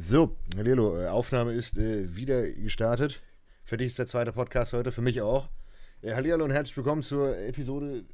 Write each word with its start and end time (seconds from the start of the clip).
So, 0.00 0.36
Lelo, 0.56 0.96
äh, 0.96 1.08
Aufnahme 1.08 1.54
ist 1.54 1.76
äh, 1.76 2.14
wieder 2.14 2.48
gestartet. 2.48 3.20
Für 3.64 3.76
dich 3.76 3.88
ist 3.88 3.98
der 3.98 4.06
zweite 4.06 4.32
Podcast 4.32 4.72
heute, 4.72 4.92
für 4.92 5.02
mich 5.02 5.20
auch. 5.22 5.48
Äh, 6.02 6.14
Hallihallo 6.14 6.44
und 6.44 6.52
herzlich 6.52 6.76
willkommen 6.76 7.02
zur 7.02 7.36
Episode 7.36 8.04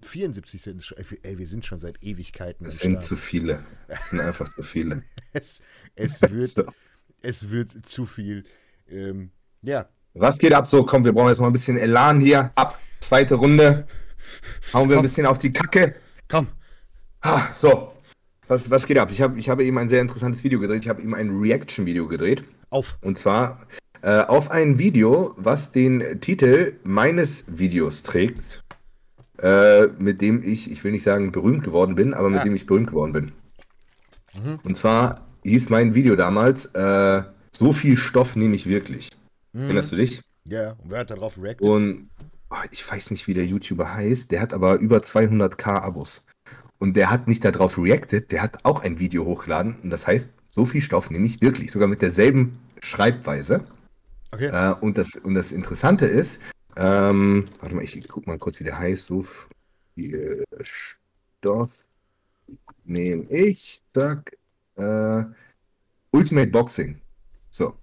74. 0.00 0.62
Sind, 0.62 0.94
ey, 1.22 1.36
wir 1.36 1.46
sind 1.46 1.66
schon 1.66 1.78
seit 1.78 2.02
Ewigkeiten. 2.02 2.64
Es 2.64 2.78
sind 2.78 3.02
zu 3.02 3.16
viele. 3.16 3.62
Es 3.86 4.08
sind 4.08 4.20
einfach 4.20 4.48
zu 4.48 4.62
viele. 4.62 5.02
es, 5.34 5.60
es, 5.94 6.22
wird, 6.22 6.50
so. 6.52 6.64
es 7.20 7.50
wird 7.50 7.84
zu 7.84 8.06
viel. 8.06 8.44
Ähm, 8.88 9.30
ja. 9.60 9.90
Was 10.14 10.38
geht 10.38 10.54
ab? 10.54 10.68
So, 10.68 10.86
komm, 10.86 11.04
wir 11.04 11.12
brauchen 11.12 11.28
jetzt 11.28 11.40
mal 11.40 11.48
ein 11.48 11.52
bisschen 11.52 11.76
Elan 11.76 12.20
hier. 12.20 12.50
Ab. 12.54 12.80
Zweite 13.00 13.34
Runde. 13.34 13.86
Hauen 14.72 14.88
wir 14.88 14.96
komm. 14.96 15.04
ein 15.04 15.08
bisschen 15.08 15.26
auf 15.26 15.36
die 15.36 15.52
Kacke. 15.52 15.96
Komm. 16.28 16.48
Ah, 17.20 17.52
so, 17.54 17.92
was, 18.50 18.70
was 18.70 18.86
geht 18.86 18.98
ab? 18.98 19.10
Ich 19.12 19.22
habe 19.22 19.38
ich 19.38 19.48
hab 19.48 19.60
eben 19.60 19.78
ein 19.78 19.88
sehr 19.88 20.00
interessantes 20.00 20.42
Video 20.42 20.58
gedreht. 20.58 20.82
Ich 20.82 20.88
habe 20.88 21.00
eben 21.00 21.14
ein 21.14 21.38
Reaction-Video 21.38 22.08
gedreht. 22.08 22.44
Auf. 22.70 22.98
Und 23.00 23.16
zwar 23.16 23.60
äh, 24.02 24.22
auf 24.22 24.50
ein 24.50 24.78
Video, 24.78 25.34
was 25.36 25.72
den 25.72 26.20
Titel 26.20 26.74
meines 26.82 27.44
Videos 27.46 28.02
trägt, 28.02 28.62
äh, 29.38 29.86
mit 29.98 30.20
dem 30.20 30.42
ich, 30.42 30.70
ich 30.70 30.82
will 30.82 30.90
nicht 30.90 31.04
sagen 31.04 31.32
berühmt 31.32 31.64
geworden 31.64 31.94
bin, 31.94 32.12
aber 32.12 32.28
mit 32.28 32.38
ja. 32.38 32.44
dem 32.44 32.54
ich 32.54 32.66
berühmt 32.66 32.88
geworden 32.88 33.12
bin. 33.12 33.32
Mhm. 34.34 34.58
Und 34.64 34.76
zwar 34.76 35.26
hieß 35.44 35.68
mein 35.68 35.94
Video 35.94 36.16
damals, 36.16 36.66
äh, 36.74 37.22
so 37.52 37.72
viel 37.72 37.96
Stoff 37.96 38.34
nehme 38.34 38.56
ich 38.56 38.66
wirklich. 38.66 39.10
Mhm. 39.52 39.62
Erinnerst 39.62 39.92
du 39.92 39.96
dich? 39.96 40.22
Ja, 40.44 40.72
und 40.72 40.90
wer 40.90 41.00
hat 41.00 41.10
darauf 41.10 41.40
reacted? 41.40 41.66
Und 41.66 42.10
oh, 42.50 42.56
ich 42.72 42.88
weiß 42.88 43.12
nicht, 43.12 43.28
wie 43.28 43.34
der 43.34 43.46
YouTuber 43.46 43.94
heißt, 43.94 44.30
der 44.32 44.40
hat 44.40 44.52
aber 44.52 44.76
über 44.76 44.98
200k 44.98 45.82
Abos. 45.82 46.22
Und 46.80 46.96
der 46.96 47.10
hat 47.10 47.28
nicht 47.28 47.44
darauf 47.44 47.76
reacted, 47.76 48.32
der 48.32 48.42
hat 48.42 48.64
auch 48.64 48.82
ein 48.82 48.98
Video 48.98 49.26
hochgeladen. 49.26 49.76
Und 49.82 49.90
das 49.90 50.06
heißt, 50.06 50.30
so 50.48 50.64
viel 50.64 50.80
Stoff 50.80 51.10
nehme 51.10 51.26
ich 51.26 51.40
wirklich, 51.42 51.70
sogar 51.70 51.86
mit 51.86 52.00
derselben 52.00 52.58
Schreibweise. 52.80 53.66
Okay. 54.32 54.46
Äh, 54.46 54.74
und, 54.80 54.96
das, 54.96 55.14
und 55.14 55.34
das 55.34 55.52
Interessante 55.52 56.06
ist, 56.06 56.40
ähm, 56.76 57.44
warte 57.60 57.74
mal, 57.74 57.84
ich 57.84 58.08
guck 58.08 58.26
mal 58.26 58.38
kurz, 58.38 58.60
wie 58.60 58.64
der 58.64 58.78
heißt. 58.78 59.06
So 59.06 59.26
viel 59.94 60.44
Stoff 60.62 61.84
nehme 62.84 63.24
ich, 63.24 63.82
zack, 63.92 64.32
äh, 64.76 65.24
Ultimate 66.12 66.50
Boxing. 66.50 66.98
So, 67.50 67.76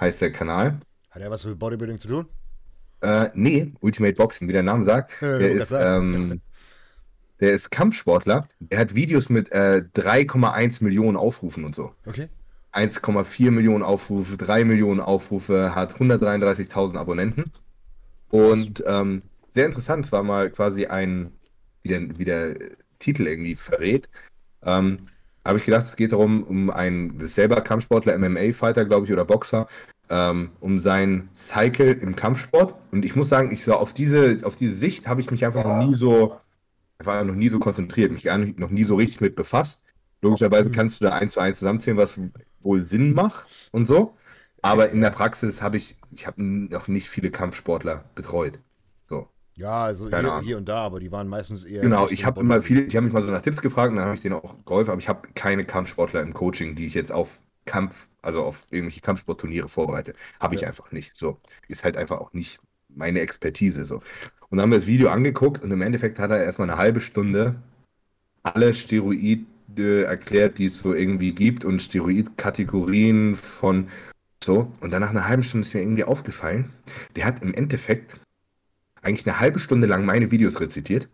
heißt 0.00 0.20
der 0.20 0.32
Kanal. 0.32 0.80
Hat 1.10 1.22
er 1.22 1.30
was 1.30 1.44
mit 1.44 1.56
Bodybuilding 1.56 1.98
zu 1.98 2.08
tun? 2.08 2.26
Äh, 3.00 3.30
nee, 3.34 3.72
Ultimate 3.80 4.14
Boxing, 4.14 4.48
wie 4.48 4.52
der 4.52 4.64
Name 4.64 4.82
sagt. 4.82 5.22
der 5.22 5.52
ist, 5.52 5.70
ähm, 5.70 6.40
der 7.40 7.52
ist 7.52 7.70
Kampfsportler. 7.70 8.48
Der 8.60 8.78
hat 8.78 8.94
Videos 8.94 9.28
mit 9.28 9.52
äh, 9.52 9.82
3,1 9.94 10.82
Millionen 10.82 11.16
Aufrufen 11.16 11.64
und 11.64 11.74
so. 11.74 11.92
Okay. 12.06 12.28
1,4 12.72 13.50
Millionen 13.50 13.82
Aufrufe, 13.82 14.36
3 14.36 14.64
Millionen 14.64 15.00
Aufrufe, 15.00 15.74
hat 15.74 15.94
133.000 15.94 16.96
Abonnenten. 16.96 17.50
Und 18.30 18.82
ähm, 18.86 19.22
sehr 19.48 19.66
interessant, 19.66 20.04
es 20.04 20.12
war 20.12 20.22
mal 20.22 20.50
quasi 20.50 20.86
ein, 20.86 21.32
wie 21.82 21.88
der, 21.88 22.18
wie 22.18 22.24
der 22.24 22.56
Titel 22.98 23.26
irgendwie 23.26 23.56
verrät. 23.56 24.08
Ähm, 24.62 24.98
habe 25.44 25.58
ich 25.58 25.64
gedacht, 25.64 25.84
es 25.84 25.96
geht 25.96 26.12
darum, 26.12 26.42
um 26.42 26.70
einen, 26.70 27.18
selber 27.20 27.62
Kampfsportler, 27.62 28.18
MMA-Fighter, 28.18 28.84
glaube 28.84 29.06
ich, 29.06 29.12
oder 29.12 29.24
Boxer, 29.24 29.66
ähm, 30.10 30.50
um 30.60 30.78
sein 30.78 31.30
Cycle 31.34 31.92
im 31.92 32.16
Kampfsport. 32.16 32.74
Und 32.92 33.04
ich 33.04 33.16
muss 33.16 33.30
sagen, 33.30 33.50
ich 33.50 33.64
so 33.64 33.74
auf 33.74 33.94
diese, 33.94 34.40
auf 34.42 34.56
diese 34.56 34.74
Sicht 34.74 35.08
habe 35.08 35.22
ich 35.22 35.30
mich 35.30 35.46
einfach 35.46 35.64
noch 35.64 35.86
nie 35.86 35.94
so 35.94 36.36
war 37.06 37.24
noch 37.24 37.34
nie 37.34 37.48
so 37.48 37.58
konzentriert, 37.58 38.12
mich 38.12 38.24
gar 38.24 38.38
nicht, 38.38 38.58
noch 38.58 38.70
nie 38.70 38.84
so 38.84 38.96
richtig 38.96 39.20
mit 39.20 39.36
befasst. 39.36 39.80
Logischerweise 40.20 40.68
mhm. 40.68 40.72
kannst 40.72 41.00
du 41.00 41.04
da 41.04 41.12
eins 41.12 41.34
zu 41.34 41.40
eins 41.40 41.58
zusammenzählen, 41.58 41.96
was 41.96 42.18
wohl 42.60 42.80
Sinn 42.82 43.14
macht 43.14 43.48
und 43.72 43.86
so. 43.86 44.16
Aber 44.62 44.90
in 44.90 45.00
der 45.00 45.10
Praxis 45.10 45.62
habe 45.62 45.76
ich, 45.76 45.96
ich 46.10 46.26
habe 46.26 46.42
noch 46.42 46.88
nicht 46.88 47.08
viele 47.08 47.30
Kampfsportler 47.30 48.04
betreut. 48.16 48.58
So. 49.08 49.28
Ja, 49.56 49.84
also 49.84 50.08
hier, 50.08 50.40
hier, 50.40 50.56
und 50.56 50.68
da, 50.68 50.78
aber 50.78 50.98
die 50.98 51.12
waren 51.12 51.28
meistens 51.28 51.64
eher. 51.64 51.82
Genau, 51.82 52.08
ich 52.08 52.24
habe 52.24 52.40
immer 52.40 52.60
viele, 52.60 52.82
ich 52.82 52.96
habe 52.96 53.04
mich 53.04 53.12
mal 53.12 53.22
so 53.22 53.30
nach 53.30 53.42
Tipps 53.42 53.62
gefragt 53.62 53.90
und 53.90 53.96
dann 53.96 54.06
habe 54.06 54.16
ich 54.16 54.22
denen 54.22 54.34
auch 54.34 54.56
geholfen, 54.64 54.90
aber 54.90 55.00
ich 55.00 55.08
habe 55.08 55.28
keine 55.34 55.64
Kampfsportler 55.64 56.22
im 56.22 56.34
Coaching, 56.34 56.74
die 56.74 56.86
ich 56.86 56.94
jetzt 56.94 57.12
auf 57.12 57.40
Kampf, 57.64 58.08
also 58.22 58.42
auf 58.42 58.66
irgendwelche 58.70 59.00
Kampfsportturniere 59.00 59.68
vorbereite. 59.68 60.14
Habe 60.40 60.56
ich 60.56 60.62
ja. 60.62 60.68
einfach 60.68 60.90
nicht. 60.90 61.16
So. 61.16 61.38
Ist 61.68 61.84
halt 61.84 61.96
einfach 61.96 62.18
auch 62.18 62.32
nicht 62.32 62.58
meine 62.88 63.20
Expertise. 63.20 63.84
So. 63.84 64.02
Und 64.50 64.56
dann 64.56 64.64
haben 64.64 64.70
wir 64.70 64.78
das 64.78 64.86
Video 64.86 65.08
angeguckt 65.08 65.62
und 65.62 65.70
im 65.70 65.82
Endeffekt 65.82 66.18
hat 66.18 66.30
er 66.30 66.42
erstmal 66.42 66.70
eine 66.70 66.78
halbe 66.78 67.00
Stunde 67.00 67.56
alle 68.42 68.72
Steroide 68.72 69.44
erklärt, 70.04 70.58
die 70.58 70.66
es 70.66 70.78
so 70.78 70.94
irgendwie 70.94 71.32
gibt 71.32 71.64
und 71.64 71.82
Steroidkategorien 71.82 73.34
von 73.34 73.88
so. 74.42 74.72
Und 74.80 74.92
dann 74.92 75.02
nach 75.02 75.10
einer 75.10 75.28
halben 75.28 75.44
Stunde 75.44 75.66
ist 75.66 75.74
mir 75.74 75.82
irgendwie 75.82 76.04
aufgefallen, 76.04 76.70
der 77.16 77.26
hat 77.26 77.42
im 77.42 77.54
Endeffekt 77.54 78.18
eigentlich 79.02 79.26
eine 79.26 79.40
halbe 79.40 79.58
Stunde 79.58 79.86
lang 79.86 80.04
meine 80.04 80.30
Videos 80.30 80.60
rezitiert. 80.60 81.08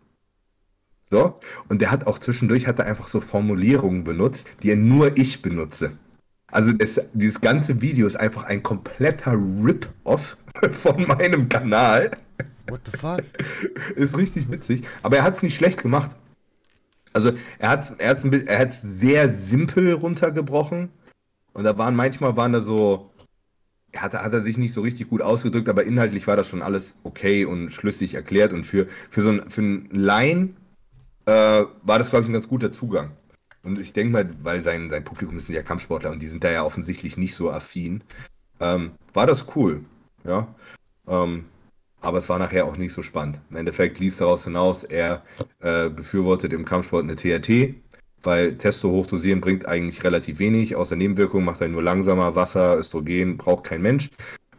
So. 1.05 1.39
Und 1.69 1.81
der 1.81 1.91
hat 1.91 2.07
auch 2.07 2.17
zwischendurch 2.17 2.67
hat 2.67 2.79
er 2.79 2.85
einfach 2.85 3.07
so 3.07 3.21
Formulierungen 3.21 4.03
benutzt, 4.03 4.47
die 4.63 4.71
er 4.71 4.75
nur 4.75 5.17
ich 5.17 5.41
benutze. 5.41 5.91
Also 6.47 6.73
das, 6.73 7.01
dieses 7.13 7.41
ganze 7.41 7.81
Video 7.81 8.07
ist 8.07 8.15
einfach 8.15 8.43
ein 8.43 8.63
kompletter 8.63 9.33
Rip-Off 9.33 10.37
von 10.71 11.05
meinem 11.05 11.49
Kanal. 11.49 12.11
What 12.67 12.81
the 12.85 12.97
fuck? 12.97 13.23
Ist 13.95 14.17
richtig 14.17 14.49
witzig. 14.49 14.83
Aber 15.03 15.17
er 15.17 15.23
hat 15.23 15.35
es 15.35 15.43
nicht 15.43 15.55
schlecht 15.55 15.81
gemacht. 15.81 16.11
Also 17.13 17.31
er 17.59 17.69
hat 17.69 17.79
es 17.79 18.23
er 18.23 18.47
er 18.47 18.71
sehr 18.71 19.29
simpel 19.29 19.93
runtergebrochen. 19.93 20.89
Und 21.53 21.63
da 21.63 21.77
waren 21.77 21.95
manchmal 21.95 22.35
waren 22.35 22.51
da 22.51 22.59
so, 22.59 23.07
hat, 23.95 24.13
hat 24.13 24.33
er 24.33 24.41
sich 24.41 24.57
nicht 24.57 24.73
so 24.73 24.81
richtig 24.81 25.09
gut 25.09 25.21
ausgedrückt, 25.21 25.69
aber 25.69 25.85
inhaltlich 25.85 26.27
war 26.27 26.35
das 26.35 26.49
schon 26.49 26.61
alles 26.61 26.95
okay 27.03 27.45
und 27.45 27.69
schlüssig 27.69 28.15
erklärt. 28.15 28.51
Und 28.51 28.65
für, 28.65 28.87
für 29.09 29.21
so 29.21 29.29
ein, 29.29 29.49
für 29.49 29.61
einen 29.61 29.89
Laien 29.91 30.57
äh, 31.25 31.31
war 31.83 31.97
das, 31.97 32.09
glaube 32.09 32.23
ich, 32.23 32.29
ein 32.29 32.33
ganz 32.33 32.47
guter 32.47 32.71
Zugang. 32.71 33.11
Und 33.63 33.79
ich 33.79 33.93
denke 33.93 34.11
mal, 34.11 34.29
weil 34.43 34.63
sein, 34.63 34.89
sein 34.89 35.03
Publikum 35.03 35.39
sind 35.39 35.55
ja 35.55 35.63
Kampfsportler 35.63 36.11
und 36.11 36.21
die 36.21 36.27
sind 36.27 36.43
da 36.43 36.51
ja 36.51 36.63
offensichtlich 36.63 37.17
nicht 37.17 37.35
so 37.35 37.49
affin, 37.49 38.03
ähm, 38.59 38.91
war 39.13 39.25
das 39.25 39.47
cool. 39.55 39.83
Ja. 40.23 40.47
Ähm, 41.07 41.45
aber 42.01 42.19
es 42.19 42.29
war 42.29 42.39
nachher 42.39 42.65
auch 42.65 42.77
nicht 42.77 42.93
so 42.93 43.01
spannend. 43.01 43.41
Im 43.49 43.57
Endeffekt 43.57 43.99
ließ 43.99 44.17
daraus 44.17 44.43
hinaus, 44.43 44.83
er 44.83 45.23
äh, 45.59 45.89
befürwortet 45.89 46.53
im 46.53 46.65
Kampfsport 46.65 47.03
eine 47.03 47.15
TRT, 47.15 47.75
weil 48.23 48.57
Testo 48.57 48.89
hochdosieren 48.89 49.41
bringt 49.41 49.67
eigentlich 49.67 50.03
relativ 50.03 50.39
wenig, 50.39 50.75
außer 50.75 50.95
Nebenwirkungen 50.95 51.45
macht 51.45 51.61
er 51.61 51.67
nur 51.67 51.83
langsamer, 51.83 52.35
Wasser, 52.35 52.77
Östrogen 52.77 53.37
braucht 53.37 53.65
kein 53.65 53.81
Mensch. 53.81 54.09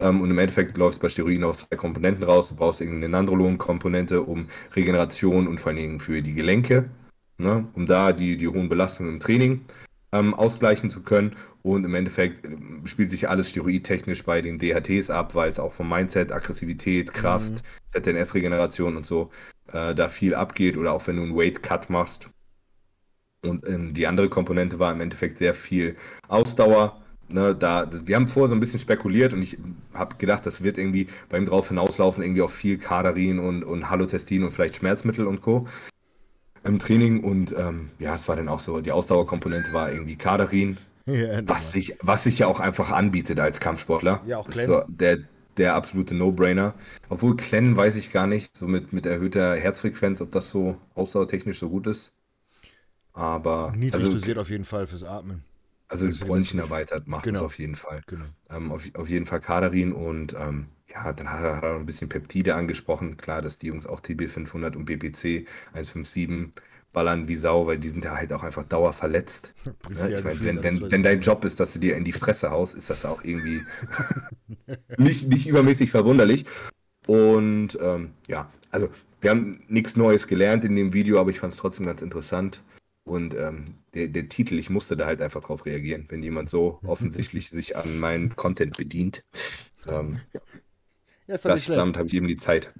Ähm, 0.01 0.21
und 0.21 0.31
im 0.31 0.39
Endeffekt 0.39 0.77
läuft 0.77 0.97
es 0.97 1.01
bei 1.01 1.09
Steroiden 1.09 1.45
auf 1.45 1.57
zwei 1.57 1.77
Komponenten 1.77 2.25
raus. 2.25 2.49
Du 2.49 2.57
brauchst 2.57 2.81
irgendeine 2.81 3.11
Nandrolon-Komponente, 3.11 4.23
um 4.23 4.47
Regeneration 4.75 5.47
und 5.47 5.59
vor 5.59 5.71
allen 5.71 5.79
Dingen 5.79 6.01
für 6.01 6.23
die 6.23 6.35
Gelenke, 6.35 6.91
ne, 7.39 7.67
um 7.75 7.87
da 7.87 8.13
die, 8.13 8.37
die 8.37 8.49
hohen 8.49 8.69
Belastungen 8.69 9.15
im 9.15 9.21
Training 9.21 9.65
ähm, 10.13 10.35
ausgleichen 10.35 10.91
zu 10.91 11.03
können. 11.03 11.35
Und 11.67 11.85
im 11.85 11.97
Endeffekt 11.97 12.45
äh, 12.45 12.57
spielt 12.85 13.11
sich 13.11 13.29
alles 13.29 13.51
steroidtechnisch 13.51 14.23
bei 14.23 14.41
den 14.41 14.61
DHTs 14.61 15.11
ab, 15.11 15.35
weil 15.35 15.49
es 15.49 15.59
auch 15.59 15.73
vom 15.73 15.89
Mindset, 15.89 16.31
Aggressivität, 16.31 17.13
Kraft, 17.13 17.65
mhm. 17.93 18.05
ZNS-Regeneration 18.05 18.97
und 18.97 19.05
so 19.05 19.31
äh, 19.73 19.93
da 19.93 20.09
viel 20.09 20.37
abgeht. 20.37 20.77
Oder 20.77 20.93
auch 20.93 21.05
wenn 21.09 21.17
du 21.17 21.23
einen 21.23 21.37
Weight-Cut 21.37 21.91
machst. 21.91 22.31
Und 23.43 23.69
ähm, 23.69 23.95
die 23.95 24.07
andere 24.07 24.29
Komponente 24.29 24.79
war 24.79 24.93
im 24.93 25.01
Endeffekt 25.01 25.39
sehr 25.39 25.55
viel 25.55 25.97
Ausdauer. 26.29 27.03
Ne, 27.29 27.57
da, 27.57 27.89
wir 28.05 28.15
haben 28.15 28.29
vorher 28.29 28.51
so 28.51 28.55
ein 28.55 28.61
bisschen 28.61 28.79
spekuliert 28.79 29.33
und 29.33 29.43
ich 29.43 29.59
habe 29.93 30.15
gedacht, 30.15 30.47
das 30.47 30.63
wird 30.63 30.79
irgendwie 30.79 31.09
beim 31.29 31.47
drauf 31.47 31.67
hinauslaufen, 31.67 32.23
irgendwie 32.23 32.43
auf 32.43 32.55
viel 32.55 32.79
Kadarin 32.79 33.41
und, 33.41 33.65
und 33.65 33.91
Halotestin 33.91 34.45
und 34.45 34.53
vielleicht 34.53 34.77
Schmerzmittel 34.77 35.27
und 35.27 35.41
Co 35.41 35.67
im 36.63 36.79
Training 36.79 37.25
und 37.25 37.53
ähm, 37.59 37.91
ja, 37.99 38.15
es 38.15 38.29
war 38.29 38.37
dann 38.37 38.49
auch 38.49 38.61
so, 38.61 38.81
die 38.81 38.93
Ausdauerkomponente 38.93 39.73
war 39.73 39.91
irgendwie 39.91 40.15
Kadarin, 40.15 40.77
ja, 41.13 41.49
was, 41.49 41.73
sich, 41.73 41.97
was 42.01 42.25
sich 42.25 42.39
ja 42.41 42.47
auch 42.47 42.61
einfach 42.61 42.91
anbietet 42.91 43.41
als 43.41 43.61
Kampfsportler. 43.61 44.23
Ja, 44.27 44.39
auch 44.39 44.47
das 44.47 44.57
ist 44.57 44.67
so 44.67 44.83
der, 44.89 45.19
der 45.57 45.75
absolute 45.75 46.15
No-Brainer. 46.15 46.75
Obwohl 47.09 47.37
Klennen 47.37 47.77
weiß 47.77 47.95
ich 47.97 48.13
gar 48.13 48.27
nicht, 48.27 48.57
so 48.57 48.67
mit, 48.67 48.93
mit 48.93 49.07
erhöhter 49.07 49.57
Herzfrequenz, 49.57 50.21
ob 50.21 50.33
das 50.33 50.51
so 50.51 50.79
ausdauertechnisch 50.95 51.59
so 51.59 51.71
gut 51.71 51.87
ist. 51.87 52.13
Aber. 53.13 53.73
Niedrig 53.75 53.95
also, 53.95 54.13
dosiert 54.13 54.39
auf 54.39 54.51
jeden 54.51 54.65
Fall 54.65 54.87
fürs 54.87 55.05
Atmen. 55.05 55.45
Also 55.89 56.07
das 56.07 56.19
Bräunchen 56.19 56.59
erweitert 56.59 57.07
macht 57.07 57.25
genau. 57.25 57.39
es 57.39 57.45
auf 57.45 57.59
jeden 57.59 57.77
Fall. 57.77 58.03
Genau. 58.07 58.25
Ähm, 58.51 58.73
auf, 58.73 58.83
auf 58.95 59.09
jeden 59.09 59.25
Fall 59.25 59.41
Kadarin 59.41 59.93
und 59.93 60.35
ähm, 60.35 60.67
ja, 60.89 61.13
dann 61.13 61.31
hat 61.31 61.63
er 61.63 61.77
ein 61.77 61.87
bisschen 61.87 62.09
Peptide 62.09 62.55
angesprochen. 62.55 63.17
Klar, 63.17 63.41
dass 63.41 63.59
die 63.59 63.69
Jungs 63.69 63.87
auch 63.87 64.01
TB500 64.01 64.77
und 64.77 64.87
BPC 64.87 65.47
157 65.75 66.51
ballern 66.97 67.29
wie 67.29 67.37
Sau, 67.37 67.67
weil 67.67 67.79
die 67.79 67.91
sind 67.91 68.07
ja 68.07 68.17
halt 68.17 68.33
auch 68.33 68.43
einfach 68.43 68.65
dauerverletzt. 68.65 69.53
Ja, 69.95 70.09
ich 70.09 70.25
mein, 70.25 70.43
wenn, 70.43 70.63
wenn, 70.63 70.91
wenn 70.91 71.03
dein 71.03 71.21
Job 71.21 71.45
ist, 71.45 71.61
dass 71.61 71.75
du 71.75 71.79
dir 71.79 71.95
in 71.95 72.05
die 72.05 72.13
Fresse 72.13 72.51
haust, 72.51 72.75
ist 72.75 72.89
das 72.89 73.05
auch 73.05 73.23
irgendwie 73.23 73.63
nicht, 74.97 75.29
nicht 75.29 75.47
übermäßig 75.47 75.91
verwunderlich. 75.91 76.47
Und 77.07 77.79
ähm, 77.83 78.13
ja, 78.29 78.51
also 78.71 78.89
wir 79.21 79.31
haben 79.31 79.63
nichts 79.69 79.97
Neues 79.97 80.27
gelernt 80.27 80.65
in 80.65 80.75
dem 80.75 80.95
Video, 80.95 81.21
aber 81.21 81.29
ich 81.29 81.39
fand 81.39 81.53
es 81.53 81.59
trotzdem 81.59 81.85
ganz 81.85 82.01
interessant. 82.01 82.63
Und 83.05 83.35
ähm, 83.35 83.67
der, 83.93 84.09
der 84.09 84.31
Titel, 84.31 84.59
ich 84.59 84.71
musste 84.71 84.97
da 84.97 85.05
halt 85.05 85.21
einfach 85.21 85.43
drauf 85.43 85.67
reagieren, 85.67 86.07
wenn 86.09 86.23
jemand 86.23 86.49
so 86.49 86.81
offensichtlich 86.87 87.51
sich 87.51 87.77
an 87.77 87.99
meinem 87.99 88.35
Content 88.35 88.77
bedient. 88.77 89.23
Ähm, 89.87 90.21
Ja, 91.29 91.37
das, 91.37 91.67
damit 91.67 91.97
habe 91.99 92.07
ich 92.07 92.15
eben 92.15 92.29
die 92.29 92.37
Zeit. 92.37 92.73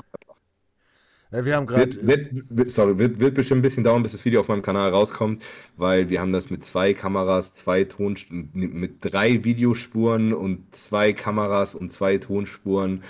Ja, 1.33 1.45
wir 1.45 1.57
haben 1.57 1.67
gerade. 1.67 2.07
Wird, 2.07 2.45
wird, 2.49 2.71
sorry, 2.71 2.99
wird, 2.99 3.19
wird 3.19 3.35
bestimmt 3.35 3.61
ein 3.61 3.63
bisschen 3.63 3.85
dauern, 3.85 4.03
bis 4.03 4.13
das 4.13 4.25
Video 4.25 4.41
auf 4.41 4.49
meinem 4.49 4.63
Kanal 4.63 4.91
rauskommt, 4.91 5.43
weil 5.77 6.09
wir 6.09 6.21
haben 6.21 6.33
das 6.33 6.51
mit 6.51 6.65
zwei 6.65 6.95
Kameras, 6.95 7.55
zwei 7.55 7.85
Tonspuren, 7.85 8.51
mit 8.53 8.99
drei 9.01 9.43
Videospuren 9.43 10.33
und 10.33 10.75
zwei 10.75 11.13
Kameras 11.13 11.75
und 11.75 11.91
zwei 11.91 12.19
Tonspuren. 12.19 13.03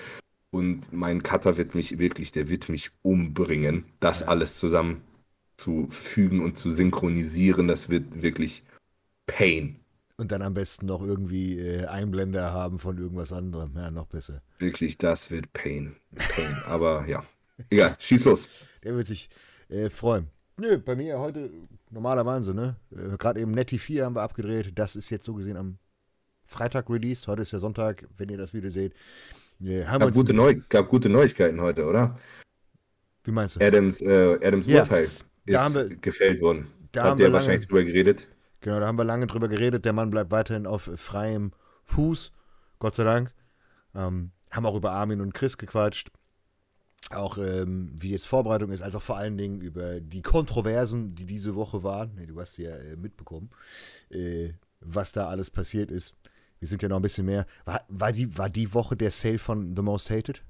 Und 0.50 0.92
mein 0.92 1.22
Cutter 1.22 1.58
wird 1.58 1.74
mich 1.74 1.98
wirklich, 1.98 2.32
der 2.32 2.48
wird 2.48 2.70
mich 2.70 2.90
umbringen, 3.02 3.84
das 4.00 4.22
alles 4.22 4.58
zusammen 4.58 5.02
zu 5.58 5.88
fügen 5.90 6.40
und 6.40 6.56
zu 6.56 6.70
synchronisieren. 6.72 7.68
Das 7.68 7.90
wird 7.90 8.22
wirklich 8.22 8.62
Pain. 9.26 9.76
Und 10.16 10.32
dann 10.32 10.40
am 10.40 10.54
besten 10.54 10.86
noch 10.86 11.02
irgendwie 11.02 11.58
äh, 11.58 11.84
Einblender 11.84 12.52
haben 12.52 12.78
von 12.78 12.96
irgendwas 12.96 13.34
anderem. 13.34 13.72
Ja, 13.76 13.90
noch 13.90 14.06
besser. 14.06 14.40
Wirklich, 14.58 14.96
das 14.96 15.30
wird 15.30 15.52
Pain. 15.52 15.94
Pain. 16.16 16.56
Aber 16.68 17.06
ja, 17.06 17.22
egal, 17.70 17.96
schieß 17.98 18.24
los. 18.24 18.48
Der 18.82 18.96
wird 18.96 19.06
sich 19.06 19.28
äh, 19.68 19.90
freuen. 19.90 20.28
Nö, 20.58 20.78
bei 20.78 20.94
mir 20.96 21.18
heute 21.18 21.50
normaler 21.90 22.24
Wahnsinn, 22.24 22.56
ne? 22.56 22.76
Äh, 22.92 23.16
Gerade 23.18 23.40
eben 23.40 23.50
Netty 23.52 23.78
4 23.78 24.04
haben 24.04 24.14
wir 24.16 24.22
abgedreht. 24.22 24.72
Das 24.74 24.96
ist 24.96 25.10
jetzt 25.10 25.24
so 25.26 25.34
gesehen 25.34 25.56
am 25.56 25.78
Freitag 26.46 26.88
released. 26.88 27.26
Heute 27.28 27.42
ist 27.42 27.52
ja 27.52 27.58
Sonntag, 27.58 28.06
wenn 28.16 28.28
ihr 28.28 28.38
das 28.38 28.54
Video 28.54 28.70
seht. 28.70 28.94
Äh, 29.62 29.82
Gab 29.84 30.12
gute, 30.12 30.32
Neu 30.34 30.56
gab 30.68 30.88
gute 30.88 31.08
Neuigkeiten 31.08 31.60
heute, 31.60 31.84
oder? 31.86 32.18
wie 33.24 33.32
meinst 33.32 33.56
du? 33.56 33.60
Adams, 33.60 34.00
äh, 34.00 34.38
Adams 34.46 34.66
Ja, 34.66 34.82
Urteil 34.82 35.04
ist 35.04 35.24
da 35.46 35.74
wir- 35.74 35.96
gefällt 35.96 36.40
worden. 36.40 36.68
da 36.92 37.00
Habt 37.02 37.10
haben 37.10 37.18
wir 37.18 37.24
ihr 37.26 37.28
lange- 37.30 37.34
wahrscheinlich 37.34 37.66
drüber 37.66 37.82
geredet. 37.84 38.28
Genau, 38.60 38.78
da 38.80 38.86
haben 38.86 38.98
wir 38.98 39.04
lange 39.04 39.26
drüber 39.26 39.48
geredet. 39.48 39.84
Der 39.84 39.92
Mann 39.92 40.10
bleibt 40.10 40.30
weiterhin 40.30 40.66
auf 40.66 40.90
freiem 40.96 41.52
Fuß, 41.84 42.32
Gott 42.78 42.94
sei 42.94 43.04
Dank. 43.04 43.32
Ähm, 43.94 44.30
haben 44.50 44.66
auch 44.66 44.76
über 44.76 44.92
Armin 44.92 45.20
und 45.20 45.34
Chris 45.34 45.58
gequatscht. 45.58 46.10
Auch 47.10 47.38
ähm, 47.38 47.92
wie 47.94 48.10
jetzt 48.10 48.26
Vorbereitung 48.26 48.70
ist, 48.70 48.82
als 48.82 48.96
auch 48.96 49.02
vor 49.02 49.16
allen 49.16 49.36
Dingen 49.36 49.60
über 49.60 50.00
die 50.00 50.22
Kontroversen, 50.22 51.14
die 51.14 51.26
diese 51.26 51.54
Woche 51.54 51.84
waren. 51.84 52.12
Nee, 52.16 52.26
du 52.26 52.40
hast 52.40 52.58
ja 52.58 52.70
äh, 52.70 52.96
mitbekommen, 52.96 53.50
äh, 54.10 54.50
was 54.80 55.12
da 55.12 55.26
alles 55.26 55.50
passiert 55.50 55.90
ist. 55.90 56.14
Wir 56.58 56.68
sind 56.68 56.82
ja 56.82 56.88
noch 56.88 56.96
ein 56.96 57.02
bisschen 57.02 57.26
mehr. 57.26 57.46
War, 57.64 57.80
war, 57.88 58.12
die, 58.12 58.36
war 58.36 58.48
die 58.48 58.74
Woche 58.74 58.96
der 58.96 59.10
Sale 59.10 59.38
von 59.38 59.76
The 59.76 59.82
Most 59.82 60.10
Hated? 60.10 60.42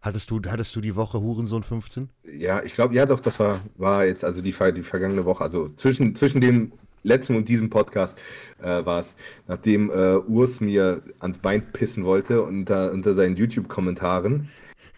Hattest 0.00 0.30
du, 0.30 0.40
hattest 0.46 0.74
du 0.76 0.80
die 0.80 0.96
Woche 0.96 1.20
Hurensohn 1.20 1.62
15? 1.62 2.10
Ja, 2.24 2.62
ich 2.62 2.74
glaube, 2.74 2.94
ja 2.94 3.06
doch, 3.06 3.20
das 3.20 3.38
war, 3.38 3.60
war 3.76 4.04
jetzt 4.04 4.24
also 4.24 4.40
die, 4.40 4.54
die 4.74 4.82
vergangene 4.82 5.24
Woche, 5.24 5.42
also 5.42 5.68
zwischen, 5.68 6.14
zwischen 6.14 6.40
dem 6.40 6.72
letzten 7.02 7.36
und 7.36 7.48
diesem 7.48 7.70
Podcast 7.70 8.18
äh, 8.60 8.84
war 8.84 9.00
es, 9.00 9.16
nachdem 9.46 9.90
äh, 9.90 10.16
Urs 10.16 10.60
mir 10.60 11.02
ans 11.20 11.38
Bein 11.38 11.72
pissen 11.72 12.04
wollte 12.04 12.42
unter, 12.42 12.92
unter 12.92 13.14
seinen 13.14 13.36
YouTube-Kommentaren. 13.36 14.48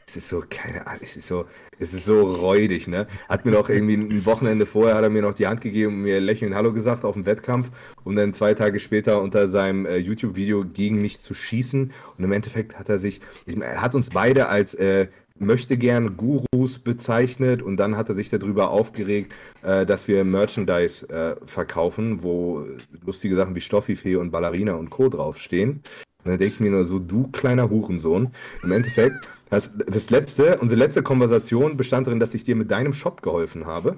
Es 0.08 0.16
ist 0.16 0.30
so, 0.30 0.42
keine 0.48 0.86
Ahnung, 0.86 1.00
es 1.02 1.18
ist 1.18 1.28
so, 1.28 1.44
es 1.78 1.92
ist 1.92 2.06
so 2.06 2.22
räudig, 2.22 2.88
ne? 2.88 3.06
Hat 3.28 3.44
mir 3.44 3.50
doch 3.50 3.68
irgendwie 3.68 3.92
ein 3.92 4.24
Wochenende 4.24 4.64
vorher, 4.64 4.94
hat 4.94 5.02
er 5.02 5.10
mir 5.10 5.20
noch 5.20 5.34
die 5.34 5.46
Hand 5.46 5.60
gegeben 5.60 5.96
und 5.96 6.00
mir 6.00 6.18
lächelnd 6.18 6.54
Hallo 6.54 6.72
gesagt 6.72 7.04
auf 7.04 7.12
dem 7.12 7.26
Wettkampf, 7.26 7.70
um 8.04 8.16
dann 8.16 8.32
zwei 8.32 8.54
Tage 8.54 8.80
später 8.80 9.20
unter 9.20 9.48
seinem 9.48 9.84
äh, 9.84 9.98
YouTube-Video 9.98 10.64
gegen 10.64 11.02
mich 11.02 11.18
zu 11.18 11.34
schießen. 11.34 11.92
Und 12.16 12.24
im 12.24 12.32
Endeffekt 12.32 12.78
hat 12.78 12.88
er 12.88 12.98
sich, 12.98 13.20
er 13.46 13.82
hat 13.82 13.94
uns 13.94 14.08
beide 14.08 14.48
als 14.48 14.72
äh, 14.76 15.08
möchte 15.38 15.76
gern 15.76 16.16
Gurus 16.16 16.78
bezeichnet 16.78 17.60
und 17.60 17.76
dann 17.76 17.98
hat 17.98 18.08
er 18.08 18.14
sich 18.14 18.30
darüber 18.30 18.70
aufgeregt, 18.70 19.34
äh, 19.62 19.84
dass 19.84 20.08
wir 20.08 20.24
Merchandise 20.24 21.06
äh, 21.10 21.36
verkaufen, 21.44 22.22
wo 22.22 22.64
lustige 23.04 23.36
Sachen 23.36 23.54
wie 23.54 23.60
Stoffifee 23.60 24.16
und 24.16 24.30
Ballerina 24.30 24.72
und 24.72 24.88
Co. 24.88 25.10
draufstehen. 25.10 25.82
Und 26.24 26.32
dann 26.32 26.38
denke 26.38 26.54
ich 26.54 26.60
mir 26.60 26.70
nur 26.70 26.84
so, 26.84 26.98
du 26.98 27.28
kleiner 27.28 27.70
Hurensohn. 27.70 28.32
Im 28.64 28.72
Endeffekt, 28.72 29.28
das, 29.50 29.72
das 29.76 30.10
letzte, 30.10 30.58
unsere 30.58 30.78
letzte 30.78 31.02
Konversation 31.02 31.76
bestand 31.76 32.06
darin, 32.06 32.20
dass 32.20 32.34
ich 32.34 32.44
dir 32.44 32.56
mit 32.56 32.70
deinem 32.70 32.92
Shop 32.92 33.22
geholfen 33.22 33.66
habe. 33.66 33.96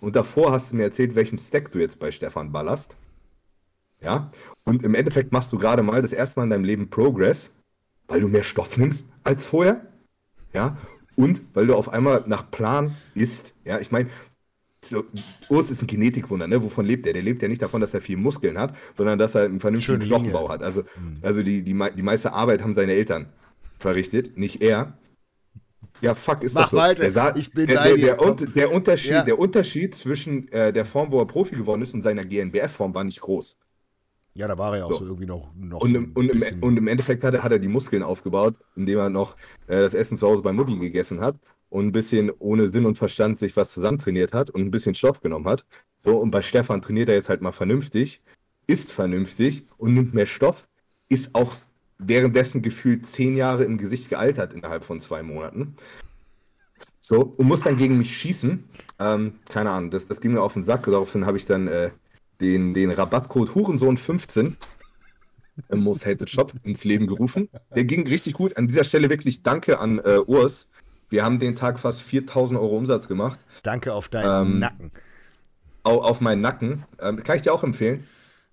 Und 0.00 0.16
davor 0.16 0.52
hast 0.52 0.70
du 0.70 0.76
mir 0.76 0.82
erzählt, 0.82 1.14
welchen 1.14 1.38
Stack 1.38 1.72
du 1.72 1.78
jetzt 1.78 1.98
bei 1.98 2.12
Stefan 2.12 2.52
ballerst. 2.52 2.96
Ja. 4.02 4.30
Und 4.64 4.84
im 4.84 4.94
Endeffekt 4.94 5.32
machst 5.32 5.52
du 5.52 5.58
gerade 5.58 5.82
mal 5.82 6.02
das 6.02 6.12
erste 6.12 6.38
Mal 6.38 6.44
in 6.44 6.50
deinem 6.50 6.64
Leben 6.64 6.90
Progress, 6.90 7.50
weil 8.08 8.20
du 8.20 8.28
mehr 8.28 8.44
Stoff 8.44 8.76
nimmst 8.76 9.06
als 9.22 9.46
vorher. 9.46 9.86
Ja. 10.52 10.76
Und 11.16 11.42
weil 11.54 11.66
du 11.66 11.74
auf 11.74 11.88
einmal 11.88 12.24
nach 12.26 12.50
Plan 12.50 12.94
isst. 13.14 13.54
Ja. 13.64 13.80
Ich 13.80 13.90
meine, 13.90 14.10
so, 14.84 15.04
Urs 15.48 15.70
ist 15.70 15.80
ein 15.80 15.86
Genetikwunder, 15.86 16.46
ne? 16.46 16.62
Wovon 16.62 16.84
lebt 16.84 17.06
er? 17.06 17.14
Der 17.14 17.22
lebt 17.22 17.40
ja 17.40 17.48
nicht 17.48 17.62
davon, 17.62 17.80
dass 17.80 17.94
er 17.94 18.02
viel 18.02 18.18
Muskeln 18.18 18.58
hat, 18.58 18.76
sondern 18.94 19.18
dass 19.18 19.34
er 19.34 19.44
einen 19.44 19.60
vernünftigen. 19.60 20.00
Knochenbau 20.00 20.50
hat. 20.50 20.62
Also, 20.62 20.84
also 21.22 21.42
die, 21.42 21.62
die, 21.62 21.72
die 21.72 22.02
meiste 22.02 22.34
Arbeit 22.34 22.62
haben 22.62 22.74
seine 22.74 22.92
Eltern 22.92 23.26
verrichtet, 23.84 24.36
nicht 24.36 24.60
er. 24.62 24.98
Ja, 26.00 26.14
fuck, 26.14 26.42
ist 26.42 26.54
Mach 26.54 26.62
das 26.62 26.70
so. 26.72 26.76
weiter, 26.76 27.08
Der, 27.08 27.36
ich 27.36 27.52
bin 27.52 27.66
der, 27.66 27.82
der, 27.84 27.96
der, 27.96 28.20
und, 28.20 28.56
der, 28.56 28.72
Unterschied, 28.72 29.10
Ja. 29.12 29.22
der 29.22 29.38
Unterschied 29.38 29.94
zwischen 29.94 30.48
äh, 30.52 30.72
der 30.72 30.84
Form, 30.84 31.12
wo 31.12 31.20
er 31.20 31.26
Profi 31.26 31.54
geworden 31.54 31.82
ist, 31.82 31.94
und 31.94 32.02
seiner 32.02 32.24
GNBF-Form 32.24 32.94
war 32.94 33.04
nicht 33.04 33.20
groß. 33.20 33.56
Ja, 34.34 34.48
da 34.48 34.58
war 34.58 34.72
er 34.72 34.78
ja 34.80 34.84
auch 34.86 34.92
so, 34.92 34.98
So. 34.98 35.04
irgendwie 35.04 35.26
noch, 35.26 35.52
noch 35.54 35.80
Und 35.80 35.94
im, 35.94 36.12
und, 36.14 36.28
im, 36.28 36.62
und 36.62 36.76
im 36.76 36.88
Endeffekt 36.88 37.22
hat 37.22 37.34
er, 37.34 37.44
hat 37.44 37.52
er 37.52 37.60
die 37.60 37.68
Muskeln 37.68 38.02
aufgebaut, 38.02 38.56
indem 38.74 38.98
er 38.98 39.08
noch 39.08 39.36
äh, 39.68 39.80
das 39.80 39.94
Essen 39.94 40.16
zu 40.16 40.26
Hause 40.26 40.42
bei 40.42 40.52
Mutti 40.52 40.76
gegessen 40.76 41.20
hat 41.20 41.36
und 41.70 41.86
ein 41.86 41.92
bisschen 41.92 42.30
ohne 42.40 42.68
Sinn 42.72 42.86
und 42.86 42.98
Verstand 42.98 43.38
sich 43.38 43.56
was 43.56 43.70
zusammentrainiert 43.72 44.32
hat 44.32 44.50
und 44.50 44.62
ein 44.62 44.70
bisschen 44.72 44.94
Stoff 44.94 45.20
genommen 45.20 45.46
hat. 45.46 45.64
So, 46.00 46.16
und 46.18 46.30
bei 46.32 46.42
Stefan 46.42 46.82
trainiert 46.82 47.08
er 47.08 47.14
jetzt 47.14 47.28
halt 47.28 47.42
mal 47.42 47.52
vernünftig, 47.52 48.20
isst 48.66 48.90
vernünftig 48.90 49.66
und 49.78 49.94
nimmt 49.94 50.14
mehr 50.14 50.26
Stoff, 50.26 50.66
ist 51.08 51.34
auch 51.34 51.52
währenddessen 51.98 52.62
gefühlt 52.62 53.06
zehn 53.06 53.36
Jahre 53.36 53.64
im 53.64 53.78
Gesicht 53.78 54.08
gealtert 54.10 54.52
innerhalb 54.52 54.84
von 54.84 55.00
zwei 55.00 55.22
Monaten. 55.22 55.76
So, 57.00 57.22
und 57.22 57.46
muss 57.46 57.60
dann 57.60 57.76
gegen 57.76 57.98
mich 57.98 58.16
schießen. 58.16 58.64
Ähm, 58.98 59.34
keine 59.48 59.70
Ahnung, 59.70 59.90
das, 59.90 60.06
das 60.06 60.20
ging 60.20 60.32
mir 60.32 60.40
auf 60.42 60.54
den 60.54 60.62
Sack. 60.62 60.84
Daraufhin 60.84 61.26
habe 61.26 61.36
ich 61.36 61.44
dann 61.46 61.68
äh, 61.68 61.90
den, 62.40 62.72
den 62.74 62.90
Rabattcode 62.90 63.50
Hurensohn15 63.50 64.54
im 65.68 65.80
Most 65.80 66.04
Hated 66.06 66.30
Shop 66.30 66.52
ins 66.64 66.84
Leben 66.84 67.06
gerufen. 67.06 67.48
Der 67.76 67.84
ging 67.84 68.06
richtig 68.08 68.34
gut. 68.34 68.56
An 68.56 68.66
dieser 68.68 68.84
Stelle 68.84 69.08
wirklich 69.10 69.42
Danke 69.42 69.78
an 69.78 69.98
äh, 69.98 70.18
Urs. 70.26 70.66
Wir 71.10 71.24
haben 71.24 71.38
den 71.38 71.54
Tag 71.54 71.78
fast 71.78 72.02
4000 72.02 72.58
Euro 72.58 72.76
Umsatz 72.76 73.06
gemacht. 73.06 73.38
Danke 73.62 73.92
auf 73.92 74.08
deinen 74.08 74.54
Ähm, 74.54 74.58
Nacken. 74.58 74.90
Au, 75.84 76.00
auf 76.00 76.20
meinen 76.22 76.40
Nacken. 76.40 76.84
Ähm, 77.00 77.22
kann 77.22 77.36
ich 77.36 77.42
dir 77.42 77.52
auch 77.52 77.62
empfehlen. 77.62 78.04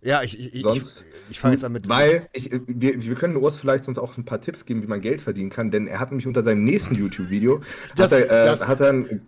Ja, 0.02 0.22
ich, 0.22 0.38
ich, 0.38 0.56
ich, 0.56 0.62
sonst- 0.62 1.04
ich 1.08 1.21
fange 1.40 1.54
jetzt 1.56 1.64
an 1.64 1.72
mit. 1.72 1.88
Weil 1.90 2.28
ich, 2.34 2.52
äh, 2.52 2.60
wir, 2.68 3.02
wir 3.02 3.16
können 3.16 3.36
Urs 3.38 3.58
vielleicht 3.58 3.84
sonst 3.86 3.98
auch 3.98 4.18
ein 4.18 4.26
paar 4.26 4.42
Tipps 4.42 4.66
geben, 4.66 4.82
wie 4.84 4.88
man 4.88 5.02
Geld 5.02 5.22
verdienen 5.22 5.50
kann, 5.50 5.72
denn 5.72 5.88
er 5.88 6.00
hat 6.00 6.12
nämlich 6.12 6.28
unter 6.28 6.44
seinem 6.44 6.64
nächsten 6.64 6.96
YouTube-Video 6.96 7.62
Das- 7.96 8.12
hat 8.12 8.20
er, 8.20 8.26
äh, 8.26 8.46
das- 8.46 8.68
hat 8.68 8.80
er 8.82 8.90
ein 8.90 9.22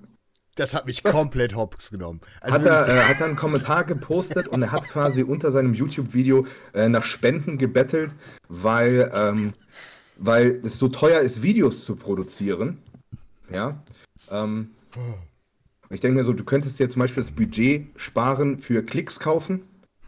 Das 0.55 0.73
hat 0.75 0.85
mich 0.85 1.03
komplett 1.03 1.55
hops 1.55 1.89
genommen. 1.89 2.21
Also 2.41 2.55
hat 2.55 2.65
er, 2.67 2.87
äh, 2.87 3.03
hat 3.05 3.19
er 3.19 3.25
einen 3.25 3.35
Kommentar 3.35 3.85
gepostet 3.85 4.47
und 4.47 4.61
er 4.61 4.71
hat 4.71 4.87
quasi 4.87 5.23
unter 5.23 5.51
seinem 5.51 5.73
YouTube-Video 5.73 6.45
äh, 6.73 6.89
nach 6.89 7.03
Spenden 7.03 7.57
gebettelt, 7.57 8.11
weil, 8.49 9.09
ähm, 9.15 9.53
weil 10.17 10.59
es 10.63 10.77
so 10.77 10.89
teuer 10.89 11.21
ist, 11.21 11.41
Videos 11.41 11.85
zu 11.85 11.95
produzieren. 11.95 12.77
Ja. 13.51 13.81
Ähm, 14.29 14.69
ich 15.89 16.01
denke 16.01 16.19
mir 16.19 16.23
so, 16.23 16.33
du 16.33 16.43
könntest 16.43 16.79
dir 16.79 16.87
zum 16.89 16.99
Beispiel 16.99 17.23
das 17.23 17.31
Budget 17.31 17.87
sparen 17.95 18.59
für 18.59 18.83
Klicks 18.83 19.19
kaufen. 19.19 19.63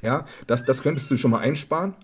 Ja, 0.05 0.25
das, 0.47 0.63
das 0.63 0.81
könntest 0.81 1.09
du 1.11 1.17
schon 1.17 1.31
mal 1.31 1.39
einsparen. 1.39 1.95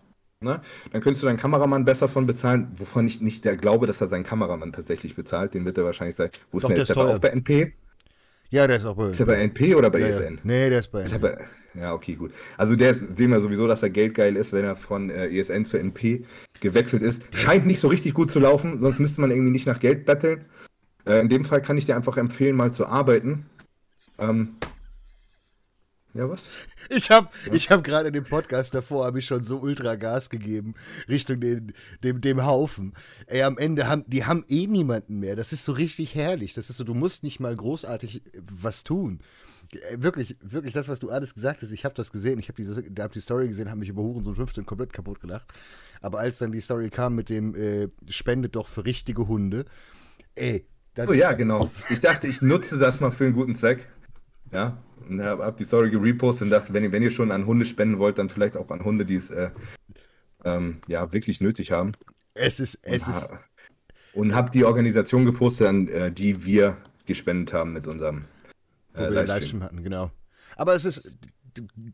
Ne? 0.44 0.60
Dann 0.92 1.02
könntest 1.02 1.22
du 1.22 1.28
deinen 1.28 1.38
Kameramann 1.38 1.86
besser 1.86 2.10
von 2.10 2.26
bezahlen, 2.26 2.72
wovon 2.78 3.06
ich 3.06 3.22
nicht 3.22 3.46
der 3.46 3.56
glaube, 3.56 3.86
dass 3.86 4.02
er 4.02 4.08
seinen 4.08 4.24
Kameramann 4.24 4.74
tatsächlich 4.74 5.16
bezahlt. 5.16 5.54
Den 5.54 5.66
wird 5.66 5.78
er 5.78 5.86
wahrscheinlich 5.86 6.16
sein. 6.16 6.32
Wo 6.52 6.58
ist 6.58 6.64
Doch, 6.64 6.70
denn 6.70 6.76
der 6.76 6.82
ist 6.82 6.96
der 6.96 6.98
auch 6.98 7.20
bei 7.20 7.30
NP? 7.30 7.74
ja, 8.50 8.66
der 8.66 8.78
ist 8.78 8.86
auch 8.86 8.96
bei. 8.96 9.10
Ist 9.10 9.20
er 9.20 9.28
bei 9.28 9.36
NP 9.36 9.76
oder 9.76 9.92
bei 9.92 10.00
ja, 10.00 10.08
ja. 10.08 10.14
ESN? 10.14 10.40
Nee, 10.44 10.70
der 10.70 10.80
ist 10.80 10.92
bei. 10.92 11.04
Ist 11.04 11.22
bei, 11.22 11.38
ja, 11.76 11.94
okay, 11.94 12.16
gut. 12.16 12.32
Also 12.58 12.76
der 12.76 12.90
ist, 12.90 13.16
sehen 13.16 13.30
wir 13.30 13.40
sowieso, 13.40 13.68
dass 13.68 13.84
er 13.84 13.92
geldgeil 13.92 14.36
ist, 14.36 14.52
wenn 14.52 14.66
er 14.66 14.76
von 14.76 15.12
äh, 15.12 15.28
ESN 15.28 15.64
zu 15.64 15.78
NP 15.78 16.26
gewechselt 16.60 17.04
ist. 17.04 17.22
Scheint 17.34 17.68
nicht 17.68 17.80
so 17.80 17.88
richtig 17.88 18.16
gut 18.16 18.32
zu 18.32 18.40
laufen, 18.40 18.80
sonst 18.80 19.00
müsste 19.00 19.22
man 19.22 19.30
irgendwie 19.30 19.52
nicht 19.52 19.68
nach 19.68 19.80
Geld 19.80 20.06
betteln. 20.06 20.46
Äh, 21.06 21.20
in 21.20 21.30
dem 21.30 21.46
Fall 21.46 21.62
kann 21.62 21.78
ich 21.78 21.86
dir 21.86 21.96
einfach 21.96 22.18
empfehlen, 22.18 22.56
mal 22.56 22.74
zu 22.74 22.88
arbeiten. 22.88 23.46
Ähm, 24.18 24.56
ja, 26.14 26.30
was? 26.30 26.50
Ich 26.90 27.10
habe 27.10 27.30
ich 27.54 27.70
hab 27.70 27.84
gerade 27.84 28.10
in 28.10 28.14
dem 28.14 28.26
Podcast 28.26 28.74
davor 28.74 29.06
habe 29.06 29.20
ich 29.20 29.26
schon 29.26 29.44
so 29.44 29.60
ultra 29.60 29.96
Gas 29.96 30.30
gegeben 30.30 30.74
Richtung 31.08 31.40
den, 31.40 31.74
dem, 32.04 32.20
dem 32.22 32.46
Haufen. 32.46 32.94
Ey, 33.28 33.44
am 33.44 33.58
Ende 33.58 33.88
haben 33.88 34.04
die 34.08 34.26
haben 34.26 34.44
eh 34.50 34.68
niemanden 34.68 35.20
mehr. 35.20 35.36
Das 35.36 35.54
ist 35.54 35.64
so 35.64 35.72
richtig 35.72 36.16
herrlich. 36.16 36.54
Das 36.54 36.70
ist 36.70 36.78
so, 36.78 36.84
du 36.84 36.94
musst 36.94 37.24
nicht 37.24 37.40
mal 37.40 37.56
großartig 37.56 38.26
äh, 38.26 38.42
was 38.52 38.84
tun. 38.84 39.20
Äh, 39.72 40.02
Wirklich, 40.02 40.36
wirklich 40.42 40.74
das, 40.74 40.90
was 40.90 41.00
du 41.00 41.10
alles 41.10 41.34
gesagt 41.34 41.62
hast, 41.62 41.72
ich 41.72 41.86
habe 41.86 41.96
das 41.96 42.12
gesehen, 42.12 42.40
ich 42.40 42.50
habe 42.50 42.62
hab 43.00 43.12
die 43.14 43.20
Story 43.22 43.48
gesehen, 43.48 43.70
habe 43.70 43.80
mich 43.80 43.90
über 43.90 44.02
Hurensohn 44.02 44.36
15 44.36 44.66
komplett 44.66 44.92
kaputt 44.92 45.22
gelacht. 45.22 45.48
Aber 46.02 46.20
als 46.20 46.40
dann 46.40 46.52
die 46.52 46.62
Story 46.62 46.90
kam 46.90 47.16
mit 47.16 47.30
dem 47.30 47.56
äh, 47.56 47.88
spendet 48.10 48.56
doch 48.56 48.68
für 48.68 48.84
richtige 48.84 49.28
Hunde, 49.28 49.66
ey, 50.36 50.66
Oh 51.08 51.14
ja, 51.14 51.32
genau. 51.32 51.72
Ich 51.90 52.02
dachte, 52.02 52.28
ich 52.28 52.42
nutze 52.42 52.78
das 52.78 53.00
mal 53.00 53.12
für 53.12 53.24
einen 53.24 53.34
guten 53.34 53.56
Zweck. 53.56 53.88
Ja, 54.52 54.78
habe 55.20 55.46
hab 55.46 55.58
die 55.58 55.64
Story 55.64 55.90
gerepostet 55.90 56.44
und 56.44 56.50
dachte, 56.50 56.74
wenn 56.74 56.84
ihr, 56.84 56.92
wenn 56.92 57.04
ihr 57.04 57.12
schon 57.12 57.32
an 57.32 57.46
Hunde 57.46 57.66
spenden 57.66 58.00
wollt, 58.00 58.18
dann 58.18 58.30
vielleicht 58.30 58.58
auch 58.58 58.70
an 58.70 58.84
Hunde, 58.84 59.06
die 59.06 59.16
es 59.16 59.30
äh, 59.30 59.52
ähm, 60.44 60.82
ja, 60.88 61.12
wirklich 61.14 61.42
nötig 61.42 61.72
haben. 61.72 61.94
Es 62.34 62.60
ist, 62.60 62.80
es 62.84 63.08
und, 63.08 63.10
ist, 63.10 63.30
und 64.14 64.36
habe 64.36 64.52
die 64.52 64.66
Organisation 64.66 65.26
gepostet, 65.26 65.68
an 65.68 65.88
äh, 65.88 66.12
die 66.12 66.46
wir 66.46 66.78
gespendet 67.06 67.54
haben 67.54 67.74
mit 67.74 67.88
unserem 67.88 68.26
wo 68.94 69.00
wir 69.00 69.08
den 69.08 69.16
Livestream. 69.16 69.28
Livestream 69.28 69.64
hatten, 69.64 69.84
genau. 69.84 70.12
Aber 70.56 70.76
es 70.76 70.86
ist, 70.86 71.18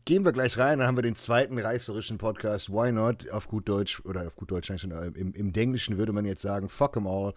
gehen 0.04 0.24
wir 0.24 0.32
gleich 0.32 0.58
rein, 0.58 0.78
dann 0.78 0.88
haben 0.88 0.96
wir 0.96 1.02
den 1.02 1.16
zweiten 1.16 1.58
reißerischen 1.58 2.18
Podcast, 2.18 2.70
Why 2.70 2.92
Not, 2.92 3.30
auf 3.30 3.48
gut 3.48 3.68
Deutsch, 3.68 4.00
oder 4.04 4.26
auf 4.26 4.36
gut 4.36 4.50
Deutsch, 4.50 4.72
schon, 4.76 4.90
äh, 4.90 5.06
im, 5.06 5.32
im 5.32 5.52
Englischen 5.52 5.98
würde 5.98 6.12
man 6.12 6.24
jetzt 6.24 6.42
sagen, 6.42 6.68
fuck 6.68 6.96
'em 6.96 7.06
all. 7.06 7.34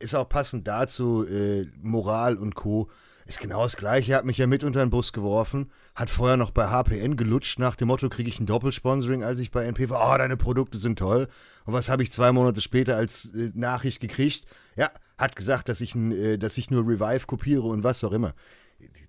Ist 0.00 0.14
auch 0.14 0.28
passend 0.28 0.68
dazu, 0.68 1.26
äh, 1.26 1.66
Moral 1.82 2.36
und 2.36 2.54
Co. 2.54 2.88
Ist 3.26 3.40
genau 3.40 3.64
das 3.64 3.76
Gleiche, 3.76 4.14
hat 4.14 4.24
mich 4.24 4.38
ja 4.38 4.46
mit 4.46 4.64
unter 4.64 4.80
den 4.80 4.88
Bus 4.88 5.12
geworfen, 5.12 5.70
hat 5.94 6.08
vorher 6.08 6.38
noch 6.38 6.50
bei 6.50 6.68
HPN 6.68 7.16
gelutscht 7.16 7.58
nach 7.58 7.76
dem 7.76 7.88
Motto, 7.88 8.08
kriege 8.08 8.30
ich 8.30 8.40
ein 8.40 8.46
Doppelsponsoring, 8.46 9.22
als 9.22 9.38
ich 9.38 9.50
bei 9.50 9.64
NP 9.64 9.90
war, 9.90 10.14
oh, 10.14 10.16
deine 10.16 10.38
Produkte 10.38 10.78
sind 10.78 10.98
toll. 10.98 11.28
Und 11.66 11.74
was 11.74 11.90
habe 11.90 12.02
ich 12.02 12.10
zwei 12.10 12.32
Monate 12.32 12.62
später 12.62 12.96
als 12.96 13.26
äh, 13.34 13.50
Nachricht 13.54 14.00
gekriegt? 14.00 14.46
Ja, 14.76 14.90
hat 15.18 15.36
gesagt, 15.36 15.68
dass 15.68 15.82
ich, 15.82 15.94
äh, 15.94 16.38
dass 16.38 16.56
ich 16.56 16.70
nur 16.70 16.88
Revive 16.88 17.26
kopiere 17.26 17.66
und 17.66 17.84
was 17.84 18.02
auch 18.02 18.12
immer. 18.12 18.32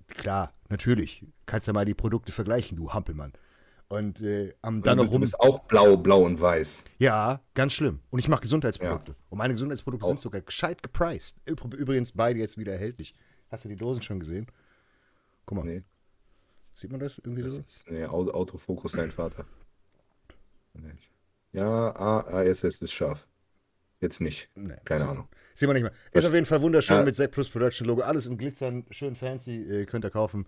Klar, 0.07 0.51
natürlich. 0.67 1.23
Kannst 1.45 1.67
ja 1.67 1.73
mal 1.73 1.85
die 1.85 1.93
Produkte 1.93 2.31
vergleichen, 2.31 2.75
du 2.75 2.91
Hampelmann. 2.91 3.31
Und 3.91 4.21
äh, 4.21 4.53
am 4.61 4.83
dann 4.83 4.97
du, 4.97 5.03
noch 5.03 5.09
du 5.09 5.13
rum. 5.15 5.21
bist 5.21 5.39
auch 5.39 5.59
blau, 5.63 5.97
blau 5.97 6.21
und 6.23 6.39
weiß. 6.39 6.83
Ja, 6.99 7.41
ganz 7.55 7.73
schlimm. 7.73 7.99
Und 8.11 8.19
ich 8.19 8.27
mache 8.27 8.41
Gesundheitsprodukte. 8.41 9.15
Und 9.29 9.37
meine 9.39 9.53
Gesundheitsprodukte 9.55 10.05
Auch. 10.05 10.09
sind 10.09 10.19
sogar 10.19 10.41
gescheit 10.41 10.83
gepriced. 10.83 11.37
Übr- 11.47 11.75
Übrigens 11.75 12.11
beide 12.11 12.39
jetzt 12.39 12.57
wieder 12.59 12.71
erhältlich. 12.73 13.15
Hast 13.49 13.65
du 13.65 13.69
die 13.69 13.75
Dosen 13.75 14.03
schon 14.03 14.19
gesehen? 14.19 14.45
Guck 15.47 15.57
mal, 15.57 15.65
Nee, 15.65 15.83
sieht 16.75 16.91
man 16.91 16.99
das 16.99 17.17
irgendwie 17.17 17.41
das 17.41 17.53
so? 17.55 17.61
ist 17.61 17.89
nee, 17.89 18.05
Au- 18.05 18.29
Autofokus 18.31 18.91
dein 18.91 19.09
Vater. 19.11 19.45
Ja, 21.51 21.95
ASS 21.95 22.63
ist 22.63 22.93
scharf. 22.93 23.25
Jetzt 24.01 24.21
nicht. 24.21 24.49
Nee. 24.55 24.75
Keine 24.85 25.07
Ahnung. 25.09 25.27
Sieht 25.55 25.67
man 25.67 25.73
nicht 25.73 25.83
mehr. 25.83 25.91
Ist 26.11 26.25
auf 26.25 26.33
jeden 26.33 26.45
Fall 26.45 26.61
wunderschön 26.61 26.97
Ja. 26.97 27.03
mit 27.03 27.15
Zack 27.15 27.31
Plus 27.31 27.49
Production 27.49 27.85
Logo. 27.87 28.01
Alles 28.01 28.27
in 28.27 28.37
Glitzern, 28.37 28.85
schön 28.91 29.15
fancy. 29.15 29.55
Äh, 29.63 29.85
könnt 29.85 30.05
ihr 30.05 30.11
kaufen. 30.11 30.45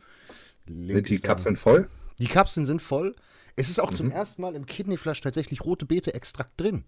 Link 0.68 0.92
Sind 0.94 1.10
die 1.10 1.16
ist. 1.16 1.24
Kapseln 1.24 1.56
voll? 1.56 1.90
Die 2.20 2.28
Kapseln 2.28 2.66
sind 2.66 2.82
voll. 2.82 3.16
Es 3.56 3.70
ist 3.70 3.80
auch 3.80 3.94
zum 3.94 4.08
Mhm. 4.08 4.12
ersten 4.14 4.42
Mal 4.42 4.56
im 4.56 4.66
Kidneyflash 4.66 5.22
tatsächlich 5.22 5.62
rote 5.66 5.86
Beete-Extrakt 5.86 6.60
drin. 6.60 6.86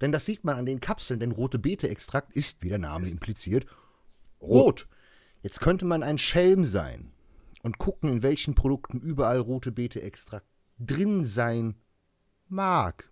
Denn 0.00 0.12
das 0.12 0.24
sieht 0.26 0.44
man 0.44 0.56
an 0.56 0.66
den 0.66 0.80
Kapseln, 0.80 1.20
denn 1.20 1.32
rote 1.32 1.58
Beete-Extrakt 1.58 2.32
ist, 2.32 2.62
wie 2.62 2.68
der 2.68 2.78
Name 2.78 3.06
impliziert, 3.08 3.66
rot. 4.40 4.88
Jetzt 5.42 5.60
könnte 5.60 5.84
man 5.84 6.02
ein 6.02 6.18
Schelm 6.18 6.64
sein 6.64 7.12
und 7.62 7.78
gucken, 7.78 8.10
in 8.10 8.22
welchen 8.22 8.54
Produkten 8.54 9.00
überall 9.00 9.38
rote 9.38 9.72
Beete-Extrakt 9.72 10.46
drin 10.78 11.24
sein 11.24 11.76
mag. 12.48 13.08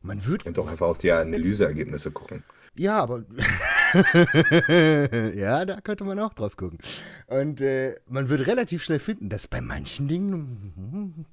Man 0.00 0.24
wird. 0.26 0.44
Und 0.46 0.56
doch 0.56 0.68
einfach 0.70 0.86
auf 0.88 0.98
die 0.98 1.10
Analyseergebnisse 1.12 2.10
gucken. 2.10 2.44
Ja, 2.74 2.98
aber. 3.02 3.24
ja, 5.36 5.64
da 5.64 5.80
könnte 5.80 6.04
man 6.04 6.18
auch 6.18 6.34
drauf 6.34 6.56
gucken. 6.56 6.78
Und 7.26 7.60
äh, 7.60 7.94
man 8.08 8.28
wird 8.28 8.46
relativ 8.46 8.82
schnell 8.84 8.98
finden, 8.98 9.28
dass 9.28 9.46
bei 9.46 9.60
manchen 9.60 10.08
Dingen. 10.08 11.26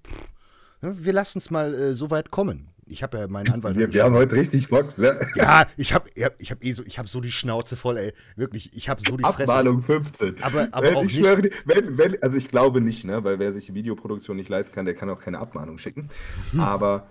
Ja, 0.82 0.94
Wir 0.96 1.14
lassen 1.14 1.38
es 1.40 1.50
mal 1.52 1.74
äh, 1.74 1.94
so 1.94 2.10
weit 2.10 2.32
kommen. 2.32 2.68
Ich 2.88 3.04
habe 3.04 3.20
ja 3.20 3.28
meinen 3.28 3.50
Anwalt. 3.54 3.78
Wir, 3.78 3.94
wir 3.94 4.04
haben 4.04 4.16
heute 4.16 4.36
richtig 4.36 4.68
Bock. 4.68 4.98
Ne? 4.98 5.18
ja, 5.36 5.66
ich 5.78 5.94
habe 5.94 6.10
ich 6.40 6.52
hab 6.52 6.62
eh 6.64 6.74
so, 6.74 6.84
ich 6.86 7.00
hab 7.00 7.08
so 7.08 7.22
die 7.22 7.32
Schnauze 7.32 7.78
voll, 7.78 7.98
ey. 7.98 8.14
Wirklich, 8.36 8.76
ich 8.76 8.90
habe 8.90 9.02
so 9.02 9.16
die 9.16 9.24
Fresse. 9.24 9.44
Abmahnung 9.54 9.82
15. 9.82 10.44
Aber- 10.44 10.68
aber 10.72 10.88
wenn, 10.88 10.96
auch 10.96 11.04
ich 11.04 11.16
nicht- 11.16 11.26
schwöre, 11.26 11.50
wenn, 11.66 11.98
wenn, 11.98 12.22
also 12.22 12.36
ich 12.36 12.50
glaube 12.50 12.82
nicht, 12.82 13.06
ne, 13.06 13.24
weil 13.24 13.40
wer 13.40 13.54
sich 13.54 13.74
Videoproduktion 13.74 14.36
nicht 14.36 14.50
leisten 14.50 14.76
kann, 14.76 14.86
der 14.86 14.96
kann 14.96 15.10
auch 15.10 15.22
keine 15.22 15.40
Abmahnung 15.40 15.78
schicken. 15.78 16.10
Aber, 16.58 17.08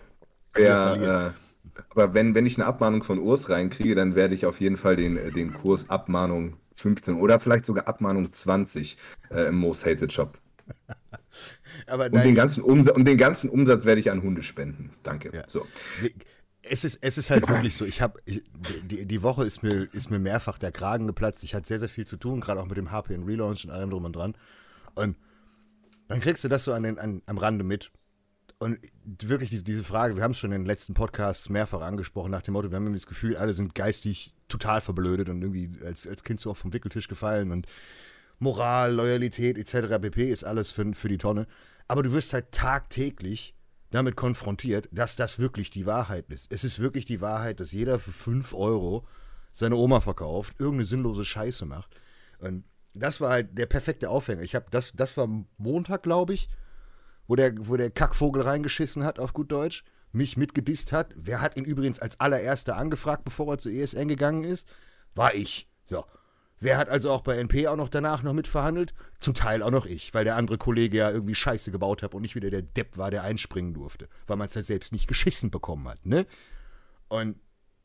wer, 0.52 1.32
aber 1.90 2.14
wenn, 2.14 2.34
wenn 2.34 2.46
ich 2.46 2.58
eine 2.58 2.66
Abmahnung 2.66 3.02
von 3.02 3.18
Urs 3.18 3.48
reinkriege, 3.48 3.94
dann 3.94 4.14
werde 4.14 4.34
ich 4.34 4.46
auf 4.46 4.60
jeden 4.60 4.76
Fall 4.76 4.96
den, 4.96 5.16
äh, 5.16 5.30
den 5.30 5.52
Kurs 5.52 5.88
Abmahnung 5.88 6.56
15 6.74 7.14
oder 7.14 7.38
vielleicht 7.40 7.64
sogar 7.66 7.88
Abmahnung 7.88 8.32
20 8.32 8.96
äh, 9.30 9.48
im 9.48 9.56
Most 9.56 9.84
Hated 9.84 10.12
Shop. 10.12 10.38
Aber 11.86 12.06
Und 12.06 12.24
den, 12.24 12.34
ganzen 12.34 12.62
Umsatz, 12.62 12.96
und 12.96 13.04
den 13.04 13.16
ganzen 13.16 13.50
Umsatz 13.50 13.84
werde 13.84 14.00
ich 14.00 14.10
an 14.10 14.22
Hunde 14.22 14.42
spenden. 14.42 14.90
Danke. 15.02 15.30
Ja. 15.34 15.46
So. 15.46 15.66
es 16.62 16.84
ist, 16.84 16.98
es 17.02 17.18
ist 17.18 17.30
halt 17.30 17.48
wirklich 17.48 17.76
so. 17.76 17.84
Ich 17.84 18.02
habe 18.02 18.20
die, 18.26 19.06
die 19.06 19.22
Woche 19.22 19.44
ist 19.44 19.62
mir, 19.62 19.88
ist 19.92 20.10
mir 20.10 20.18
mehrfach 20.18 20.58
der 20.58 20.72
Kragen 20.72 21.06
geplatzt. 21.06 21.44
Ich 21.44 21.54
hatte 21.54 21.68
sehr, 21.68 21.78
sehr 21.78 21.88
viel 21.88 22.06
zu 22.06 22.16
tun, 22.16 22.40
gerade 22.40 22.60
auch 22.60 22.66
mit 22.66 22.76
dem 22.76 22.90
HPN 22.90 23.24
Relaunch 23.24 23.64
und 23.64 23.70
allem 23.70 23.90
drum 23.90 24.04
und 24.04 24.16
dran. 24.16 24.34
Und 24.94 25.16
dann 26.08 26.20
kriegst 26.20 26.42
du 26.44 26.48
das 26.48 26.64
so 26.64 26.72
an 26.72 26.82
den, 26.82 26.98
an, 26.98 27.22
am 27.26 27.38
Rande 27.38 27.64
mit. 27.64 27.90
Und 28.62 28.78
wirklich 29.04 29.48
diese, 29.48 29.64
diese 29.64 29.82
Frage, 29.82 30.16
wir 30.16 30.22
haben 30.22 30.32
es 30.32 30.38
schon 30.38 30.52
in 30.52 30.60
den 30.60 30.66
letzten 30.66 30.92
Podcasts 30.92 31.48
mehrfach 31.48 31.80
angesprochen, 31.80 32.30
nach 32.30 32.42
dem 32.42 32.52
Motto, 32.52 32.70
wir 32.70 32.76
haben 32.76 32.84
irgendwie 32.84 33.00
das 33.00 33.06
Gefühl, 33.06 33.38
alle 33.38 33.54
sind 33.54 33.74
geistig 33.74 34.34
total 34.48 34.82
verblödet 34.82 35.30
und 35.30 35.40
irgendwie 35.40 35.70
als, 35.82 36.06
als 36.06 36.24
Kind 36.24 36.40
so 36.40 36.50
oft 36.50 36.60
vom 36.60 36.74
Wickeltisch 36.74 37.08
gefallen 37.08 37.52
und 37.52 37.66
Moral, 38.38 38.92
Loyalität 38.92 39.56
etc. 39.56 39.98
pp. 39.98 40.28
ist 40.28 40.44
alles 40.44 40.72
für, 40.72 40.92
für 40.92 41.08
die 41.08 41.16
Tonne. 41.16 41.46
Aber 41.88 42.02
du 42.02 42.12
wirst 42.12 42.34
halt 42.34 42.52
tagtäglich 42.52 43.54
damit 43.90 44.14
konfrontiert, 44.14 44.90
dass 44.92 45.16
das 45.16 45.38
wirklich 45.38 45.70
die 45.70 45.86
Wahrheit 45.86 46.28
ist. 46.28 46.52
Es 46.52 46.62
ist 46.62 46.80
wirklich 46.80 47.06
die 47.06 47.22
Wahrheit, 47.22 47.60
dass 47.60 47.72
jeder 47.72 47.98
für 47.98 48.12
5 48.12 48.52
Euro 48.52 49.06
seine 49.52 49.76
Oma 49.76 50.02
verkauft, 50.02 50.54
irgendeine 50.58 50.84
sinnlose 50.84 51.24
Scheiße 51.24 51.64
macht. 51.64 51.96
Und 52.38 52.64
das 52.92 53.22
war 53.22 53.30
halt 53.30 53.56
der 53.56 53.66
perfekte 53.66 54.10
Aufhänger. 54.10 54.42
Ich 54.42 54.54
habe 54.54 54.66
das, 54.70 54.92
das 54.92 55.16
war 55.16 55.28
Montag, 55.56 56.02
glaube 56.02 56.34
ich, 56.34 56.50
wo 57.30 57.36
der, 57.36 57.52
wo 57.60 57.76
der 57.76 57.92
Kackvogel 57.92 58.42
reingeschissen 58.42 59.04
hat, 59.04 59.20
auf 59.20 59.32
gut 59.34 59.52
Deutsch, 59.52 59.84
mich 60.10 60.36
mitgedisst 60.36 60.90
hat. 60.90 61.14
Wer 61.14 61.40
hat 61.40 61.56
ihn 61.56 61.64
übrigens 61.64 62.00
als 62.00 62.18
allererster 62.18 62.76
angefragt, 62.76 63.22
bevor 63.22 63.54
er 63.54 63.58
zu 63.58 63.70
ESN 63.70 64.08
gegangen 64.08 64.42
ist? 64.42 64.66
War 65.14 65.32
ich. 65.32 65.68
So. 65.84 66.04
Wer 66.58 66.76
hat 66.76 66.88
also 66.88 67.12
auch 67.12 67.20
bei 67.20 67.36
NP 67.36 67.68
auch 67.68 67.76
noch 67.76 67.88
danach 67.88 68.24
noch 68.24 68.32
mitverhandelt? 68.32 68.94
Zum 69.20 69.34
Teil 69.34 69.62
auch 69.62 69.70
noch 69.70 69.86
ich, 69.86 70.12
weil 70.12 70.24
der 70.24 70.34
andere 70.34 70.58
Kollege 70.58 70.96
ja 70.96 71.10
irgendwie 71.12 71.36
Scheiße 71.36 71.70
gebaut 71.70 72.02
hat 72.02 72.16
und 72.16 72.22
nicht 72.22 72.34
wieder 72.34 72.50
der 72.50 72.62
Depp 72.62 72.98
war, 72.98 73.12
der 73.12 73.22
einspringen 73.22 73.74
durfte, 73.74 74.08
weil 74.26 74.36
man 74.36 74.48
es 74.48 74.54
ja 74.54 74.62
selbst 74.62 74.92
nicht 74.92 75.06
geschissen 75.06 75.52
bekommen 75.52 75.86
hat, 75.88 76.04
ne? 76.04 76.26
Und 77.06 77.36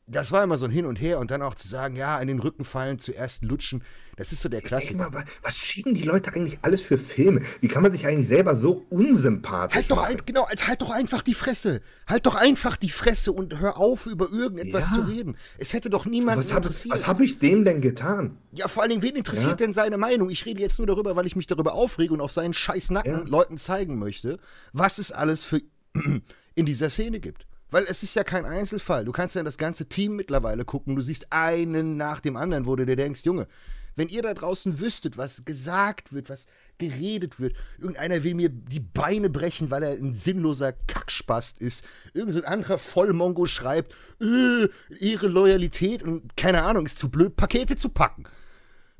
das 0.08 0.30
war 0.30 0.44
immer 0.44 0.56
so 0.56 0.66
ein 0.66 0.70
Hin 0.70 0.86
und 0.86 1.00
Her 1.00 1.18
und 1.18 1.32
dann 1.32 1.42
auch 1.42 1.54
zu 1.56 1.66
sagen, 1.66 1.96
ja, 1.96 2.20
in 2.20 2.28
den 2.28 2.38
Rücken 2.38 2.64
fallen, 2.64 3.00
zuerst 3.00 3.42
lutschen, 3.42 3.82
das 4.14 4.30
ist 4.30 4.40
so 4.40 4.48
der 4.48 4.62
Klassiker. 4.62 4.96
mal, 4.98 5.12
wa- 5.12 5.24
was 5.42 5.58
schieben 5.58 5.94
die 5.94 6.04
Leute 6.04 6.32
eigentlich 6.32 6.58
alles 6.62 6.80
für 6.80 6.96
Filme? 6.96 7.40
Wie 7.60 7.66
kann 7.68 7.82
man 7.82 7.90
sich 7.90 8.06
eigentlich 8.06 8.28
selber 8.28 8.54
so 8.54 8.86
unsympathisch 8.88 9.74
Halt 9.74 9.90
doch, 9.90 9.96
machen? 9.96 10.16
ein, 10.18 10.22
genau, 10.24 10.44
als 10.44 10.66
halt 10.68 10.80
doch 10.80 10.90
einfach 10.90 11.22
die 11.22 11.34
Fresse. 11.34 11.80
Halt 12.06 12.24
doch 12.26 12.36
einfach 12.36 12.76
die 12.76 12.88
Fresse 12.88 13.32
und 13.32 13.58
hör 13.58 13.78
auf, 13.78 14.06
über 14.06 14.30
irgendetwas 14.30 14.86
Ja. 14.90 14.94
zu 14.96 15.00
reden. 15.10 15.36
Es 15.58 15.72
hätte 15.72 15.90
doch 15.90 16.06
niemanden 16.06 16.38
Was 16.44 16.50
habe 16.52 16.66
interessiert. 16.68 16.94
was 16.94 17.06
hab 17.08 17.20
ich 17.20 17.38
dem 17.40 17.64
denn 17.64 17.80
getan? 17.80 18.38
ja, 18.52 18.68
vor 18.68 18.82
allen 18.84 18.90
Dingen, 18.90 19.02
wen 19.02 19.16
interessiert 19.16 19.50
Ja. 19.50 19.66
denn 19.66 19.72
seine 19.72 19.98
Meinung? 19.98 20.30
Ich 20.30 20.46
rede 20.46 20.60
jetzt 20.60 20.78
nur 20.78 20.86
darüber, 20.86 21.16
weil 21.16 21.26
ich 21.26 21.34
mich 21.36 21.46
darüber 21.48 21.74
aufrege 21.74 22.14
und 22.14 22.20
auf 22.20 22.30
seinen 22.32 22.54
scheiß 22.54 22.90
Nacken 22.90 23.12
Ja. 23.12 23.24
Leuten 23.24 23.58
zeigen 23.58 23.98
möchte, 23.98 24.38
was 24.72 24.98
es 24.98 25.10
alles 25.12 25.42
für 25.42 25.60
in 26.54 26.64
dieser 26.66 26.90
Szene 26.90 27.18
gibt. 27.20 27.46
Weil 27.70 27.84
es 27.84 28.02
ist 28.02 28.14
ja 28.14 28.24
kein 28.24 28.44
Einzelfall. 28.44 29.04
Du 29.04 29.12
kannst 29.12 29.34
ja 29.34 29.40
in 29.40 29.44
das 29.44 29.58
ganze 29.58 29.88
Team 29.88 30.16
mittlerweile 30.16 30.64
gucken. 30.64 30.94
Du 30.94 31.02
siehst 31.02 31.32
einen 31.32 31.96
nach 31.96 32.20
dem 32.20 32.36
anderen, 32.36 32.66
wo 32.66 32.76
du 32.76 32.86
dir 32.86 32.96
denkst, 32.96 33.24
Junge, 33.24 33.48
wenn 33.96 34.08
ihr 34.08 34.22
da 34.22 34.34
draußen 34.34 34.78
wüsstet, 34.78 35.16
was 35.16 35.44
gesagt 35.44 36.12
wird, 36.12 36.28
was 36.28 36.46
geredet 36.78 37.40
wird, 37.40 37.56
irgendeiner 37.78 38.22
will 38.22 38.34
mir 38.34 38.50
die 38.50 38.80
Beine 38.80 39.30
brechen, 39.30 39.70
weil 39.70 39.82
er 39.82 39.92
ein 39.92 40.12
sinnloser 40.12 40.72
Kackspast 40.72 41.58
ist, 41.62 41.84
irgend 42.12 42.34
so 42.34 42.40
ein 42.40 42.44
anderer 42.44 42.78
Vollmongo 42.78 43.46
schreibt, 43.46 43.94
äh, 44.20 44.68
ihre 45.00 45.28
Loyalität 45.28 46.02
und 46.02 46.36
keine 46.36 46.62
Ahnung, 46.62 46.84
ist 46.84 46.98
zu 46.98 47.08
blöd, 47.08 47.36
Pakete 47.36 47.76
zu 47.76 47.88
packen. 47.88 48.24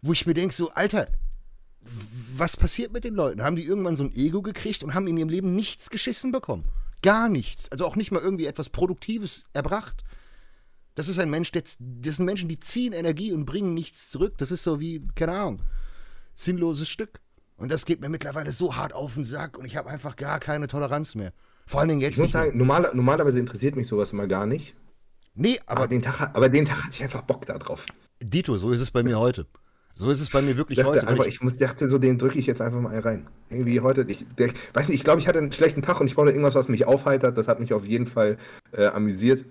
Wo 0.01 0.13
ich 0.13 0.27
mir 0.27 0.35
denke, 0.35 0.55
so, 0.55 0.71
Alter, 0.71 1.09
was 2.35 2.57
passiert 2.57 2.93
mit 2.93 3.05
den 3.05 3.15
Leuten? 3.15 3.43
Haben 3.43 3.57
die 3.57 3.65
irgendwann 3.65 3.97
so 3.97 4.05
ein 4.05 4.15
Ego 4.15 4.41
gekriegt 4.43 4.83
und 4.83 4.95
haben 4.95 5.07
in 5.07 5.19
ihrem 5.19 5.29
Leben 5.29 5.55
nichts 5.55 5.91
geschissen 5.91 6.33
bekommen? 6.33 6.65
Gar 7.07 7.29
nichts. 7.29 7.71
Also 7.71 7.87
auch 7.87 7.95
nicht 7.95 8.11
mal 8.11 8.21
irgendwie 8.21 8.47
etwas 8.47 8.69
Produktives 8.69 9.45
erbracht. 9.53 10.03
Das 10.97 11.07
ist 11.09 11.21
ein 11.21 11.31
Mensch, 11.31 11.53
der, 11.53 11.63
das 11.63 12.17
sind 12.17 12.25
Menschen, 12.25 12.49
die 12.49 12.59
ziehen 12.59 12.93
Energie 12.93 13.33
und 13.33 13.47
bringen 13.47 13.75
nichts 13.75 14.11
zurück. 14.11 14.37
Das 14.39 14.51
ist 14.51 14.65
so 14.65 14.81
wie, 14.81 15.07
keine 15.15 15.39
Ahnung, 15.39 15.63
sinnloses 16.35 16.89
Stück. 16.89 17.21
Und 17.57 17.71
das 17.71 17.85
geht 17.85 18.01
mir 18.01 18.09
mittlerweile 18.09 18.51
so 18.51 18.75
hart 18.75 18.93
auf 18.93 19.15
den 19.15 19.25
Sack 19.25 19.57
und 19.57 19.67
ich 19.67 19.77
habe 19.77 19.89
einfach 19.89 20.17
gar 20.17 20.41
keine 20.41 20.67
Toleranz 20.67 21.15
mehr. 21.15 21.33
Vor 21.69 21.79
allen 21.79 21.91
Dingen 21.91 22.01
jetzt 22.01 22.15
Ich 22.15 22.19
muss 22.19 22.33
sagen, 22.33 22.59
normal, 22.59 22.91
normalerweise 22.93 23.39
interessiert 23.39 23.77
mich 23.77 23.87
sowas 23.87 24.13
immer 24.13 24.27
gar 24.27 24.47
nicht. 24.47 24.75
Nee, 25.37 25.61
Aber, 25.67 25.83
aber 25.83 25.89
den 25.89 26.03
Tag, 26.03 26.35
aber 26.35 26.49
den 26.49 26.65
Tag 26.65 26.83
hatte 26.83 26.95
ich 26.95 27.05
einfach 27.05 27.23
Bock 27.23 27.47
da 27.47 27.57
drauf. 27.57 27.87
Dito, 28.21 28.59
so 28.59 28.73
ist 28.73 28.81
es 28.81 28.91
bei 28.91 29.05
mir 29.05 29.21
heute. 29.21 29.47
So 29.99 30.11
ist 30.11 30.21
es 30.21 30.29
bei 30.29 30.43
mir 30.43 30.51
Ich 30.51 30.57
wirklich 30.59 30.77
dachte, 30.77 30.91
heute. 30.91 31.09
einfach, 31.09 31.25
ich- 31.25 31.37
ich 31.37 31.41
muss, 31.41 31.55
dachte 31.55 31.89
so, 31.89 31.99
den 31.99 32.19
drücke 32.19 32.39
ich 32.39 32.45
jetzt 32.47 32.61
einfach 32.61 32.81
mal 32.81 32.99
rein. 33.01 33.27
Irgendwie 33.49 33.81
heute, 33.81 34.05
ich, 34.09 34.27
der, 34.37 34.53
weiß 34.75 34.89
nicht, 34.89 34.99
ich 34.99 35.05
glaube, 35.05 35.21
ich 35.21 35.27
hatte 35.27 35.39
einen 35.39 35.51
schlechten 35.53 35.81
Tag 35.81 36.01
und 36.01 36.07
ich 36.07 36.15
brauchte 36.15 36.31
irgendwas, 36.31 36.55
was 36.55 36.69
mich 36.69 36.87
aufheitert. 36.87 37.39
Das 37.39 37.49
hat 37.49 37.61
mich 37.61 37.73
auf 37.73 37.85
jeden 37.87 38.07
Fall 38.07 38.37
äh, 38.73 38.87
amüsiert. 38.87 39.47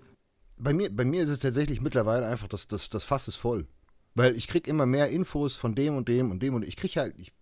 Bei 0.57 0.71
mir, 0.71 0.89
bei 0.95 1.03
mir 1.03 1.23
ist 1.23 1.29
es 1.29 1.39
tatsächlich 1.39 1.81
mittlerweile 1.81 2.27
einfach, 2.27 2.47
das, 2.47 2.67
das, 2.67 2.89
das 2.89 3.03
Fass 3.03 3.27
ist 3.27 3.37
voll. 3.37 3.65
Weil 4.13 4.37
ich 4.37 4.47
krieg 4.47 4.67
immer 4.67 4.85
mehr 4.85 5.09
Infos 5.09 5.55
von 5.55 5.73
dem 5.73 5.97
und 5.97 6.07
dem 6.09 6.29
und 6.29 6.41
dem 6.43 6.53
und 6.53 6.63
ich 6.63 6.77
krieg 6.77 6.95
halt, 6.95 7.15
ich 7.17 7.33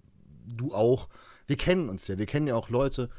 du 0.48 0.74
auch. 0.74 1.10
Wir 1.46 1.58
kennen 1.58 1.90
uns 1.90 2.08
ja, 2.08 2.18
wir 2.18 2.26
kennen 2.26 2.48
ja 2.48 2.56
auch 2.56 2.70
Leute 2.70 3.10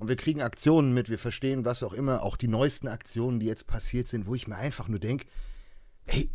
und 0.00 0.08
wir 0.08 0.16
kriegen 0.16 0.42
Aktionen 0.42 0.92
mit, 0.94 1.08
wir 1.10 1.18
verstehen 1.18 1.64
was 1.64 1.82
auch 1.84 1.92
immer, 1.92 2.22
auch 2.24 2.36
die 2.36 2.48
neuesten 2.48 2.88
Aktionen, 2.88 3.38
die 3.38 3.46
jetzt 3.46 3.68
passiert 3.68 4.08
sind, 4.08 4.26
wo 4.26 4.34
ich 4.34 4.48
mir 4.48 4.56
einfach 4.56 4.88
nur 4.88 4.98
denke, 4.98 5.26
hey, 6.06 6.28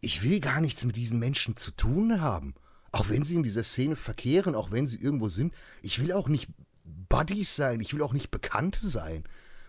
ich 0.00 0.22
will 0.22 0.40
gar 0.40 0.60
nichts 0.60 0.84
mit 0.84 0.96
diesen 0.96 1.18
Menschen 1.18 1.56
zu 1.56 1.70
tun 1.70 2.20
haben. 2.20 2.54
Auch 2.92 3.08
wenn 3.08 3.24
sie 3.24 3.34
in 3.34 3.42
dieser 3.42 3.64
Szene 3.64 3.96
verkehren, 3.96 4.54
auch 4.54 4.70
wenn 4.70 4.86
sie 4.86 5.00
irgendwo 5.00 5.28
sind. 5.28 5.52
Ich 5.82 6.00
will 6.00 6.12
auch 6.12 6.28
nicht 6.28 6.48
Buddies 6.84 7.56
sein, 7.56 7.80
ich 7.80 7.92
will 7.92 8.02
auch 8.02 8.12
nicht 8.12 8.30
Bekannte 8.30 8.86
sein. 8.86 9.24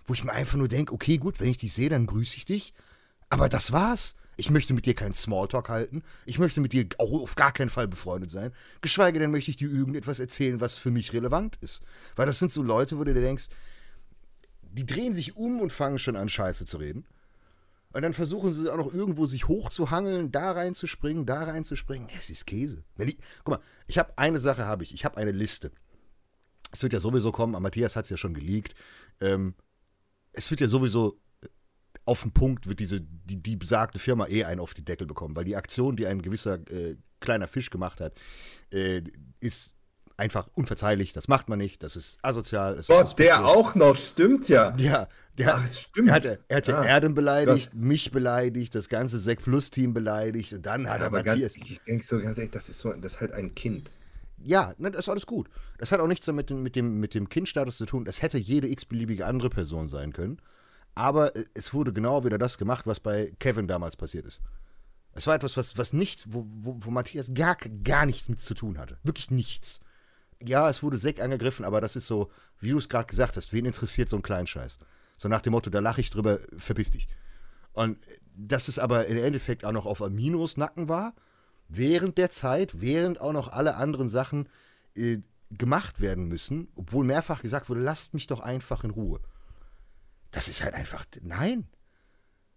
Wo 0.05 0.13
ich 0.13 0.23
mir 0.23 0.31
einfach 0.31 0.57
nur 0.57 0.67
denke, 0.67 0.93
okay, 0.93 1.17
gut, 1.17 1.39
wenn 1.39 1.49
ich 1.49 1.57
dich 1.57 1.73
sehe, 1.73 1.89
dann 1.89 2.05
grüße 2.05 2.37
ich 2.37 2.45
dich. 2.45 2.73
Aber 3.29 3.49
das 3.49 3.71
war's. 3.71 4.15
Ich 4.37 4.49
möchte 4.49 4.73
mit 4.73 4.85
dir 4.85 4.93
keinen 4.93 5.13
Smalltalk 5.13 5.69
halten. 5.69 6.03
Ich 6.25 6.39
möchte 6.39 6.59
mit 6.61 6.73
dir 6.73 6.85
auch 6.97 7.11
auf 7.21 7.35
gar 7.35 7.53
keinen 7.53 7.69
Fall 7.69 7.87
befreundet 7.87 8.29
sein. 8.29 8.51
Geschweige 8.81 9.17
denn 9.17 9.31
möchte 9.31 9.49
ich 9.49 9.57
dir 9.57 9.71
irgendetwas 9.71 10.19
erzählen, 10.19 10.59
was 10.59 10.75
für 10.75 10.91
mich 10.91 11.13
relevant 11.13 11.57
ist. 11.61 11.81
Weil 12.15 12.25
das 12.25 12.39
sind 12.39 12.51
so 12.51 12.61
Leute, 12.61 12.99
wo 12.99 13.03
du 13.03 13.13
dir 13.13 13.21
denkst, 13.21 13.47
die 14.61 14.85
drehen 14.85 15.13
sich 15.13 15.37
um 15.37 15.61
und 15.61 15.71
fangen 15.71 15.99
schon 15.99 16.17
an, 16.17 16.27
Scheiße 16.27 16.65
zu 16.65 16.77
reden. 16.77 17.05
Und 17.95 18.01
dann 18.01 18.11
versuchen 18.11 18.51
sie 18.51 18.69
auch 18.69 18.75
noch 18.75 18.93
irgendwo 18.93 19.25
sich 19.25 19.47
hochzuhangeln, 19.47 20.29
da 20.29 20.51
reinzuspringen, 20.51 21.25
da 21.25 21.45
reinzuspringen. 21.45 22.09
Es 22.13 22.29
ist 22.29 22.45
Käse. 22.45 22.83
Ich, 22.97 23.17
guck 23.45 23.55
mal, 23.55 23.61
ich 23.87 23.97
habe 23.97 24.17
eine 24.17 24.37
Sache, 24.37 24.65
habe 24.65 24.83
ich. 24.83 24.93
Ich 24.93 25.05
habe 25.05 25.15
eine 25.15 25.31
Liste. 25.31 25.71
Es 26.73 26.83
wird 26.83 26.91
ja 26.91 26.99
sowieso 26.99 27.31
kommen, 27.31 27.53
Matthias 27.63 27.95
hat 27.95 28.03
es 28.03 28.09
ja 28.09 28.17
schon 28.17 28.33
geleakt. 28.33 28.75
Ähm, 29.21 29.55
es 30.33 30.51
wird 30.51 30.59
ja 30.59 30.67
sowieso 30.67 31.21
auf 32.03 32.23
den 32.23 32.33
Punkt 32.33 32.67
wird 32.67 32.81
diese, 32.81 32.99
die, 32.99 33.41
die 33.41 33.55
besagte 33.55 33.97
Firma 33.97 34.27
eh 34.27 34.43
einen 34.43 34.59
auf 34.59 34.73
die 34.73 34.83
Deckel 34.83 35.07
bekommen, 35.07 35.37
weil 35.37 35.45
die 35.45 35.55
Aktion, 35.55 35.95
die 35.95 36.05
ein 36.05 36.21
gewisser 36.21 36.55
äh, 36.69 36.97
kleiner 37.21 37.47
Fisch 37.47 37.69
gemacht 37.69 38.01
hat, 38.01 38.13
äh, 38.71 39.03
ist 39.39 39.73
einfach 40.17 40.47
unverzeihlich. 40.53 41.13
Das 41.13 41.27
macht 41.27 41.49
man 41.49 41.59
nicht, 41.59 41.83
das 41.83 41.95
ist 41.95 42.17
asozial. 42.21 42.81
Gott, 42.87 43.07
ist 43.07 43.19
der 43.19 43.45
auch 43.45 43.75
noch, 43.75 43.95
stimmt 43.95 44.47
ja. 44.49 44.75
Ja, 44.77 45.07
der, 45.37 45.55
Ach, 45.55 45.71
stimmt. 45.71 46.07
Er 46.07 46.13
hat, 46.13 46.25
er 46.25 46.57
hat 46.57 46.69
ah, 46.69 46.83
Erden 46.83 47.13
beleidigt, 47.13 47.71
Gott. 47.71 47.81
mich 47.81 48.11
beleidigt, 48.11 48.73
das 48.75 48.89
ganze 48.89 49.19
Sek 49.19 49.43
Plus 49.43 49.69
Team 49.69 49.93
beleidigt 49.93 50.53
und 50.53 50.65
dann 50.65 50.89
hat 50.89 50.99
ja, 50.99 51.05
er 51.05 51.11
Matthias. 51.11 51.55
Ganz, 51.55 51.69
ich 51.69 51.81
denke 51.81 52.05
so 52.05 52.19
ganz 52.19 52.37
ehrlich, 52.37 52.51
das 52.51 52.69
ist 52.69 52.79
so, 52.79 52.93
das 52.93 53.13
ist 53.13 53.21
halt 53.21 53.33
ein 53.33 53.53
Kind. 53.55 53.91
Ja, 54.43 54.73
ne, 54.77 54.91
das 54.91 55.05
ist 55.05 55.09
alles 55.09 55.25
gut. 55.25 55.49
Das 55.77 55.91
hat 55.91 55.99
auch 55.99 56.07
nichts 56.07 56.25
damit 56.25 56.49
mit 56.51 56.75
dem, 56.75 56.99
mit 56.99 57.15
dem 57.15 57.29
Kindstatus 57.29 57.77
zu 57.77 57.85
tun. 57.85 58.05
Das 58.05 58.21
hätte 58.21 58.37
jede 58.37 58.69
x-beliebige 58.69 59.25
andere 59.25 59.49
Person 59.49 59.87
sein 59.87 60.13
können. 60.13 60.39
Aber 60.93 61.35
äh, 61.35 61.43
es 61.53 61.73
wurde 61.73 61.91
genau 61.91 62.23
wieder 62.23 62.37
das 62.37 62.57
gemacht, 62.57 62.85
was 62.87 62.99
bei 62.99 63.33
Kevin 63.39 63.67
damals 63.67 63.95
passiert 63.97 64.25
ist. 64.25 64.39
Es 65.13 65.27
war 65.27 65.35
etwas, 65.35 65.57
was, 65.57 65.77
was 65.77 65.93
nichts, 65.93 66.25
wo, 66.29 66.45
wo, 66.47 66.77
wo 66.79 66.91
Matthias 66.91 67.33
gar, 67.33 67.55
gar 67.55 68.05
nichts 68.05 68.29
mit 68.29 68.41
zu 68.41 68.53
tun 68.53 68.77
hatte. 68.77 68.97
Wirklich 69.03 69.31
nichts. 69.31 69.79
Ja, 70.41 70.69
es 70.69 70.83
wurde 70.83 70.97
Sek 70.97 71.21
angegriffen, 71.21 71.65
aber 71.65 71.81
das 71.81 71.95
ist 71.95 72.07
so, 72.07 72.29
wie 72.59 72.71
du 72.71 72.77
es 72.77 72.89
gerade 72.89 73.07
gesagt 73.07 73.37
hast, 73.37 73.53
wen 73.53 73.65
interessiert 73.65 74.09
so 74.09 74.17
ein 74.17 74.21
Kleinscheiß? 74.21 74.79
So 75.17 75.29
nach 75.29 75.41
dem 75.41 75.51
Motto, 75.51 75.69
da 75.69 75.79
lache 75.79 76.01
ich 76.01 76.09
drüber, 76.09 76.39
verpiss 76.57 76.91
dich. 76.91 77.07
Und 77.73 77.97
dass 78.35 78.67
es 78.67 78.79
aber 78.79 79.07
im 79.07 79.17
Endeffekt 79.17 79.65
auch 79.65 79.71
noch 79.71 79.85
auf 79.85 80.01
Aminos 80.01 80.57
Nacken 80.57 80.89
war, 80.89 81.13
während 81.67 82.17
der 82.17 82.29
Zeit, 82.29 82.81
während 82.81 83.19
auch 83.21 83.33
noch 83.33 83.49
alle 83.49 83.75
anderen 83.75 84.07
Sachen 84.07 84.49
äh, 84.95 85.19
gemacht 85.51 86.01
werden 86.01 86.27
müssen, 86.27 86.67
obwohl 86.75 87.05
mehrfach 87.05 87.41
gesagt 87.41 87.69
wurde, 87.69 87.81
lasst 87.81 88.13
mich 88.13 88.27
doch 88.27 88.39
einfach 88.39 88.83
in 88.83 88.91
Ruhe. 88.91 89.19
Das 90.31 90.47
ist 90.47 90.63
halt 90.63 90.73
einfach, 90.73 91.05
nein. 91.21 91.67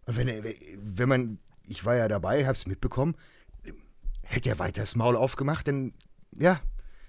Und 0.07 0.17
wenn, 0.17 0.45
wenn 0.83 1.09
man, 1.09 1.39
ich 1.67 1.85
war 1.85 1.95
ja 1.95 2.09
dabei, 2.09 2.47
hab's 2.47 2.67
mitbekommen, 2.67 3.15
hätte 4.23 4.49
er 4.49 4.59
weiter 4.59 4.83
das 4.83 4.97
Maul 4.97 5.17
aufgemacht, 5.17 5.69
dann, 5.69 5.95
ja, 6.37 6.61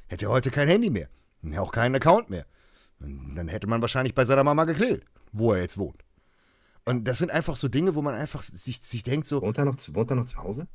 hätte 0.09 0.25
er 0.25 0.29
heute 0.29 0.51
kein 0.51 0.67
Handy 0.67 0.89
mehr. 0.89 1.07
Auch 1.57 1.71
keinen 1.71 1.95
Account 1.95 2.29
mehr. 2.29 2.45
Und 2.99 3.35
dann 3.35 3.47
hätte 3.47 3.67
man 3.67 3.81
wahrscheinlich 3.81 4.13
bei 4.13 4.25
seiner 4.25 4.43
Mama 4.43 4.65
geklärt, 4.65 5.05
wo 5.31 5.53
er 5.53 5.61
jetzt 5.61 5.77
wohnt. 5.77 6.03
Und 6.85 7.05
das 7.05 7.19
sind 7.19 7.31
einfach 7.31 7.55
so 7.55 7.67
Dinge, 7.67 7.95
wo 7.95 8.01
man 8.01 8.15
einfach 8.15 8.43
sich, 8.43 8.81
sich 8.81 9.03
denkt 9.03 9.27
so. 9.27 9.41
Wohnt 9.41 9.57
er, 9.57 9.65
noch, 9.65 9.77
wohnt 9.91 10.11
er 10.11 10.15
noch 10.15 10.25
zu 10.25 10.37
Hause? 10.37 10.67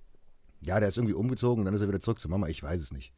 Ja, 0.65 0.81
der 0.81 0.89
ist 0.89 0.97
irgendwie 0.97 1.15
umgezogen, 1.15 1.65
dann 1.65 1.75
ist 1.75 1.83
er 1.83 1.89
wieder 1.89 2.01
zurück 2.01 2.21
zur 2.21 2.31
Mama. 2.31 2.47
Ich 2.49 2.63
weiß 2.63 2.81
es 2.81 2.93
nicht. 2.93 3.13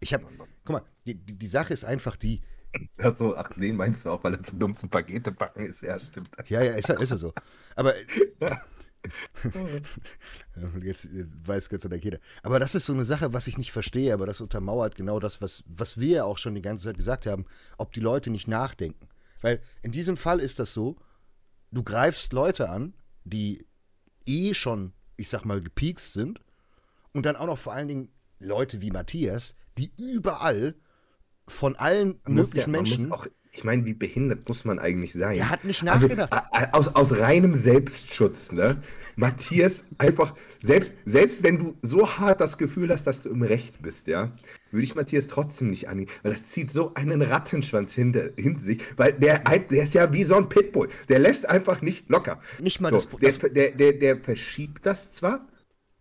Ich 0.00 0.12
habe, 0.12 0.26
guck 0.64 0.72
mal, 0.74 0.82
die, 1.06 1.14
die, 1.14 1.46
Sache 1.46 1.72
ist 1.72 1.84
einfach 1.84 2.16
die, 2.16 2.42
also, 2.98 3.36
ach 3.36 3.50
nee, 3.56 3.72
meinst 3.72 4.04
du 4.04 4.10
auch, 4.10 4.24
weil 4.24 4.34
er 4.34 4.42
zu 4.42 4.56
dumm 4.56 4.74
zum 4.74 4.90
Pakete 4.90 5.32
packen 5.32 5.64
ist? 5.64 5.82
Ja, 5.82 5.98
stimmt. 5.98 6.30
Ja, 6.48 6.62
ja, 6.62 6.72
ist 6.72 6.90
ist 6.90 7.10
er 7.12 7.18
so. 7.18 7.32
Aber. 7.76 7.94
jetzt, 10.82 11.08
weiß 11.46 11.68
Gott 11.68 11.82
sei 11.82 11.88
Dank 11.88 12.04
jeder. 12.04 12.18
Aber 12.42 12.58
das 12.58 12.74
ist 12.74 12.86
so 12.86 12.92
eine 12.92 13.04
Sache, 13.04 13.32
was 13.32 13.46
ich 13.46 13.58
nicht 13.58 13.72
verstehe, 13.72 14.14
aber 14.14 14.26
das 14.26 14.40
untermauert 14.40 14.94
genau 14.94 15.18
das, 15.18 15.40
was, 15.40 15.64
was 15.66 15.98
wir 15.98 16.16
ja 16.16 16.24
auch 16.24 16.38
schon 16.38 16.54
die 16.54 16.62
ganze 16.62 16.84
Zeit 16.84 16.96
gesagt 16.96 17.26
haben, 17.26 17.46
ob 17.78 17.92
die 17.92 18.00
Leute 18.00 18.30
nicht 18.30 18.48
nachdenken. 18.48 19.08
Weil 19.40 19.60
in 19.82 19.92
diesem 19.92 20.16
Fall 20.16 20.40
ist 20.40 20.58
das 20.58 20.72
so, 20.72 20.96
du 21.72 21.82
greifst 21.82 22.32
Leute 22.32 22.68
an, 22.68 22.94
die 23.24 23.66
eh 24.26 24.54
schon, 24.54 24.92
ich 25.16 25.28
sag 25.28 25.44
mal, 25.44 25.60
gepiekst 25.60 26.12
sind 26.12 26.40
und 27.12 27.26
dann 27.26 27.36
auch 27.36 27.46
noch 27.46 27.58
vor 27.58 27.72
allen 27.72 27.88
Dingen 27.88 28.08
Leute 28.38 28.80
wie 28.80 28.90
Matthias, 28.90 29.56
die 29.78 29.92
überall 29.96 30.74
von 31.46 31.76
allen 31.76 32.20
möglichen 32.26 32.72
ja, 32.72 32.80
Menschen. 32.80 33.12
Auch, 33.12 33.26
ich 33.54 33.64
meine, 33.64 33.84
wie 33.84 33.92
behindert 33.92 34.48
muss 34.48 34.64
man 34.64 34.78
eigentlich 34.78 35.12
sein? 35.12 35.36
Er 35.36 35.50
hat 35.50 35.64
nicht 35.64 35.82
nachgedacht. 35.82 36.32
Also, 36.50 36.90
aus, 36.90 37.12
aus 37.12 37.18
reinem 37.18 37.54
Selbstschutz, 37.54 38.50
ne? 38.50 38.80
Matthias, 39.14 39.84
einfach, 39.98 40.34
selbst, 40.62 40.96
selbst 41.04 41.42
wenn 41.42 41.58
du 41.58 41.76
so 41.82 42.08
hart 42.08 42.40
das 42.40 42.56
Gefühl 42.56 42.90
hast, 42.90 43.06
dass 43.06 43.20
du 43.20 43.28
im 43.28 43.42
Recht 43.42 43.82
bist, 43.82 44.06
ja, 44.06 44.32
würde 44.70 44.84
ich 44.84 44.94
Matthias 44.94 45.26
trotzdem 45.26 45.68
nicht 45.68 45.90
angehen, 45.90 46.08
weil 46.22 46.32
das 46.32 46.46
zieht 46.46 46.72
so 46.72 46.94
einen 46.94 47.20
Rattenschwanz 47.20 47.92
hinter, 47.92 48.30
hinter 48.38 48.64
sich, 48.64 48.82
weil 48.96 49.12
der, 49.12 49.40
der 49.40 49.82
ist 49.82 49.92
ja 49.92 50.10
wie 50.14 50.24
so 50.24 50.36
ein 50.36 50.48
Pitbull. 50.48 50.88
Der 51.10 51.18
lässt 51.18 51.46
einfach 51.46 51.82
nicht 51.82 52.08
locker. 52.08 52.40
Nicht 52.58 52.80
mal 52.80 52.90
so, 52.90 53.06
das, 53.20 53.38
der, 53.38 53.50
der, 53.50 53.70
der, 53.72 53.92
der 53.92 54.16
verschiebt 54.16 54.86
das 54.86 55.12
zwar, 55.12 55.46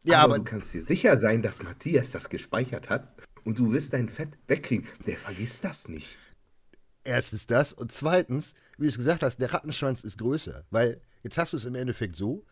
ja, 0.04 0.20
aber, 0.20 0.36
aber 0.36 0.38
du 0.38 0.46
kannst 0.46 0.74
dir 0.74 0.82
sicher 0.82 1.18
sein, 1.18 1.42
dass 1.42 1.62
Matthias 1.62 2.12
das 2.12 2.30
gespeichert 2.30 2.90
hat 2.90 3.14
und 3.44 3.60
du 3.60 3.74
wirst 3.74 3.94
dein 3.94 4.08
Fett 4.08 4.38
wegkriegen. 4.48 4.88
Der 5.06 5.18
vergisst 5.18 5.66
das 5.66 5.90
nicht. 5.90 6.16
Erstens 7.04 7.48
das 7.48 7.74
und 7.74 7.92
zweitens, 7.92 8.54
wie 8.78 8.84
du 8.84 8.90
es 8.90 8.98
gesagt 8.98 9.24
hast, 9.24 9.38
der 9.38 9.54
Rattenschwanz 9.54 10.04
ist 10.04 10.20
größer, 10.20 10.66
weil 10.70 11.02
jetzt 11.24 11.38
hast 11.38 11.54
du 11.54 11.58
es 11.58 11.66
im 11.66 11.76
Endeffekt 11.76 12.16
so, 12.16 12.46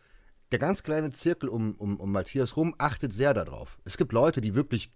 der 0.50 0.58
ganz 0.58 0.82
kleine 0.82 1.10
Zirkel 1.10 1.48
um, 1.48 1.74
um, 1.76 1.98
um 1.98 2.10
Matthias 2.10 2.56
rum 2.56 2.74
achtet 2.78 3.12
sehr 3.12 3.34
darauf. 3.34 3.78
Es 3.84 3.96
gibt 3.96 4.12
Leute, 4.12 4.40
die 4.40 4.54
wirklich 4.54 4.92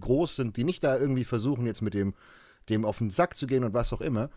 groß 0.00 0.36
sind, 0.36 0.56
die 0.56 0.64
nicht 0.64 0.82
da 0.82 0.96
irgendwie 0.96 1.24
versuchen, 1.24 1.66
jetzt 1.66 1.82
mit 1.82 1.94
dem, 1.94 2.14
dem 2.70 2.84
auf 2.86 2.98
den 2.98 3.10
Sack 3.10 3.36
zu 3.36 3.46
gehen 3.46 3.64
und 3.64 3.74
was 3.74 3.92
auch 3.92 4.00
immer. 4.00 4.30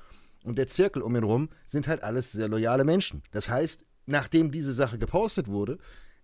Und 0.44 0.58
der 0.58 0.68
Zirkel 0.68 1.02
um 1.02 1.16
ihn 1.16 1.24
rum 1.24 1.50
sind 1.66 1.88
halt 1.88 2.04
alles 2.04 2.34
sehr 2.34 2.50
loyale 2.50 2.84
Menschen. 2.84 3.24
Das 3.32 3.50
heißt, 3.50 3.86
nachdem 4.06 4.52
diese 4.52 4.74
Sache 4.74 4.98
gepostet 4.98 5.48
wurde, 5.48 5.78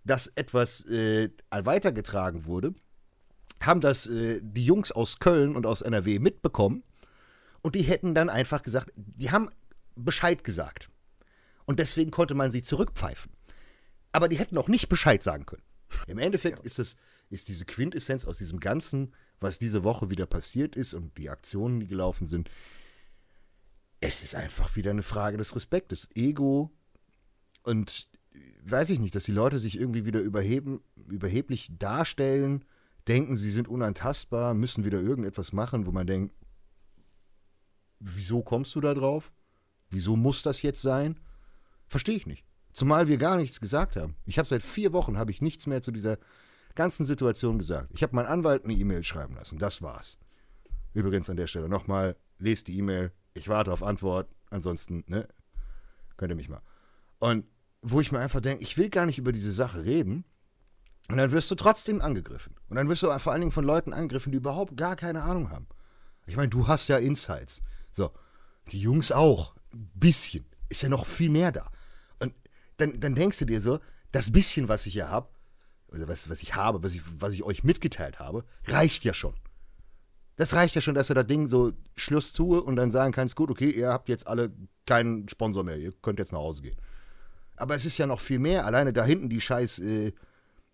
dass 0.04 0.26
etwas 0.34 0.84
äh, 0.86 1.30
weitergetragen 1.50 2.44
wurde, 2.44 2.74
haben 3.60 3.80
das 3.80 4.06
äh, 4.06 4.40
die 4.42 4.64
Jungs 4.64 4.92
aus 4.92 5.18
Köln 5.18 5.56
und 5.56 5.64
aus 5.64 5.80
NRW 5.80 6.18
mitbekommen 6.18 6.82
und 7.64 7.74
die 7.74 7.82
hätten 7.82 8.14
dann 8.14 8.28
einfach 8.28 8.62
gesagt, 8.62 8.92
die 8.94 9.30
haben 9.30 9.48
Bescheid 9.96 10.44
gesagt. 10.44 10.90
Und 11.64 11.78
deswegen 11.78 12.10
konnte 12.10 12.34
man 12.34 12.50
sie 12.50 12.60
zurückpfeifen. 12.60 13.32
Aber 14.12 14.28
die 14.28 14.38
hätten 14.38 14.58
auch 14.58 14.68
nicht 14.68 14.90
Bescheid 14.90 15.22
sagen 15.22 15.46
können. 15.46 15.62
Im 16.06 16.18
Endeffekt 16.18 16.58
ja. 16.58 16.64
ist 16.64 16.78
es 16.78 16.96
ist 17.30 17.48
diese 17.48 17.64
Quintessenz 17.64 18.26
aus 18.26 18.36
diesem 18.36 18.60
Ganzen, 18.60 19.14
was 19.40 19.58
diese 19.58 19.82
Woche 19.82 20.10
wieder 20.10 20.26
passiert 20.26 20.76
ist 20.76 20.92
und 20.92 21.16
die 21.16 21.30
Aktionen, 21.30 21.80
die 21.80 21.86
gelaufen 21.86 22.26
sind. 22.26 22.50
Es 24.00 24.22
ist 24.22 24.34
einfach 24.34 24.76
wieder 24.76 24.90
eine 24.90 25.02
Frage 25.02 25.38
des 25.38 25.56
Respektes. 25.56 26.10
Ego 26.14 26.70
und 27.62 28.10
weiß 28.66 28.90
ich 28.90 29.00
nicht, 29.00 29.14
dass 29.14 29.24
die 29.24 29.32
Leute 29.32 29.58
sich 29.58 29.80
irgendwie 29.80 30.04
wieder 30.04 30.20
überheben, 30.20 30.82
überheblich 31.08 31.70
darstellen 31.78 32.66
denken, 33.08 33.36
sie 33.36 33.50
sind 33.50 33.68
unantastbar, 33.68 34.52
müssen 34.52 34.84
wieder 34.84 35.00
irgendetwas 35.00 35.52
machen, 35.52 35.86
wo 35.86 35.92
man 35.92 36.06
denkt, 36.06 36.34
wieso 38.04 38.42
kommst 38.42 38.74
du 38.74 38.80
da 38.80 38.94
drauf? 38.94 39.32
Wieso 39.90 40.16
muss 40.16 40.42
das 40.42 40.62
jetzt 40.62 40.82
sein? 40.82 41.20
Verstehe 41.86 42.16
ich 42.16 42.26
nicht. 42.26 42.44
Zumal 42.72 43.08
wir 43.08 43.18
gar 43.18 43.36
nichts 43.36 43.60
gesagt 43.60 43.96
haben. 43.96 44.16
Ich 44.26 44.38
habe 44.38 44.48
seit 44.48 44.62
vier 44.62 44.92
Wochen 44.92 45.16
habe 45.16 45.30
ich 45.30 45.40
nichts 45.40 45.66
mehr 45.66 45.82
zu 45.82 45.92
dieser 45.92 46.18
ganzen 46.74 47.04
Situation 47.04 47.58
gesagt. 47.58 47.90
Ich 47.92 48.02
habe 48.02 48.16
meinen 48.16 48.26
Anwalt 48.26 48.64
eine 48.64 48.74
E-Mail 48.74 49.04
schreiben 49.04 49.36
lassen. 49.36 49.58
Das 49.58 49.80
war's. 49.80 50.18
Übrigens 50.92 51.30
an 51.30 51.36
der 51.36 51.46
Stelle 51.46 51.68
nochmal, 51.68 52.16
lest 52.38 52.68
die 52.68 52.78
E-Mail. 52.78 53.12
Ich 53.32 53.48
warte 53.48 53.72
auf 53.72 53.82
Antwort. 53.82 54.28
Ansonsten, 54.50 55.04
ne, 55.06 55.28
könnt 56.16 56.32
ihr 56.32 56.36
mich 56.36 56.48
mal. 56.48 56.62
Und 57.18 57.46
wo 57.82 58.00
ich 58.00 58.10
mir 58.12 58.18
einfach 58.18 58.40
denke, 58.40 58.62
ich 58.62 58.76
will 58.76 58.90
gar 58.90 59.06
nicht 59.06 59.18
über 59.18 59.32
diese 59.32 59.52
Sache 59.52 59.84
reden, 59.84 60.24
und 61.08 61.18
dann 61.18 61.32
wirst 61.32 61.50
du 61.50 61.54
trotzdem 61.54 62.00
angegriffen. 62.00 62.54
Und 62.68 62.76
dann 62.76 62.88
wirst 62.88 63.02
du 63.02 63.18
vor 63.18 63.32
allen 63.32 63.42
Dingen 63.42 63.52
von 63.52 63.64
Leuten 63.64 63.92
angegriffen, 63.92 64.32
die 64.32 64.38
überhaupt 64.38 64.76
gar 64.76 64.96
keine 64.96 65.22
Ahnung 65.22 65.50
haben. 65.50 65.66
Ich 66.26 66.36
meine, 66.36 66.48
du 66.48 66.66
hast 66.66 66.88
ja 66.88 66.96
Insights. 66.96 67.62
So, 67.94 68.10
die 68.72 68.80
Jungs 68.80 69.12
auch. 69.12 69.54
Ein 69.72 69.90
bisschen. 69.94 70.44
Ist 70.68 70.82
ja 70.82 70.88
noch 70.88 71.06
viel 71.06 71.30
mehr 71.30 71.52
da. 71.52 71.70
Und 72.18 72.34
dann, 72.78 72.98
dann 73.00 73.14
denkst 73.14 73.38
du 73.38 73.44
dir 73.44 73.60
so, 73.60 73.78
das 74.12 74.32
bisschen, 74.32 74.68
was 74.68 74.86
ich 74.86 74.94
hier 74.94 75.08
habe, 75.08 75.28
oder 75.88 76.08
was, 76.08 76.28
was 76.28 76.42
ich 76.42 76.54
habe, 76.54 76.82
was 76.82 76.94
ich, 76.94 77.02
was 77.18 77.32
ich 77.32 77.44
euch 77.44 77.62
mitgeteilt 77.62 78.18
habe, 78.18 78.44
reicht 78.66 79.04
ja 79.04 79.14
schon. 79.14 79.34
Das 80.36 80.54
reicht 80.54 80.74
ja 80.74 80.80
schon, 80.80 80.96
dass 80.96 81.08
er 81.08 81.14
das 81.14 81.28
Ding 81.28 81.46
so 81.46 81.72
Schluss 81.94 82.32
tue 82.32 82.60
und 82.60 82.74
dann 82.74 82.90
sagen 82.90 83.12
kannst, 83.12 83.36
gut, 83.36 83.50
okay, 83.50 83.70
ihr 83.70 83.90
habt 83.90 84.08
jetzt 84.08 84.26
alle 84.26 84.52
keinen 84.86 85.28
Sponsor 85.28 85.62
mehr, 85.62 85.78
ihr 85.78 85.92
könnt 86.02 86.18
jetzt 86.18 86.32
nach 86.32 86.40
Hause 86.40 86.62
gehen. 86.62 86.76
Aber 87.56 87.76
es 87.76 87.84
ist 87.84 87.98
ja 87.98 88.06
noch 88.08 88.18
viel 88.18 88.40
mehr. 88.40 88.66
Alleine 88.66 88.92
da 88.92 89.04
hinten 89.04 89.28
die 89.28 89.40
scheiß 89.40 89.78
äh, 89.78 90.12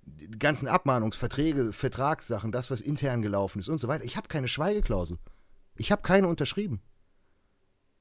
die 0.02 0.38
ganzen 0.38 0.66
Abmahnungsverträge, 0.66 1.74
Vertragssachen, 1.74 2.52
das, 2.52 2.70
was 2.70 2.80
intern 2.80 3.20
gelaufen 3.20 3.58
ist 3.58 3.68
und 3.68 3.78
so 3.78 3.88
weiter. 3.88 4.04
Ich 4.04 4.16
habe 4.16 4.28
keine 4.28 4.48
Schweigeklausel. 4.48 5.18
Ich 5.76 5.92
habe 5.92 6.00
keine 6.02 6.28
unterschrieben. 6.28 6.80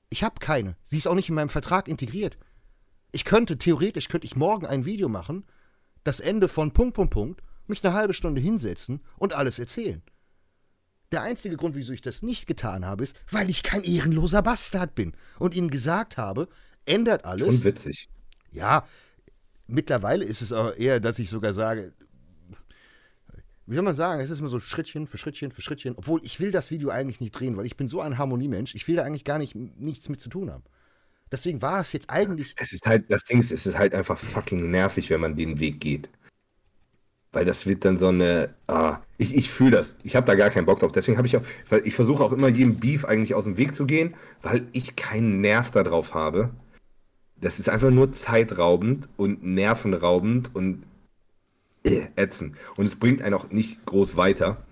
Ich 0.09 0.23
habe 0.23 0.39
keine. 0.39 0.75
Sie 0.85 0.97
ist 0.97 1.07
auch 1.07 1.15
nicht 1.15 1.29
in 1.29 1.35
meinem 1.35 1.49
Vertrag 1.49 1.87
integriert. 1.87 2.37
Ich 3.11 3.25
könnte, 3.25 3.57
theoretisch 3.57 4.07
könnte 4.07 4.27
ich 4.27 4.35
morgen 4.35 4.65
ein 4.65 4.85
Video 4.85 5.09
machen, 5.09 5.45
das 6.03 6.19
Ende 6.19 6.47
von 6.47 6.73
Punkt, 6.73 6.95
Punkt, 6.95 7.13
Punkt, 7.13 7.41
mich 7.67 7.83
eine 7.85 7.93
halbe 7.93 8.13
Stunde 8.13 8.41
hinsetzen 8.41 9.01
und 9.17 9.33
alles 9.33 9.59
erzählen. 9.59 10.01
Der 11.11 11.23
einzige 11.23 11.57
Grund, 11.57 11.75
wieso 11.75 11.93
ich 11.93 12.01
das 12.01 12.21
nicht 12.21 12.45
getan 12.45 12.85
habe, 12.85 13.03
ist, 13.03 13.15
weil 13.31 13.49
ich 13.49 13.63
kein 13.63 13.83
ehrenloser 13.83 14.41
Bastard 14.41 14.93
bin 14.93 15.13
und 15.39 15.55
ihnen 15.55 15.69
gesagt 15.69 16.17
habe, 16.17 16.47
ändert 16.85 17.25
alles. 17.25 17.55
Schon 17.55 17.63
witzig. 17.63 18.09
Ja, 18.51 18.87
mittlerweile 19.67 20.25
ist 20.25 20.41
es 20.41 20.51
auch 20.51 20.75
eher, 20.75 20.99
dass 20.99 21.19
ich 21.19 21.29
sogar 21.29 21.53
sage, 21.53 21.93
wie 23.69 23.75
soll 23.75 23.83
man 23.83 23.93
sagen, 23.93 24.19
es 24.19 24.31
ist 24.31 24.39
immer 24.39 24.49
so 24.49 24.59
Schrittchen 24.59 25.05
für 25.05 25.19
Schrittchen 25.19 25.51
für 25.51 25.61
Schrittchen, 25.61 25.93
obwohl 25.95 26.21
ich 26.23 26.39
will 26.39 26.51
das 26.51 26.71
Video 26.71 26.89
eigentlich 26.89 27.19
nicht 27.19 27.31
drehen, 27.31 27.55
weil 27.55 27.67
ich 27.67 27.77
bin 27.77 27.87
so 27.87 28.01
ein 28.01 28.17
Harmoniemensch, 28.17 28.73
ich 28.73 28.87
will 28.87 28.95
da 28.95 29.03
eigentlich 29.03 29.25
gar 29.25 29.37
nicht 29.37 29.55
nichts 29.55 30.09
mit 30.09 30.19
zu 30.19 30.29
tun 30.29 30.49
haben. 30.51 30.63
Deswegen 31.31 31.61
war 31.61 31.79
es 31.79 31.93
jetzt 31.93 32.09
eigentlich. 32.09 32.55
Es 32.57 32.73
ist 32.73 32.87
halt, 32.87 33.11
das 33.11 33.23
Ding 33.23 33.39
ist, 33.39 33.51
es 33.51 33.67
ist 33.67 33.77
halt 33.77 33.93
einfach 33.93 34.17
fucking 34.17 34.71
nervig, 34.71 35.11
wenn 35.11 35.21
man 35.21 35.35
den 35.35 35.59
Weg 35.59 35.79
geht. 35.79 36.09
Weil 37.31 37.45
das 37.45 37.67
wird 37.67 37.85
dann 37.85 37.99
so 37.99 38.07
eine. 38.07 38.55
Ah, 38.65 39.01
ich 39.19 39.35
ich 39.35 39.51
fühle 39.51 39.71
das. 39.71 39.95
Ich 40.01 40.15
habe 40.15 40.25
da 40.25 40.33
gar 40.33 40.49
keinen 40.49 40.65
Bock 40.65 40.79
drauf. 40.79 40.91
Deswegen 40.91 41.17
habe 41.17 41.27
ich 41.27 41.37
auch. 41.37 41.43
Weil 41.69 41.85
ich 41.85 41.93
versuche 41.93 42.23
auch 42.23 42.33
immer 42.33 42.47
jedem 42.47 42.79
Beef 42.79 43.05
eigentlich 43.05 43.35
aus 43.35 43.43
dem 43.43 43.57
Weg 43.57 43.75
zu 43.75 43.85
gehen, 43.85 44.15
weil 44.41 44.67
ich 44.71 44.95
keinen 44.95 45.41
Nerv 45.41 45.69
darauf 45.69 46.15
habe. 46.15 46.49
Das 47.39 47.59
ist 47.59 47.69
einfach 47.69 47.91
nur 47.91 48.11
zeitraubend 48.11 49.07
und 49.15 49.43
nervenraubend 49.43 50.55
und 50.55 50.83
ätzend. 51.83 52.55
Und 52.75 52.85
es 52.85 52.95
bringt 52.95 53.21
einen 53.21 53.33
auch 53.33 53.49
nicht 53.49 53.85
groß 53.85 54.15
weiter. 54.15 54.65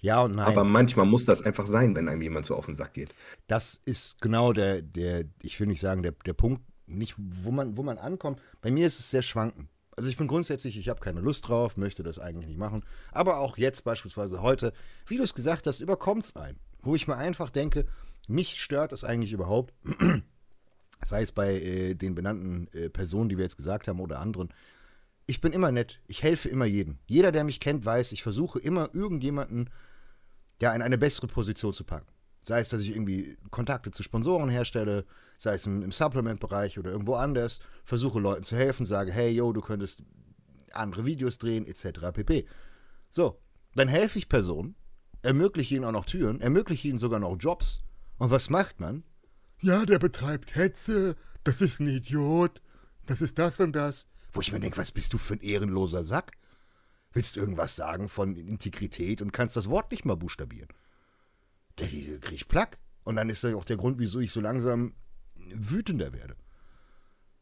Ja 0.00 0.22
und 0.22 0.36
nein. 0.36 0.46
Aber 0.46 0.64
manchmal 0.64 1.06
muss 1.06 1.24
das 1.24 1.42
einfach 1.42 1.66
sein, 1.66 1.94
wenn 1.96 2.08
einem 2.08 2.22
jemand 2.22 2.46
so 2.46 2.54
auf 2.54 2.66
den 2.66 2.74
Sack 2.74 2.94
geht. 2.94 3.14
Das 3.46 3.80
ist 3.84 4.20
genau 4.20 4.52
der, 4.52 4.82
der 4.82 5.24
ich 5.42 5.58
will 5.58 5.66
nicht 5.66 5.80
sagen, 5.80 6.02
der, 6.02 6.12
der 6.24 6.34
Punkt, 6.34 6.62
nicht, 6.86 7.14
wo 7.18 7.50
man, 7.50 7.76
wo 7.76 7.82
man 7.82 7.98
ankommt. 7.98 8.40
Bei 8.60 8.70
mir 8.70 8.86
ist 8.86 8.98
es 8.98 9.10
sehr 9.10 9.22
schwanken. 9.22 9.68
Also 9.96 10.08
ich 10.08 10.16
bin 10.16 10.28
grundsätzlich, 10.28 10.78
ich 10.78 10.88
habe 10.88 11.00
keine 11.00 11.20
Lust 11.20 11.48
drauf, 11.48 11.76
möchte 11.76 12.04
das 12.04 12.20
eigentlich 12.20 12.46
nicht 12.46 12.58
machen. 12.58 12.84
Aber 13.10 13.38
auch 13.38 13.58
jetzt 13.58 13.82
beispielsweise 13.82 14.42
heute, 14.42 14.72
wie 15.06 15.16
du 15.16 15.24
es 15.24 15.34
gesagt 15.34 15.66
hast, 15.66 15.80
überkommt 15.80 16.24
es 16.24 16.36
ein. 16.36 16.56
Wo 16.80 16.94
ich 16.94 17.08
mir 17.08 17.16
einfach 17.16 17.50
denke, 17.50 17.84
mich 18.28 18.60
stört 18.60 18.92
es 18.92 19.02
eigentlich 19.02 19.32
überhaupt, 19.32 19.74
sei 21.04 21.22
es 21.22 21.32
bei 21.32 21.54
äh, 21.54 21.94
den 21.94 22.14
benannten 22.14 22.68
äh, 22.72 22.88
Personen, 22.88 23.28
die 23.28 23.36
wir 23.36 23.42
jetzt 23.42 23.56
gesagt 23.56 23.88
haben 23.88 23.98
oder 23.98 24.20
anderen. 24.20 24.50
Ich 25.30 25.42
bin 25.42 25.52
immer 25.52 25.70
nett, 25.70 26.00
ich 26.06 26.22
helfe 26.22 26.48
immer 26.48 26.64
jedem. 26.64 26.98
Jeder, 27.06 27.32
der 27.32 27.44
mich 27.44 27.60
kennt, 27.60 27.84
weiß, 27.84 28.12
ich 28.12 28.22
versuche 28.22 28.58
immer 28.58 28.88
irgendjemanden 28.94 29.68
ja, 30.58 30.72
in 30.72 30.80
eine 30.80 30.96
bessere 30.96 31.26
Position 31.26 31.74
zu 31.74 31.84
packen. 31.84 32.08
Sei 32.40 32.60
es, 32.60 32.70
dass 32.70 32.80
ich 32.80 32.90
irgendwie 32.90 33.36
Kontakte 33.50 33.90
zu 33.90 34.02
Sponsoren 34.02 34.48
herstelle, 34.48 35.04
sei 35.36 35.54
es 35.54 35.66
im, 35.66 35.82
im 35.82 35.92
Supplement-Bereich 35.92 36.78
oder 36.78 36.90
irgendwo 36.90 37.14
anders, 37.14 37.60
versuche 37.84 38.18
Leuten 38.20 38.42
zu 38.42 38.56
helfen, 38.56 38.86
sage, 38.86 39.12
hey, 39.12 39.30
yo, 39.30 39.52
du 39.52 39.60
könntest 39.60 40.02
andere 40.72 41.04
Videos 41.04 41.36
drehen, 41.36 41.66
etc. 41.66 42.10
pp. 42.10 42.46
So, 43.10 43.38
dann 43.74 43.88
helfe 43.88 44.18
ich 44.18 44.30
Personen, 44.30 44.76
ermögliche 45.20 45.74
ihnen 45.74 45.84
auch 45.84 45.92
noch 45.92 46.06
Türen, 46.06 46.40
ermögliche 46.40 46.88
ihnen 46.88 46.98
sogar 46.98 47.20
noch 47.20 47.36
Jobs. 47.38 47.82
Und 48.16 48.30
was 48.30 48.48
macht 48.48 48.80
man? 48.80 49.04
Ja, 49.60 49.84
der 49.84 49.98
betreibt 49.98 50.54
Hetze, 50.54 51.16
das 51.44 51.60
ist 51.60 51.80
ein 51.80 51.88
Idiot, 51.88 52.62
das 53.06 53.20
ist 53.20 53.38
das 53.38 53.60
und 53.60 53.72
das. 53.72 54.06
Wo 54.32 54.40
ich 54.40 54.52
mir 54.52 54.60
denke, 54.60 54.78
was 54.78 54.92
bist 54.92 55.12
du 55.12 55.18
für 55.18 55.34
ein 55.34 55.40
ehrenloser 55.40 56.02
Sack? 56.02 56.32
willst 57.12 57.36
irgendwas 57.36 57.76
sagen 57.76 58.08
von 58.08 58.36
Integrität 58.36 59.22
und 59.22 59.32
kannst 59.32 59.56
das 59.56 59.68
Wort 59.68 59.90
nicht 59.90 60.04
mal 60.04 60.16
buchstabieren. 60.16 60.68
Da 61.76 61.86
krieg 61.86 62.32
ich 62.32 62.48
Plack. 62.48 62.78
Und 63.04 63.16
dann 63.16 63.30
ist 63.30 63.42
das 63.42 63.54
auch 63.54 63.64
der 63.64 63.76
Grund, 63.76 63.98
wieso 63.98 64.20
ich 64.20 64.30
so 64.30 64.40
langsam 64.40 64.94
wütender 65.34 66.12
werde. 66.12 66.36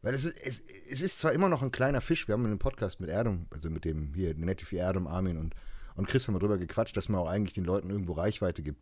Weil 0.01 0.13
es 0.13 0.23
ist, 0.23 0.37
es, 0.43 0.61
es 0.89 1.01
ist 1.01 1.19
zwar 1.19 1.33
immer 1.33 1.49
noch 1.49 1.61
ein 1.61 1.71
kleiner 1.71 2.01
Fisch, 2.01 2.27
wir 2.27 2.33
haben 2.33 2.45
in 2.45 2.51
einem 2.51 2.59
Podcast 2.59 2.99
mit 2.99 3.09
Erdem, 3.09 3.47
also 3.49 3.69
mit 3.69 3.83
dem 3.83 4.13
hier, 4.13 4.33
Netify 4.35 4.77
Erdem, 4.77 5.07
Armin 5.07 5.37
und, 5.37 5.55
und 5.95 6.07
Chris 6.07 6.27
haben 6.27 6.35
wir 6.35 6.39
drüber 6.39 6.57
gequatscht, 6.57 6.95
dass 6.95 7.09
man 7.09 7.19
auch 7.19 7.27
eigentlich 7.27 7.53
den 7.53 7.65
Leuten 7.65 7.89
irgendwo 7.89 8.13
Reichweite 8.13 8.61
gibt. 8.61 8.81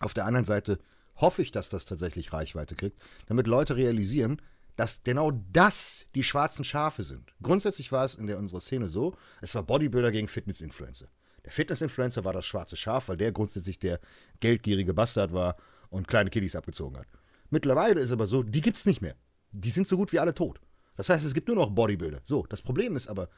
Auf 0.00 0.12
der 0.12 0.26
anderen 0.26 0.44
Seite 0.44 0.78
hoffe 1.16 1.40
ich, 1.40 1.52
dass 1.52 1.70
das 1.70 1.86
tatsächlich 1.86 2.32
Reichweite 2.32 2.74
kriegt, 2.74 3.00
damit 3.26 3.46
Leute 3.46 3.76
realisieren, 3.76 4.42
dass 4.78 5.02
genau 5.02 5.32
das 5.32 6.06
die 6.14 6.22
schwarzen 6.22 6.64
Schafe 6.64 7.02
sind. 7.02 7.34
Grundsätzlich 7.42 7.90
war 7.90 8.04
es 8.04 8.14
in 8.14 8.28
der 8.28 8.38
unserer 8.38 8.60
Szene 8.60 8.86
so, 8.86 9.16
es 9.40 9.52
war 9.56 9.64
Bodybuilder 9.64 10.12
gegen 10.12 10.28
Fitness-Influencer. 10.28 11.08
Der 11.44 11.50
Fitness-Influencer 11.50 12.24
war 12.24 12.32
das 12.32 12.46
schwarze 12.46 12.76
Schaf, 12.76 13.08
weil 13.08 13.16
der 13.16 13.32
grundsätzlich 13.32 13.80
der 13.80 13.98
geldgierige 14.38 14.94
Bastard 14.94 15.32
war 15.32 15.56
und 15.90 16.06
kleine 16.06 16.30
Kiddies 16.30 16.54
abgezogen 16.54 16.96
hat. 16.96 17.08
Mittlerweile 17.50 18.00
ist 18.00 18.12
aber 18.12 18.28
so, 18.28 18.44
die 18.44 18.60
gibt's 18.60 18.86
nicht 18.86 19.02
mehr. 19.02 19.16
Die 19.50 19.72
sind 19.72 19.88
so 19.88 19.96
gut 19.96 20.12
wie 20.12 20.20
alle 20.20 20.32
tot. 20.32 20.60
Das 20.94 21.08
heißt, 21.08 21.24
es 21.24 21.34
gibt 21.34 21.48
nur 21.48 21.56
noch 21.56 21.70
Bodybuilder. 21.70 22.20
So, 22.22 22.46
das 22.46 22.62
Problem 22.62 22.94
ist 22.94 23.08
aber, 23.08 23.28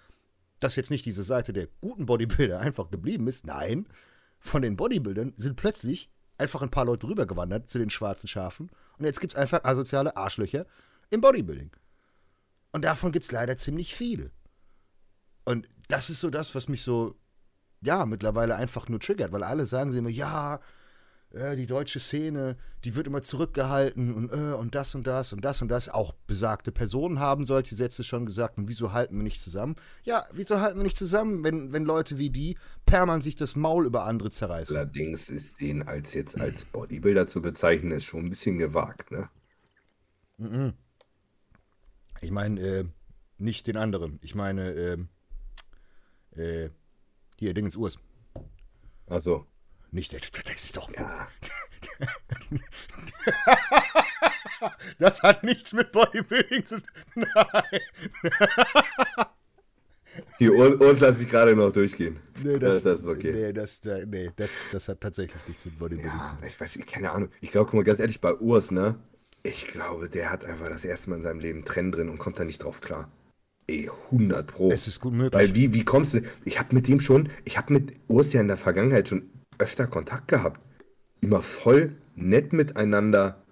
dass 0.59 0.77
jetzt 0.77 0.91
nicht 0.91 1.07
diese 1.07 1.23
Seite 1.23 1.55
der 1.55 1.69
guten 1.81 2.05
Bodybuilder 2.05 2.61
einfach 2.61 2.91
geblieben 2.91 3.29
ist. 3.29 3.47
Nein, 3.47 3.89
von 4.41 4.61
den 4.61 4.77
Bodybuildern 4.77 5.33
sind 5.39 5.57
plötzlich 5.57 6.11
einfach 6.37 6.61
ein 6.61 6.71
paar 6.71 6.85
Leute 6.85 7.07
rübergewandert 7.07 7.71
zu 7.71 7.79
den 7.79 7.89
schwarzen 7.89 8.29
Schafen 8.29 8.71
und 8.99 9.07
jetzt 9.07 9.21
gibt 9.21 9.33
es 9.33 9.39
einfach 9.39 9.65
asoziale 9.65 10.17
Arschlöcher, 10.19 10.67
im 11.11 11.21
Bodybuilding. 11.21 11.71
Und 12.73 12.85
davon 12.85 13.13
gibt 13.13 13.25
es 13.25 13.33
leider 13.33 13.57
ziemlich 13.57 13.95
viele. 13.95 14.31
Und 15.45 15.69
das 15.89 16.11
ist 16.11 16.21
so 16.21 16.31
das, 16.31 16.55
was 16.55 16.69
mich 16.69 16.83
so, 16.83 17.17
ja, 17.81 18.07
mittlerweile 18.07 18.55
einfach 18.55 18.89
nur 18.89 19.01
triggert, 19.01 19.33
weil 19.33 19.43
alle 19.43 19.67
sagen 19.67 19.91
sie 19.91 19.99
immer, 19.99 20.11
ja, 20.11 20.61
äh, 21.33 21.57
die 21.57 21.67
deutsche 21.67 22.01
Szene, 22.01 22.57
die 22.85 22.95
wird 22.95 23.07
immer 23.07 23.23
zurückgehalten 23.23 24.15
und, 24.15 24.33
äh, 24.33 24.55
und 24.55 24.75
das 24.75 24.95
und 24.95 25.07
das 25.07 25.33
und 25.33 25.45
das 25.45 25.63
und 25.63 25.69
das. 25.69 25.89
Auch 25.89 26.13
besagte 26.27 26.73
Personen 26.73 27.21
haben 27.21 27.47
solche 27.47 27.75
Sätze 27.75 28.05
schon 28.05 28.27
gesagt. 28.27 28.59
Und 28.59 28.69
wieso 28.69 28.93
halten 28.93 29.17
wir 29.17 29.23
nicht 29.23 29.41
zusammen? 29.41 29.77
Ja, 30.03 30.25
wieso 30.33 30.61
halten 30.61 30.79
wir 30.79 30.83
nicht 30.83 30.99
zusammen, 30.99 31.45
wenn, 31.45 31.73
wenn 31.73 31.85
Leute 31.85 32.19
wie 32.19 32.31
die 32.31 32.59
permanent 32.85 33.23
sich 33.23 33.37
das 33.37 33.55
Maul 33.55 33.87
über 33.87 34.05
andere 34.05 34.31
zerreißen? 34.31 34.77
Allerdings 34.77 35.29
ist 35.29 35.61
den 35.61 35.87
als 35.87 36.15
jetzt 36.15 36.41
als 36.41 36.65
Bodybuilder 36.65 37.27
zu 37.27 37.41
bezeichnen, 37.41 37.93
ist 37.93 38.05
schon 38.05 38.27
ein 38.27 38.31
bisschen 38.31 38.59
gewagt, 38.59 39.11
ne? 39.11 39.29
Mhm. 40.39 40.75
Ich 42.21 42.31
meine, 42.31 42.61
äh, 42.61 42.85
nicht 43.39 43.67
den 43.67 43.77
anderen. 43.77 44.19
Ich 44.23 44.35
meine, 44.35 44.73
äh, 44.73 44.99
äh, 46.41 46.71
hier, 47.39 47.55
Dingens 47.55 47.77
Urs. 47.77 47.99
Also. 49.07 49.47
Nicht 49.91 50.13
der, 50.13 50.21
das 50.21 50.65
ist 50.65 50.77
doch. 50.77 50.93
Ja. 50.95 51.27
das 54.99 55.23
hat 55.23 55.43
nichts 55.43 55.73
mit 55.73 55.91
Bodybuilding 55.91 56.65
zu 56.65 56.81
tun. 56.81 57.27
Nein. 57.35 57.81
Hier, 60.39 60.53
Urs 60.53 61.01
lasse 61.01 61.23
ich 61.25 61.29
gerade 61.31 61.57
noch 61.57 61.73
durchgehen. 61.73 62.19
Nee, 62.43 62.59
das, 62.59 62.83
das 62.83 63.01
ist 63.01 63.09
okay. 63.09 63.33
Nee, 63.33 63.53
das, 63.53 63.81
nee 64.07 64.31
das, 64.37 64.51
das 64.71 64.89
hat 64.89 65.01
tatsächlich 65.01 65.41
nichts 65.49 65.65
mit 65.65 65.79
Bodybuilding 65.79 66.13
Ja, 66.19 66.25
zu 66.27 66.35
tun. 66.37 66.45
ich 66.47 66.61
weiß 66.61 66.77
nicht, 66.77 66.89
keine 66.89 67.11
Ahnung. 67.11 67.31
Ich 67.41 67.51
glaube, 67.51 67.71
guck 67.71 67.79
mal, 67.79 67.85
ganz 67.85 67.99
ehrlich, 68.01 68.21
bei 68.21 68.35
Urs, 68.35 68.71
ne? 68.71 68.97
Ich 69.43 69.67
glaube, 69.67 70.09
der 70.09 70.31
hat 70.31 70.45
einfach 70.45 70.69
das 70.69 70.85
erste 70.85 71.11
Mal 71.11 71.17
in 71.17 71.23
seinem 71.23 71.41
Leben 71.41 71.65
Trend 71.65 71.95
drin 71.95 72.09
und 72.09 72.19
kommt 72.19 72.39
da 72.39 72.45
nicht 72.45 72.63
drauf 72.63 72.81
klar. 72.81 73.11
Ey, 73.67 73.89
100 74.11 74.47
Pro. 74.47 74.71
Es 74.71 74.87
ist 74.87 75.01
gut 75.01 75.15
möglich. 75.15 75.33
Weil 75.33 75.55
wie, 75.55 75.73
wie 75.73 75.85
kommst 75.85 76.15
du? 76.15 76.23
Ich 76.45 76.59
habe 76.59 76.75
mit 76.75 76.89
dem 76.89 77.01
schon, 77.01 77.31
ich 77.45 77.57
habe 77.57 77.73
mit 77.73 77.93
Urs 78.09 78.33
ja 78.33 78.41
in 78.41 78.49
der 78.49 78.57
Vergangenheit 78.57 79.09
schon 79.09 79.31
öfter 79.59 79.87
Kontakt 79.87 80.29
gehabt. 80.29 80.61
Immer 81.21 81.41
voll 81.43 81.97
nett 82.17 82.53
miteinander. 82.53 83.43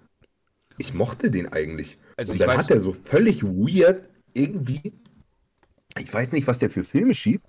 Ich 0.77 0.93
mochte 0.93 1.31
den 1.31 1.51
eigentlich. 1.51 1.97
Also 2.17 2.33
und 2.33 2.39
dann 2.41 2.49
weiß- 2.49 2.57
hat 2.57 2.71
er 2.71 2.81
so 2.81 2.93
völlig 2.93 3.43
weird 3.43 4.07
irgendwie, 4.33 4.93
ich 5.97 6.13
weiß 6.13 6.33
nicht, 6.33 6.47
was 6.47 6.59
der 6.59 6.69
für 6.69 6.83
Filme 6.83 7.15
schiebt. 7.15 7.45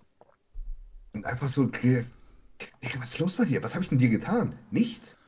Und 1.12 1.26
einfach 1.26 1.48
so, 1.48 1.70
was 2.98 3.08
ist 3.08 3.18
los 3.18 3.34
bei 3.34 3.44
dir? 3.44 3.62
Was 3.62 3.74
habe 3.74 3.82
ich 3.82 3.88
denn 3.88 3.98
dir 3.98 4.10
getan? 4.10 4.54
Nichts. 4.70 5.18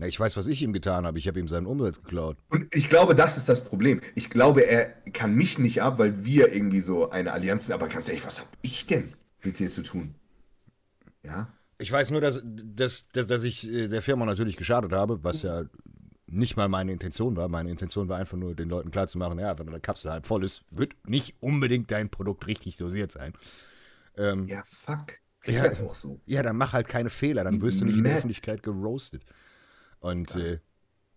Na, 0.00 0.06
ich 0.06 0.18
weiß, 0.18 0.36
was 0.36 0.46
ich 0.46 0.62
ihm 0.62 0.72
getan 0.72 1.06
habe. 1.06 1.18
Ich 1.18 1.26
habe 1.26 1.40
ihm 1.40 1.48
seinen 1.48 1.66
Umsatz 1.66 2.00
geklaut. 2.00 2.36
Und 2.50 2.72
ich 2.72 2.88
glaube, 2.88 3.16
das 3.16 3.36
ist 3.36 3.48
das 3.48 3.64
Problem. 3.64 4.00
Ich 4.14 4.30
glaube, 4.30 4.60
er 4.60 4.90
kann 5.12 5.34
mich 5.34 5.58
nicht 5.58 5.82
ab, 5.82 5.98
weil 5.98 6.24
wir 6.24 6.52
irgendwie 6.54 6.82
so 6.82 7.10
eine 7.10 7.32
Allianz 7.32 7.64
sind. 7.66 7.74
Aber 7.74 7.88
ganz 7.88 8.08
ehrlich, 8.08 8.24
was 8.24 8.38
habe 8.38 8.48
ich 8.62 8.86
denn 8.86 9.12
mit 9.42 9.58
dir 9.58 9.72
zu 9.72 9.82
tun? 9.82 10.14
Ja? 11.24 11.52
Ich 11.78 11.90
weiß 11.90 12.12
nur, 12.12 12.20
dass, 12.20 12.40
dass, 12.44 13.08
dass, 13.08 13.26
dass 13.26 13.42
ich 13.42 13.68
äh, 13.68 13.88
der 13.88 14.00
Firma 14.00 14.24
natürlich 14.24 14.56
geschadet 14.56 14.92
habe, 14.92 15.24
was 15.24 15.42
ja 15.42 15.64
nicht 16.26 16.56
mal 16.56 16.68
meine 16.68 16.92
Intention 16.92 17.36
war. 17.36 17.48
Meine 17.48 17.70
Intention 17.70 18.08
war 18.08 18.18
einfach 18.18 18.36
nur, 18.36 18.54
den 18.54 18.68
Leuten 18.68 18.92
klarzumachen, 18.92 19.38
ja, 19.40 19.58
wenn 19.58 19.66
deine 19.66 19.80
Kapsel 19.80 20.12
halb 20.12 20.26
voll 20.26 20.44
ist, 20.44 20.62
wird 20.70 20.92
nicht 21.08 21.34
unbedingt 21.40 21.90
dein 21.90 22.08
Produkt 22.08 22.46
richtig 22.46 22.76
dosiert 22.76 23.10
sein. 23.10 23.32
Ähm, 24.16 24.46
Ja, 24.46 24.62
fuck. 24.64 25.14
Ist 25.44 25.54
Ja. 25.56 25.62
halt 25.62 25.80
auch 25.80 25.94
so. 25.94 26.20
Ja, 26.26 26.42
dann 26.42 26.56
mach 26.56 26.72
halt 26.72 26.86
keine 26.88 27.10
Fehler, 27.10 27.44
dann 27.44 27.60
wirst 27.60 27.80
du 27.80 27.84
nicht 27.84 27.96
in 27.98 28.04
der. 28.04 28.16
Öffentlichkeit 28.16 28.62
geroastet. 28.62 29.22
Und 30.00 30.36
äh, 30.36 30.60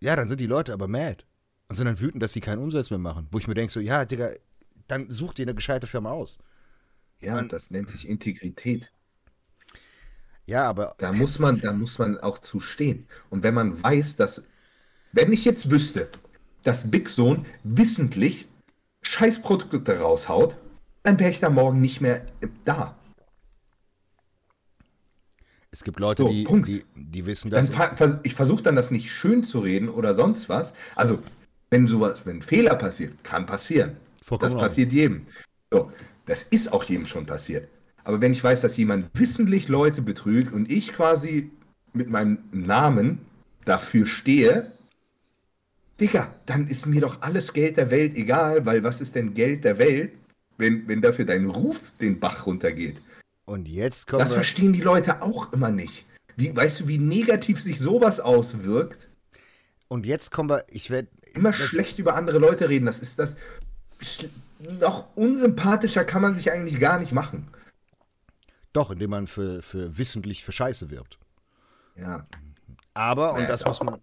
ja, 0.00 0.16
dann 0.16 0.28
sind 0.28 0.40
die 0.40 0.46
Leute 0.46 0.72
aber 0.72 0.88
mad. 0.88 1.24
Und 1.68 1.76
sind 1.76 1.86
dann 1.86 2.00
wütend, 2.00 2.22
dass 2.22 2.32
sie 2.32 2.40
keinen 2.40 2.62
Umsatz 2.62 2.90
mehr 2.90 2.98
machen. 2.98 3.28
Wo 3.30 3.38
ich 3.38 3.48
mir 3.48 3.54
denke, 3.54 3.72
so, 3.72 3.80
ja, 3.80 4.04
Digga, 4.04 4.30
dann 4.88 5.10
such 5.10 5.34
dir 5.34 5.44
eine 5.44 5.54
gescheite 5.54 5.86
Firma 5.86 6.10
aus. 6.12 6.38
Ja, 7.20 7.36
Man- 7.36 7.48
das 7.48 7.70
nennt 7.70 7.90
sich 7.90 8.08
Integrität. 8.08 8.90
Ja, 10.46 10.68
aber 10.68 10.94
Da 10.98 11.12
muss 11.12 11.38
man, 11.38 11.60
da 11.60 11.72
muss 11.72 11.98
man 11.98 12.18
auch 12.18 12.38
zu 12.38 12.60
stehen. 12.60 13.06
Und 13.30 13.42
wenn 13.42 13.54
man 13.54 13.80
weiß, 13.82 14.16
dass, 14.16 14.42
wenn 15.12 15.32
ich 15.32 15.44
jetzt 15.44 15.70
wüsste, 15.70 16.08
dass 16.64 16.90
Big 16.90 17.08
Sohn 17.08 17.46
wissentlich 17.64 18.48
Scheißprodukte 19.02 19.98
raushaut, 20.00 20.56
dann 21.02 21.18
wäre 21.18 21.30
ich 21.30 21.40
da 21.40 21.50
morgen 21.50 21.80
nicht 21.80 22.00
mehr 22.00 22.26
da. 22.64 22.96
Es 25.72 25.82
gibt 25.82 25.98
Leute, 25.98 26.22
So, 26.22 26.28
die, 26.28 26.44
die, 26.44 26.84
die 26.94 27.26
wissen 27.26 27.50
das. 27.50 27.70
ich 28.22 28.34
versuche 28.34 28.62
dann 28.62 28.76
das 28.76 28.90
nicht 28.90 29.10
schön 29.10 29.42
zu 29.42 29.60
reden 29.60 29.88
oder 29.88 30.14
sonst 30.14 30.48
was. 30.50 30.74
Also, 30.94 31.22
wenn 31.70 31.86
sowas, 31.86 32.26
wenn 32.26 32.36
ein 32.36 32.42
Fehler 32.42 32.76
passiert, 32.76 33.24
kann 33.24 33.46
passieren. 33.46 33.96
Vollkommen 34.22 34.52
das 34.52 34.60
passiert 34.60 34.92
jedem. 34.92 35.26
So, 35.72 35.90
das 36.26 36.42
ist 36.50 36.72
auch 36.72 36.84
jedem 36.84 37.06
schon 37.06 37.24
passiert. 37.24 37.68
Aber 38.04 38.20
wenn 38.20 38.32
ich 38.32 38.44
weiß, 38.44 38.60
dass 38.60 38.76
jemand 38.76 39.08
wissentlich 39.18 39.68
Leute 39.68 40.02
betrügt 40.02 40.52
und 40.52 40.70
ich 40.70 40.92
quasi 40.92 41.50
mit 41.94 42.10
meinem 42.10 42.38
Namen 42.52 43.20
dafür 43.64 44.06
stehe, 44.06 44.72
Digga, 46.00 46.34
dann 46.44 46.66
ist 46.66 46.86
mir 46.86 47.00
doch 47.00 47.22
alles 47.22 47.52
Geld 47.54 47.78
der 47.78 47.90
Welt 47.90 48.14
egal, 48.16 48.66
weil 48.66 48.82
was 48.82 49.00
ist 49.00 49.14
denn 49.14 49.32
Geld 49.32 49.64
der 49.64 49.78
Welt, 49.78 50.12
wenn, 50.58 50.86
wenn 50.88 51.00
dafür 51.00 51.24
dein 51.24 51.46
Ruf 51.46 51.92
den 52.00 52.20
Bach 52.20 52.44
runtergeht? 52.46 53.00
Und 53.52 53.68
jetzt 53.68 54.06
kommen 54.06 54.20
Das 54.20 54.32
verstehen 54.32 54.72
die 54.72 54.80
Leute 54.80 55.20
auch 55.20 55.52
immer 55.52 55.70
nicht. 55.70 56.06
Wie, 56.36 56.56
weißt 56.56 56.80
du, 56.80 56.88
wie 56.88 56.96
negativ 56.96 57.60
sich 57.60 57.78
sowas 57.78 58.18
auswirkt? 58.18 59.10
Und 59.88 60.06
jetzt 60.06 60.30
kommen 60.30 60.48
wir. 60.48 60.64
Ich 60.70 60.88
werde. 60.88 61.08
Immer 61.34 61.52
schlecht 61.52 61.98
über 61.98 62.14
andere 62.14 62.38
Leute 62.38 62.70
reden. 62.70 62.86
Das 62.86 62.98
ist 62.98 63.18
das. 63.18 63.36
Noch 64.58 65.14
unsympathischer 65.16 66.02
kann 66.06 66.22
man 66.22 66.34
sich 66.34 66.50
eigentlich 66.50 66.80
gar 66.80 66.98
nicht 66.98 67.12
machen. 67.12 67.48
Doch, 68.72 68.90
indem 68.90 69.10
man 69.10 69.26
für, 69.26 69.60
für 69.60 69.98
wissentlich 69.98 70.44
für 70.44 70.52
Scheiße 70.52 70.88
wirbt. 70.88 71.18
Ja. 71.94 72.26
Aber, 72.94 73.32
und 73.32 73.40
Naja, 73.40 73.48
das 73.48 73.66
muss 73.66 73.82
man. 73.82 74.00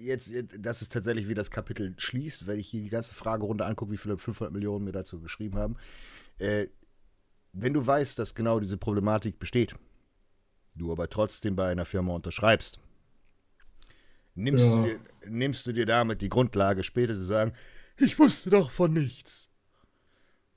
Jetzt, 0.00 0.28
jetzt- 0.32 0.56
das 0.58 0.82
ist 0.82 0.92
tatsächlich, 0.92 1.28
wie 1.28 1.34
das 1.34 1.52
Kapitel 1.52 1.94
schließt, 1.96 2.48
wenn 2.48 2.58
ich 2.58 2.68
hier 2.68 2.82
die 2.82 2.88
ganze 2.88 3.14
Fragerunde 3.14 3.64
angucke, 3.66 3.92
wie 3.92 3.98
viele 3.98 4.18
500 4.18 4.52
Millionen 4.52 4.84
mir 4.84 4.92
dazu 4.92 5.20
geschrieben 5.20 5.58
haben. 5.58 5.76
Äh, 6.38 6.66
wenn 7.52 7.72
du 7.72 7.86
weißt, 7.86 8.18
dass 8.18 8.34
genau 8.34 8.60
diese 8.60 8.76
Problematik 8.76 9.38
besteht, 9.38 9.74
du 10.76 10.92
aber 10.92 11.08
trotzdem 11.08 11.56
bei 11.56 11.68
einer 11.68 11.84
Firma 11.84 12.14
unterschreibst, 12.14 12.78
nimmst, 14.34 14.62
Ja. 14.62 14.76
du, 14.76 14.82
dir, 14.88 15.00
nimmst 15.28 15.66
du 15.66 15.72
dir 15.72 15.86
damit 15.86 16.20
die 16.22 16.28
Grundlage, 16.28 16.82
später 16.82 17.14
zu 17.14 17.24
sagen, 17.24 17.52
ich 17.96 18.18
wusste 18.18 18.50
doch 18.50 18.70
von 18.70 18.92
nichts. 18.92 19.48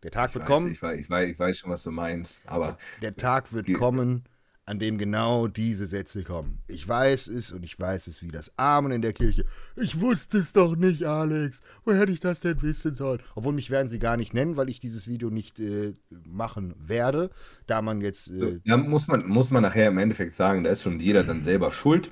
Der 0.03 0.12
Tag 0.12 0.29
Ich 0.29 0.36
wird 0.36 0.43
weiß, 0.43 0.49
kommen, 0.49 0.71
ich, 0.71 0.82
weiß, 0.82 0.99
ich, 0.99 1.10
weiß, 1.10 1.29
ich 1.32 1.39
weiß 1.39 1.58
schon, 1.60 1.71
was 1.71 1.84
du 1.84 1.91
meinst. 1.91 2.41
Aber 2.45 2.77
der 3.01 3.15
Tag 3.15 3.53
wird 3.53 3.67
die- 3.67 3.73
kommen, 3.73 4.23
an 4.65 4.80
dem 4.80 4.97
genau 4.97 5.47
diese 5.47 5.86
Sätze 5.86 6.23
kommen. 6.23 6.60
Ich 6.67 6.88
weiß 6.88 7.28
es 7.28 7.52
und 7.52 7.63
ich 7.63 7.78
weiß 7.78 8.08
es 8.08 8.21
wie 8.21 8.30
das 8.30 8.58
Amen 8.58 8.93
in 8.93 9.02
der 9.02 9.12
Kirche. 9.12 9.43
Ich 9.76 9.99
wusste 9.99 10.38
es 10.38 10.54
doch 10.54 10.76
nicht, 10.78 11.04
Alex. 11.04 11.62
Wo 11.84 11.91
hätte 11.91 12.13
ich 12.13 12.21
das 12.21 12.39
denn 12.39 12.62
wissen 12.62 12.95
sollen? 12.95 13.19
Obwohl 13.36 13.52
mich 13.54 13.69
werden 13.69 13.89
sie 13.89 13.99
gar 13.99 14.15
nicht 14.15 14.34
nennen, 14.34 14.56
weil 14.56 14.69
ich 14.69 14.80
dieses 14.80 15.08
Video 15.08 15.30
nicht 15.30 15.60
äh, 15.60 15.93
machen 16.26 16.76
werde, 16.80 17.30
da 17.67 17.82
man 17.82 17.99
jetzt 17.99 18.32
äh, 18.32 18.62
da 18.65 18.78
muss 18.78 19.08
man, 19.08 19.28
muss 19.28 19.52
man 19.52 19.63
nachher 19.63 19.89
im 19.89 19.97
Endeffekt 19.97 20.34
sagen, 20.34 20.63
da 20.63 20.69
ist 20.69 20.82
schon 20.84 20.99
jeder 20.99 21.23
dann 21.26 21.43
selber 21.43 21.71
schuld. 21.71 22.12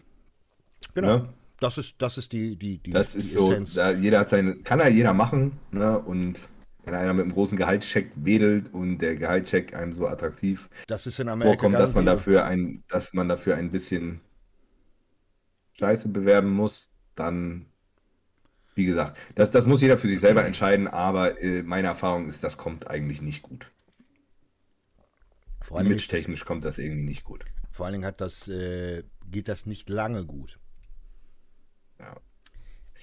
genau. 0.93 1.17
ne? 1.19 1.29
Das 1.61 1.77
ist 1.77 1.95
das 1.99 2.17
ist 2.17 2.33
die 2.33 2.55
die 2.57 2.79
die, 2.79 2.91
Das 2.91 3.13
die 3.13 3.19
ist 3.19 3.33
so, 3.33 3.51
Essenz. 3.51 3.75
da, 3.75 3.91
jeder 3.91 4.19
hat 4.21 4.31
seine, 4.31 4.57
kann 4.57 4.79
ja 4.79 4.87
jeder 4.87 5.13
machen. 5.13 5.53
Ne? 5.71 5.99
Und 5.99 6.39
wenn 6.83 6.95
einer 6.95 7.13
mit 7.13 7.23
einem 7.23 7.33
großen 7.33 7.57
Gehaltscheck 7.57 8.11
wedelt 8.15 8.73
und 8.73 8.99
der 8.99 9.15
Gehaltscheck 9.15 9.75
einem 9.75 9.93
so 9.93 10.07
attraktiv 10.07 10.69
Das 10.87 11.05
ist 11.07 11.19
in 11.19 11.29
Amerika 11.29 11.53
vorkommt, 11.53 11.75
dass 11.75 11.93
man 11.93 12.05
dafür 12.05 12.45
ein, 12.45 12.83
dass 12.87 13.13
man 13.13 13.29
dafür 13.29 13.55
ein 13.55 13.71
bisschen 13.71 14.21
Scheiße 15.73 16.09
bewerben 16.09 16.49
muss, 16.49 16.89
dann, 17.15 17.65
wie 18.75 18.85
gesagt, 18.85 19.17
das, 19.35 19.51
das 19.51 19.65
muss 19.65 19.81
jeder 19.81 19.97
für 19.97 20.07
sich 20.07 20.19
selber 20.19 20.45
entscheiden, 20.45 20.87
aber 20.87 21.41
äh, 21.41 21.63
meine 21.63 21.87
Erfahrung 21.87 22.27
ist, 22.27 22.43
das 22.43 22.57
kommt 22.57 22.89
eigentlich 22.89 23.21
nicht 23.21 23.41
gut. 23.41 23.71
Vor 25.61 25.79
das, 25.79 25.87
Image-technisch 25.87 26.45
kommt 26.45 26.65
das 26.65 26.77
irgendwie 26.77 27.03
nicht 27.03 27.23
gut. 27.23 27.45
vor 27.71 27.85
allen 27.85 27.93
Dingen 27.93 28.05
hat 28.05 28.21
das 28.21 28.47
äh, 28.47 29.03
geht 29.29 29.47
das 29.47 29.65
nicht 29.65 29.89
lange 29.89 30.25
gut. 30.25 30.59
Ja. 31.99 32.15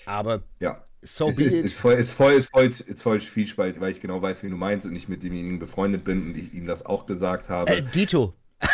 Aber 0.07 0.43
Ja. 0.61 0.88
So 1.03 1.29
es 1.29 1.39
ist, 1.39 1.55
ist, 1.55 1.79
voll, 1.79 1.95
ist, 1.95 2.13
voll, 2.13 2.33
ist, 2.33 2.51
voll, 2.51 2.67
ist 2.67 3.03
voll 3.03 3.21
Zwiespalt, 3.21 3.81
weil 3.81 3.93
ich 3.93 4.01
genau 4.01 4.21
weiß, 4.21 4.43
wie 4.43 4.51
du 4.51 4.57
meinst 4.57 4.85
und 4.85 4.97
ich 4.97 5.09
mit 5.09 5.23
demjenigen 5.23 5.59
befreundet 5.59 6.05
bin 6.05 6.27
und 6.27 6.37
ich 6.37 6.53
ihm 6.55 6.67
das 6.67 6.85
auch 6.85 7.07
gesagt 7.07 7.49
habe. 7.49 7.71
Äh, 7.71 7.83
Dito. 7.83 8.35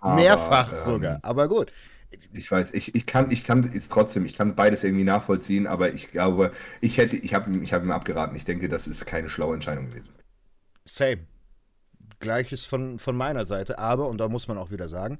Aber, 0.00 0.16
Mehrfach 0.16 0.70
ähm, 0.70 0.78
sogar. 0.84 1.18
Aber 1.22 1.48
gut. 1.48 1.72
Ich 2.32 2.50
weiß, 2.50 2.70
ich, 2.72 2.94
ich 2.94 3.06
kann, 3.06 3.30
ich 3.30 3.44
kann 3.44 3.64
es 3.74 3.88
trotzdem, 3.88 4.24
ich 4.24 4.34
kann 4.34 4.54
beides 4.54 4.84
irgendwie 4.84 5.04
nachvollziehen, 5.04 5.66
aber 5.66 5.92
ich 5.92 6.12
glaube, 6.12 6.52
ich 6.80 6.98
hätte, 6.98 7.16
ich 7.16 7.34
habe 7.34 7.56
ich 7.56 7.72
hab 7.72 7.82
ihm 7.82 7.90
abgeraten. 7.90 8.36
Ich 8.36 8.44
denke, 8.44 8.68
das 8.68 8.86
ist 8.86 9.04
keine 9.06 9.28
schlaue 9.28 9.54
Entscheidung 9.54 9.90
gewesen. 9.90 10.08
Same. 10.84 11.26
Gleiches 12.20 12.64
von, 12.64 12.98
von 12.98 13.16
meiner 13.16 13.46
Seite, 13.46 13.78
aber, 13.78 14.08
und 14.08 14.18
da 14.18 14.28
muss 14.28 14.46
man 14.46 14.58
auch 14.58 14.70
wieder 14.70 14.88
sagen, 14.88 15.18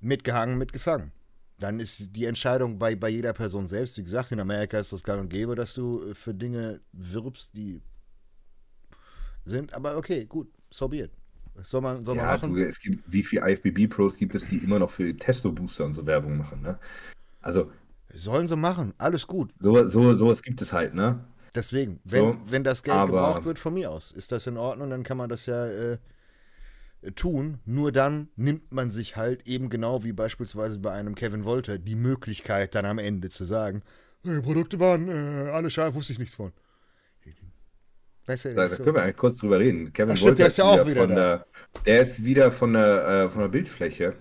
mitgehangen, 0.00 0.58
mitgefangen. 0.58 1.12
Dann 1.58 1.80
ist 1.80 2.14
die 2.14 2.26
Entscheidung 2.26 2.78
bei, 2.78 2.94
bei 2.94 3.08
jeder 3.08 3.32
Person 3.32 3.66
selbst. 3.66 3.96
Wie 3.96 4.02
gesagt, 4.04 4.30
in 4.32 4.40
Amerika 4.40 4.78
ist 4.78 4.92
das 4.92 5.02
gang 5.02 5.20
und 5.22 5.28
gäbe, 5.30 5.54
dass 5.54 5.72
du 5.74 6.02
äh, 6.10 6.14
für 6.14 6.34
Dinge 6.34 6.80
wirbst, 6.92 7.50
die 7.54 7.80
sind. 9.44 9.72
Aber 9.74 9.96
okay, 9.96 10.24
gut, 10.26 10.48
so 10.70 10.88
be 10.88 10.98
it. 10.98 11.10
Soll 11.62 11.80
man, 11.80 12.04
soll 12.04 12.16
man 12.16 12.24
Ja, 12.26 12.32
machen? 12.36 12.54
du, 12.54 12.60
es 12.62 12.78
gibt, 12.78 13.02
wie 13.10 13.22
viele 13.22 13.50
IFBB-Pros 13.50 14.18
gibt 14.18 14.34
es, 14.34 14.46
die 14.46 14.58
immer 14.58 14.78
noch 14.78 14.90
für 14.90 15.16
Testo-Booster 15.16 15.86
und 15.86 15.94
so 15.94 16.04
Werbung 16.06 16.36
machen, 16.36 16.60
ne? 16.60 16.78
Also, 17.40 17.70
Sollen 18.12 18.46
sie 18.46 18.56
machen, 18.56 18.92
alles 18.98 19.26
gut. 19.26 19.52
so, 19.58 19.86
so, 19.88 20.14
sowas 20.14 20.42
gibt 20.42 20.60
es 20.60 20.72
halt, 20.74 20.94
ne? 20.94 21.24
Deswegen, 21.54 22.00
wenn, 22.04 22.32
So, 22.34 22.38
wenn 22.50 22.62
das 22.64 22.82
Geld 22.82 22.96
aber- 22.98 23.06
gebraucht 23.12 23.44
wird, 23.46 23.58
von 23.58 23.72
mir 23.74 23.90
aus, 23.90 24.12
ist 24.12 24.32
das 24.32 24.46
in 24.46 24.58
Ordnung, 24.58 24.90
dann 24.90 25.02
kann 25.02 25.16
man 25.16 25.30
das 25.30 25.46
ja 25.46 25.66
äh, 25.66 25.98
tun. 27.14 27.58
Nur 27.64 27.92
dann 27.92 28.28
nimmt 28.36 28.72
man 28.72 28.90
sich 28.90 29.16
halt 29.16 29.46
eben 29.48 29.68
genau 29.70 30.02
wie 30.04 30.12
beispielsweise 30.12 30.78
bei 30.78 30.92
einem 30.92 31.14
Kevin 31.14 31.44
Wolter 31.44 31.78
die 31.78 31.94
Möglichkeit, 31.96 32.74
dann 32.74 32.84
am 32.86 32.98
Ende 32.98 33.28
zu 33.30 33.44
sagen, 33.44 33.82
"Äh, 34.24 34.40
Produkte 34.42 34.80
waren 34.80 35.08
äh, 35.08 35.50
alle 35.50 35.70
scharf, 35.70 35.94
wusste 35.94 36.12
ich 36.12 36.18
nichts 36.18 36.34
von. 36.34 36.52
Weißt 38.26 38.46
du, 38.46 38.54
Da, 38.54 38.68
so. 38.68 38.82
können 38.82 38.96
wir 38.96 39.02
eigentlich 39.02 39.16
kurz 39.16 39.36
drüber 39.36 39.60
reden. 39.60 39.92
Kevin 39.92 40.12
Ach, 40.14 40.16
stimmt, 40.16 40.30
Wolter 40.30 40.36
der 40.38 40.46
ist 40.48 40.58
ja 40.58 40.64
auch 40.64 40.86
wieder 40.86 41.00
von 41.02 41.14
der, 41.14 41.46
der 41.86 42.00
ist 42.02 42.24
wieder 42.24 42.50
von 42.50 42.72
der, 42.72 43.06
äh, 43.26 43.30
von 43.30 43.42
der 43.42 43.48
Bildfläche, 43.48 44.16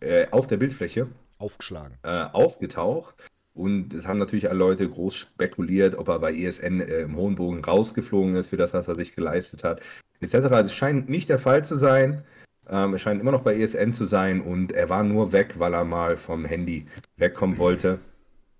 äh, 0.00 0.26
auf 0.30 0.46
der 0.46 0.58
Bildfläche 0.58 1.08
aufgeschlagen. 1.38 1.98
äh, 2.04 2.08
aufgetaucht. 2.32 3.16
Und 3.52 3.94
es 3.94 4.06
haben 4.06 4.18
natürlich 4.18 4.48
alle 4.48 4.58
Leute 4.58 4.88
groß 4.88 5.16
spekuliert, 5.16 5.96
ob 5.96 6.08
er 6.08 6.18
bei 6.20 6.34
ESN 6.34 6.80
äh, 6.80 7.00
im 7.00 7.16
hohen 7.16 7.34
Bogen 7.34 7.64
rausgeflogen 7.64 8.34
ist 8.36 8.50
für 8.50 8.58
das, 8.58 8.74
was 8.74 8.86
er 8.86 8.94
sich 8.96 9.14
geleistet 9.16 9.64
hat, 9.64 9.80
etc. 10.20 10.34
Es 10.64 10.74
scheint 10.74 11.08
nicht 11.08 11.28
der 11.28 11.38
Fall 11.38 11.64
zu 11.64 11.76
sein. 11.76 12.24
Ähm, 12.68 12.94
er 12.94 12.98
scheint 12.98 13.20
immer 13.20 13.32
noch 13.32 13.42
bei 13.42 13.56
ESN 13.56 13.92
zu 13.92 14.04
sein 14.04 14.40
und 14.40 14.72
er 14.72 14.88
war 14.88 15.04
nur 15.04 15.32
weg, 15.32 15.54
weil 15.58 15.74
er 15.74 15.84
mal 15.84 16.16
vom 16.16 16.44
Handy 16.44 16.86
wegkommen 17.16 17.58
wollte. 17.58 18.00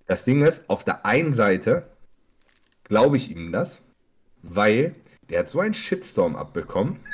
Das 0.06 0.24
Ding 0.24 0.42
ist, 0.42 0.68
auf 0.68 0.84
der 0.84 1.04
einen 1.04 1.32
Seite 1.32 1.86
glaube 2.84 3.16
ich 3.16 3.30
ihm 3.30 3.50
das, 3.50 3.82
weil 4.42 4.94
der 5.28 5.40
hat 5.40 5.50
so 5.50 5.60
einen 5.60 5.74
Shitstorm 5.74 6.36
abbekommen. 6.36 7.00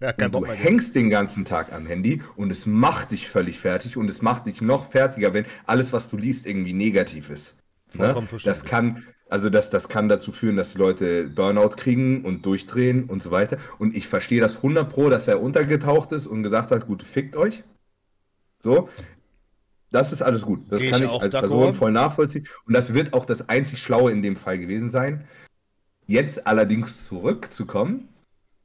Ja, 0.00 0.14
Und 0.26 0.32
du 0.32 0.46
hängst 0.46 0.94
den 0.94 1.10
ganzen 1.10 1.44
Tag 1.44 1.72
am 1.72 1.84
Handy 1.86 2.22
und 2.36 2.52
es 2.52 2.66
macht 2.66 3.10
dich 3.10 3.28
völlig 3.28 3.58
fertig 3.58 3.96
und 3.96 4.08
es 4.08 4.22
macht 4.22 4.46
dich 4.46 4.62
noch 4.62 4.88
fertiger, 4.88 5.34
wenn 5.34 5.44
alles, 5.66 5.92
was 5.92 6.08
du 6.08 6.16
liest, 6.16 6.46
irgendwie 6.46 6.72
negativ 6.72 7.30
ist. 7.30 7.56
Ne? 7.94 8.28
Das 8.44 8.64
kann, 8.64 9.04
also 9.28 9.50
das, 9.50 9.70
das 9.70 9.88
kann 9.88 10.08
dazu 10.08 10.32
führen, 10.32 10.56
dass 10.56 10.72
die 10.72 10.78
Leute 10.78 11.28
Burnout 11.28 11.76
kriegen 11.76 12.24
und 12.24 12.46
durchdrehen 12.46 13.04
und 13.04 13.22
so 13.22 13.30
weiter. 13.30 13.58
Und 13.78 13.94
ich 13.94 14.08
verstehe 14.08 14.40
das 14.40 14.56
100 14.56 14.88
pro, 14.88 15.10
dass 15.10 15.28
er 15.28 15.42
untergetaucht 15.42 16.12
ist 16.12 16.26
und 16.26 16.42
gesagt 16.42 16.70
hat, 16.70 16.86
gut, 16.86 17.02
fickt 17.02 17.36
euch. 17.36 17.62
So. 18.58 18.88
Das 19.90 20.12
ist 20.12 20.22
alles 20.22 20.42
gut. 20.42 20.70
Das 20.70 20.80
Geh 20.80 20.90
kann 20.90 21.02
ich 21.02 21.12
ich 21.12 21.20
als. 21.20 21.32
Person 21.32 21.74
voll 21.74 21.92
nachvollziehen. 21.92 22.46
Und 22.66 22.74
das 22.74 22.94
wird 22.94 23.12
auch 23.12 23.24
das 23.24 23.48
einzig 23.48 23.80
Schlaue 23.80 24.12
in 24.12 24.22
dem 24.22 24.36
Fall 24.36 24.58
gewesen 24.58 24.90
sein. 24.90 25.26
Jetzt 26.06 26.46
allerdings 26.46 27.06
zurückzukommen 27.06 28.08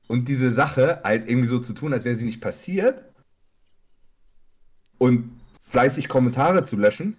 und 0.08 0.28
diese 0.28 0.54
Sache 0.54 1.02
halt 1.04 1.28
irgendwie 1.28 1.47
so 1.47 1.60
zu 1.60 1.73
tun, 1.73 1.93
als 1.93 2.06
wäre 2.06 2.15
sie 2.15 2.26
nicht 2.26 2.41
passiert 2.41 3.04
und 4.97 5.41
fleißig 5.63 6.08
Kommentare 6.08 6.63
zu 6.63 6.78
löschen. 6.78 7.17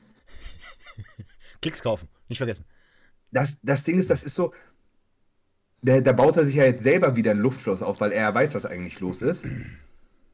Klicks 1.60 1.82
kaufen, 1.82 2.08
nicht 2.28 2.38
vergessen. 2.38 2.64
Das, 3.34 3.58
das 3.62 3.84
Ding 3.84 3.98
ist, 3.98 4.08
das 4.08 4.24
ist 4.24 4.34
so. 4.34 4.54
da, 5.82 6.00
da 6.00 6.12
baut 6.12 6.36
er 6.36 6.46
sich 6.46 6.54
ja 6.54 6.64
jetzt 6.64 6.82
selber 6.82 7.16
wieder 7.16 7.32
ein 7.32 7.38
Luftschloss 7.38 7.82
auf, 7.82 8.00
weil 8.00 8.12
er 8.12 8.34
weiß, 8.34 8.54
was 8.54 8.64
eigentlich 8.64 9.00
los 9.00 9.20
ist. 9.20 9.44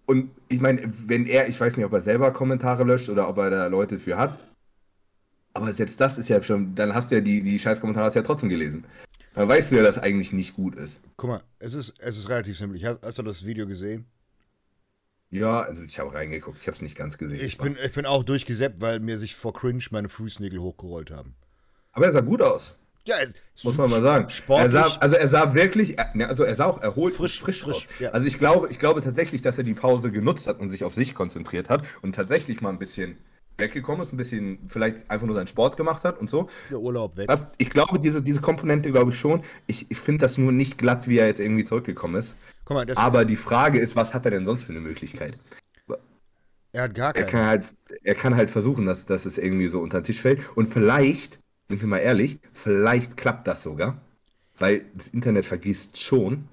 Und 0.07 0.31
ich 0.49 0.61
meine, 0.61 0.83
wenn 1.07 1.27
er, 1.27 1.49
ich 1.49 1.59
weiß 1.59 1.77
nicht, 1.77 1.87
ob 1.87 1.93
er 1.93 2.01
selber 2.01 2.33
Kommentare 2.33 2.85
löscht 2.85 3.09
oder 3.09 3.29
ob 3.29 3.39
er 3.39 3.51
da 3.51 3.67
Leute 3.67 3.99
für 3.99 4.17
hat. 4.17 4.39
Aber 5.55 5.73
selbst 5.73 6.01
das 6.01 6.19
ist 6.19 6.29
ja 6.29 6.41
schon, 6.43 6.75
dann 6.75 6.95
hast 6.95 7.11
du 7.11 7.17
ja 7.17 7.21
die, 7.21 7.43
die 7.43 7.59
Scheißkommentare 7.59 8.07
hast 8.07 8.15
du 8.15 8.21
ja 8.21 8.25
trotzdem 8.25 8.49
gelesen. 8.49 8.85
Dann 9.35 9.49
weißt 9.49 9.73
du 9.73 9.77
ja, 9.77 9.83
dass 9.83 9.99
eigentlich 9.99 10.33
nicht 10.33 10.55
gut 10.55 10.75
ist. 10.77 11.01
Guck 11.17 11.31
mal, 11.31 11.43
es 11.59 11.75
ist, 11.75 11.95
es 11.99 12.19
ist 12.19 12.29
relativ 12.29 12.59
simpel. 12.59 12.81
Hast, 12.85 13.03
hast 13.03 13.19
du 13.19 13.23
das 13.23 13.45
Video 13.45 13.67
gesehen? 13.67 14.07
Ja, 15.31 15.61
also 15.61 15.85
ich 15.85 15.99
habe 16.01 16.13
reingeguckt, 16.13 16.59
ich 16.59 16.67
habe 16.67 16.75
es 16.75 16.83
nicht 16.83 16.97
ganz 16.97 17.17
gesehen. 17.17 17.45
Ich 17.45 17.57
bin, 17.57 17.77
ich 17.85 17.93
bin 17.93 18.05
auch 18.05 18.25
durchgesäppt, 18.25 18.81
weil 18.81 18.99
mir 18.99 19.17
sich 19.17 19.37
vor 19.37 19.53
Cringe 19.53 19.85
meine 19.91 20.09
Fußnägel 20.09 20.61
hochgerollt 20.61 21.13
haben. 21.13 21.37
Aber 21.93 22.07
er 22.07 22.13
sah 22.13 22.21
gut 22.21 22.43
aus. 22.43 22.75
Ja, 23.11 23.17
muss 23.65 23.77
man 23.77 23.91
mal 23.91 24.03
sagen. 24.03 24.31
Sportlich. 24.31 24.75
Er 24.75 24.89
sah, 24.89 24.97
also 25.01 25.17
er 25.17 25.29
sah 25.29 25.55
wirklich, 25.55 25.99
also 25.99 26.45
er 26.45 26.55
sah 26.55 26.67
auch 26.67 26.81
erholt 26.81 27.15
Frisch, 27.15 27.41
frisch, 27.41 27.63
frisch, 27.63 27.89
ja. 27.99 28.11
Also 28.11 28.27
ich 28.27 28.39
glaube, 28.39 28.69
ich 28.71 28.79
glaube 28.79 29.01
tatsächlich, 29.01 29.43
dass 29.43 29.59
er 29.59 29.65
die 29.65 29.75
Pause 29.75 30.11
genutzt 30.11 30.47
hat 30.47 30.61
und 30.61 30.71
sich 30.71 30.85
auf 30.85 30.95
sich 30.95 31.15
konzentriert 31.15 31.69
hat 31.69 31.83
und 32.03 32.15
tatsächlich 32.15 32.61
mal 32.61 32.71
ein 32.71 32.79
bisschen 32.79 33.19
weggekommen 33.59 34.01
ist, 34.01 34.13
ein 34.13 34.17
bisschen 34.17 34.59
vielleicht 34.69 35.11
einfach 35.11 35.27
nur 35.27 35.35
seinen 35.35 35.47
Sport 35.47 35.77
gemacht 35.77 36.05
hat 36.05 36.19
und 36.19 36.31
so. 36.31 36.49
Der 36.71 36.79
Urlaub 36.79 37.17
weg. 37.17 37.29
Was, 37.29 37.47
ich 37.59 37.69
glaube, 37.69 37.99
diese, 37.99 38.23
diese 38.23 38.41
Komponente 38.41 38.91
glaube 38.91 39.11
ich 39.11 39.19
schon. 39.19 39.43
Ich, 39.67 39.91
ich 39.91 39.99
finde 39.99 40.23
das 40.23 40.39
nur 40.39 40.53
nicht 40.53 40.79
glatt, 40.79 41.09
wie 41.09 41.19
er 41.19 41.27
jetzt 41.27 41.41
irgendwie 41.41 41.65
zurückgekommen 41.65 42.15
ist. 42.15 42.37
Mal, 42.69 42.87
das, 42.87 42.97
Aber 42.99 43.25
die 43.25 43.37
Frage 43.37 43.81
ist, 43.81 43.97
was 43.97 44.15
hat 44.15 44.25
er 44.25 44.31
denn 44.31 44.47
sonst 44.47 44.63
für 44.63 44.71
eine 44.73 44.81
Möglichkeit? 44.81 45.37
er 46.73 46.83
hat 46.85 46.95
gar 46.95 47.15
Er 47.17 47.25
keine. 47.25 47.27
kann 47.27 47.47
halt, 47.47 47.69
er 48.05 48.15
kann 48.15 48.37
halt 48.37 48.49
versuchen, 48.49 48.87
dass, 48.87 49.05
dass 49.07 49.27
es 49.27 49.39
irgendwie 49.39 49.67
so 49.69 49.81
unter 49.81 50.01
den 50.01 50.05
Tisch 50.05 50.21
fällt. 50.21 50.41
Und 50.57 50.73
vielleicht, 50.73 51.41
sind 51.71 51.81
wir 51.81 51.89
mal 51.89 51.99
ehrlich, 51.99 52.39
vielleicht 52.53 53.17
klappt 53.17 53.47
das 53.49 53.63
sogar. 53.63 54.01
Weil 54.59 54.85
das 54.95 55.09
Internet 55.09 55.47
vergisst 55.47 56.03
schon. 56.03 56.47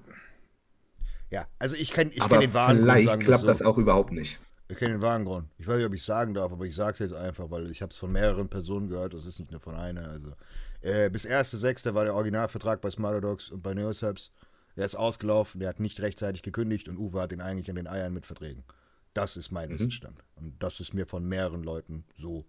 Ja, 1.30 1.46
also 1.58 1.76
ich 1.76 1.92
kenne 1.92 2.10
ich 2.14 2.26
kenn 2.26 2.40
den 2.40 2.54
wahren 2.54 2.78
vielleicht 2.78 3.08
sagen 3.08 3.20
klappt 3.20 3.42
so. 3.42 3.46
das 3.46 3.60
auch 3.60 3.76
überhaupt 3.76 4.12
nicht. 4.12 4.40
Ich 4.68 4.76
kenne 4.78 4.92
den 4.94 5.02
wahren 5.02 5.24
Grund. 5.24 5.48
Ich 5.58 5.66
weiß 5.66 5.76
nicht, 5.76 5.86
ob 5.86 5.94
ich 5.94 6.02
sagen 6.04 6.32
darf, 6.34 6.52
aber 6.52 6.64
ich 6.64 6.74
sage 6.74 6.92
es 6.92 6.98
jetzt 7.00 7.12
einfach, 7.14 7.50
weil 7.50 7.70
ich 7.70 7.82
habe 7.82 7.90
es 7.90 7.98
von 7.98 8.10
mehreren 8.12 8.48
Personen 8.48 8.88
gehört. 8.88 9.12
Das 9.12 9.26
ist 9.26 9.38
nicht 9.38 9.50
nur 9.50 9.60
von 9.60 9.74
einer. 9.74 10.08
Also 10.08 10.32
äh, 10.80 11.10
bis 11.10 11.26
1.6. 11.26 11.92
war 11.94 12.04
der 12.04 12.14
Originalvertrag 12.14 12.80
bei 12.80 12.90
Smarterdogs 12.90 13.50
und 13.50 13.62
bei 13.62 13.74
Neosubs. 13.74 14.30
Der 14.76 14.84
ist 14.84 14.94
ausgelaufen, 14.94 15.58
der 15.60 15.70
hat 15.70 15.80
nicht 15.80 16.00
rechtzeitig 16.00 16.42
gekündigt 16.42 16.88
und 16.88 16.98
Uwe 16.98 17.20
hat 17.20 17.32
ihn 17.32 17.40
eigentlich 17.40 17.68
an 17.68 17.76
den 17.76 17.88
Eiern 17.88 18.14
mit 18.14 18.26
Verträgen. 18.26 18.64
Das 19.12 19.36
ist 19.36 19.50
mein 19.50 19.68
Mhm. 19.70 19.74
Wissensstand. 19.74 20.18
Und 20.36 20.62
das 20.62 20.80
ist 20.80 20.94
mir 20.94 21.06
von 21.06 21.24
mehreren 21.26 21.62
Leuten 21.64 22.04
so 22.14 22.44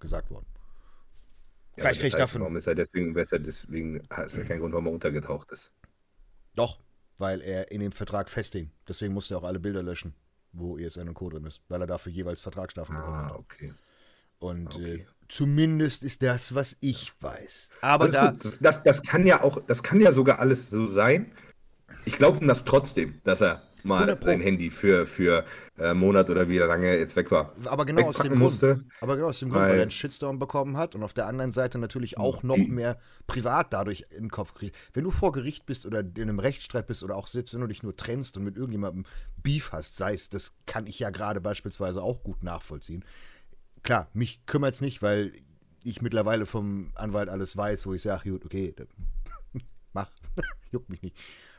gesagt 0.00 0.30
worden. 0.30 0.46
Ja, 1.76 1.82
Vielleicht 1.84 2.00
krieg 2.00 2.08
ich 2.08 2.12
das 2.12 2.22
heißt, 2.22 2.30
davon- 2.34 2.40
Warum 2.42 2.56
ist 2.56 2.66
er 2.66 2.74
deswegen, 2.74 3.16
ist 3.16 3.32
er 3.32 3.38
deswegen, 3.38 3.96
ist 4.00 4.36
ja 4.36 4.44
kein 4.44 4.60
Grund, 4.60 4.72
warum 4.72 4.86
er 4.86 4.92
untergetaucht 4.92 5.50
ist. 5.52 5.72
Doch, 6.54 6.80
weil 7.18 7.40
er 7.40 7.70
in 7.72 7.80
dem 7.80 7.92
Vertrag 7.92 8.28
festhing. 8.28 8.70
Deswegen 8.86 9.14
musste 9.14 9.34
er 9.34 9.38
auch 9.38 9.44
alle 9.44 9.58
Bilder 9.60 9.82
löschen, 9.82 10.14
wo 10.52 10.76
ESN 10.76 11.08
und 11.08 11.14
Co. 11.14 11.30
drin 11.30 11.44
ist, 11.44 11.60
weil 11.68 11.80
er 11.80 11.86
dafür 11.86 12.12
jeweils 12.12 12.40
Vertragsstrafen 12.40 12.94
bekommen 12.96 13.14
Ah, 13.16 13.28
hat. 13.30 13.38
okay. 13.38 13.72
Und 14.38 14.74
äh, 14.74 14.78
okay. 14.78 15.06
zumindest 15.28 16.02
ist 16.02 16.22
das, 16.22 16.54
was 16.54 16.76
ich 16.80 17.12
weiß. 17.22 17.70
Aber 17.80 18.08
da. 18.08 18.32
Das, 18.32 18.58
das, 18.58 18.82
das 18.82 19.02
kann 19.02 19.24
ja 19.24 19.42
auch, 19.42 19.60
das 19.66 19.82
kann 19.82 20.00
ja 20.00 20.12
sogar 20.12 20.40
alles 20.40 20.68
so 20.68 20.88
sein. 20.88 21.32
Ich 22.04 22.18
glaube 22.18 22.38
ihm 22.38 22.48
das 22.48 22.64
trotzdem, 22.64 23.20
dass 23.24 23.40
er 23.40 23.62
mal 23.84 23.96
100 23.96 24.20
Pro. 24.20 24.26
sein 24.26 24.40
Handy 24.40 24.70
für, 24.70 25.06
für 25.06 25.44
äh, 25.78 25.88
einen 25.88 26.00
Monat 26.00 26.30
oder 26.30 26.48
wie 26.48 26.58
lange 26.58 26.86
er 26.86 26.98
jetzt 26.98 27.16
weg 27.16 27.30
war. 27.30 27.52
aber 27.66 27.84
genau 27.84 28.02
aus 28.02 28.16
dem 28.16 28.24
wegpacken 28.24 28.28
Grund. 28.30 28.40
musste. 28.40 28.84
Aber 29.00 29.16
genau 29.16 29.28
aus 29.28 29.38
dem 29.38 29.50
Grund, 29.50 29.60
weil, 29.62 29.70
weil- 29.70 29.76
er 29.78 29.82
einen 29.82 29.90
Shitstorm 29.90 30.38
bekommen 30.38 30.76
hat 30.76 30.94
und 30.94 31.02
auf 31.02 31.12
der 31.12 31.26
anderen 31.26 31.52
Seite 31.52 31.78
natürlich 31.78 32.18
auch 32.18 32.42
noch 32.42 32.54
Die- 32.56 32.68
mehr 32.68 32.98
privat 33.26 33.72
dadurch 33.72 34.04
in 34.10 34.24
den 34.24 34.30
Kopf 34.30 34.54
kriegt. 34.54 34.76
Wenn 34.92 35.04
du 35.04 35.10
vor 35.10 35.32
Gericht 35.32 35.66
bist 35.66 35.86
oder 35.86 36.00
in 36.00 36.14
einem 36.22 36.38
Rechtsstreit 36.38 36.86
bist 36.86 37.02
oder 37.02 37.16
auch 37.16 37.26
selbst 37.26 37.54
wenn 37.54 37.60
du 37.60 37.66
dich 37.66 37.82
nur 37.82 37.96
trennst 37.96 38.36
und 38.36 38.44
mit 38.44 38.56
irgendjemandem 38.56 39.04
Beef 39.42 39.72
hast, 39.72 39.96
sei 39.96 40.14
es, 40.14 40.28
das 40.28 40.52
kann 40.66 40.86
ich 40.86 40.98
ja 40.98 41.10
gerade 41.10 41.40
beispielsweise 41.40 42.02
auch 42.02 42.22
gut 42.22 42.42
nachvollziehen. 42.42 43.04
Klar, 43.82 44.08
mich 44.12 44.46
kümmert 44.46 44.74
es 44.74 44.80
nicht, 44.80 45.02
weil 45.02 45.32
ich 45.84 46.00
mittlerweile 46.02 46.46
vom 46.46 46.92
Anwalt 46.94 47.28
alles 47.28 47.56
weiß, 47.56 47.86
wo 47.86 47.94
ich 47.94 48.02
sage, 48.02 48.30
gut, 48.30 48.44
okay, 48.44 48.72
mach, 49.92 50.08
juckt 50.70 50.88
mich 50.90 51.02
nicht. 51.02 51.16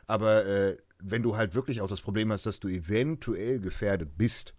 Aber 0.08 0.46
äh, 0.46 0.78
wenn 1.06 1.22
du 1.22 1.36
halt 1.36 1.54
wirklich 1.54 1.82
auch 1.82 1.88
das 1.88 2.02
Problem 2.02 2.32
hast, 2.32 2.46
dass 2.46 2.60
du 2.60 2.68
eventuell 2.70 3.60
gefährdet 3.60 4.18
bist, 4.18 4.54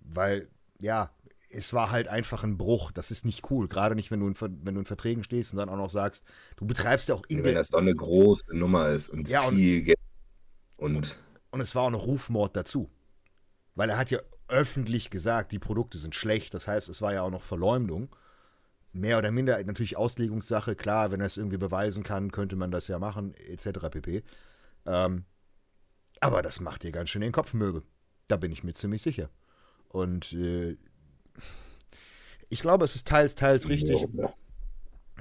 weil, 0.00 0.48
ja, 0.78 1.10
es 1.50 1.72
war 1.72 1.90
halt 1.90 2.08
einfach 2.08 2.44
ein 2.44 2.58
Bruch. 2.58 2.92
Das 2.92 3.10
ist 3.10 3.24
nicht 3.24 3.50
cool. 3.50 3.68
Gerade 3.68 3.94
nicht, 3.94 4.10
wenn 4.10 4.20
du, 4.20 4.28
in, 4.28 4.34
wenn 4.40 4.74
du 4.74 4.80
in 4.80 4.84
Verträgen 4.86 5.24
stehst 5.24 5.52
und 5.52 5.58
dann 5.58 5.68
auch 5.68 5.76
noch 5.76 5.90
sagst, 5.90 6.24
du 6.56 6.66
betreibst 6.66 7.08
ja 7.08 7.14
auch 7.14 7.22
in 7.28 7.44
Wenn 7.44 7.54
das 7.54 7.68
so 7.68 7.78
eine 7.78 7.94
große 7.94 8.54
Nummer 8.56 8.88
ist 8.88 9.08
und 9.08 9.28
Ja, 9.28 9.42
und- 9.44 9.54
viel 9.54 9.82
Geld. 9.82 9.98
Und 10.76 11.16
Und 11.50 11.60
es 11.60 11.74
war 11.74 11.84
auch 11.84 11.90
noch 11.90 12.06
Rufmord 12.06 12.56
dazu. 12.56 12.90
Weil 13.76 13.88
er 13.90 13.98
hat 13.98 14.10
ja 14.10 14.18
öffentlich 14.48 15.10
gesagt, 15.10 15.52
die 15.52 15.58
Produkte 15.58 15.98
sind 15.98 16.14
schlecht. 16.14 16.52
Das 16.54 16.66
heißt, 16.68 16.88
es 16.88 17.00
war 17.00 17.12
ja 17.14 17.22
auch 17.22 17.30
noch 17.30 17.42
Verleumdung. 17.42 18.14
Mehr 18.92 19.18
oder 19.18 19.30
minder 19.30 19.62
natürlich 19.64 19.96
Auslegungssache. 19.96 20.76
Klar, 20.76 21.10
wenn 21.10 21.20
er 21.20 21.26
es 21.26 21.36
irgendwie 21.36 21.56
beweisen 21.56 22.02
kann, 22.02 22.30
könnte 22.32 22.56
man 22.56 22.70
das 22.70 22.88
ja 22.88 22.98
machen, 22.98 23.34
etc. 23.34 23.88
pp. 23.90 24.22
Ähm, 24.86 25.24
aber 26.24 26.40
das 26.40 26.58
macht 26.58 26.84
dir 26.84 26.90
ganz 26.90 27.10
schön 27.10 27.20
den 27.20 27.32
Kopf 27.32 27.52
möge. 27.52 27.82
Da 28.28 28.38
bin 28.38 28.50
ich 28.50 28.64
mir 28.64 28.72
ziemlich 28.72 29.02
sicher. 29.02 29.28
Und 29.88 30.32
äh, 30.32 30.78
ich 32.48 32.60
glaube, 32.62 32.86
es 32.86 32.96
ist 32.96 33.06
teils, 33.06 33.34
teils 33.34 33.68
richtig. 33.68 34.06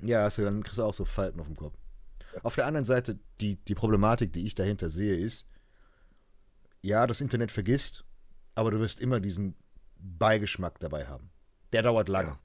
Ja, 0.02 0.24
hast 0.24 0.38
du, 0.38 0.44
dann 0.44 0.64
kriegst 0.64 0.80
du 0.80 0.84
auch 0.84 0.94
so 0.94 1.04
Falten 1.04 1.42
auf 1.42 1.48
dem 1.48 1.58
Kopf. 1.58 1.74
Auf 2.42 2.56
der 2.56 2.68
anderen 2.68 2.86
Seite, 2.86 3.20
die, 3.42 3.58
die 3.58 3.76
Problematik, 3.76 4.32
die 4.32 4.46
ich 4.46 4.56
dahinter 4.56 4.88
sehe, 4.88 5.18
ist, 5.18 5.46
ja, 6.82 7.06
das 7.06 7.20
Internet 7.20 7.52
vergisst, 7.52 8.06
aber 8.56 8.72
du 8.72 8.80
wirst 8.80 9.02
immer 9.02 9.20
diesen 9.20 9.56
Beigeschmack 9.98 10.80
dabei 10.80 11.08
haben. 11.08 11.32
Der 11.74 11.82
dauert 11.82 12.08
lange. 12.08 12.30
Ja. 12.30 12.40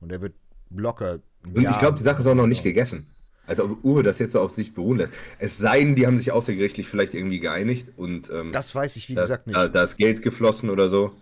Und 0.00 0.10
der 0.10 0.20
wird 0.20 0.36
locker. 0.68 1.20
Und 1.42 1.58
ich 1.58 1.78
glaube, 1.78 1.96
die 1.96 2.04
Sache 2.04 2.20
ist 2.20 2.26
auch 2.26 2.34
noch 2.34 2.46
nicht 2.46 2.62
gegessen. 2.62 3.06
Also 3.48 3.64
ob 3.64 3.84
Uwe 3.84 4.02
das 4.02 4.18
jetzt 4.18 4.32
so 4.32 4.40
auf 4.40 4.52
sich 4.52 4.74
beruhen 4.74 4.98
lässt. 4.98 5.12
Es 5.38 5.56
sei 5.56 5.80
denn, 5.80 5.94
die 5.94 6.06
haben 6.06 6.18
sich 6.18 6.30
außergerichtlich 6.32 6.86
vielleicht 6.86 7.14
irgendwie 7.14 7.40
geeinigt 7.40 7.88
und 7.96 8.30
ähm, 8.30 8.52
Das 8.52 8.74
weiß 8.74 8.96
ich, 8.96 9.08
wie 9.08 9.14
da, 9.14 9.22
gesagt, 9.22 9.46
nicht. 9.46 9.56
Da, 9.56 9.68
da 9.68 9.82
ist 9.82 9.96
Geld 9.96 10.22
geflossen 10.22 10.70
oder 10.70 10.88
so. 10.88 11.14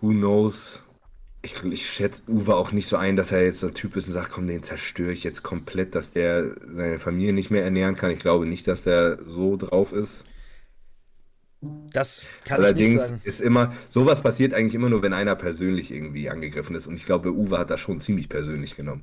Who 0.00 0.10
knows? 0.10 0.80
Ich, 1.42 1.62
ich 1.64 1.90
schätze 1.90 2.22
Uwe 2.28 2.54
auch 2.54 2.72
nicht 2.72 2.86
so 2.88 2.96
ein, 2.96 3.16
dass 3.16 3.32
er 3.32 3.44
jetzt 3.44 3.60
so 3.60 3.66
ein 3.66 3.74
Typ 3.74 3.96
ist 3.96 4.06
und 4.06 4.14
sagt, 4.14 4.30
komm, 4.30 4.46
den 4.46 4.62
zerstöre 4.62 5.12
ich 5.12 5.24
jetzt 5.24 5.42
komplett, 5.42 5.94
dass 5.94 6.12
der 6.12 6.54
seine 6.66 6.98
Familie 6.98 7.32
nicht 7.32 7.50
mehr 7.50 7.64
ernähren 7.64 7.96
kann. 7.96 8.10
Ich 8.10 8.20
glaube 8.20 8.46
nicht, 8.46 8.66
dass 8.68 8.84
der 8.84 9.18
so 9.22 9.56
drauf 9.56 9.92
ist. 9.92 10.24
Das 11.92 12.20
kann 12.20 12.26
ich 12.26 12.48
nicht 12.48 12.52
Allerdings 12.66 13.02
sagen. 13.02 13.20
ist 13.24 13.40
immer, 13.40 13.72
sowas 13.90 14.22
passiert 14.22 14.54
eigentlich 14.54 14.74
immer 14.74 14.90
nur, 14.90 15.02
wenn 15.02 15.12
einer 15.12 15.34
persönlich 15.34 15.90
irgendwie 15.90 16.30
angegriffen 16.30 16.76
ist. 16.76 16.86
Und 16.86 16.96
ich 16.96 17.04
glaube, 17.06 17.32
Uwe 17.32 17.58
hat 17.58 17.70
das 17.70 17.80
schon 17.80 18.00
ziemlich 18.00 18.28
persönlich 18.28 18.76
genommen. 18.76 19.02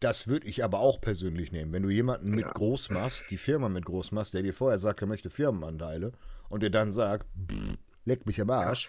Das 0.00 0.28
würde 0.28 0.46
ich 0.46 0.62
aber 0.62 0.78
auch 0.78 1.00
persönlich 1.00 1.50
nehmen. 1.50 1.72
Wenn 1.72 1.82
du 1.82 1.90
jemanden 1.90 2.30
mit 2.30 2.44
Ja. 2.46 2.52
groß 2.52 2.90
machst, 2.90 3.24
die 3.30 3.36
Firma 3.38 3.68
mit 3.68 3.84
groß 3.84 4.12
machst, 4.12 4.34
der 4.34 4.42
dir 4.42 4.54
vorher 4.54 4.78
sagt, 4.78 5.00
er 5.00 5.08
möchte 5.08 5.28
Firmenanteile 5.30 6.12
und 6.48 6.62
dir 6.62 6.70
dann 6.70 6.92
sagt, 6.92 7.26
"Pff, 7.50 7.76
leck 8.04 8.24
mich 8.26 8.40
am 8.40 8.50
Arsch, 8.50 8.88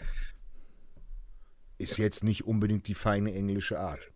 ist 1.78 1.98
jetzt 1.98 2.24
nicht 2.24 2.46
unbedingt 2.46 2.88
die 2.88 2.94
feine 2.94 3.34
englische 3.34 3.80
Art. 3.80 4.12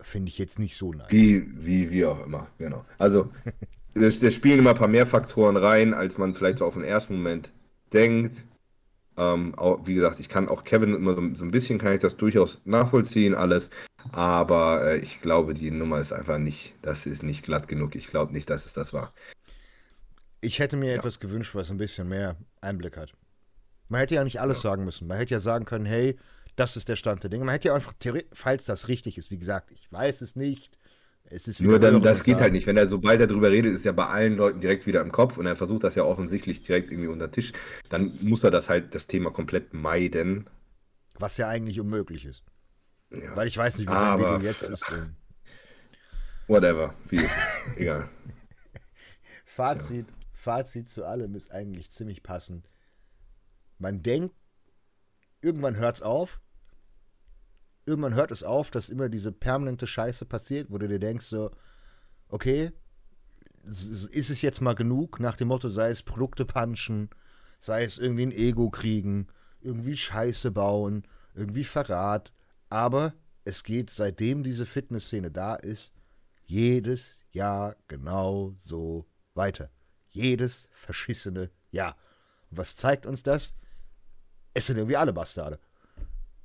Finde 0.00 0.28
ich 0.28 0.38
jetzt 0.38 0.58
nicht 0.58 0.76
so 0.76 0.92
nice. 0.92 1.10
Wie, 1.10 1.46
wie, 1.64 1.90
wie 1.90 2.04
auch 2.04 2.24
immer, 2.26 2.48
genau. 2.58 2.84
Also, 2.98 3.30
da 3.94 4.08
da 4.08 4.30
spielen 4.30 4.58
immer 4.58 4.70
ein 4.70 4.76
paar 4.76 4.88
mehr 4.88 5.06
Faktoren 5.06 5.56
rein, 5.56 5.94
als 5.94 6.18
man 6.18 6.34
vielleicht 6.34 6.58
so 6.58 6.66
auf 6.66 6.74
den 6.74 6.84
ersten 6.84 7.16
Moment 7.16 7.52
denkt. 7.92 8.44
Ähm, 9.22 9.54
auch, 9.56 9.80
wie 9.84 9.94
gesagt, 9.94 10.20
ich 10.20 10.28
kann 10.28 10.48
auch 10.48 10.64
Kevin 10.64 10.94
immer 10.94 11.14
so, 11.14 11.34
so 11.34 11.44
ein 11.44 11.50
bisschen, 11.50 11.78
kann 11.78 11.92
ich 11.92 12.00
das 12.00 12.16
durchaus 12.16 12.60
nachvollziehen, 12.64 13.34
alles. 13.34 13.70
Aber 14.10 14.84
äh, 14.86 14.98
ich 14.98 15.20
glaube, 15.20 15.54
die 15.54 15.70
Nummer 15.70 16.00
ist 16.00 16.12
einfach 16.12 16.38
nicht, 16.38 16.74
das 16.82 17.06
ist 17.06 17.22
nicht 17.22 17.44
glatt 17.44 17.68
genug. 17.68 17.94
Ich 17.94 18.06
glaube 18.06 18.32
nicht, 18.32 18.50
dass 18.50 18.66
es 18.66 18.72
das 18.72 18.92
war. 18.92 19.12
Ich 20.40 20.58
hätte 20.58 20.76
mir 20.76 20.94
etwas 20.94 21.20
gewünscht, 21.20 21.54
was 21.54 21.70
ein 21.70 21.76
bisschen 21.76 22.08
mehr 22.08 22.36
Einblick 22.60 22.96
hat. 22.96 23.12
Man 23.88 24.00
hätte 24.00 24.16
ja 24.16 24.24
nicht 24.24 24.40
alles 24.40 24.60
sagen 24.60 24.84
müssen. 24.84 25.06
Man 25.06 25.18
hätte 25.18 25.34
ja 25.34 25.40
sagen 25.40 25.64
können, 25.64 25.86
hey, 25.86 26.18
das 26.56 26.76
ist 26.76 26.88
der 26.88 26.96
Stand 26.96 27.22
der 27.22 27.30
Dinge. 27.30 27.44
Man 27.44 27.52
hätte 27.52 27.68
ja 27.68 27.74
einfach, 27.74 27.94
falls 28.32 28.64
das 28.64 28.88
richtig 28.88 29.18
ist, 29.18 29.30
wie 29.30 29.38
gesagt, 29.38 29.70
ich 29.70 29.90
weiß 29.92 30.20
es 30.20 30.34
nicht. 30.34 30.76
Es 31.34 31.48
ist 31.48 31.60
Nur 31.62 31.78
dann, 31.78 32.02
das 32.02 32.24
geht 32.24 32.40
halt 32.40 32.52
nicht. 32.52 32.66
Wenn 32.66 32.76
er, 32.76 32.90
sobald 32.90 33.18
er 33.18 33.26
drüber 33.26 33.50
redet, 33.50 33.74
ist 33.74 33.86
ja 33.86 33.92
bei 33.92 34.06
allen 34.06 34.36
Leuten 34.36 34.60
direkt 34.60 34.86
wieder 34.86 35.00
im 35.00 35.10
Kopf 35.10 35.38
und 35.38 35.46
er 35.46 35.56
versucht 35.56 35.82
das 35.82 35.94
ja 35.94 36.04
offensichtlich 36.04 36.60
direkt 36.60 36.90
irgendwie 36.90 37.08
unter 37.08 37.28
den 37.28 37.32
Tisch. 37.32 37.52
Dann 37.88 38.12
muss 38.20 38.44
er 38.44 38.50
das 38.50 38.68
halt, 38.68 38.94
das 38.94 39.06
Thema 39.06 39.30
komplett 39.30 39.72
meiden. 39.72 40.50
Was 41.14 41.38
ja 41.38 41.48
eigentlich 41.48 41.80
unmöglich 41.80 42.26
ist. 42.26 42.44
Ja. 43.10 43.34
Weil 43.34 43.48
ich 43.48 43.56
weiß 43.56 43.78
nicht, 43.78 43.88
wie 43.88 43.94
sein 43.94 44.04
Aber- 44.04 44.36
Video 44.36 44.48
jetzt 44.50 44.68
ist. 44.68 44.92
Whatever. 46.48 46.94
Wie, 47.08 47.24
egal. 47.76 48.10
Fazit, 49.46 50.06
Fazit 50.34 50.90
zu 50.90 51.06
allem 51.06 51.34
ist 51.34 51.50
eigentlich 51.50 51.90
ziemlich 51.90 52.22
passend. 52.22 52.68
Man 53.78 54.02
denkt, 54.02 54.34
irgendwann 55.40 55.76
hört 55.76 55.96
es 55.96 56.02
auf. 56.02 56.41
Irgendwann 57.84 58.14
hört 58.14 58.30
es 58.30 58.42
auf, 58.42 58.70
dass 58.70 58.90
immer 58.90 59.08
diese 59.08 59.32
permanente 59.32 59.86
Scheiße 59.86 60.24
passiert, 60.24 60.70
wo 60.70 60.78
du 60.78 60.86
dir 60.88 60.98
denkst 60.98 61.26
so, 61.26 61.50
okay, 62.28 62.72
ist 63.64 64.30
es 64.30 64.42
jetzt 64.42 64.60
mal 64.60 64.74
genug, 64.74 65.20
nach 65.20 65.36
dem 65.36 65.48
Motto, 65.48 65.68
sei 65.68 65.90
es 65.90 66.02
Produkte 66.02 66.44
punchen, 66.44 67.10
sei 67.60 67.84
es 67.84 67.98
irgendwie 67.98 68.26
ein 68.26 68.32
Ego 68.32 68.70
kriegen, 68.70 69.28
irgendwie 69.60 69.96
Scheiße 69.96 70.50
bauen, 70.50 71.06
irgendwie 71.34 71.64
Verrat, 71.64 72.32
aber 72.68 73.14
es 73.44 73.64
geht, 73.64 73.90
seitdem 73.90 74.42
diese 74.42 74.66
Fitnessszene 74.66 75.30
da 75.30 75.54
ist, 75.54 75.92
jedes 76.44 77.20
Jahr 77.30 77.76
genau 77.88 78.52
so 78.56 79.06
weiter. 79.34 79.70
Jedes 80.10 80.68
verschissene 80.72 81.50
Jahr. 81.70 81.96
Und 82.50 82.58
was 82.58 82.76
zeigt 82.76 83.06
uns 83.06 83.22
das? 83.22 83.54
Es 84.54 84.66
sind 84.66 84.76
irgendwie 84.76 84.96
alle 84.96 85.12
Bastarde. 85.12 85.58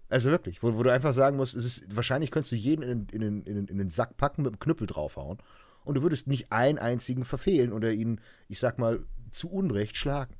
Also 0.09 0.31
wirklich, 0.31 0.63
wo, 0.63 0.75
wo 0.75 0.83
du 0.83 0.91
einfach 0.91 1.13
sagen 1.13 1.37
musst, 1.37 1.55
es 1.55 1.65
ist, 1.65 1.95
wahrscheinlich 1.95 2.31
könntest 2.31 2.51
du 2.53 2.55
jeden 2.55 2.81
in, 2.81 3.07
in, 3.11 3.43
in, 3.43 3.67
in, 3.67 3.77
den 3.77 3.89
Sack 3.89 4.15
packen 4.17 4.43
mit 4.43 4.53
dem 4.53 4.59
Knüppel 4.59 4.87
draufhauen 4.87 5.37
und 5.83 5.95
du 5.95 6.01
würdest 6.01 6.27
nicht 6.27 6.51
einen 6.51 6.79
einzigen 6.79 7.25
verfehlen 7.25 7.73
oder 7.73 7.91
ihn, 7.91 8.21
ich 8.47 8.59
sag 8.59 8.77
mal, 8.77 9.03
zu 9.31 9.49
Unrecht 9.49 9.97
schlagen. 9.97 10.35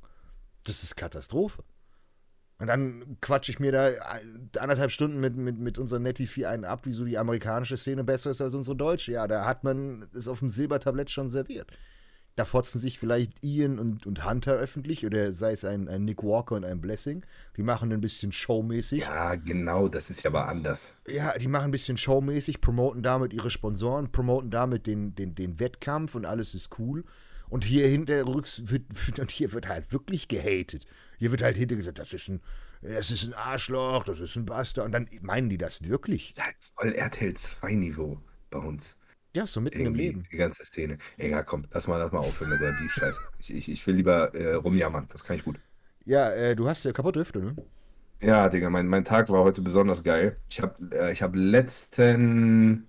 Das 0.64 0.82
ist 0.82 0.96
Katastrophe. 0.96 1.64
Und 2.58 2.66
dann 2.66 3.18
quatsche 3.20 3.52
ich 3.52 3.60
mir 3.60 3.70
da 3.70 3.90
anderthalb 4.58 4.90
Stunden 4.90 5.20
mit, 5.20 5.36
mit, 5.36 5.58
mit 5.58 5.78
unserer 5.78 6.00
Netty 6.00 6.44
einen 6.44 6.64
ab, 6.64 6.80
wieso 6.84 7.04
die 7.04 7.16
amerikanische 7.16 7.76
Szene 7.76 8.02
besser 8.02 8.30
ist 8.30 8.40
als 8.40 8.54
unsere 8.54 8.76
deutsche. 8.76 9.12
Ja, 9.12 9.28
da 9.28 9.44
hat 9.44 9.62
man 9.62 10.08
es 10.12 10.26
auf 10.26 10.40
dem 10.40 10.48
Silbertablett 10.48 11.10
schon 11.10 11.28
serviert. 11.28 11.70
Da 12.38 12.44
fotzen 12.44 12.78
sich 12.78 13.00
vielleicht 13.00 13.32
Ian 13.42 13.80
und, 13.80 14.06
und 14.06 14.24
Hunter 14.24 14.52
öffentlich 14.52 15.04
oder 15.04 15.32
sei 15.32 15.50
es 15.50 15.64
ein, 15.64 15.88
ein 15.88 16.04
Nick 16.04 16.22
Walker 16.22 16.54
und 16.54 16.64
ein 16.64 16.80
Blessing. 16.80 17.26
Die 17.56 17.64
machen 17.64 17.92
ein 17.92 18.00
bisschen 18.00 18.30
showmäßig. 18.30 19.00
Ja, 19.00 19.34
genau, 19.34 19.88
das 19.88 20.08
ist 20.08 20.22
ja 20.22 20.30
aber 20.30 20.46
anders. 20.46 20.92
Ja, 21.08 21.36
die 21.36 21.48
machen 21.48 21.64
ein 21.64 21.70
bisschen 21.72 21.96
showmäßig, 21.96 22.60
promoten 22.60 23.02
damit 23.02 23.32
ihre 23.32 23.50
Sponsoren, 23.50 24.12
promoten 24.12 24.52
damit 24.52 24.86
den, 24.86 25.16
den, 25.16 25.34
den 25.34 25.58
Wettkampf 25.58 26.14
und 26.14 26.26
alles 26.26 26.54
ist 26.54 26.78
cool. 26.78 27.02
Und 27.48 27.64
hier 27.64 27.88
hinterrücks 27.88 28.62
wird, 28.66 28.84
und 29.18 29.32
hier 29.32 29.52
wird 29.52 29.66
halt 29.66 29.92
wirklich 29.92 30.28
gehatet. 30.28 30.86
Hier 31.18 31.32
wird 31.32 31.42
halt 31.42 31.56
hinter 31.56 31.74
gesagt, 31.74 31.98
das 31.98 32.12
ist 32.12 32.28
ein, 32.28 32.40
das 32.82 33.10
ist 33.10 33.26
ein 33.26 33.34
Arschloch, 33.34 34.04
das 34.04 34.20
ist 34.20 34.36
ein 34.36 34.46
Bastard. 34.46 34.86
Und 34.86 34.92
dann 34.92 35.08
meinen 35.22 35.48
die 35.48 35.58
das 35.58 35.82
wirklich. 35.82 36.28
Das 36.28 36.36
ist 36.36 36.44
halt 36.44 36.56
voll 36.76 36.92
RTL 36.92 37.34
2 37.34 37.74
Niveau 37.74 38.20
bei 38.48 38.60
uns. 38.60 38.96
Ja, 39.38 39.46
so 39.46 39.60
mitten 39.60 39.78
Irgendwie 39.78 40.06
im 40.06 40.14
Leben. 40.14 40.28
Die 40.32 40.36
ganze 40.36 40.64
Szene. 40.64 40.98
Egal, 41.16 41.44
komm, 41.44 41.64
lass 41.70 41.86
mal, 41.86 41.96
lass 41.96 42.10
mal 42.10 42.18
aufhören 42.18 42.50
mit 42.50 42.60
der 42.60 42.72
Beef-Scheiße. 42.72 43.20
Ich, 43.38 43.54
ich, 43.54 43.68
ich 43.68 43.86
will 43.86 43.94
lieber 43.94 44.34
äh, 44.34 44.54
rumjammern, 44.54 45.06
das 45.10 45.22
kann 45.22 45.36
ich 45.36 45.44
gut. 45.44 45.60
Ja, 46.04 46.32
äh, 46.32 46.56
du 46.56 46.68
hast 46.68 46.84
ja 46.84 46.90
kaputte 46.90 47.20
Hüfte, 47.20 47.38
ne? 47.38 47.54
Ja, 48.20 48.48
Digga, 48.48 48.68
mein, 48.68 48.88
mein 48.88 49.04
Tag 49.04 49.30
war 49.30 49.44
heute 49.44 49.60
besonders 49.60 50.02
geil. 50.02 50.38
Ich 50.50 50.60
habe 50.60 50.74
äh, 50.90 51.14
hab 51.14 51.36
letzten. 51.36 52.88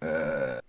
Äh, 0.00 0.60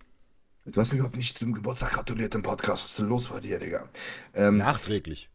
du 0.64 0.80
hast 0.80 0.92
mich 0.92 0.98
überhaupt 0.98 1.16
nicht 1.16 1.38
zum 1.38 1.52
Geburtstag 1.52 1.92
gratuliert 1.92 2.34
im 2.34 2.40
Podcast. 2.40 2.84
Was 2.84 2.90
ist 2.92 2.98
denn 3.00 3.08
los 3.08 3.28
bei 3.28 3.40
dir, 3.40 3.58
Digga? 3.58 3.86
Ähm, 4.32 4.56
nachträglich. 4.56 5.28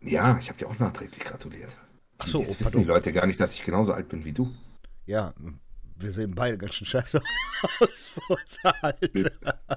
Ja, 0.00 0.38
ich 0.38 0.48
habe 0.48 0.58
dir 0.58 0.68
auch 0.68 0.78
nachträglich 0.78 1.22
gratuliert. 1.22 1.76
Ach 2.16 2.28
so, 2.28 2.40
Jetzt 2.40 2.62
oh, 2.62 2.64
wissen 2.64 2.78
die 2.78 2.86
Leute 2.86 3.12
gar 3.12 3.26
nicht, 3.26 3.38
dass 3.40 3.52
ich 3.52 3.62
genauso 3.62 3.92
alt 3.92 4.08
bin 4.08 4.24
wie 4.24 4.32
du. 4.32 4.54
Ja, 5.04 5.34
wir 5.98 6.12
sehen 6.12 6.34
beide 6.34 6.58
ganz 6.58 6.74
schön 6.74 6.86
scheiße 6.86 7.20
aus 7.80 8.08
vor 8.08 8.38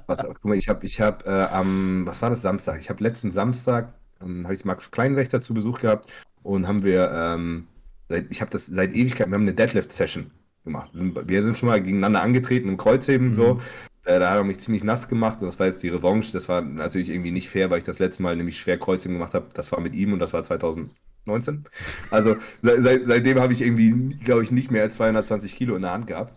Guck 0.08 0.46
mal, 0.46 0.58
ich 0.58 0.68
habe 0.68 0.86
ich 0.86 1.00
hab, 1.00 1.26
äh, 1.26 1.30
am, 1.30 2.06
was 2.06 2.22
war 2.22 2.30
das, 2.30 2.42
Samstag? 2.42 2.80
Ich 2.80 2.90
habe 2.90 3.04
letzten 3.04 3.32
Samstag, 3.32 3.94
ähm, 4.22 4.44
habe 4.44 4.54
ich 4.54 4.66
Max 4.66 4.92
Kleinwächter 4.92 5.42
zu 5.42 5.54
Besuch 5.54 5.80
gehabt 5.80 6.12
und 6.44 6.68
haben 6.68 6.84
wir, 6.84 7.12
ähm, 7.12 7.68
seit, 8.10 8.30
ich 8.32 8.42
habe 8.42 8.52
das 8.52 8.66
seit 8.66 8.94
Ewigkeiten, 8.94 9.32
wir 9.32 9.36
haben 9.36 9.44
eine 9.44 9.54
Deadlift-Session 9.54 10.32
gemacht. 10.64 10.92
Wir 10.94 11.44
sind 11.44 11.58
schon 11.58 11.70
mal 11.70 11.82
gegeneinander 11.82 12.22
angetreten 12.22 12.70
im 12.70 12.78
Kreuzheben 12.78 13.30
mhm. 13.30 13.34
so. 13.34 13.62
Äh, 14.06 14.20
da 14.20 14.30
hat 14.30 14.38
er 14.38 14.44
mich 14.44 14.60
ziemlich 14.60 14.84
nass 14.84 15.08
gemacht 15.08 15.40
und 15.42 15.48
das 15.48 15.60
war 15.60 15.68
jetzt 15.68 15.84
die 15.84 15.90
Revanche. 15.90 16.32
Das 16.32 16.50
war 16.50 16.62
natürlich 16.62 17.10
irgendwie 17.10 17.32
nicht 17.32 17.50
fair, 17.50 17.70
weil 17.70 17.80
ich 17.80 17.84
das 17.84 18.00
letzte 18.00 18.24
Mal 18.24 18.36
nämlich 18.36 18.60
schwer 18.60 18.78
Kreuzheben 18.78 19.18
gemacht 19.18 19.34
habe. 19.34 19.48
Das 19.54 19.72
war 19.72 19.80
mit 19.80 19.96
ihm 19.96 20.14
und 20.14 20.20
das 20.20 20.34
war 20.34 20.44
2000. 20.44 20.92
19. 21.30 21.66
Also 22.12 22.36
seit, 22.62 23.02
seitdem 23.06 23.40
habe 23.40 23.54
ich 23.54 23.62
irgendwie, 23.62 24.16
glaube 24.18 24.44
ich, 24.44 24.52
nicht 24.52 24.72
mehr 24.72 24.84
als 24.84 24.96
220 24.96 25.56
Kilo 25.56 25.76
in 25.76 25.84
der 25.84 25.92
Hand 25.92 26.08
gehabt. 26.08 26.34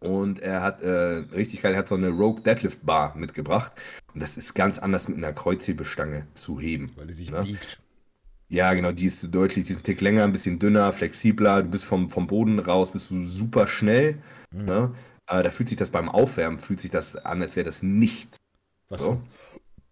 Und 0.00 0.38
er 0.40 0.62
hat 0.62 0.80
äh, 0.80 1.24
richtig 1.34 1.60
geil, 1.60 1.74
er 1.74 1.80
hat 1.80 1.88
so 1.88 1.94
eine 1.94 2.08
Rogue 2.08 2.42
Deadlift 2.42 2.84
Bar 2.86 3.14
mitgebracht. 3.16 3.72
Und 4.14 4.22
das 4.22 4.36
ist 4.36 4.54
ganz 4.54 4.78
anders 4.78 5.08
mit 5.08 5.18
einer 5.18 5.32
Kreuzhebestange 5.32 6.26
zu 6.34 6.58
heben. 6.58 6.90
Weil 6.96 7.06
die 7.06 7.14
sich 7.14 7.30
ne? 7.30 7.42
biegt. 7.42 7.80
Ja, 8.48 8.74
genau, 8.74 8.90
die 8.92 9.06
ist 9.06 9.32
deutlich, 9.32 9.66
die 9.66 9.72
ist 9.72 9.80
ein 9.80 9.82
Tick 9.84 10.00
länger, 10.00 10.24
ein 10.24 10.32
bisschen 10.32 10.58
dünner, 10.58 10.92
flexibler. 10.92 11.62
Du 11.62 11.70
bist 11.70 11.84
vom, 11.84 12.10
vom 12.10 12.26
Boden 12.26 12.58
raus, 12.58 12.90
bist 12.90 13.10
du 13.10 13.26
super 13.26 13.66
schnell. 13.66 14.18
Mhm. 14.50 14.64
Ne? 14.64 14.94
Aber 15.26 15.42
da 15.44 15.50
fühlt 15.50 15.68
sich 15.68 15.78
das 15.78 15.90
beim 15.90 16.08
Aufwärmen, 16.08 16.58
fühlt 16.58 16.80
sich 16.80 16.90
das 16.90 17.14
an, 17.14 17.42
als 17.42 17.54
wäre 17.54 17.66
das 17.66 17.82
nicht. 17.82 18.36
Was, 18.88 19.00
so. 19.02 19.22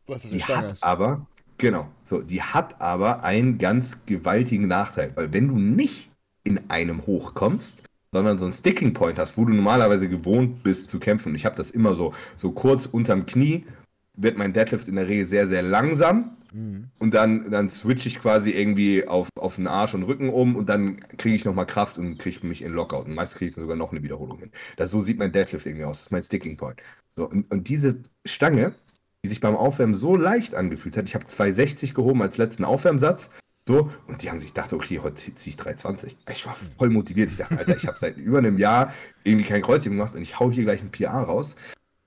was 0.09 0.23
die 0.23 0.43
hat 0.43 0.83
aber, 0.83 1.27
Genau. 1.59 1.89
So, 2.05 2.23
die 2.23 2.41
hat 2.41 2.81
aber 2.81 3.25
einen 3.25 3.59
ganz 3.59 3.99
gewaltigen 4.07 4.69
Nachteil, 4.69 5.13
weil 5.17 5.33
wenn 5.33 5.49
du 5.49 5.59
nicht 5.59 6.11
in 6.45 6.71
einem 6.71 7.05
hochkommst, 7.07 7.83
sondern 8.13 8.39
so 8.39 8.45
einen 8.45 8.55
Sticking 8.55 8.95
Point 8.95 9.19
hast, 9.19 9.37
wo 9.37 9.45
du 9.45 9.53
normalerweise 9.53 10.09
gewohnt 10.09 10.63
bist 10.63 10.89
zu 10.89 10.99
kämpfen. 10.99 11.31
Und 11.31 11.35
ich 11.35 11.45
habe 11.45 11.57
das 11.57 11.71
immer 11.71 11.95
so, 11.95 12.15
so 12.37 12.53
kurz 12.53 12.87
unterm 12.87 13.27
Knie, 13.27 13.67
wird 14.15 14.39
mein 14.39 14.53
Deadlift 14.53 14.89
in 14.89 14.97
der 14.97 15.09
Regel 15.09 15.27
sehr, 15.27 15.47
sehr 15.47 15.63
langsam. 15.63 16.37
Mhm. 16.53 16.89
Und 16.99 17.13
dann, 17.13 17.51
dann 17.51 17.69
switch 17.69 18.07
ich 18.07 18.21
quasi 18.21 18.51
irgendwie 18.51 19.07
auf, 19.07 19.29
auf 19.37 19.57
den 19.57 19.67
Arsch 19.67 19.95
und 19.95 20.05
Rücken 20.05 20.31
um 20.31 20.57
und 20.57 20.69
dann 20.69 20.99
kriege 21.19 21.37
ich 21.37 21.45
nochmal 21.45 21.67
Kraft 21.67 21.99
und 21.99 22.19
kriege 22.19 22.47
mich 22.47 22.63
in 22.63 22.73
Lockout. 22.73 23.05
Und 23.05 23.15
meist 23.15 23.37
kriege 23.37 23.51
ich 23.51 23.55
dann 23.55 23.63
sogar 23.63 23.77
noch 23.77 23.93
eine 23.93 24.03
Wiederholung 24.03 24.39
hin. 24.39 24.51
Das, 24.77 24.91
so 24.91 25.01
sieht 25.01 25.19
mein 25.19 25.33
Deadlift 25.33 25.67
irgendwie 25.67 25.85
aus. 25.85 25.99
Das 25.99 26.07
ist 26.07 26.13
mein 26.13 26.23
Sticking 26.23 26.57
Point. 26.57 26.81
So, 27.17 27.29
und, 27.29 27.53
und 27.53 27.69
diese 27.69 28.01
Stange 28.25 28.75
die 29.25 29.29
sich 29.29 29.41
beim 29.41 29.57
Aufwärmen 29.57 29.95
so 29.95 30.17
leicht 30.17 30.55
angefühlt 30.55 30.97
hat. 30.97 31.09
Ich 31.09 31.15
habe 31.15 31.27
260 31.27 31.95
gehoben 31.95 32.23
als 32.23 32.39
letzten 32.39 32.65
Aufwärmsatz. 32.65 33.31
So, 33.67 33.91
und 34.07 34.23
die 34.23 34.31
haben 34.31 34.39
sich 34.39 34.55
gedacht, 34.55 34.73
okay, 34.73 35.01
heute 35.01 35.35
ziehe 35.35 35.51
ich 35.51 35.57
320. 35.57 36.17
Ich 36.31 36.47
war 36.47 36.55
voll 36.55 36.89
motiviert. 36.89 37.31
Ich 37.31 37.37
dachte, 37.37 37.59
Alter, 37.59 37.77
ich 37.77 37.87
habe 37.87 37.99
seit 37.99 38.17
über 38.17 38.39
einem 38.39 38.57
Jahr 38.57 38.95
irgendwie 39.25 39.45
kein 39.45 39.63
Kreuzheben 39.63 39.99
gemacht 39.99 40.15
und 40.15 40.23
ich 40.23 40.41
hau 40.41 40.51
hier 40.51 40.65
gleich 40.65 40.81
ein 40.81 40.91
PA 40.91 41.23
raus. 41.23 41.55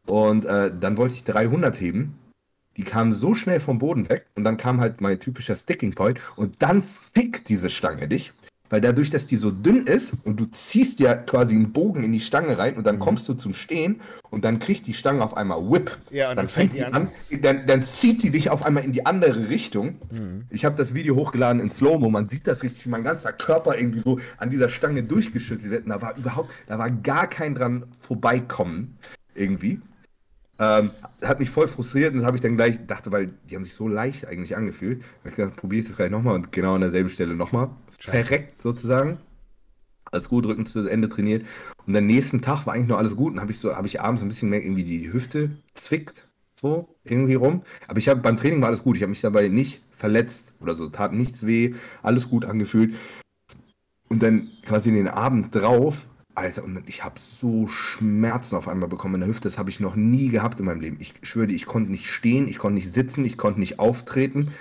Und 0.08 0.46
äh, 0.46 0.72
dann 0.78 0.98
wollte 0.98 1.14
ich 1.14 1.24
300 1.24 1.80
heben. 1.80 2.18
Die 2.78 2.84
kamen 2.84 3.12
so 3.12 3.36
schnell 3.36 3.60
vom 3.60 3.78
Boden 3.78 4.10
weg 4.10 4.26
und 4.36 4.44
dann 4.44 4.58
kam 4.58 4.80
halt 4.80 5.02
mein 5.02 5.20
typischer 5.20 5.56
Sticking 5.56 5.94
Point 5.94 6.20
und 6.38 6.62
dann 6.64 6.82
fickt 6.82 7.50
diese 7.50 7.70
Stange 7.70 8.08
dich 8.08 8.34
weil 8.72 8.80
dadurch, 8.80 9.10
dass 9.10 9.28
die 9.28 9.36
so 9.36 9.52
dünn 9.52 9.86
ist 9.86 10.14
und 10.24 10.40
du 10.40 10.46
ziehst 10.46 11.00
ja 11.02 11.14
quasi 11.14 11.54
einen 11.54 11.74
Bogen 11.74 12.04
in 12.04 12.14
die 12.14 12.22
Stange 12.22 12.58
rein 12.58 12.78
und 12.78 12.88
dann 12.88 12.96
mhm. 12.96 13.02
kommst 13.02 13.28
du 13.28 13.34
zum 13.34 13.54
Stehen 13.54 14.00
und 14.30 14.46
dann 14.46 14.60
kriegt 14.60 14.88
die 14.88 14.94
Stange 14.94 15.24
auf 15.24 15.36
einmal 15.36 15.60
Whip. 15.70 15.98
Ja, 16.10 16.30
und 16.30 16.38
dann, 16.38 16.46
dann 16.46 16.48
fängt 16.48 16.76
die 16.76 16.84
an, 16.84 16.94
an 16.94 17.08
dann, 17.42 17.68
dann, 17.68 17.84
zieht 17.84 18.24
die 18.24 18.32
dich 18.32 18.50
auf 18.50 18.64
einmal 18.64 18.86
in 18.86 18.94
die 18.94 19.06
andere 19.06 19.50
Richtung. 19.50 20.00
Mhm. 20.10 20.46
Ich 20.50 20.64
habe 20.64 20.78
das 20.78 20.94
Video 20.94 21.16
hochgeladen 21.16 21.62
in 21.62 21.70
Slow-Mo, 21.70 22.10
man 22.10 22.28
sieht 22.28 22.48
das 22.48 22.64
richtig, 22.64 22.86
wie 22.86 22.90
mein 22.90 23.04
ganzer 23.04 23.34
Körper 23.34 23.78
irgendwie 23.78 24.00
so 24.00 24.20
an 24.38 24.50
dieser 24.50 24.70
Stange 24.70 25.04
durchgeschüttelt 25.04 25.70
wird. 25.70 25.84
Und 25.84 25.90
da 25.90 26.02
war 26.02 26.18
überhaupt, 26.18 26.50
da 26.68 26.80
war 26.80 26.90
gar 26.90 27.28
kein 27.28 27.56
dran 27.56 27.84
vorbeikommen 28.00 28.98
irgendwie. 29.36 29.82
Ähm, 30.60 30.92
hat 31.24 31.40
mich 31.40 31.50
voll 31.50 31.68
frustriert 31.68 32.12
und 32.14 32.20
das 32.20 32.26
habe 32.26 32.38
ich 32.38 32.42
dann 32.42 32.56
gleich, 32.56 32.86
dachte, 32.86 33.12
weil 33.12 33.32
die 33.50 33.56
haben 33.56 33.66
sich 33.66 33.74
so 33.74 33.88
leicht 33.88 34.28
eigentlich 34.28 34.56
angefühlt. 34.56 35.04
Ich 35.26 35.36
gedacht, 35.36 35.58
probiere 35.58 35.82
ich 35.82 35.88
das 35.88 35.98
gleich 35.98 36.12
nochmal 36.12 36.36
und 36.36 36.52
genau 36.54 36.76
an 36.76 36.82
derselben 36.82 37.10
Stelle 37.10 37.36
nochmal 37.36 37.70
verreckt 38.02 38.62
sozusagen. 38.62 39.20
Alles 40.12 40.28
gut, 40.28 40.46
Rücken 40.46 40.66
zu 40.66 40.88
Ende 40.88 41.08
trainiert. 41.08 41.46
Und 41.86 41.96
am 41.96 42.06
nächsten 42.06 42.42
Tag 42.42 42.66
war 42.66 42.74
eigentlich 42.74 42.88
noch 42.88 42.98
alles 42.98 43.16
gut. 43.16 43.34
Und 43.34 43.42
habe 43.42 43.52
ich 43.52 43.60
so, 43.60 43.76
habe 43.76 43.88
ich 43.88 44.02
abends 44.02 44.22
ein 44.22 44.28
bisschen 44.28 44.50
mehr 44.50 44.64
irgendwie 44.64 44.84
die 44.84 45.12
Hüfte 45.12 45.52
zwickt, 45.74 46.28
so 46.60 46.96
irgendwie 47.04 47.36
rum. 47.36 47.64
Aber 47.88 47.98
ich 47.98 48.10
habe 48.10 48.20
beim 48.20 48.38
Training 48.38 48.62
war 48.62 48.68
alles 48.68 48.84
gut. 48.84 48.98
Ich 48.98 49.04
habe 49.04 49.12
mich 49.12 49.22
dabei 49.22 49.48
nicht 49.48 49.82
verletzt 49.92 50.54
oder 50.60 50.76
so, 50.76 50.88
tat 50.88 51.14
nichts 51.14 51.46
weh, 51.46 51.76
alles 52.02 52.30
gut 52.30 52.44
angefühlt. 52.44 52.96
Und 54.10 54.22
dann 54.22 54.50
quasi 54.66 54.92
den 54.92 55.08
Abend 55.08 55.56
drauf, 55.56 56.08
Alter, 56.36 56.64
und 56.64 56.82
ich 56.88 57.04
habe 57.04 57.20
so 57.20 57.68
Schmerzen 57.68 58.56
auf 58.56 58.68
einmal 58.68 58.90
bekommen 58.90 59.16
in 59.16 59.22
der 59.22 59.30
Hüfte. 59.30 59.48
Das 59.48 59.58
habe 59.58 59.70
ich 59.70 59.80
noch 59.80 59.96
nie 59.96 60.30
gehabt 60.30 60.60
in 60.60 60.66
meinem 60.66 60.82
Leben. 60.82 60.98
Ich 61.00 61.14
schwöre 61.24 61.48
dir, 61.48 61.56
ich 61.56 61.66
konnte 61.66 61.92
nicht 61.92 62.10
stehen, 62.10 62.48
ich 62.48 62.58
konnte 62.58 62.76
nicht 62.76 62.92
sitzen, 62.92 63.24
ich 63.24 63.38
konnte 63.38 63.60
nicht 63.60 63.80
auftreten. 63.80 64.52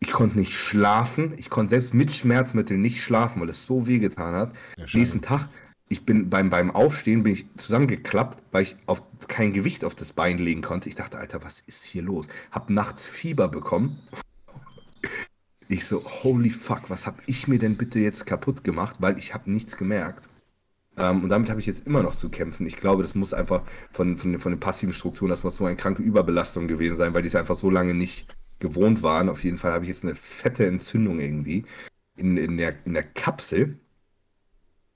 Ich 0.00 0.12
konnte 0.12 0.38
nicht 0.38 0.52
schlafen. 0.52 1.34
Ich 1.36 1.50
konnte 1.50 1.70
selbst 1.70 1.94
mit 1.94 2.12
Schmerzmitteln 2.12 2.80
nicht 2.80 3.02
schlafen, 3.02 3.40
weil 3.40 3.48
es 3.48 3.66
so 3.66 3.86
wehgetan 3.86 4.34
hat. 4.34 4.52
Ja, 4.76 4.84
Nächsten 4.92 5.20
Tag, 5.20 5.48
ich 5.88 6.04
bin 6.04 6.30
beim, 6.30 6.50
beim 6.50 6.70
Aufstehen 6.70 7.22
bin 7.22 7.32
ich 7.32 7.46
zusammengeklappt, 7.56 8.42
weil 8.52 8.62
ich 8.62 8.76
auf 8.86 9.02
kein 9.26 9.52
Gewicht 9.52 9.84
auf 9.84 9.94
das 9.94 10.12
Bein 10.12 10.38
legen 10.38 10.62
konnte. 10.62 10.88
Ich 10.88 10.94
dachte, 10.94 11.18
Alter, 11.18 11.42
was 11.42 11.60
ist 11.60 11.84
hier 11.84 12.02
los? 12.02 12.28
Hab 12.50 12.70
nachts 12.70 13.06
Fieber 13.06 13.48
bekommen. 13.48 14.00
Ich 15.68 15.86
so, 15.86 16.04
holy 16.22 16.50
fuck, 16.50 16.88
was 16.88 17.06
hab 17.06 17.20
ich 17.26 17.48
mir 17.48 17.58
denn 17.58 17.76
bitte 17.76 17.98
jetzt 17.98 18.24
kaputt 18.26 18.64
gemacht, 18.64 18.96
weil 19.00 19.18
ich 19.18 19.34
habe 19.34 19.50
nichts 19.50 19.76
gemerkt. 19.76 20.28
Ähm, 20.96 21.22
und 21.22 21.28
damit 21.28 21.50
habe 21.50 21.60
ich 21.60 21.66
jetzt 21.66 21.86
immer 21.86 22.02
noch 22.02 22.14
zu 22.14 22.28
kämpfen. 22.28 22.66
Ich 22.66 22.76
glaube, 22.76 23.02
das 23.02 23.14
muss 23.14 23.32
einfach 23.32 23.62
von, 23.92 24.16
von, 24.16 24.38
von 24.38 24.52
den 24.52 24.60
passiven 24.60 24.92
Strukturen, 24.92 25.30
das 25.30 25.44
muss 25.44 25.56
so 25.56 25.66
eine 25.66 25.76
kranke 25.76 26.02
Überbelastung 26.02 26.68
gewesen 26.68 26.96
sein, 26.96 27.14
weil 27.14 27.22
die 27.22 27.28
es 27.28 27.34
einfach 27.34 27.56
so 27.56 27.70
lange 27.70 27.94
nicht 27.94 28.26
gewohnt 28.58 29.02
waren. 29.02 29.28
Auf 29.28 29.44
jeden 29.44 29.58
Fall 29.58 29.72
habe 29.72 29.84
ich 29.84 29.88
jetzt 29.88 30.04
eine 30.04 30.14
fette 30.14 30.66
Entzündung 30.66 31.20
irgendwie 31.20 31.64
in, 32.16 32.36
in, 32.36 32.56
der, 32.56 32.74
in 32.84 32.94
der 32.94 33.04
Kapsel. 33.04 33.78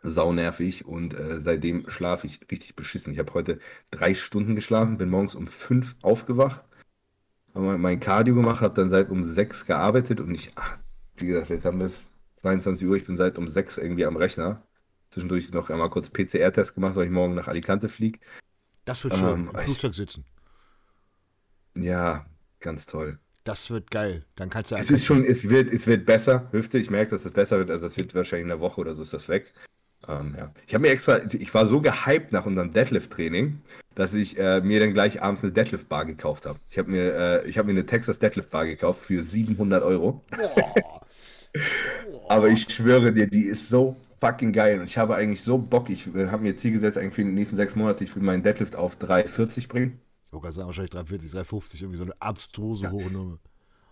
Saunervig 0.04 0.84
und 0.84 1.14
äh, 1.14 1.38
seitdem 1.38 1.88
schlafe 1.88 2.26
ich 2.26 2.40
richtig 2.50 2.74
beschissen. 2.74 3.12
Ich 3.12 3.20
habe 3.20 3.32
heute 3.34 3.60
drei 3.92 4.14
Stunden 4.14 4.56
geschlafen, 4.56 4.98
bin 4.98 5.08
morgens 5.08 5.36
um 5.36 5.46
fünf 5.46 5.94
aufgewacht, 6.02 6.64
habe 7.54 7.78
mein 7.78 8.00
Cardio 8.00 8.34
gemacht, 8.34 8.62
habe 8.62 8.74
dann 8.74 8.90
seit 8.90 9.10
um 9.10 9.22
sechs 9.22 9.64
gearbeitet 9.64 10.20
und 10.20 10.34
ich, 10.34 10.50
ach, 10.56 10.76
wie 11.14 11.26
gesagt, 11.26 11.50
jetzt 11.50 11.64
haben 11.64 11.78
wir 11.78 11.86
es 11.86 12.02
22 12.40 12.88
Uhr, 12.88 12.96
ich 12.96 13.04
bin 13.04 13.16
seit 13.16 13.38
um 13.38 13.46
sechs 13.46 13.78
irgendwie 13.78 14.04
am 14.04 14.16
Rechner. 14.16 14.66
Zwischendurch 15.10 15.52
noch 15.52 15.70
einmal 15.70 15.90
kurz 15.90 16.10
PCR-Test 16.10 16.74
gemacht, 16.74 16.96
weil 16.96 17.04
ich 17.04 17.12
morgen 17.12 17.34
nach 17.34 17.46
Alicante 17.46 17.88
fliege. 17.88 18.18
Das 18.84 19.04
wird 19.04 19.14
schön. 19.14 19.28
Ähm, 19.28 19.50
Im 19.52 19.60
Flugzeug 19.60 19.94
sitzen. 19.94 20.24
Ja, 21.76 22.26
ganz 22.60 22.86
toll. 22.86 23.18
Das 23.44 23.70
wird 23.70 23.90
geil. 23.90 24.24
Dann 24.36 24.50
kannst 24.50 24.70
du 24.70 24.76
Es 24.76 24.90
ist 24.90 25.04
schon, 25.04 25.24
es 25.24 25.48
wird, 25.48 25.72
es 25.72 25.86
wird 25.86 26.06
besser. 26.06 26.48
Hüfte, 26.52 26.78
ich 26.78 26.90
merke, 26.90 27.10
dass 27.10 27.24
es 27.24 27.32
besser 27.32 27.58
wird. 27.58 27.70
Also, 27.70 27.86
das 27.86 27.96
wird 27.96 28.14
wahrscheinlich 28.14 28.44
in 28.44 28.52
einer 28.52 28.60
Woche 28.60 28.80
oder 28.80 28.94
so 28.94 29.02
ist 29.02 29.12
das 29.12 29.28
weg. 29.28 29.52
Ähm, 30.08 30.34
ja. 30.36 30.52
Ich 30.66 30.74
habe 30.74 30.82
mir 30.82 30.90
extra, 30.90 31.20
ich 31.24 31.52
war 31.54 31.66
so 31.66 31.80
gehypt 31.80 32.32
nach 32.32 32.46
unserem 32.46 32.70
Deadlift-Training, 32.70 33.60
dass 33.94 34.14
ich 34.14 34.38
äh, 34.38 34.60
mir 34.60 34.80
dann 34.80 34.94
gleich 34.94 35.22
abends 35.22 35.42
eine 35.42 35.52
Deadlift-Bar 35.52 36.06
gekauft 36.06 36.46
habe. 36.46 36.58
Ich 36.70 36.78
habe 36.78 36.90
mir, 36.90 37.14
äh, 37.14 37.48
ich 37.48 37.58
habe 37.58 37.66
mir 37.66 37.78
eine 37.78 37.86
Texas 37.86 38.18
Deadlift-Bar 38.18 38.66
gekauft 38.66 39.04
für 39.04 39.22
700 39.22 39.82
Euro. 39.82 40.24
Aber 42.28 42.48
ich 42.48 42.62
schwöre 42.72 43.12
dir, 43.12 43.26
die 43.26 43.44
ist 43.44 43.68
so 43.68 43.96
fucking 44.20 44.52
geil. 44.52 44.80
Und 44.80 44.88
ich 44.88 44.98
habe 44.98 45.16
eigentlich 45.16 45.42
so 45.42 45.58
Bock. 45.58 45.90
Ich 45.90 46.12
äh, 46.14 46.28
habe 46.28 46.42
mir 46.42 46.56
Ziel 46.56 46.72
gesetzt, 46.72 46.96
eigentlich 46.96 47.14
für 47.14 47.24
die 47.24 47.30
nächsten 47.30 47.56
sechs 47.56 47.76
Monate, 47.76 48.04
ich 48.04 48.14
will 48.14 48.22
meinen 48.22 48.42
Deadlift 48.42 48.76
auf 48.76 48.96
340 48.96 49.68
bringen. 49.68 50.00
Ich 50.32 50.34
wollte 50.34 50.44
gerade 50.44 50.54
sagen, 50.54 50.66
wahrscheinlich 50.68 50.92
340, 50.92 51.30
350, 51.30 51.82
irgendwie 51.82 51.98
so 51.98 52.04
eine 52.04 52.14
abstruse 52.18 52.90
hohe 52.90 53.10
Nummer. 53.10 53.38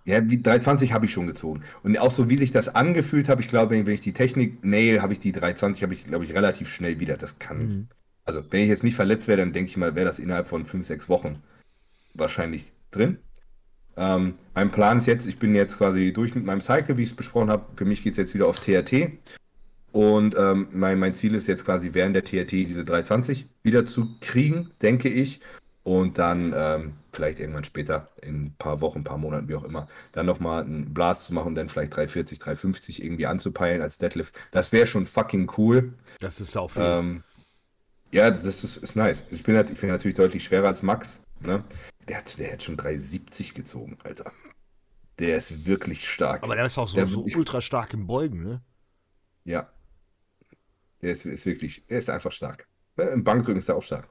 Ja, 0.07 0.23
die 0.23 0.43
320 0.43 0.95
habe 0.95 1.05
ich 1.05 1.13
schon 1.13 1.27
gezogen. 1.27 1.63
Und 1.83 1.99
auch 1.99 2.11
so, 2.11 2.31
wie 2.31 2.39
sich 2.39 2.51
das 2.51 2.75
angefühlt 2.75 3.29
habe, 3.29 3.43
ich 3.43 3.49
glaube, 3.49 3.73
wenn 3.73 3.87
ich 3.87 4.01
die 4.01 4.15
Technik 4.15 4.65
nail, 4.65 5.03
habe 5.03 5.13
ich 5.13 5.19
die 5.19 5.33
320, 5.33 5.83
habe 5.83 5.93
ich, 5.93 6.07
glaube 6.07 6.25
ich, 6.25 6.33
relativ 6.33 6.73
schnell 6.73 6.99
wieder. 6.99 7.19
Das 7.19 7.39
kann. 7.39 7.89
Also, 8.25 8.43
wenn 8.49 8.63
ich 8.63 8.71
jetzt 8.71 8.83
nicht 8.83 8.95
verletzt 8.95 9.29
wäre, 9.29 9.37
dann 9.37 9.53
denke 9.53 9.69
ich 9.69 9.77
mal, 9.77 9.95
wäre 9.95 10.07
das 10.07 10.19
innerhalb 10.19 10.47
von 10.47 10.65
5, 10.65 10.87
6 10.87 11.11
Wochen 11.11 11.43
wahrscheinlich 12.15 12.73
drin. 12.91 13.19
Ähm, 13.99 14.37
mein 14.55 14.71
Plan 14.71 14.97
ist 14.97 15.07
jetzt, 15.07 15.27
ich 15.27 15.39
bin 15.39 15.55
jetzt 15.55 15.77
quasi 15.77 16.15
durch 16.15 16.35
mit 16.35 16.47
meinem 16.47 16.63
Cycle, 16.63 16.97
wie 16.97 17.03
ich 17.03 17.11
es 17.11 17.17
besprochen 17.17 17.51
habe. 17.51 17.67
Für 17.77 17.85
mich 17.85 18.03
geht 18.03 18.15
es 18.15 18.17
jetzt 18.17 18.33
wieder 18.33 18.47
auf 18.47 18.61
TRT. 18.61 19.11
Und 19.93 20.35
ähm, 20.39 20.69
mein, 20.73 20.99
mein 20.99 21.13
Ziel 21.13 21.35
ist 21.35 21.49
jetzt 21.49 21.67
quasi 21.67 21.91
während 21.93 22.17
der 22.17 22.25
TRT 22.25 22.53
diese 22.53 22.85
320 22.87 23.47
wieder 23.63 23.85
zu 23.85 24.17
kriegen, 24.21 24.71
denke 24.81 25.11
ich. 25.11 25.41
Und 25.83 26.19
dann 26.19 26.53
ähm, 26.55 26.93
vielleicht 27.13 27.39
irgendwann 27.39 27.65
später, 27.65 28.09
in 28.21 28.45
ein 28.47 28.55
paar 28.59 28.81
Wochen, 28.83 28.99
ein 28.99 29.05
paar 29.05 29.17
Monaten, 29.19 29.49
wie 29.49 29.55
auch 29.55 29.65
immer, 29.65 29.89
dann 30.13 30.27
nochmal 30.27 30.63
einen 30.63 30.93
Blast 30.93 31.25
zu 31.27 31.35
machen 31.35 31.49
und 31.49 31.55
dann 31.55 31.69
vielleicht 31.71 31.97
340, 31.97 32.39
350 32.39 33.03
irgendwie 33.03 33.27
anzupeilen 33.27 33.81
als 33.81 33.97
Deadlift. 33.99 34.35
Das 34.51 34.73
wäre 34.73 34.87
schon 34.87 35.07
fucking 35.07 35.51
cool. 35.57 35.95
Das 36.21 36.39
ist 36.41 36.53
sau 36.53 36.69
viel. 36.69 36.83
Ähm, 36.85 37.25
ja, 38.13 38.31
das 38.31 38.63
ist, 38.63 38.77
ist 38.77 38.95
nice. 38.95 39.25
Ich 39.31 39.43
bin, 39.43 39.57
halt, 39.57 39.71
ich 39.71 39.81
bin 39.81 39.89
natürlich 39.89 40.17
deutlich 40.17 40.45
schwerer 40.45 40.69
als 40.69 40.83
Max. 40.83 41.19
Ne? 41.41 41.65
Der, 42.09 42.19
hat, 42.19 42.39
der 42.39 42.53
hat 42.53 42.63
schon 42.63 42.77
370 42.77 43.55
gezogen, 43.55 43.97
Alter. 44.05 44.31
Der 45.19 45.37
ist 45.39 45.67
wirklich 45.67 46.07
stark. 46.09 46.43
Aber 46.43 46.57
der 46.57 46.67
ist 46.67 46.77
auch 46.77 46.89
so, 46.89 46.97
der- 46.97 47.07
so 47.07 47.27
ich- 47.27 47.37
ultra 47.37 47.61
stark 47.63 47.95
im 47.95 48.07
Beugen, 48.07 48.43
ne? 48.43 48.63
Ja. 49.45 49.71
Der 51.01 51.13
ist, 51.13 51.25
ist 51.25 51.47
wirklich, 51.47 51.87
der 51.89 51.99
ist 52.01 52.11
einfach 52.11 52.33
stark. 52.33 52.67
Im 52.99 53.25
Bankdrücken 53.25 53.59
ist 53.59 53.69
er 53.71 53.77
auch 53.77 53.83
stark. 53.83 54.09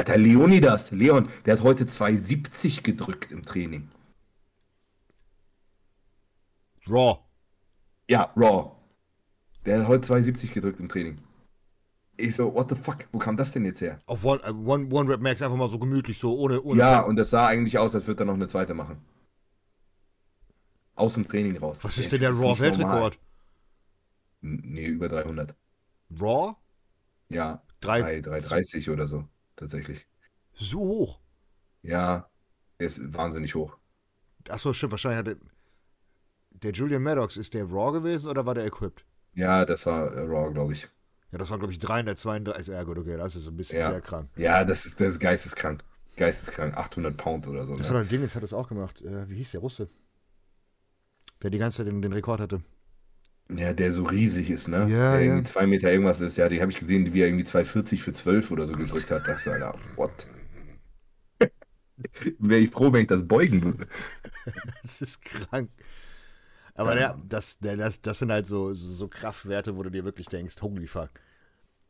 Alter, 0.00 0.16
Leonidas, 0.16 0.90
Leon, 0.92 1.28
der 1.44 1.58
hat 1.58 1.62
heute 1.62 1.86
270 1.86 2.82
gedrückt 2.82 3.32
im 3.32 3.42
Training. 3.44 3.90
Raw. 6.88 7.18
Ja, 8.08 8.32
Raw. 8.34 8.72
Der 9.66 9.80
hat 9.80 9.88
heute 9.88 10.00
270 10.06 10.52
gedrückt 10.54 10.80
im 10.80 10.88
Training. 10.88 11.18
Ich 12.16 12.34
so, 12.34 12.54
what 12.54 12.70
the 12.70 12.76
fuck, 12.76 13.06
wo 13.12 13.18
kam 13.18 13.36
das 13.36 13.52
denn 13.52 13.66
jetzt 13.66 13.82
her? 13.82 14.00
Auf 14.06 14.24
One, 14.24 14.42
äh, 14.42 14.50
One, 14.50 14.88
One 14.90 15.10
Rep 15.10 15.20
Max 15.20 15.42
einfach 15.42 15.56
mal 15.58 15.68
so 15.68 15.78
gemütlich, 15.78 16.18
so 16.18 16.34
ohne. 16.34 16.62
ohne 16.62 16.78
Ja, 16.78 17.00
und 17.00 17.16
das 17.16 17.28
sah 17.30 17.46
eigentlich 17.46 17.76
aus, 17.78 17.94
als 17.94 18.06
würde 18.06 18.22
er 18.22 18.26
noch 18.26 18.34
eine 18.34 18.48
zweite 18.48 18.72
machen. 18.72 18.98
Aus 20.94 21.12
dem 21.14 21.28
Training 21.28 21.58
raus. 21.58 21.80
Was 21.82 21.98
ist 21.98 22.10
denn 22.12 22.20
der. 22.20 22.30
Raw-Weltrekord? 22.30 23.18
Nee, 24.40 24.86
über 24.86 25.08
300. 25.10 25.54
Raw? 26.18 26.56
Ja, 27.28 27.62
Drei- 27.80 28.00
3, 28.00 28.20
330 28.22 28.90
oder 28.90 29.06
so, 29.06 29.26
tatsächlich. 29.60 30.06
So 30.54 30.80
hoch. 30.80 31.20
Ja, 31.82 32.28
der 32.80 32.86
ist 32.88 33.14
wahnsinnig 33.14 33.54
hoch. 33.54 33.76
Achso, 34.48 34.72
stimmt, 34.72 34.90
wahrscheinlich 34.92 35.18
hat 35.18 35.26
der. 35.28 35.36
Der 36.52 36.72
Julian 36.72 37.02
Maddox, 37.02 37.36
ist 37.36 37.54
der 37.54 37.64
Raw 37.64 37.92
gewesen 37.92 38.28
oder 38.28 38.44
war 38.44 38.54
der 38.54 38.66
equipped? 38.66 39.06
Ja, 39.34 39.64
das 39.64 39.86
war 39.86 40.12
äh, 40.12 40.20
Raw, 40.22 40.52
glaube 40.52 40.72
ich. 40.72 40.88
Ja, 41.30 41.38
das 41.38 41.48
waren, 41.50 41.60
glaube 41.60 41.72
ich, 41.72 41.78
332. 41.78 42.74
Ja, 42.74 42.82
gut, 42.82 42.98
okay, 42.98 43.16
das 43.16 43.36
ist 43.36 43.46
ein 43.46 43.56
bisschen 43.56 43.78
Ja. 43.78 43.90
sehr 43.90 44.00
krank. 44.00 44.28
Ja, 44.36 44.64
das 44.64 44.84
ist, 44.84 45.00
das 45.00 45.08
ist 45.12 45.20
geisteskrank. 45.20 45.84
Geisteskrank. 46.16 46.76
800 46.76 47.16
Pound 47.16 47.46
oder 47.46 47.64
so. 47.66 47.74
Das 47.74 47.88
Ne? 47.88 47.96
hat 47.98 48.02
ein 48.04 48.08
Ding, 48.08 48.20
das 48.22 48.34
hat 48.34 48.42
das 48.42 48.52
auch 48.52 48.68
gemacht. 48.68 49.00
Äh, 49.00 49.28
wie 49.30 49.36
hieß 49.36 49.52
der 49.52 49.60
Russe? 49.60 49.88
Der 51.42 51.50
die 51.50 51.58
ganze 51.58 51.78
Zeit 51.78 51.86
den, 51.86 52.02
den 52.02 52.12
Rekord 52.12 52.40
hatte. 52.40 52.62
Ja, 53.56 53.72
der 53.72 53.92
so 53.92 54.04
riesig 54.04 54.50
ist, 54.50 54.68
ne? 54.68 54.88
Ja, 54.88 55.12
der 55.12 55.20
ja. 55.24 55.26
irgendwie 55.26 55.44
zwei 55.44 55.66
Meter 55.66 55.90
irgendwas 55.90 56.20
ist. 56.20 56.36
Ja, 56.36 56.48
die 56.48 56.60
habe 56.60 56.70
ich 56.70 56.78
gesehen, 56.78 57.12
wie 57.12 57.20
er 57.20 57.26
irgendwie 57.28 57.44
240 57.44 58.02
für 58.02 58.12
12 58.12 58.50
oder 58.50 58.66
so 58.66 58.76
gedrückt 58.76 59.10
hat. 59.10 59.26
Das 59.28 59.46
Alter, 59.48 59.74
what? 59.96 60.26
Wäre 62.38 62.60
ich 62.60 62.70
froh, 62.70 62.92
wenn 62.92 63.02
ich 63.02 63.08
das 63.08 63.26
beugen 63.26 63.62
würde. 63.62 63.86
Das 64.82 65.00
ist 65.00 65.22
krank. 65.22 65.70
Aber 66.74 66.94
Ja. 66.94 66.96
der, 66.96 67.18
das, 67.28 67.58
der, 67.58 67.76
das, 67.76 68.00
das 68.00 68.18
sind 68.20 68.32
halt 68.32 68.46
so, 68.46 68.74
so, 68.74 68.86
so 68.92 69.08
Kraftwerte, 69.08 69.76
wo 69.76 69.82
du 69.82 69.90
dir 69.90 70.04
wirklich 70.04 70.28
denkst, 70.28 70.56
holy 70.62 70.86
fuck. 70.86 71.10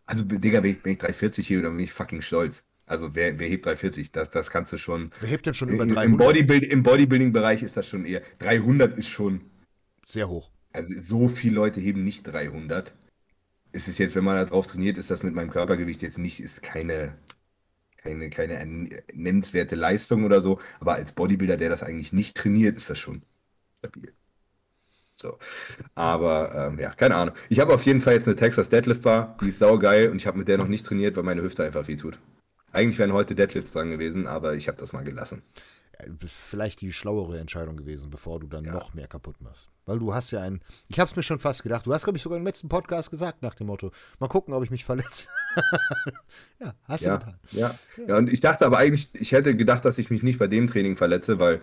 Also, 0.07 0.25
Digga, 0.25 0.63
wenn 0.63 0.71
ich, 0.73 0.85
wenn 0.85 0.93
ich 0.93 0.99
340 0.99 1.49
hebe, 1.49 1.63
dann 1.63 1.77
bin 1.77 1.85
ich 1.85 1.93
fucking 1.93 2.23
stolz. 2.23 2.65
Also, 2.87 3.15
wer, 3.15 3.39
wer 3.39 3.49
hebt 3.49 3.65
340? 3.67 4.11
Das, 4.13 4.31
das 4.31 4.51
kannst 4.51 4.73
du 4.73 4.79
schon. 4.79 5.13
Wer 5.21 5.29
hebt 5.29 5.47
denn 5.47 5.55
schon 5.55 5.69
über 5.69 5.85
Im, 5.85 5.91
im 5.91 5.95
300? 5.95 6.19
Bodybuild, 6.19 6.65
Im 6.65 6.83
Bodybuilding-Bereich 6.83 7.63
ist 7.63 7.77
das 7.77 7.89
schon 7.89 8.05
eher. 8.05 8.23
300 8.41 8.99
ist 8.99 9.09
schon. 9.09 9.43
Sehr 10.07 10.29
hoch. 10.29 10.51
Also, 10.73 10.95
so 11.01 11.29
viele 11.29 11.57
Leute 11.57 11.81
heben 11.81 12.05
nicht 12.05 12.25
300. 12.25 12.93
Es 13.73 13.89
ist 13.89 13.99
jetzt, 13.99 14.15
wenn 14.17 14.25
man 14.25 14.37
da 14.37 14.45
drauf 14.45 14.67
trainiert, 14.67 14.99
ist 14.99 15.11
das 15.11 15.23
mit 15.23 15.35
meinem 15.35 15.51
Körpergewicht 15.51 16.03
jetzt 16.03 16.19
nicht, 16.19 16.41
ist 16.41 16.63
keine, 16.63 17.17
keine, 17.99 18.31
keine 18.31 18.65
nennenswerte 19.15 19.77
Leistung 19.77 20.25
oder 20.25 20.41
so. 20.41 20.61
Aber 20.81 20.95
als 20.95 21.13
Bodybuilder, 21.13 21.57
der 21.57 21.71
das 21.71 21.83
eigentlich 21.83 22.13
nicht 22.13 22.37
trainiert, 22.37 22.77
ist 22.77 22.91
das 22.91 22.99
schon 22.99 23.23
stabil. 23.79 24.15
So. 25.17 25.39
Aber 25.95 26.55
ähm, 26.55 26.79
ja, 26.79 26.91
keine 26.95 27.17
Ahnung. 27.17 27.35
Ich 27.51 27.61
habe 27.61 27.75
auf 27.75 27.85
jeden 27.85 28.01
Fall 28.01 28.15
jetzt 28.15 28.27
eine 28.27 28.37
Texas 28.37 28.69
Deadlift 28.71 29.03
Bar, 29.03 29.37
die 29.43 29.51
ist 29.51 29.59
saugeil 29.59 30.09
und 30.11 30.17
ich 30.17 30.27
habe 30.27 30.39
mit 30.39 30.49
der 30.49 30.59
noch 30.59 30.69
nicht 30.69 30.87
trainiert, 30.87 31.17
weil 31.17 31.25
meine 31.25 31.43
Hüfte 31.43 31.65
einfach 31.65 31.87
weh 31.89 31.97
tut. 31.97 32.19
Eigentlich 32.73 32.99
wären 32.99 33.13
heute 33.13 33.35
Deadlifts 33.35 33.73
dran 33.73 33.91
gewesen, 33.91 34.27
aber 34.27 34.55
ich 34.55 34.69
habe 34.69 34.79
das 34.79 34.93
mal 34.93 35.05
gelassen. 35.05 35.43
Ja, 36.07 36.13
Vielleicht 36.27 36.81
die 36.81 36.93
schlauere 36.93 37.39
Entscheidung 37.39 37.77
gewesen, 37.77 38.11
bevor 38.11 38.41
du 38.41 38.47
dann 38.47 38.65
noch 38.65 38.95
mehr 38.95 39.09
kaputt 39.09 39.41
machst. 39.41 39.69
Weil 39.87 39.99
du 39.99 40.15
hast 40.15 40.31
ja 40.31 40.41
einen. 40.41 40.61
Ich 40.89 40.99
habe 41.01 41.11
es 41.11 41.17
mir 41.17 41.23
schon 41.23 41.39
fast 41.39 41.63
gedacht. 41.63 41.87
Du 41.87 41.93
hast, 41.93 42.05
glaube 42.05 42.17
ich, 42.17 42.23
sogar 42.23 42.39
im 42.39 42.45
letzten 42.45 42.69
Podcast 42.69 43.11
gesagt, 43.11 43.43
nach 43.43 43.55
dem 43.55 43.67
Motto: 43.67 43.91
Mal 44.19 44.29
gucken, 44.29 44.55
ob 44.55 44.63
ich 44.63 44.71
mich 44.71 44.85
verletze. 44.85 45.27
ja, 46.61 46.75
hast 46.85 47.05
du 47.05 47.09
Ja, 47.09 47.17
getan. 47.17 47.39
ja. 47.53 47.75
Ja, 48.07 48.17
und 48.17 48.33
ich 48.33 48.41
dachte 48.41 48.67
aber 48.67 48.79
eigentlich, 48.79 49.11
ich 49.15 49.33
hätte 49.33 49.57
gedacht, 49.57 49.85
dass 49.85 49.99
ich 49.99 50.11
mich 50.11 50.23
nicht 50.23 50.39
bei 50.39 50.47
dem 50.47 50.67
Training 50.69 50.97
verletze, 50.97 51.39
weil 51.41 51.61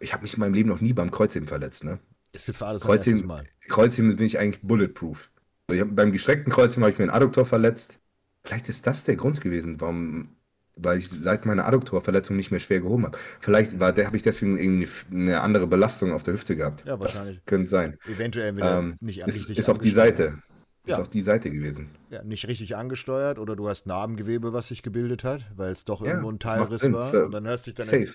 ich 0.00 0.12
habe 0.12 0.22
mich 0.22 0.34
in 0.34 0.40
meinem 0.40 0.54
Leben 0.54 0.68
noch 0.68 0.80
nie 0.80 0.92
beim 0.92 1.10
Kreuzheben 1.10 1.48
verletzt. 1.48 1.84
Ne? 1.84 1.98
Es 2.32 2.46
gibt 2.46 2.58
für 2.58 2.66
alles 2.66 2.82
Kreuzheben, 2.82 3.26
Mal. 3.26 3.44
Kreuzheben 3.68 4.16
bin 4.16 4.26
ich 4.26 4.38
eigentlich 4.38 4.62
bulletproof. 4.62 5.30
So, 5.68 5.74
Ich 5.74 5.80
hab, 5.80 5.94
beim 5.94 6.12
gestreckten 6.12 6.52
Kreuzheben 6.52 6.84
habe 6.84 6.92
ich 6.92 6.98
mir 6.98 7.04
einen 7.04 7.12
Adduktor 7.12 7.44
verletzt. 7.44 7.98
Vielleicht 8.44 8.68
ist 8.68 8.86
das 8.86 9.04
der 9.04 9.16
Grund 9.16 9.40
gewesen, 9.40 9.80
warum, 9.80 10.36
weil 10.80 10.98
ich 10.98 11.08
seit 11.08 11.46
meiner 11.46 11.66
Adduktorverletzung 11.66 12.36
nicht 12.36 12.50
mehr 12.50 12.60
schwer 12.60 12.80
gehoben 12.80 13.06
habe. 13.06 13.18
Vielleicht 13.40 13.78
war 13.80 13.96
habe 13.96 14.16
ich 14.16 14.22
deswegen 14.22 14.58
irgendwie 14.58 14.88
eine 15.12 15.40
andere 15.40 15.66
Belastung 15.66 16.12
auf 16.12 16.22
der 16.22 16.34
Hüfte 16.34 16.56
gehabt. 16.56 16.84
Ja, 16.86 16.98
wahrscheinlich. 16.98 17.36
Das 17.38 17.46
könnte 17.46 17.68
sein. 17.68 17.96
Eventuell 18.06 18.56
wieder 18.56 18.78
Ähm, 18.78 18.94
nicht 19.00 19.20
ist, 19.20 19.26
richtig 19.26 19.58
ist 19.58 19.68
auf 19.68 19.78
die. 19.78 19.90
Seite. 19.90 20.38
Ist 20.84 20.92
Ja. 20.92 21.00
auf 21.00 21.10
die 21.10 21.22
Seite 21.22 21.50
gewesen. 21.50 21.90
Ja, 22.10 22.22
nicht 22.22 22.48
richtig 22.48 22.76
angesteuert 22.76 23.38
oder 23.38 23.56
du 23.56 23.68
hast 23.68 23.86
Narbengewebe, 23.86 24.54
was 24.54 24.68
sich 24.68 24.82
gebildet 24.82 25.22
hat, 25.22 25.44
weil 25.54 25.72
es 25.72 25.84
doch 25.84 26.00
Ja, 26.00 26.08
irgendwo 26.08 26.30
ein 26.30 26.38
Teilriss 26.38 26.90
war. 26.90 27.26
Und 27.26 27.32
dann 27.32 27.46
hörst 27.46 27.66
dich 27.66 27.74
dann. 27.74 27.86
Safe. 27.86 28.14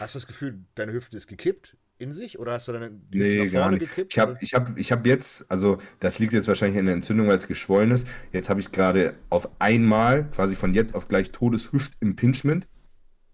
Hast 0.00 0.14
du 0.14 0.18
das 0.18 0.26
Gefühl, 0.26 0.64
deine 0.74 0.92
Hüfte 0.92 1.16
ist 1.16 1.28
gekippt 1.28 1.76
in 2.02 2.12
sich 2.12 2.38
oder 2.38 2.52
hast 2.52 2.68
du 2.68 2.72
dann 2.72 3.00
die 3.12 3.18
Nee, 3.18 3.44
nach 3.46 3.52
gar 3.52 3.62
vorne 3.64 3.78
nicht. 3.78 3.88
gekippt? 3.88 4.12
Ich 4.12 4.18
habe 4.18 4.36
ich 4.40 4.54
hab, 4.54 4.78
ich 4.78 4.92
hab 4.92 5.06
jetzt, 5.06 5.50
also 5.50 5.78
das 6.00 6.18
liegt 6.18 6.32
jetzt 6.32 6.48
wahrscheinlich 6.48 6.78
in 6.78 6.86
der 6.86 6.94
Entzündung, 6.96 7.28
weil 7.28 7.36
es 7.38 7.46
geschwollen 7.46 7.90
ist. 7.92 8.06
Jetzt 8.32 8.50
habe 8.50 8.60
ich 8.60 8.72
gerade 8.72 9.14
auf 9.30 9.48
einmal, 9.60 10.24
quasi 10.30 10.54
von 10.56 10.74
jetzt 10.74 10.94
auf 10.94 11.08
gleich 11.08 11.30
Todeshüft-Impingement. 11.30 12.68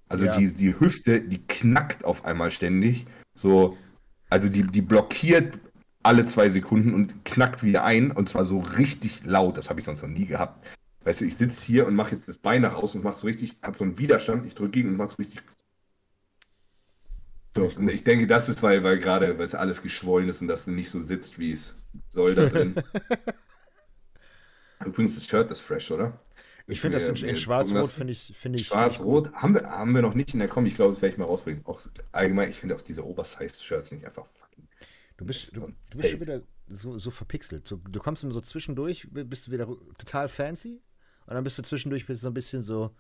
Also 0.09 0.27
Ja. 0.27 0.37
die, 0.37 0.55
die 0.55 0.79
Hüfte, 0.79 1.21
die 1.21 1.39
knackt 1.47 2.05
auf 2.05 2.25
einmal 2.25 2.51
ständig. 2.51 3.07
So, 3.35 3.77
also 4.31 4.49
die, 4.49 4.63
die 4.63 4.83
blockiert 4.83 5.59
alle 6.03 6.27
zwei 6.27 6.49
Sekunden 6.49 6.95
und 6.95 7.25
knackt 7.25 7.63
wieder 7.63 7.85
ein. 7.85 8.11
Und 8.11 8.29
zwar 8.29 8.45
so 8.45 8.61
richtig 8.61 9.21
laut. 9.25 9.57
Das 9.59 9.69
habe 9.69 9.81
ich 9.81 9.87
sonst 9.87 10.03
noch 10.03 10.09
nie 10.09 10.27
gehabt. 10.27 10.67
Weißt 11.05 11.21
du, 11.21 11.25
ich 11.25 11.37
sitze 11.37 11.65
hier 11.65 11.87
und 11.87 11.95
mache 11.95 12.15
jetzt 12.15 12.29
das 12.29 12.39
Bein 12.39 12.63
nach 12.63 12.75
außen 12.75 13.01
und 13.01 13.05
mache 13.05 13.19
so 13.21 13.27
richtig, 13.27 13.57
habe 13.63 13.77
so 13.79 13.85
einen 13.85 13.99
Widerstand. 13.99 14.47
Ich 14.47 14.55
drücke 14.55 14.71
gegen 14.73 14.89
und 14.91 14.97
mache 14.97 15.11
so 15.11 15.17
richtig. 15.17 15.41
So, 17.59 17.79
und 17.79 17.91
ich 17.91 18.05
denke, 18.05 18.27
das 18.27 18.49
ist, 18.49 18.63
weil, 18.63 18.83
weil 18.85 18.99
gerade, 18.99 19.39
weil 19.39 19.45
es 19.45 19.55
alles 19.55 19.83
geschwollen 19.83 20.29
ist 20.29 20.41
und 20.41 20.49
das 20.49 20.67
nicht 20.67 20.91
so 20.91 21.01
sitzt, 21.01 21.39
wie 21.39 21.53
es 21.53 21.75
soll 22.09 22.35
da 22.35 22.47
drin. 22.47 22.75
Übrigens, 24.85 25.17
das 25.17 25.27
Shirt 25.27 25.51
ist 25.51 25.61
fresh, 25.61 25.91
oder? 25.91 26.19
Ich 26.69 26.81
finde 26.81 26.99
das 26.99 27.09
in, 27.09 27.29
in 27.29 27.37
Schwarz-Rot, 27.37 27.91
finde 27.91 28.13
ich, 28.13 28.33
finde 28.37 28.59
ich. 28.59 28.67
Schwarz-Rot 28.67 29.33
haben 29.33 29.55
wir, 29.55 29.71
haben 29.71 29.95
wir 29.95 30.03
noch 30.03 30.15
nicht 30.15 30.35
in 30.35 30.39
der 30.39 30.49
Kombi. 30.49 30.69
Ich 30.69 30.77
glaube, 30.77 30.93
das 30.93 31.03
werde 31.03 31.15
ich 31.15 31.19
mal 31.19 31.25
rausbringen. 31.25 31.65
Auch 31.65 31.81
allgemein, 32.13 32.51
ich 32.51 32.57
finde 32.57 32.75
auch 32.75 32.83
diese 32.83 33.07
Oversized-Shirts 33.07 33.93
nicht 33.93 34.05
einfach 34.05 34.27
fucking. 34.27 34.69
Du 35.17 35.25
bist, 35.25 35.57
du, 35.57 35.61
du 35.61 35.99
bist 35.99 36.11
schon 36.11 36.21
wieder 36.21 36.43
so, 36.69 36.99
so 36.99 37.11
verpixelt. 37.11 37.67
So, 37.67 37.77
du 37.77 37.99
kommst 37.99 38.23
immer 38.23 38.33
so 38.33 38.41
zwischendurch, 38.41 39.09
bist 39.11 39.47
du 39.47 39.51
wieder 39.51 39.67
total 39.97 40.29
fancy 40.29 40.83
und 41.27 41.35
dann 41.35 41.43
bist 41.43 41.59
du 41.59 41.63
zwischendurch 41.63 42.07
bist 42.07 42.23
du 42.23 42.27
so 42.27 42.31
ein 42.31 42.35
bisschen 42.35 42.63
so. 42.63 42.95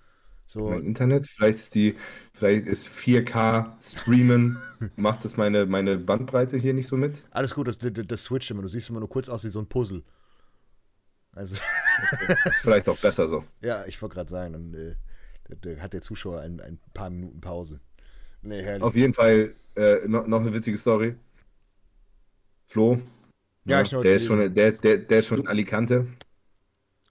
So 0.49 0.71
mein 0.71 0.85
Internet, 0.85 1.27
vielleicht 1.27 1.59
ist 1.59 1.75
die, 1.75 1.95
vielleicht 2.33 2.67
ist 2.67 2.89
4K 2.89 3.71
streamen, 3.83 4.57
macht 4.97 5.23
das 5.25 5.37
meine, 5.37 5.67
meine 5.67 5.99
Bandbreite 5.99 6.57
hier 6.57 6.73
nicht 6.73 6.89
so 6.89 6.97
mit. 6.97 7.23
Alles 7.31 7.55
gut, 7.55 7.69
das, 7.69 7.77
das, 7.77 7.93
das 7.95 8.25
switcht 8.25 8.51
immer. 8.51 8.63
Du 8.63 8.69
siehst 8.69 8.89
immer 8.89 9.01
nur 9.01 9.11
kurz 9.11 9.29
aus 9.29 9.45
wie 9.45 9.51
so 9.51 9.59
ein 9.59 9.67
Puzzle. 9.67 10.03
Also. 11.33 11.57
ist 12.47 12.63
vielleicht 12.63 12.89
auch 12.89 12.97
besser 12.97 13.29
so. 13.29 13.45
Ja, 13.61 13.85
ich 13.87 14.01
wollte 14.01 14.15
gerade 14.15 14.31
sagen, 14.31 14.55
dann 14.55 14.75
äh, 14.75 14.95
da, 15.61 15.83
hat 15.83 15.93
der 15.93 16.01
Zuschauer 16.01 16.41
ein, 16.41 16.63
ein 16.63 16.79
paar 16.95 17.11
Minuten 17.11 17.43
Pause. 17.43 17.81
Nee, 18.41 18.63
herrlich. 18.63 18.83
Auf 18.83 18.95
jeden 18.95 19.13
Fall 19.13 19.55
äh, 19.77 20.09
noch, 20.09 20.27
noch 20.27 20.41
eine 20.41 20.55
witzige 20.55 20.79
Story. 20.79 21.15
Flo. 22.67 23.03
Ja, 23.67 23.83
ja 23.83 24.01
der, 24.01 24.17
ist 24.17 24.25
schon, 24.25 24.55
der, 24.55 24.73
der, 24.73 24.97
der 24.97 25.19
ist 25.19 25.27
schon 25.27 25.41
in 25.41 25.49
Alicante. 25.49 26.07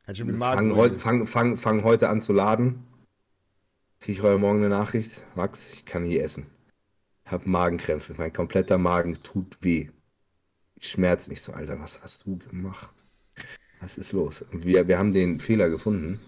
Hat 0.08 0.18
schon 0.18 0.26
mit 0.26 0.38
Fang, 0.38 0.76
heute, 0.76 0.98
fang, 0.98 1.28
fang, 1.28 1.58
fang 1.58 1.84
heute 1.84 2.10
an 2.10 2.24
zu 2.24 2.34
laden. 2.34 2.87
Kriege 4.00 4.20
ich 4.20 4.24
heute 4.24 4.38
Morgen 4.38 4.60
eine 4.60 4.70
Nachricht. 4.70 5.24
Max, 5.36 5.74
ich 5.74 5.86
kann 5.86 6.04
nie 6.04 6.18
essen. 6.18 6.46
Hab 7.26 7.46
Magenkrämpfe. 7.46 8.14
Mein 8.18 8.32
kompletter 8.32 8.78
Magen 8.78 9.22
tut 9.24 9.58
weh. 9.62 9.90
Ich 10.76 10.90
schmerze 10.90 11.30
nicht 11.30 11.42
so, 11.42 11.52
Alter. 11.52 11.80
Was 11.80 12.02
hast 12.02 12.26
du 12.26 12.38
gemacht? 12.38 12.94
Was 13.82 13.98
ist 13.98 14.14
los? 14.14 14.46
Wir, 14.52 14.88
wir 14.88 14.98
haben 14.98 15.14
den 15.14 15.40
Fehler 15.40 15.70
gefunden. 15.70 16.20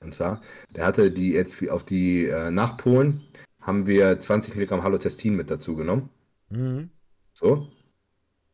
Und 0.00 0.14
zwar, 0.14 0.40
der 0.74 0.86
hatte 0.86 1.10
die 1.10 1.32
jetzt 1.32 1.68
auf 1.68 1.84
die 1.84 2.26
äh, 2.26 2.50
Nachpolen, 2.50 3.22
haben 3.60 3.86
wir 3.86 4.18
20 4.18 4.54
Milligramm 4.54 4.82
Halotestin 4.82 5.34
mit 5.34 5.50
dazu 5.50 5.74
genommen. 5.74 6.10
Mhm. 6.50 6.90
So, 7.32 7.68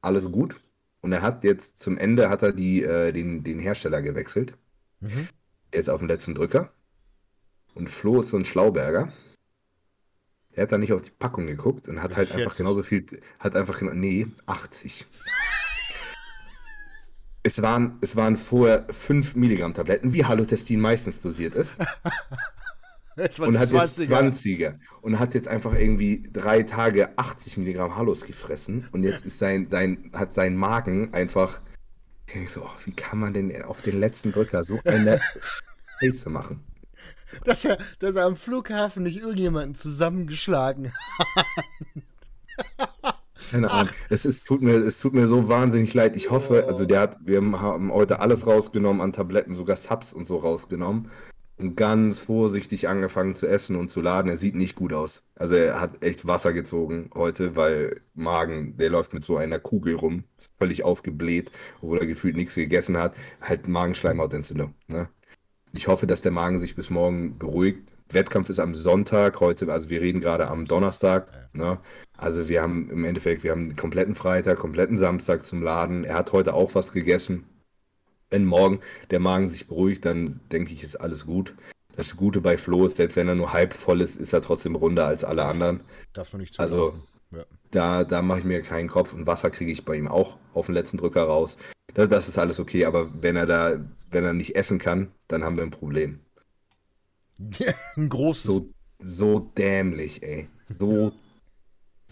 alles 0.01 0.31
gut. 0.31 0.61
Und 1.01 1.13
er 1.13 1.23
hat 1.23 1.45
jetzt 1.45 1.79
zum 1.79 1.99
Ende 1.99 2.31
hat 2.31 2.43
er 2.43 2.53
die, 2.53 2.83
äh, 2.83 3.13
den, 3.13 3.45
den 3.45 3.59
Hersteller 3.59 4.03
gewechselt. 4.03 4.55
Mhm. 5.01 5.29
Jetzt 5.75 5.91
auf 5.91 6.01
den 6.01 6.09
letzten 6.09 6.35
Drücker. 6.35 6.73
Und 7.75 7.89
Flo 7.89 8.21
ist 8.21 8.29
so 8.29 8.37
ein 8.37 8.45
Schlauberger. 8.45 9.13
Er 10.53 10.65
hat 10.65 10.73
da 10.73 10.79
nicht 10.79 10.93
auf 10.93 11.03
die 11.03 11.11
Packung 11.11 11.47
geguckt 11.47 11.89
und 11.89 12.03
hat 12.03 12.17
halt 12.17 12.29
40. 12.29 12.37
einfach 12.37 12.57
genauso 12.57 12.83
viel, 12.83 13.07
hat 13.39 13.57
einfach 13.57 13.79
genau, 13.79 13.93
nee, 13.95 14.27
80. 14.47 15.07
Es 17.43 17.63
waren, 17.63 17.99
es 18.03 18.15
waren 18.17 18.37
vorher 18.37 18.87
5 18.91 19.35
Milligramm 19.35 19.75
Tabletten, 19.75 20.13
wie 20.13 20.25
Halotestin 20.25 20.81
meistens 20.81 21.23
dosiert 21.23 21.55
ist. 21.55 21.79
und 23.17 23.59
hat 23.59 23.71
20er. 23.71 23.83
jetzt 23.83 23.99
20er. 23.99 24.79
Und 25.01 25.19
hat 25.19 25.35
jetzt 25.35 25.49
einfach 25.49 25.75
irgendwie 25.75 26.23
drei 26.31 26.63
Tage 26.63 27.19
80 27.19 27.57
Milligramm 27.57 27.97
Halos 27.97 28.25
gefressen. 28.25 28.87
Und 28.93 29.03
jetzt 29.05 29.25
ist 29.25 29.39
sein, 29.39 29.67
sein, 29.69 30.11
hat 30.13 30.33
sein 30.35 30.55
Magen 30.55 31.15
einfach. 31.15 31.61
Ich 32.27 32.35
denke 32.35 32.51
so, 32.51 32.63
oh, 32.63 32.71
wie 32.85 32.93
kann 32.93 33.19
man 33.19 33.33
denn 33.33 33.63
auf 33.63 33.83
den 33.83 33.99
letzten 33.99 34.33
Drücker 34.33 34.65
so 34.65 34.81
eine 34.85 35.21
Scheiße 36.01 36.31
machen? 36.31 36.61
Dass 37.45 37.65
er, 37.65 37.79
dass 37.99 38.17
er 38.17 38.27
am 38.27 38.37
Flughafen 38.37 39.05
nicht 39.05 39.21
irgendjemanden 39.21 39.75
zusammengeschlagen 39.75 40.93
hat. 40.93 41.47
Keine 43.51 43.71
Ahnung. 43.71 43.93
Es, 44.09 44.25
ist, 44.25 44.47
tut 44.47 44.63
mir, 44.63 44.77
es 44.77 45.01
tut 45.01 45.15
mir 45.15 45.29
so 45.29 45.49
wahnsinnig 45.49 45.93
leid. 45.95 46.17
Ich 46.17 46.31
hoffe, 46.31 46.67
also 46.69 46.85
der 46.85 47.01
hat, 47.01 47.19
wir 47.25 47.39
haben 47.39 47.93
heute 47.93 48.21
alles 48.21 48.47
rausgenommen 48.47 49.03
an 49.03 49.13
Tabletten, 49.13 49.55
sogar 49.55 49.77
Subs 49.77 50.13
und 50.13 50.27
so 50.27 50.37
rausgenommen. 50.37 51.11
Und 51.59 51.77
ganz 51.77 52.19
vorsichtig 52.19 52.89
angefangen 52.89 53.35
zu 53.35 53.47
essen 53.47 53.77
und 53.77 53.89
zu 53.89 54.01
laden. 54.01 54.31
Er 54.31 54.37
sieht 54.37 54.55
nicht 54.55 54.75
gut 54.75 54.93
aus. 54.93 55.23
Also 55.37 55.55
er 55.55 55.81
hat 55.81 56.03
echt 56.03 56.27
Wasser 56.27 56.53
gezogen 56.53 57.11
heute, 57.15 57.55
weil 57.55 58.01
Magen, 58.15 58.77
der 58.79 58.91
läuft 58.91 59.13
mit 59.13 59.23
so 59.23 59.37
einer 59.37 59.59
Kugel 59.59 59.97
rum, 59.97 60.25
völlig 60.59 60.83
aufgebläht, 60.83 61.53
obwohl 61.81 61.99
er 61.99 62.07
gefühlt 62.07 62.37
nichts 62.37 62.55
gegessen 62.55 62.97
hat. 62.97 63.15
Halt 63.41 63.69
Magenschleimhautentzündung. 63.69 64.75
Ne? 64.89 65.09
Ich 65.75 65.89
hoffe, 65.89 66.07
dass 66.07 66.23
der 66.23 66.33
Magen 66.33 66.59
sich 66.59 66.75
bis 66.75 66.91
morgen 66.91 67.39
beruhigt. 67.39 67.81
Wettkampf 68.11 68.51
ist 68.51 68.61
am 68.61 68.75
Sonntag, 68.75 69.41
heute, 69.41 69.73
also 69.73 69.89
wir 69.89 70.03
reden 70.03 70.21
gerade 70.21 70.49
am 70.49 70.67
Donnerstag. 70.67 71.29
Ne? 71.55 71.79
Also 72.17 72.49
wir 72.49 72.63
haben 72.63 72.91
im 72.91 73.05
Endeffekt, 73.05 73.43
wir 73.43 73.53
haben 73.53 73.71
den 73.71 73.77
kompletten 73.77 74.15
Freitag, 74.15 74.59
kompletten 74.59 74.99
Samstag 74.99 75.45
zum 75.45 75.63
Laden. 75.63 76.05
Er 76.05 76.17
hat 76.17 76.33
heute 76.33 76.53
auch 76.53 76.75
was 76.75 76.93
gegessen. 76.93 77.45
Wenn 78.29 78.45
morgen 78.45 78.81
der 79.11 79.21
Magen 79.21 79.49
sich 79.49 79.67
beruhigt, 79.67 80.05
dann 80.05 80.41
denke 80.51 80.73
ich, 80.73 80.83
ist 80.83 81.01
alles 81.01 81.27
gut. 81.27 81.55
Das 81.97 82.17
Gute 82.17 82.41
bei 82.41 82.57
Flo 82.57 82.87
ist, 82.87 82.97
selbst 82.97 83.17
wenn 83.17 83.29
er 83.29 83.35
nur 83.35 83.53
halb 83.53 83.75
voll 83.75 84.01
ist, 84.01 84.17
ist 84.17 84.33
er 84.33 84.41
trotzdem 84.41 84.77
runder 84.77 85.07
als 85.07 85.25
alle 85.25 85.45
anderen. 85.45 85.81
Darf 86.13 86.33
man 86.33 86.41
nicht 86.41 86.55
zu 86.55 86.61
Also 86.61 86.95
ja. 87.31 87.45
da, 87.71 88.05
da 88.05 88.23
mache 88.23 88.41
ich 88.41 88.45
mir 88.45 88.63
keinen 88.63 88.89
Kopf 88.89 89.13
und 89.13 89.27
Wasser 89.27 89.51
kriege 89.51 89.73
ich 89.73 89.85
bei 89.85 89.97
ihm 89.97 90.09
auch 90.09 90.39
auf 90.55 90.67
den 90.67 90.75
letzten 90.75 90.97
Drücker 90.97 91.25
raus. 91.25 91.57
Das, 91.95 92.09
das 92.09 92.29
ist 92.29 92.39
alles 92.39 92.59
okay, 92.61 92.85
aber 92.85 93.11
wenn 93.23 93.37
er 93.37 93.47
da, 93.47 93.79
wenn 94.11 94.25
er 94.25 94.33
nicht 94.33 94.57
essen 94.57 94.79
kann, 94.79 95.13
dann 95.29 95.45
haben 95.45 95.57
wir 95.57 95.63
ein 95.63 95.71
Problem. 95.71 96.21
ein 97.97 98.09
großes. 98.09 98.45
So, 98.45 98.73
so 98.99 99.39
dämlich, 99.39 100.23
ey. 100.23 100.49
So 100.67 101.13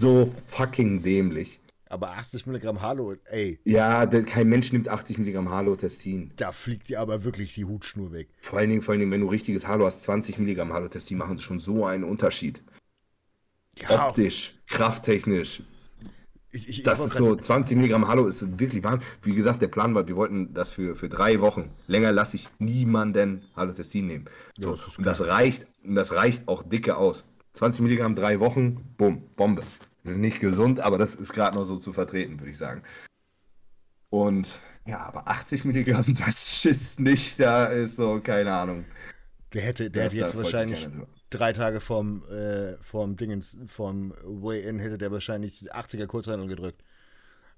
so 0.00 0.30
fucking 0.48 1.02
dämlich. 1.02 1.60
Aber 1.90 2.12
80 2.12 2.46
Milligramm 2.46 2.80
Halo, 2.80 3.16
ey. 3.26 3.58
Ja, 3.64 4.06
kein 4.06 4.48
Mensch 4.48 4.72
nimmt 4.72 4.88
80 4.88 5.18
Milligramm 5.18 5.50
Halotestin. 5.50 6.32
Da 6.36 6.52
fliegt 6.52 6.88
dir 6.88 7.00
aber 7.00 7.24
wirklich 7.24 7.52
die 7.52 7.66
Hutschnur 7.66 8.12
weg. 8.12 8.28
Vor 8.40 8.58
allen 8.58 8.70
Dingen, 8.70 8.80
vor 8.80 8.92
allen 8.92 9.00
Dingen, 9.00 9.12
wenn 9.12 9.20
du 9.20 9.26
richtiges 9.26 9.66
Halo 9.66 9.84
hast, 9.84 10.04
20 10.04 10.38
Milligramm 10.38 10.72
Halotestin 10.72 11.18
machen 11.18 11.38
schon 11.38 11.58
so 11.58 11.84
einen 11.84 12.04
Unterschied. 12.04 12.62
Ja, 13.78 14.06
Optisch, 14.06 14.54
krafttechnisch. 14.68 15.62
Ich, 16.52 16.68
ich, 16.68 16.82
das 16.82 16.98
ist 16.98 17.14
so, 17.14 17.36
20 17.36 17.76
Milligramm 17.76 18.08
Halo 18.08 18.26
ist 18.26 18.58
wirklich 18.58 18.82
warm. 18.82 19.00
Wie 19.22 19.34
gesagt, 19.34 19.62
der 19.62 19.68
Plan 19.68 19.94
war, 19.94 20.08
wir 20.08 20.16
wollten 20.16 20.52
das 20.52 20.70
für, 20.70 20.96
für 20.96 21.08
drei 21.08 21.40
Wochen. 21.40 21.70
Länger 21.86 22.10
lasse 22.10 22.36
ich 22.36 22.48
niemanden 22.58 23.42
Halotestin 23.54 24.06
nehmen. 24.08 24.24
So, 24.58 24.72
das 24.72 24.98
und 24.98 25.06
das 25.06 25.20
reicht, 25.20 25.66
das 25.84 26.12
reicht 26.12 26.48
auch 26.48 26.62
dicke 26.64 26.96
aus. 26.96 27.24
20 27.54 27.82
Milligramm, 27.82 28.16
drei 28.16 28.40
Wochen, 28.40 28.94
bumm, 28.96 29.22
Bombe. 29.36 29.62
Das 30.02 30.12
ist 30.12 30.18
nicht 30.18 30.40
gesund, 30.40 30.80
aber 30.80 30.98
das 30.98 31.14
ist 31.14 31.32
gerade 31.32 31.56
noch 31.56 31.64
so 31.64 31.76
zu 31.76 31.92
vertreten, 31.92 32.40
würde 32.40 32.50
ich 32.50 32.58
sagen. 32.58 32.82
Und 34.08 34.58
ja, 34.86 34.98
aber 35.00 35.28
80 35.28 35.64
Milligramm, 35.64 36.04
das 36.14 36.64
ist 36.64 36.98
nicht, 36.98 37.38
da 37.38 37.66
ist 37.66 37.96
so, 37.96 38.20
keine 38.20 38.52
Ahnung. 38.54 38.84
Der 39.52 39.62
hätte, 39.62 39.90
der 39.90 40.04
hätte 40.04 40.16
jetzt 40.16 40.36
wahrscheinlich 40.36 40.88
drei 41.30 41.52
Tage 41.52 41.80
vorm, 41.80 42.24
äh, 42.28 42.76
vorm 42.80 43.16
Dingens, 43.16 43.56
vorm 43.66 44.12
Way-In 44.22 44.78
hätte 44.78 44.98
der 44.98 45.12
wahrscheinlich 45.12 45.72
80er 45.72 46.06
Kurzhandel 46.06 46.48
gedrückt. 46.48 46.82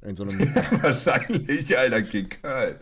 In 0.03 0.17
so 0.17 0.25
einem 0.25 0.39
wahrscheinlich, 0.83 1.79
Alter, 1.79 2.03
Kicker. 2.03 2.81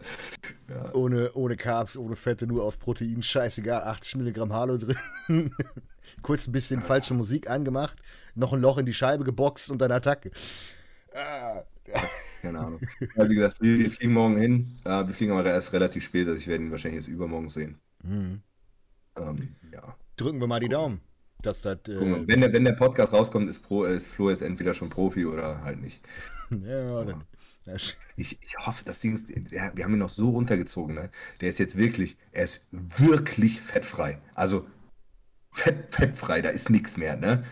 Ja. 0.68 0.94
Ohne, 0.94 1.32
ohne 1.34 1.56
Carbs, 1.56 1.96
ohne 1.96 2.16
Fette, 2.16 2.46
nur 2.46 2.64
auf 2.64 2.78
Protein, 2.78 3.22
scheißegal, 3.22 3.82
80 3.82 4.16
Milligramm 4.16 4.52
Halo 4.52 4.78
drin. 4.78 4.96
Kurz 6.22 6.46
ein 6.46 6.52
bisschen 6.52 6.82
falsche 6.82 7.14
Musik 7.14 7.48
angemacht, 7.48 7.96
noch 8.34 8.52
ein 8.52 8.60
Loch 8.60 8.78
in 8.78 8.86
die 8.86 8.94
Scheibe 8.94 9.24
geboxt 9.24 9.70
und 9.70 9.80
dann 9.80 9.92
Attacke. 9.92 10.30
Ah. 11.14 11.62
Keine 12.40 12.58
Ahnung. 12.58 12.80
Ja, 13.16 13.28
wie 13.28 13.34
gesagt, 13.34 13.60
wir, 13.60 13.90
fliegen 13.90 14.14
morgen 14.14 14.36
hin. 14.36 14.72
Uh, 14.86 15.06
wir 15.06 15.08
fliegen 15.08 15.32
aber 15.32 15.44
erst 15.44 15.72
relativ 15.72 16.04
spät, 16.04 16.26
also 16.26 16.38
ich 16.38 16.46
werde 16.46 16.64
ihn 16.64 16.70
wahrscheinlich 16.70 17.00
jetzt 17.00 17.08
übermorgen 17.08 17.48
sehen. 17.48 17.78
Mhm. 18.02 18.40
Ähm, 19.16 19.56
ja. 19.72 19.96
Drücken 20.20 20.40
wir 20.40 20.46
mal 20.46 20.60
die 20.60 20.68
Daumen. 20.68 21.00
Dass 21.42 21.62
das, 21.62 21.78
äh, 21.88 22.26
wenn, 22.26 22.42
der, 22.42 22.52
wenn 22.52 22.64
der 22.64 22.72
Podcast 22.72 23.14
rauskommt, 23.14 23.48
ist, 23.48 23.60
Pro, 23.60 23.84
ist 23.84 24.08
Flo 24.08 24.28
jetzt 24.28 24.42
entweder 24.42 24.74
schon 24.74 24.90
Profi 24.90 25.24
oder 25.24 25.62
halt 25.62 25.80
nicht. 25.80 26.02
ja, 26.50 27.02
ja. 27.02 27.24
Ich, 28.16 28.38
ich 28.42 28.58
hoffe, 28.58 28.84
das 28.84 29.00
Ding 29.00 29.14
ist, 29.14 29.28
wir 29.50 29.84
haben 29.84 29.94
ihn 29.94 29.98
noch 29.98 30.10
so 30.10 30.30
runtergezogen, 30.30 30.94
ne? 30.94 31.10
Der 31.40 31.48
ist 31.48 31.58
jetzt 31.58 31.78
wirklich, 31.78 32.18
er 32.32 32.44
ist 32.44 32.66
wirklich 32.70 33.60
fettfrei. 33.60 34.18
Also 34.34 34.66
fett, 35.52 35.94
fettfrei, 35.94 36.42
da 36.42 36.50
ist 36.50 36.68
nichts 36.68 36.98
mehr, 36.98 37.16
ne? 37.16 37.44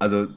Also, 0.00 0.28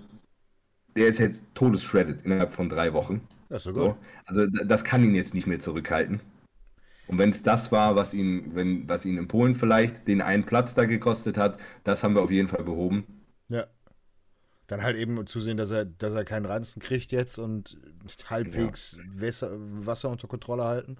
der 0.96 1.08
ist 1.08 1.20
jetzt 1.20 1.46
todesshredded 1.56 2.24
innerhalb 2.26 2.52
von 2.52 2.70
drei 2.70 2.94
Wochen. 2.94 3.28
Ja, 3.50 3.60
so 3.60 3.74
gut. 3.74 3.96
Also, 4.26 4.46
das 4.46 4.84
kann 4.84 5.04
ihn 5.04 5.16
jetzt 5.16 5.34
nicht 5.34 5.48
mehr 5.48 5.60
zurückhalten. 5.60 6.20
Und 7.12 7.18
wenn 7.18 7.30
es 7.30 7.44
das 7.44 7.72
war, 7.74 7.96
was 7.98 8.14
ihn, 8.14 8.56
wenn, 8.56 8.88
was 8.88 9.04
ihn 9.04 9.18
in 9.18 9.28
Polen 9.28 9.54
vielleicht 9.54 10.08
den 10.08 10.22
einen 10.22 10.46
Platz 10.46 10.74
da 10.74 10.86
gekostet 10.86 11.38
hat, 11.38 11.60
das 11.84 12.04
haben 12.04 12.16
wir 12.16 12.22
auf 12.22 12.32
jeden 12.32 12.48
Fall 12.48 12.64
behoben. 12.64 13.06
Ja. 13.50 13.68
Dann 14.68 14.82
halt 14.82 14.96
eben 14.96 15.28
zusehen, 15.28 15.58
dass 15.58 15.72
er, 15.72 15.84
dass 15.84 16.14
er 16.14 16.24
keinen 16.24 16.46
Ranzen 16.46 16.82
kriegt 16.82 17.12
jetzt 17.12 17.38
und 17.38 17.78
halbwegs 18.30 18.98
ja. 18.98 19.28
Wasser, 19.28 19.58
Wasser 19.60 20.10
unter 20.10 20.30
Kontrolle 20.30 20.64
halten. 20.64 20.98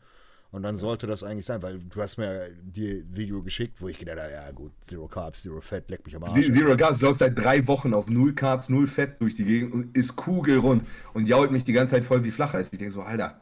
Und 0.52 0.64
dann 0.64 0.76
sollte 0.76 1.08
das 1.08 1.24
eigentlich 1.24 1.46
sein, 1.46 1.64
weil 1.64 1.80
du 1.80 2.02
hast 2.02 2.18
mir 2.18 2.50
die 2.62 3.06
Video 3.10 3.42
geschickt, 3.42 3.80
wo 3.80 3.88
ich 3.88 3.98
gedacht 3.98 4.20
habe, 4.20 4.34
ja 4.34 4.52
gut, 4.52 4.74
Zero 4.82 5.08
Carbs, 5.08 5.44
Zero 5.44 5.62
Fett, 5.62 5.90
leck 5.90 6.06
mich 6.06 6.14
am 6.18 6.26
Arsch. 6.26 6.46
Zero 6.46 6.76
Carbs 6.76 7.00
läuft 7.00 7.20
seit 7.20 7.40
drei 7.40 7.66
Wochen 7.68 7.94
auf 7.94 8.10
null 8.10 8.34
Carbs, 8.34 8.68
null 8.68 8.88
Fett 8.88 9.22
durch 9.22 9.36
die 9.36 9.46
Gegend 9.46 9.74
und 9.74 9.96
ist 9.96 10.18
kugelrund 10.18 10.84
und 11.14 11.26
jault 11.26 11.52
mich 11.52 11.64
die 11.64 11.72
ganze 11.72 11.96
Zeit 11.96 12.04
voll 12.04 12.26
wie 12.26 12.32
Flacheis. 12.32 12.68
Ich 12.74 12.80
denke 12.80 12.94
so, 12.94 13.02
Alter, 13.02 13.40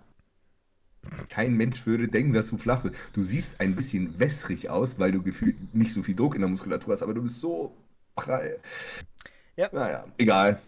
Kein 1.30 1.56
Mensch 1.56 1.86
würde 1.86 2.08
denken, 2.08 2.34
dass 2.34 2.50
du 2.50 2.58
flach 2.58 2.82
bist. 2.84 2.96
Du 3.14 3.24
siehst 3.24 3.60
ein 3.60 3.76
bisschen 3.76 4.20
wässrig 4.20 4.70
aus, 4.70 5.00
weil 5.00 5.12
du 5.12 5.22
gefühlt 5.24 5.74
nicht 5.74 5.94
so 5.94 6.04
viel 6.04 6.16
Druck 6.16 6.36
in 6.36 6.42
der 6.42 6.50
Muskulatur 6.50 6.94
hast, 6.94 7.02
aber 7.02 7.14
du 7.14 7.22
bist 7.24 7.40
so 7.40 7.74
prall. 8.16 8.60
Ja. 9.56 9.70
Naja, 9.72 10.06
egal. 10.18 10.62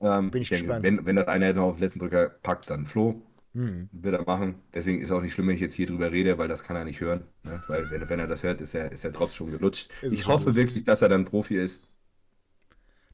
Ähm, 0.00 0.30
Bin 0.30 0.42
ich 0.42 0.48
denke, 0.48 0.64
gespannt. 0.66 0.84
wenn, 0.84 1.06
wenn 1.06 1.16
das 1.16 1.26
einer 1.28 1.52
noch 1.52 1.64
auf 1.64 1.76
den 1.76 1.82
letzten 1.84 1.98
Drücker 1.98 2.28
packt, 2.28 2.70
dann 2.70 2.86
Flo. 2.86 3.20
Hm. 3.54 3.88
Wird 3.92 4.14
er 4.14 4.24
machen. 4.24 4.54
Deswegen 4.72 5.02
ist 5.02 5.10
auch 5.10 5.20
nicht 5.20 5.32
schlimm, 5.32 5.48
wenn 5.48 5.56
ich 5.56 5.60
jetzt 5.60 5.74
hier 5.74 5.86
drüber 5.86 6.12
rede, 6.12 6.38
weil 6.38 6.46
das 6.48 6.62
kann 6.62 6.76
er 6.76 6.84
nicht 6.84 7.00
hören. 7.00 7.24
Ne? 7.42 7.60
Weil 7.66 7.90
wenn, 7.90 8.08
wenn 8.08 8.20
er 8.20 8.28
das 8.28 8.42
hört, 8.44 8.60
ist, 8.60 8.74
er, 8.74 8.92
ist 8.92 9.02
der 9.04 9.10
Drops 9.10 9.34
schon 9.34 9.50
gelutscht. 9.50 9.90
Ist 10.02 10.12
ich 10.12 10.26
hoffe 10.26 10.46
gut. 10.46 10.54
wirklich, 10.56 10.84
dass 10.84 11.02
er 11.02 11.08
dann 11.08 11.24
Profi 11.24 11.56
ist. 11.56 11.80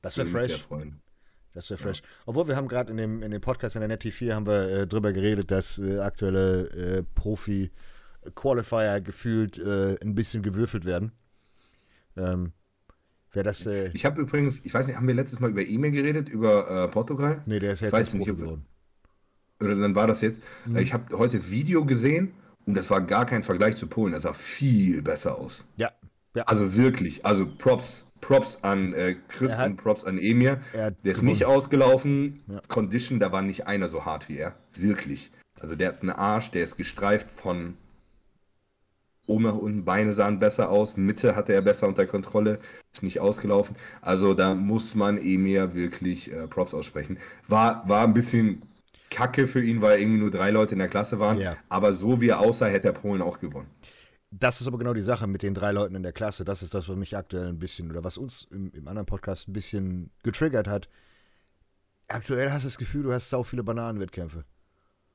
Das 0.03 0.17
wäre 0.19 0.27
Würde 0.29 0.39
mich 0.39 0.47
sehr 0.49 0.59
fresh. 0.59 0.67
freuen. 0.67 1.01
Das 1.57 1.71
wäre 1.71 1.79
fresh. 1.79 2.03
Obwohl 2.27 2.49
wir 2.49 2.57
haben 2.57 2.69
gerade 2.69 2.91
in 2.91 2.99
dem, 2.99 3.23
in 3.23 3.31
dem 3.31 3.41
Podcast 3.41 3.77
in 3.77 3.81
der 3.81 3.89
Net 3.89 4.03
4 4.03 4.35
haben 4.35 4.47
wir 4.47 4.69
äh, 4.69 4.87
drüber 4.87 5.15
geredet, 5.15 5.51
dass 5.51 5.79
äh, 5.79 6.01
aktuelle 6.01 6.69
äh, 6.69 7.03
Profi-Qualifier 7.15 9.01
gefühlt 9.01 9.59
äh, 9.59 9.97
ein 10.03 10.15
bisschen 10.15 10.43
gewürfelt 10.43 10.85
werden. 10.85 11.13
Ähm, 12.15 12.53
Wer 13.33 13.43
das. 13.43 13.65
Äh, 13.65 13.91
Ich 13.95 14.05
habe 14.05 14.21
übrigens, 14.21 14.65
ich 14.67 14.75
weiß 14.75 14.87
nicht, 14.87 14.97
haben 14.97 15.09
wir 15.09 15.15
letztes 15.15 15.41
Mal 15.41 15.49
über 15.51 15.63
E-Mail 15.63 15.93
geredet, 15.93 16.29
über 16.29 16.85
äh, 16.85 16.89
Portugal? 16.89 17.43
nee, 17.47 17.59
der 17.59 17.73
ist 17.73 17.81
jetzt 17.81 17.95
erst 17.95 18.15
nicht, 18.15 18.27
geworden. 18.27 18.63
Oder 19.59 19.77
dann 19.77 19.95
war 19.95 20.07
das 20.07 20.21
jetzt. 20.21 20.43
Mhm. 20.67 20.77
Ich 20.77 20.93
habe 20.93 21.17
heute 21.17 21.51
Video 21.51 21.87
gesehen 21.87 22.35
und 22.67 22.75
das 22.77 22.91
war 22.91 23.01
gar 23.01 23.25
kein 23.25 23.43
Vergleich 23.43 23.77
zu 23.77 23.87
Polen. 23.87 24.13
Das 24.13 24.25
sah 24.25 24.35
viel 24.35 25.01
besser 25.01 25.39
aus. 25.39 25.65
Ja, 25.77 25.91
ja. 26.35 26.43
Also 26.45 26.77
wirklich, 26.77 27.25
also 27.25 27.47
Props, 27.47 28.06
Props 28.27 28.59
an 28.63 28.93
äh, 28.93 29.15
Chris 29.29 29.57
hat- 29.57 29.71
und 29.71 29.77
Props 29.77 30.03
an 30.03 30.19
Emir. 30.19 30.59
er 30.73 30.91
Der 30.91 31.13
ist 31.13 31.19
gewonnen. 31.19 31.29
nicht 31.29 31.45
ausgelaufen. 31.45 32.43
Ja. 32.49 32.61
Condition, 32.67 33.21
da 33.21 33.31
war 33.31 33.41
nicht 33.41 33.69
einer 33.69 33.87
so 33.87 34.05
hart 34.05 34.29
wie 34.29 34.37
er. 34.39 34.57
Wirklich. 34.77 35.31
Also 35.61 35.77
der 35.77 35.89
hat 35.89 36.01
einen 36.03 36.11
Arsch, 36.11 36.51
der 36.51 36.65
ist 36.65 36.77
gestreift 36.77 37.31
von 37.31 37.77
oben 39.29 39.45
nach 39.45 39.55
unten. 39.55 39.85
Beine 39.85 40.13
sahen 40.13 40.41
besser 40.41 40.71
aus. 40.71 40.97
Mitte 40.97 41.37
hatte 41.37 41.53
er 41.53 41.63
besser 41.63 41.87
unter 41.87 42.05
Kontrolle. 42.05 42.59
Ist 42.93 43.05
nicht 43.05 43.21
ausgelaufen. 43.21 43.77
Also 44.03 44.35
da 44.35 44.55
muss 44.55 44.97
man 44.97 45.19
Emir 45.19 45.77
wirklich 45.77 46.33
äh, 46.33 46.49
Props 46.49 46.75
aussprechen. 46.75 47.19
War, 47.47 47.89
war 47.89 48.03
ein 48.03 48.15
bisschen 48.15 48.63
kacke 49.09 49.47
für 49.47 49.63
ihn, 49.63 49.83
weil 49.83 50.01
irgendwie 50.01 50.19
nur 50.19 50.33
drei 50.33 50.51
Leute 50.51 50.73
in 50.75 50.81
der 50.81 50.89
Klasse 50.89 51.21
waren. 51.21 51.39
Ja. 51.39 51.57
Aber 51.69 51.93
so 51.93 52.21
wie 52.21 52.31
er 52.31 52.41
aussah, 52.41 52.67
hätte 52.67 52.89
er 52.89 52.93
Polen 52.93 53.23
auch 53.23 53.39
gewonnen. 53.39 53.69
Das 54.31 54.61
ist 54.61 54.67
aber 54.67 54.79
genau 54.79 54.93
die 54.93 55.03
Sache 55.03 55.27
mit 55.27 55.43
den 55.43 55.55
drei 55.55 55.73
Leuten 55.73 55.95
in 55.95 56.03
der 56.03 56.13
Klasse. 56.13 56.45
Das 56.45 56.63
ist 56.63 56.75
das, 56.75 56.89
was 56.89 56.97
mich 56.97 57.17
aktuell 57.17 57.49
ein 57.49 57.59
bisschen, 57.59 57.91
oder 57.91 58.05
was 58.05 58.19
uns 58.19 58.47
im, 58.51 58.73
im 58.73 58.89
anderen 58.89 59.07
Podcast 59.07 59.49
ein 59.49 59.53
bisschen 59.53 60.11
getriggert 60.23 60.69
hat. 60.69 60.89
Aktuell 62.09 62.51
hast 62.51 62.63
du 62.63 62.69
das 62.69 62.79
Gefühl, 62.79 63.05
du 63.05 63.13
hast 63.13 63.31
sau 63.31 63.43
viele 63.43 63.63
Bananenwettkämpfe. 63.63 64.45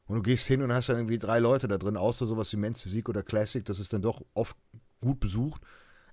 Und 0.05 0.15
du 0.17 0.21
gehst 0.23 0.47
hin 0.47 0.61
und 0.61 0.73
hast 0.73 0.89
dann 0.89 0.97
irgendwie 0.97 1.19
drei 1.19 1.39
Leute 1.39 1.67
da 1.67 1.77
drin, 1.77 1.95
außer 1.97 2.25
sowas 2.25 2.51
wie 2.51 2.57
Men's 2.57 2.81
Physik 2.81 3.07
oder 3.07 3.23
Classic, 3.23 3.63
das 3.63 3.79
ist 3.79 3.93
dann 3.93 4.01
doch 4.01 4.21
oft 4.33 4.57
gut 4.99 5.19
besucht. 5.19 5.61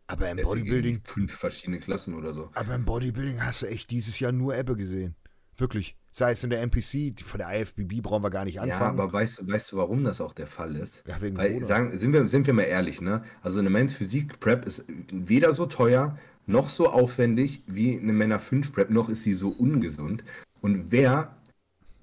Aber 0.06 0.30
im 0.30 0.36
Deswegen 0.36 0.60
Bodybuilding, 0.60 1.00
fünf 1.04 1.34
verschiedene 1.34 1.80
Klassen 1.80 2.14
oder 2.14 2.32
so. 2.32 2.50
aber 2.54 2.74
im 2.74 2.84
Bodybuilding 2.84 3.42
hast 3.44 3.62
du 3.62 3.66
echt 3.66 3.90
dieses 3.90 4.18
Jahr 4.20 4.32
nur 4.32 4.56
Ebbe 4.56 4.76
gesehen. 4.76 5.16
Wirklich. 5.56 5.97
Sei 6.10 6.30
es 6.32 6.42
in 6.42 6.50
der 6.50 6.62
NPC, 6.62 7.20
von 7.22 7.38
der 7.38 7.60
IFBB 7.60 8.00
brauchen 8.02 8.22
wir 8.22 8.30
gar 8.30 8.44
nicht 8.44 8.54
Ja, 8.54 8.62
anfangen. 8.62 8.98
aber 8.98 9.12
weißt, 9.12 9.40
du- 9.40 9.48
weißt 9.52 9.72
du, 9.72 9.76
warum 9.76 10.04
das 10.04 10.20
auch 10.20 10.32
der 10.32 10.46
Fall 10.46 10.74
ist? 10.76 11.02
Ja, 11.06 11.20
wegen 11.20 11.36
Weil, 11.36 11.50
Corona. 11.50 11.66
sagen, 11.66 11.98
sind, 11.98 12.12
wir, 12.12 12.26
sind 12.28 12.46
wir 12.46 12.54
mal 12.54 12.62
ehrlich, 12.62 13.00
ne? 13.00 13.22
Also 13.42 13.58
eine 13.58 13.68
Men's 13.70 13.92
Physik 13.94 14.40
Prep 14.40 14.64
ist 14.66 14.84
weder 15.12 15.54
so 15.54 15.66
teuer, 15.66 16.18
noch 16.46 16.70
so 16.70 16.88
aufwendig 16.88 17.62
wie 17.66 17.98
eine 17.98 18.14
Männer 18.14 18.40
5 18.40 18.72
Prep, 18.72 18.88
noch 18.90 19.10
ist 19.10 19.22
sie 19.22 19.34
so 19.34 19.50
ungesund. 19.50 20.24
Und 20.62 20.90
wer, 20.90 21.36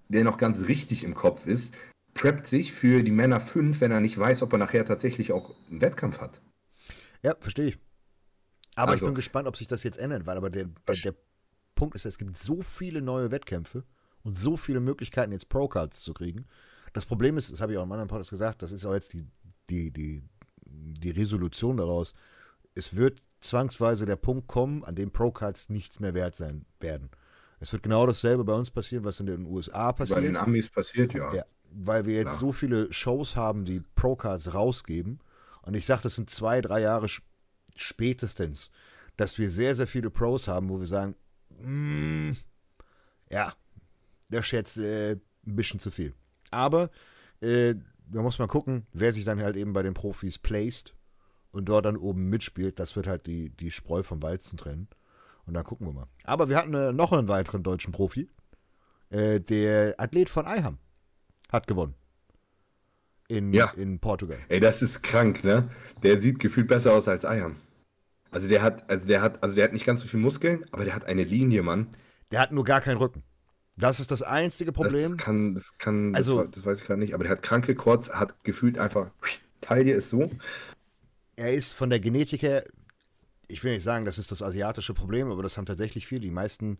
der 0.07 0.23
noch 0.23 0.37
ganz 0.37 0.67
richtig 0.67 1.03
im 1.03 1.15
Kopf 1.15 1.47
ist, 1.47 1.73
preppt 2.13 2.45
sich 2.45 2.71
für 2.73 3.01
die 3.01 3.11
Männer 3.11 3.41
5, 3.41 3.81
wenn 3.81 3.91
er 3.91 4.01
nicht 4.01 4.17
weiß, 4.19 4.43
ob 4.43 4.53
er 4.53 4.59
nachher 4.59 4.85
tatsächlich 4.85 5.31
auch 5.33 5.55
einen 5.71 5.81
Wettkampf 5.81 6.21
hat. 6.21 6.41
Ja, 7.23 7.35
verstehe 7.39 7.69
ich. 7.69 7.77
Aber 8.75 8.91
ich 8.91 8.97
Also- 8.97 9.07
bin 9.07 9.15
gespannt, 9.15 9.47
ob 9.47 9.57
sich 9.57 9.67
das 9.67 9.83
jetzt 9.83 9.97
ändert, 9.97 10.27
weil 10.27 10.37
aber 10.37 10.51
der, 10.51 10.65
der, 10.87 10.95
der 10.95 11.15
Punkt 11.73 11.95
ist, 11.95 12.05
es 12.05 12.19
gibt 12.19 12.37
so 12.37 12.61
viele 12.61 13.01
neue 13.01 13.31
Wettkämpfe 13.31 13.83
und 14.25 14.37
so 14.37 14.57
viele 14.57 14.81
Möglichkeiten, 14.81 15.31
jetzt 15.31 15.49
Pro-Cards 15.49 16.01
zu 16.01 16.13
kriegen. 16.13 16.45
Das 16.93 17.05
Problem 17.05 17.37
ist, 17.37 17.51
das 17.51 17.61
habe 17.61 17.71
ich 17.71 17.77
auch 17.77 17.83
im 17.83 17.91
anderen 17.91 18.09
Podcast 18.09 18.31
gesagt, 18.31 18.61
das 18.61 18.71
ist 18.71 18.85
auch 18.85 18.93
jetzt 18.93 19.13
die, 19.13 19.25
die, 19.69 19.91
die, 19.91 20.23
die 20.65 21.11
Resolution 21.11 21.77
daraus. 21.77 22.13
Es 22.73 22.95
wird 22.95 23.21
zwangsweise 23.41 24.05
der 24.05 24.15
Punkt 24.15 24.47
kommen, 24.47 24.83
an 24.83 24.95
dem 24.95 25.11
Pro-Cards 25.11 25.69
nichts 25.69 25.99
mehr 25.99 26.13
wert 26.13 26.35
sein 26.35 26.65
werden. 26.79 27.09
Es 27.59 27.71
wird 27.71 27.83
genau 27.83 28.05
dasselbe 28.05 28.43
bei 28.43 28.53
uns 28.53 28.71
passieren, 28.71 29.05
was 29.05 29.19
in 29.19 29.27
den 29.27 29.45
USA 29.45 29.93
passiert. 29.93 30.19
Bei 30.19 30.25
den 30.25 30.35
Amis 30.35 30.69
passiert, 30.69 31.13
ja. 31.13 31.33
Ja, 31.33 31.45
weil 31.71 32.05
wir 32.05 32.15
jetzt 32.15 32.27
Klar. 32.27 32.37
so 32.37 32.51
viele 32.51 32.91
Shows 32.91 33.35
haben, 33.35 33.63
die 33.63 33.81
Pro-Cards 33.95 34.53
rausgeben. 34.53 35.19
Und 35.61 35.75
ich 35.75 35.85
sage, 35.85 36.01
das 36.03 36.15
sind 36.15 36.29
zwei, 36.29 36.61
drei 36.61 36.81
Jahre 36.81 37.07
spätestens, 37.75 38.71
dass 39.17 39.37
wir 39.37 39.49
sehr, 39.49 39.75
sehr 39.75 39.87
viele 39.87 40.09
Pros 40.09 40.47
haben, 40.47 40.69
wo 40.69 40.79
wir 40.79 40.87
sagen, 40.87 41.15
mm, 41.49 42.31
ja, 43.29 43.53
ist 44.29 44.51
jetzt 44.51 44.77
äh, 44.77 45.13
ein 45.13 45.55
bisschen 45.55 45.79
zu 45.79 45.91
viel. 45.91 46.13
Aber 46.51 46.89
äh, 47.41 47.75
da 48.07 48.21
muss 48.21 48.39
man 48.39 48.47
gucken, 48.47 48.85
wer 48.93 49.11
sich 49.11 49.25
dann 49.25 49.41
halt 49.41 49.55
eben 49.55 49.73
bei 49.73 49.83
den 49.83 49.93
Profis 49.93 50.37
placed 50.39 50.95
und 51.51 51.65
dort 51.65 51.85
dann 51.85 51.97
oben 51.97 52.29
mitspielt. 52.29 52.79
Das 52.79 52.95
wird 52.95 53.07
halt 53.07 53.27
die, 53.27 53.49
die 53.49 53.71
Spreu 53.71 54.03
vom 54.03 54.21
Weizen 54.21 54.57
trennen. 54.57 54.87
Und 55.45 55.53
dann 55.53 55.63
gucken 55.63 55.87
wir 55.87 55.93
mal. 55.93 56.07
Aber 56.23 56.49
wir 56.49 56.57
hatten 56.57 56.73
äh, 56.73 56.91
noch 56.91 57.11
einen 57.13 57.27
weiteren 57.27 57.63
deutschen 57.63 57.91
Profi. 57.93 58.29
Äh, 59.09 59.39
der 59.41 59.93
Athlet 59.99 60.29
von 60.29 60.45
Eiham 60.47 60.79
hat 61.51 61.67
gewonnen. 61.67 61.93
In, 63.27 63.53
Ja. 63.53 63.71
in 63.71 63.99
Portugal. 63.99 64.37
Ey, 64.49 64.59
das 64.59 64.81
ist 64.81 65.01
krank, 65.01 65.43
ne? 65.43 65.69
Der 66.03 66.19
sieht 66.19 66.39
gefühlt 66.39 66.67
besser 66.67 66.93
aus 66.93 67.07
als 67.07 67.25
Ayam. 67.25 67.55
Also 68.31 68.47
der 68.47 68.61
hat, 68.61 68.89
also 68.89 69.07
der 69.07 69.21
hat, 69.21 69.41
also 69.41 69.55
der 69.55 69.63
hat 69.65 69.73
nicht 69.73 69.85
ganz 69.85 70.01
so 70.01 70.07
viel 70.07 70.19
Muskeln, 70.19 70.65
aber 70.71 70.83
der 70.85 70.93
hat 70.93 71.05
eine 71.05 71.23
Linie, 71.23 71.63
Mann. 71.63 71.87
Der 72.31 72.39
hat 72.39 72.51
nur 72.51 72.63
gar 72.63 72.81
keinen 72.81 72.97
Rücken. 72.97 73.23
Das 73.77 73.99
ist 73.99 74.11
das 74.11 74.21
einzige 74.21 74.71
Das, 74.71 74.75
Problem. 74.81 75.09
das 75.09 75.17
kann, 75.17 75.53
das 75.53 75.77
kann, 75.77 76.15
Also- 76.15 76.43
das, 76.43 76.51
das 76.55 76.65
weiß 76.65 76.79
ich 76.79 76.85
gerade 76.85 76.99
nicht, 76.99 77.13
aber 77.13 77.23
der 77.23 77.31
hat 77.31 77.41
kranke 77.43 77.75
Quads, 77.75 78.09
hat 78.11 78.43
gefühlt 78.43 78.77
einfach, 78.77 79.11
Taille 79.61 79.93
ist 79.93 80.09
so. 80.09 80.29
er 81.35 81.53
ist 81.53 81.73
von 81.73 81.89
der 81.89 81.99
Genetik 81.99 82.41
her, 82.41 82.65
ich 83.47 83.63
will 83.63 83.73
nicht 83.73 83.83
sagen, 83.83 84.05
das 84.05 84.17
ist 84.17 84.31
das 84.31 84.41
asiatische 84.41 84.93
Problem, 84.93 85.29
aber 85.29 85.43
das 85.43 85.57
haben 85.57 85.65
tatsächlich 85.65 86.07
viele. 86.07 86.21
Die 86.21 86.31
meisten 86.31 86.79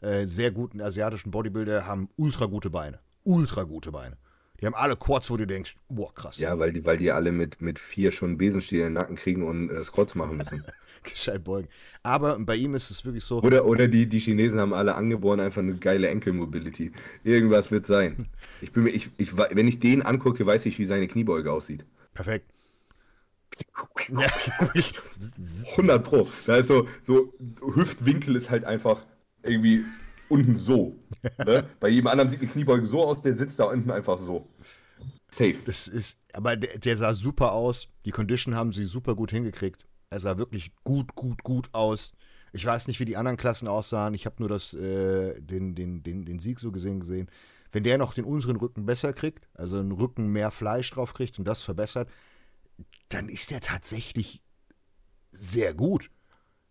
äh, 0.00 0.26
sehr 0.26 0.50
guten 0.50 0.80
asiatischen 0.80 1.30
Bodybuilder 1.30 1.86
haben 1.86 2.08
ultra 2.16 2.46
gute 2.46 2.70
Beine. 2.70 3.00
Ultra 3.24 3.64
gute 3.64 3.90
Beine. 3.92 4.16
Die 4.60 4.66
haben 4.66 4.74
alle 4.74 4.96
Quads, 4.96 5.30
wo 5.30 5.36
du 5.36 5.46
denkst, 5.46 5.76
boah, 5.88 6.14
krass. 6.14 6.38
Ja, 6.38 6.58
weil 6.58 6.72
die, 6.72 6.86
weil 6.86 6.96
die 6.96 7.10
alle 7.12 7.30
mit, 7.32 7.60
mit 7.60 7.78
vier 7.78 8.10
schon 8.10 8.38
Besenstiel 8.38 8.80
in 8.80 8.84
den 8.86 8.92
Nacken 8.94 9.16
kriegen 9.16 9.42
und 9.42 9.70
äh, 9.70 9.84
Squats 9.84 10.14
machen 10.14 10.38
müssen. 10.38 10.64
Gescheit 11.02 11.44
beugen. 11.44 11.68
Aber 12.02 12.38
bei 12.38 12.56
ihm 12.56 12.74
ist 12.74 12.90
es 12.90 13.04
wirklich 13.04 13.24
so, 13.24 13.42
Oder, 13.42 13.66
oder 13.66 13.86
die, 13.86 14.08
die 14.08 14.18
Chinesen 14.18 14.58
haben 14.58 14.72
alle 14.72 14.94
angeboren 14.94 15.40
einfach 15.40 15.60
eine 15.60 15.74
geile 15.74 16.08
Enkelmobility. 16.08 16.92
Irgendwas 17.22 17.70
wird 17.70 17.86
sein. 17.86 18.28
Ich 18.62 18.72
bin 18.72 18.86
ich, 18.86 19.10
ich, 19.18 19.36
wenn 19.36 19.68
ich 19.68 19.78
den 19.80 20.00
angucke, 20.00 20.46
weiß 20.46 20.64
ich, 20.66 20.78
wie 20.78 20.86
seine 20.86 21.06
Kniebeuge 21.08 21.52
aussieht. 21.52 21.84
perfekt. 22.14 22.50
Ja, 24.08 24.28
100 25.72 26.04
Pro. 26.04 26.28
Da 26.46 26.56
ist 26.56 26.68
so, 26.68 26.86
so 27.02 27.32
Hüftwinkel 27.74 28.36
ist 28.36 28.50
halt 28.50 28.64
einfach 28.64 29.04
irgendwie 29.42 29.84
unten 30.28 30.56
so. 30.56 30.94
Ne? 31.44 31.68
Bei 31.80 31.88
jedem 31.88 32.06
anderen 32.06 32.30
sieht 32.30 32.40
eine 32.40 32.50
Kniebeuge 32.50 32.86
so 32.86 33.04
aus, 33.04 33.22
der 33.22 33.34
sitzt 33.34 33.58
da 33.58 33.64
unten 33.64 33.90
einfach 33.90 34.18
so. 34.18 34.48
Safe. 35.28 35.56
das 35.66 35.88
ist, 35.88 36.18
aber 36.32 36.56
der, 36.56 36.78
der 36.78 36.96
sah 36.96 37.14
super 37.14 37.52
aus. 37.52 37.88
Die 38.04 38.10
Condition 38.10 38.54
haben 38.54 38.72
sie 38.72 38.84
super 38.84 39.14
gut 39.14 39.30
hingekriegt. 39.30 39.84
Er 40.10 40.20
sah 40.20 40.38
wirklich 40.38 40.72
gut, 40.84 41.14
gut, 41.14 41.42
gut 41.42 41.68
aus. 41.72 42.12
Ich 42.52 42.64
weiß 42.64 42.86
nicht, 42.86 43.00
wie 43.00 43.04
die 43.04 43.16
anderen 43.16 43.36
Klassen 43.36 43.68
aussahen. 43.68 44.14
Ich 44.14 44.24
habe 44.24 44.36
nur 44.38 44.48
das, 44.48 44.72
äh, 44.74 45.40
den, 45.40 45.74
den, 45.74 46.02
den, 46.02 46.24
den 46.24 46.38
Sieg 46.38 46.60
so 46.60 46.72
gesehen 46.72 47.00
gesehen. 47.00 47.28
Wenn 47.72 47.82
der 47.82 47.98
noch 47.98 48.14
den 48.14 48.24
unteren 48.24 48.56
Rücken 48.56 48.86
besser 48.86 49.12
kriegt, 49.12 49.48
also 49.54 49.78
einen 49.78 49.92
Rücken 49.92 50.28
mehr 50.28 50.50
Fleisch 50.50 50.90
drauf 50.90 51.12
kriegt 51.12 51.38
und 51.38 51.46
das 51.46 51.62
verbessert, 51.62 52.08
dann 53.08 53.28
ist 53.28 53.50
der 53.50 53.60
tatsächlich 53.60 54.42
sehr 55.30 55.74
gut. 55.74 56.10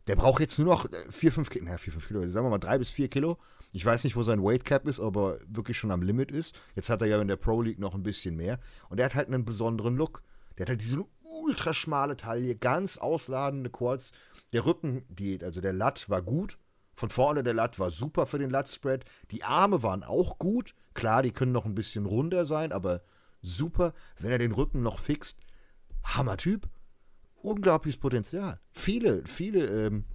Der 0.08 0.16
braucht 0.16 0.40
jetzt 0.40 0.58
nur 0.58 0.68
noch 0.68 0.90
4, 1.10 1.32
5 1.32 1.50
Kilo, 1.50 1.66
na, 1.68 1.78
4, 1.78 1.94
5 1.94 2.08
Kilo, 2.08 2.22
sagen 2.28 2.46
wir 2.46 2.50
mal 2.50 2.58
3 2.58 2.78
bis 2.78 2.92
4 2.92 3.10
Kilo. 3.10 3.38
Ich 3.76 3.86
weiß 3.86 4.06
nicht, 4.06 4.16
wo 4.16 4.24
sein 4.24 4.42
Weight 4.42 4.64
Cap 4.64 4.88
ist, 4.88 5.02
aber 5.02 5.38
wirklich 5.48 5.78
schon 5.78 5.92
am 5.92 6.02
Limit 6.02 6.32
ist. 6.32 6.58
Jetzt 6.76 6.90
hat 6.90 7.02
er 7.02 7.10
ja 7.10 7.22
in 7.22 7.28
der 7.28 7.36
Pro 7.36 7.62
League 7.62 7.78
noch 7.78 7.94
ein 7.94 8.04
bisschen 8.04 8.38
mehr. 8.38 8.58
Und 8.88 9.02
er 9.02 9.06
hat 9.06 9.16
halt 9.16 9.28
einen 9.28 9.44
besonderen 9.44 9.98
Look. 9.98 10.24
Der 10.58 10.64
hat 10.64 10.70
halt 10.70 10.80
diese 10.80 11.04
ultra 11.44 11.74
schmale 11.74 12.16
Taille, 12.16 12.56
ganz 12.56 12.98
ausladende 12.98 13.70
Quads. 13.70 14.14
Der 14.54 14.66
Rücken, 14.66 15.04
die, 15.10 15.44
also 15.44 15.60
der 15.60 15.74
Lat 15.74 16.10
war 16.10 16.22
gut. 16.22 16.58
Von 16.94 17.10
vorne 17.10 17.44
der 17.44 17.54
Lat 17.54 17.78
war 17.78 17.92
super 17.92 18.26
für 18.28 18.40
den 18.40 18.50
Lat-Spread. 18.50 19.04
Die 19.32 19.44
Arme 19.44 19.84
waren 19.84 20.04
auch 20.04 20.40
gut. 20.40 20.74
Klar, 20.94 21.22
die 21.22 21.32
können 21.32 21.52
noch 21.52 21.66
ein 21.66 21.76
bisschen 21.76 22.06
runder 22.06 22.46
sein, 22.46 22.72
aber 22.72 23.02
super. 23.42 23.94
Wenn 24.18 24.32
er 24.32 24.38
den 24.38 24.54
Rücken 24.54 24.84
noch 24.84 25.00
fixt, 25.00 25.38
Hammer-Typ 26.06 26.70
unglaubliches 27.42 28.00
Potenzial. 28.00 28.58
Viele, 28.72 29.24
viele, 29.26 29.66
ähm, 29.66 30.06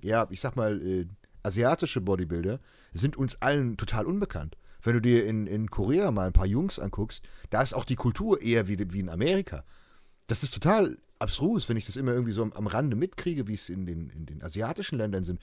ja, 0.00 0.26
ich 0.30 0.40
sag 0.40 0.56
mal, 0.56 0.82
äh, 0.82 1.06
asiatische 1.44 2.00
Bodybuilder 2.00 2.58
sind 2.92 3.16
uns 3.16 3.40
allen 3.42 3.76
total 3.76 4.06
unbekannt. 4.06 4.56
Wenn 4.82 4.94
du 4.94 5.00
dir 5.00 5.26
in, 5.26 5.46
in 5.46 5.70
Korea 5.70 6.10
mal 6.10 6.26
ein 6.26 6.32
paar 6.32 6.46
Jungs 6.46 6.78
anguckst, 6.78 7.24
da 7.50 7.60
ist 7.62 7.74
auch 7.74 7.84
die 7.84 7.96
Kultur 7.96 8.40
eher 8.40 8.68
wie, 8.68 8.92
wie 8.92 9.00
in 9.00 9.08
Amerika. 9.08 9.64
Das 10.28 10.42
ist 10.42 10.54
total 10.54 10.98
abstrus, 11.18 11.68
wenn 11.68 11.76
ich 11.76 11.86
das 11.86 11.96
immer 11.96 12.12
irgendwie 12.12 12.32
so 12.32 12.42
am, 12.42 12.52
am 12.52 12.66
Rande 12.66 12.96
mitkriege, 12.96 13.48
wie 13.48 13.54
es 13.54 13.68
in 13.68 13.86
den, 13.86 14.10
in 14.10 14.26
den 14.26 14.42
asiatischen 14.42 14.98
Ländern 14.98 15.24
sind. 15.24 15.40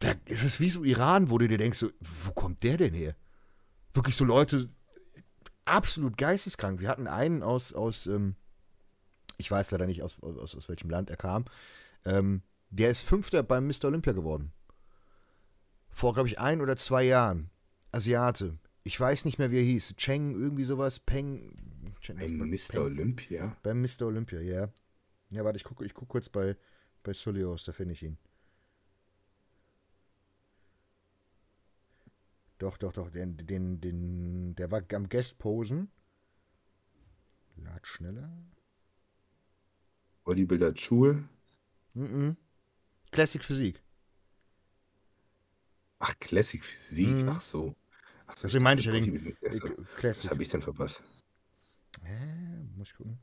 Da 0.00 0.12
ist 0.26 0.42
es 0.42 0.60
wie 0.60 0.70
so 0.70 0.84
Iran, 0.84 1.30
wo 1.30 1.38
du 1.38 1.48
dir 1.48 1.58
denkst, 1.58 1.78
so, 1.78 1.90
wo 2.00 2.32
kommt 2.32 2.62
der 2.62 2.76
denn 2.76 2.92
her? 2.92 3.14
Wirklich 3.94 4.16
so 4.16 4.24
Leute, 4.24 4.68
absolut 5.64 6.18
geisteskrank. 6.18 6.80
Wir 6.80 6.88
hatten 6.88 7.06
einen 7.06 7.42
aus, 7.42 7.72
aus 7.72 8.06
ähm, 8.06 8.34
ich 9.38 9.50
weiß 9.50 9.70
leider 9.70 9.86
nicht, 9.86 10.02
aus, 10.02 10.20
aus, 10.22 10.54
aus 10.54 10.68
welchem 10.68 10.90
Land 10.90 11.10
er 11.10 11.16
kam, 11.16 11.44
ähm, 12.04 12.42
der 12.70 12.90
ist 12.90 13.02
Fünfter 13.02 13.42
beim 13.42 13.66
Mr. 13.66 13.84
Olympia 13.84 14.12
geworden. 14.12 14.52
Vor, 15.96 16.12
glaube 16.12 16.28
ich, 16.28 16.38
ein 16.38 16.60
oder 16.60 16.76
zwei 16.76 17.04
Jahren. 17.04 17.48
Asiate. 17.90 18.58
Ich 18.84 19.00
weiß 19.00 19.24
nicht 19.24 19.38
mehr, 19.38 19.50
wie 19.50 19.56
er 19.56 19.62
hieß. 19.62 19.96
Cheng, 19.96 20.34
irgendwie 20.34 20.64
sowas. 20.64 21.00
Peng. 21.00 21.94
Cheng, 22.00 22.18
Ein 22.18 22.36
Mr. 22.36 22.58
Peng. 22.68 22.80
Olympia. 22.82 23.56
Beim 23.62 23.80
Mr. 23.80 24.02
Olympia, 24.02 24.42
ja. 24.42 24.68
Ja, 25.30 25.42
warte, 25.42 25.56
ich 25.56 25.64
gucke 25.64 25.86
ich 25.86 25.94
guck 25.94 26.06
kurz 26.10 26.28
bei, 26.28 26.54
bei 27.02 27.14
Solios, 27.14 27.64
da 27.64 27.72
finde 27.72 27.94
ich 27.94 28.02
ihn. 28.02 28.18
Doch, 32.58 32.76
doch, 32.76 32.92
doch, 32.92 33.08
den, 33.08 33.38
den, 33.38 33.80
den, 33.80 34.54
der 34.54 34.70
war 34.70 34.82
am 34.94 35.08
Guest-Posen. 35.08 35.90
Lad 37.56 37.86
schneller. 37.86 38.30
Bodybuilder 40.24 40.76
Schul. 40.76 41.26
Mhm. 41.94 42.36
Classic 43.12 43.42
Physik. 43.42 43.82
Ach, 45.98 46.14
Classic 46.20 46.62
Physik. 46.64 47.08
Mhm. 47.08 47.28
Ach 47.28 47.40
so. 47.40 47.74
Ach 48.26 48.36
so 48.36 48.46
Deswegen 48.48 48.64
meinte 48.64 48.80
ich 48.80 48.86
ja 48.86 48.94
äh, 48.94 49.48
Achso, 49.48 49.68
Was 49.68 49.96
Classic. 49.96 50.30
habe 50.30 50.42
ich 50.42 50.48
denn 50.48 50.62
verpasst? 50.62 51.02
Hä? 52.02 52.66
Muss 52.76 52.88
ich 52.88 52.94
gucken. 52.96 53.18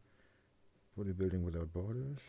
Bodybuilding 0.95 1.45
Without 1.45 1.67
Borders. 1.67 2.21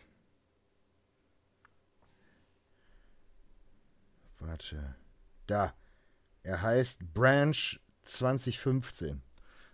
Warte. 4.39 4.95
Da. 5.47 5.73
Er 6.43 6.61
heißt 6.61 7.13
Branch 7.13 7.79
2015. 8.03 9.21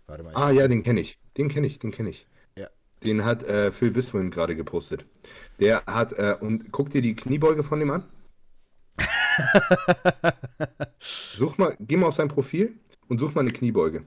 Warte 0.06 0.22
mal. 0.22 0.34
Ah, 0.34 0.50
ja, 0.50 0.68
den 0.68 0.82
kenne 0.82 1.00
ich. 1.00 1.18
Den 1.36 1.48
kenne 1.48 1.66
ich, 1.66 1.78
den 1.78 1.90
kenne 1.90 2.10
ich. 2.10 2.26
Ja. 2.56 2.68
Den 3.02 3.24
hat 3.24 3.42
äh, 3.42 3.72
Phil 3.72 3.94
Wiswin 3.94 4.30
gerade 4.30 4.56
gepostet. 4.56 5.04
Der 5.60 5.84
hat, 5.86 6.12
äh, 6.14 6.36
und 6.40 6.72
guck 6.72 6.90
dir 6.90 7.02
die 7.02 7.14
Kniebeuge 7.14 7.62
von 7.62 7.80
dem 7.80 7.90
an. 7.90 8.04
Such 10.98 11.58
mal, 11.58 11.76
geh 11.80 11.96
mal 11.96 12.06
auf 12.08 12.14
sein 12.14 12.28
Profil 12.28 12.78
und 13.08 13.18
such 13.18 13.34
mal 13.34 13.40
eine 13.42 13.52
Kniebeuge. 13.52 14.04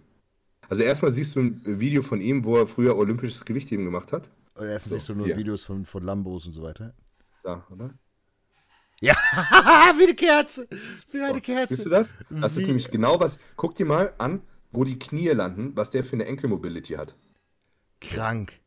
Also 0.70 0.84
erstmal 0.84 1.12
siehst 1.12 1.36
du 1.36 1.42
ein 1.42 1.80
Video 1.80 2.02
von 2.02 2.22
ihm, 2.22 2.44
wo 2.44 2.58
er 2.58 2.68
früher 2.68 2.98
olympisches 2.98 3.46
Gewichtheben 3.46 3.86
gemacht 3.86 4.12
hat. 4.12 4.30
Oder 4.58 4.70
erstens 4.72 4.92
So, 4.92 4.98
siehst 4.98 5.10
du 5.10 5.16
nur 5.16 5.26
hier. 5.28 5.38
Videos 5.38 5.64
von, 5.64 5.86
von 5.86 6.04
Lambos 6.04 6.48
und 6.48 6.54
so 6.54 6.64
weiter. 6.64 6.94
Da, 7.44 7.66
oder? 7.70 7.92
Ja, 9.02 9.14
wie 9.98 10.04
eine 10.06 10.16
Kerze. 10.16 10.68
Wie 11.12 11.20
eine 11.22 11.34
Siehst 11.36 11.38
du 11.38 11.42
Kerze. 11.42 11.90
das? 11.90 12.14
Das 12.30 12.56
Wie- 12.56 12.62
ist 12.62 12.68
nämlich 12.68 12.90
genau 12.90 13.20
was. 13.20 13.38
Guck 13.58 13.76
dir 13.76 13.86
mal 13.86 14.14
an, 14.18 14.42
wo 14.72 14.84
die 14.84 14.98
Knie 14.98 15.28
landen, 15.30 15.76
was 15.76 15.92
der 15.92 16.04
für 16.04 16.14
eine 16.14 16.26
Enkelmobility 16.26 16.94
hat. 16.94 17.16
Krank. 18.02 18.60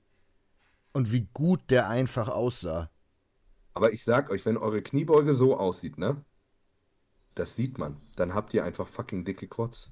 Und 0.92 1.12
wie 1.12 1.28
gut 1.32 1.61
der 1.70 1.88
einfach 1.88 2.28
aussah. 2.28 2.90
Aber 3.74 3.92
ich 3.92 4.04
sag 4.04 4.30
euch, 4.30 4.44
wenn 4.46 4.56
eure 4.56 4.82
Kniebeuge 4.82 5.34
so 5.34 5.56
aussieht, 5.56 5.98
ne? 5.98 6.16
Das 7.39 7.57
sieht 7.57 7.78
man. 7.78 8.03
Dann 8.16 8.34
habt 8.34 8.53
ihr 8.53 8.64
einfach 8.64 8.86
fucking 8.86 9.24
dicke 9.24 9.49
Quads. 9.49 9.91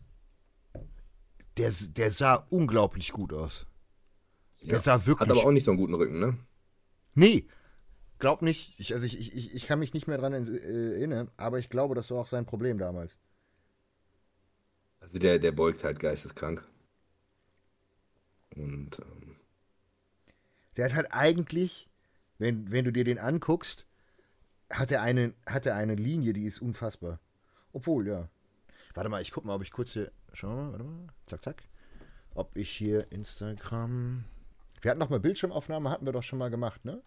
Der, 1.56 1.72
der 1.90 2.10
sah 2.12 2.34
unglaublich 2.50 3.12
gut 3.12 3.32
aus. 3.32 3.66
Der 4.68 4.78
Ja. 4.78 4.80
sah 4.80 4.92
Hat 4.94 5.06
wirklich. 5.06 5.30
aber 5.30 5.44
auch 5.44 5.50
nicht 5.52 5.64
so 5.64 5.70
einen 5.70 5.78
guten 5.80 5.94
Rücken, 5.94 6.18
ne? 6.20 6.36
Nee, 7.14 7.46
glaub 8.18 8.42
nicht. 8.42 8.78
Ich, 8.80 8.94
also 8.94 9.06
ich, 9.06 9.18
ich, 9.36 9.54
ich 9.54 9.66
kann 9.66 9.78
mich 9.80 9.94
nicht 9.94 10.08
mehr 10.08 10.18
dran 10.18 10.34
äh, 10.34 10.92
erinnern, 10.94 11.30
aber 11.38 11.58
ich 11.60 11.70
glaube, 11.70 11.94
das 11.94 12.10
war 12.12 12.18
auch 12.20 12.28
sein 12.28 12.46
Problem 12.46 12.78
damals. 12.78 13.20
Also 15.00 15.18
der, 15.18 15.38
der 15.38 15.52
beugt 15.52 15.84
halt 15.84 16.00
geisteskrank. 16.00 16.62
Und 18.56 18.98
ähm, 18.98 19.36
Der 20.76 20.84
hat 20.84 20.94
halt 20.94 21.12
eigentlich, 21.12 21.88
wenn, 22.38 22.70
wenn 22.70 22.84
du 22.84 22.92
dir 22.92 23.02
den 23.04 23.18
anguckst, 23.18 23.86
hat 24.70 24.90
er, 24.92 25.02
eine, 25.02 25.34
hat 25.46 25.66
er 25.66 25.76
eine 25.76 25.94
Linie, 25.96 26.32
die 26.34 26.44
ist 26.44 26.62
unfassbar. 26.62 27.20
Obwohl, 27.76 28.08
ja. 28.08 28.30
Warte 28.94 29.10
mal, 29.10 29.20
ich 29.20 29.30
guck 29.30 29.44
mal, 29.44 29.54
ob 29.54 29.60
ich 29.62 29.70
kurz 29.70 29.92
hier. 29.92 30.10
Schau 30.32 30.48
mal, 30.48 30.72
warte 30.72 30.84
mal. 30.84 31.08
Zack, 31.26 31.42
zack. 31.42 31.62
Ob 32.34 32.56
ich 32.56 32.70
hier 32.70 33.12
Instagram. 33.12 34.24
Wir 34.80 34.90
hatten 34.90 35.00
doch 35.00 35.10
mal 35.10 35.20
Bildschirmaufnahme, 35.20 35.90
hatten 35.90 36.06
wir 36.06 36.12
doch 36.14 36.22
schon 36.22 36.38
mal 36.38 36.48
gemacht, 36.48 36.86
ne? 36.86 37.02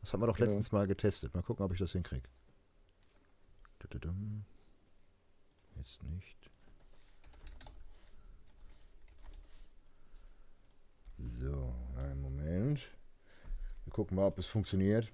Das 0.00 0.12
haben 0.12 0.20
wir 0.20 0.26
doch 0.26 0.34
Genau. 0.34 0.46
letztens 0.48 0.72
mal 0.72 0.88
getestet. 0.88 1.32
Mal 1.32 1.42
gucken, 1.44 1.64
ob 1.64 1.72
ich 1.72 1.78
das 1.78 1.92
hinkriege. 1.92 2.28
Jetzt 5.76 6.02
nicht. 6.02 6.50
So, 11.14 11.72
einen 11.96 12.20
Moment. 12.20 12.80
Wir 13.84 13.92
gucken 13.92 14.16
mal, 14.16 14.26
ob 14.26 14.38
es 14.38 14.46
funktioniert. 14.48 15.12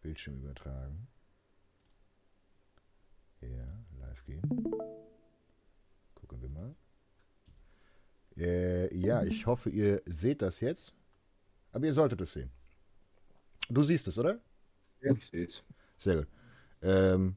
Bildschirm 0.00 0.38
übertragen. 0.40 1.08
Ja, 3.40 3.84
live 3.98 4.24
gehen. 4.24 4.42
Gucken 6.14 6.42
wir 6.42 6.48
mal. 6.48 6.74
Äh, 8.36 8.94
ja, 8.96 9.22
ich 9.24 9.46
hoffe, 9.46 9.70
ihr 9.70 10.02
seht 10.06 10.42
das 10.42 10.60
jetzt. 10.60 10.94
Aber 11.72 11.84
ihr 11.84 11.92
solltet 11.92 12.20
es 12.20 12.32
sehen. 12.32 12.50
Du 13.68 13.82
siehst 13.82 14.08
es, 14.08 14.18
oder? 14.18 14.40
ich 15.00 15.26
seh's. 15.26 15.62
Sehr 15.96 16.16
gut. 16.16 16.28
Ähm, 16.82 17.36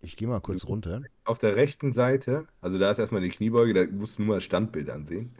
ich 0.00 0.16
gehe 0.16 0.28
mal 0.28 0.40
kurz 0.40 0.66
runter. 0.66 1.02
Auf 1.24 1.38
der 1.38 1.56
rechten 1.56 1.92
Seite, 1.92 2.46
also 2.60 2.78
da 2.78 2.90
ist 2.90 2.98
erstmal 2.98 3.20
die 3.20 3.28
Kniebeuge, 3.28 3.74
da 3.74 3.86
musst 3.92 4.18
du 4.18 4.22
nur 4.22 4.28
mal 4.28 4.34
das 4.36 4.44
Standbild 4.44 4.90
ansehen. 4.90 5.34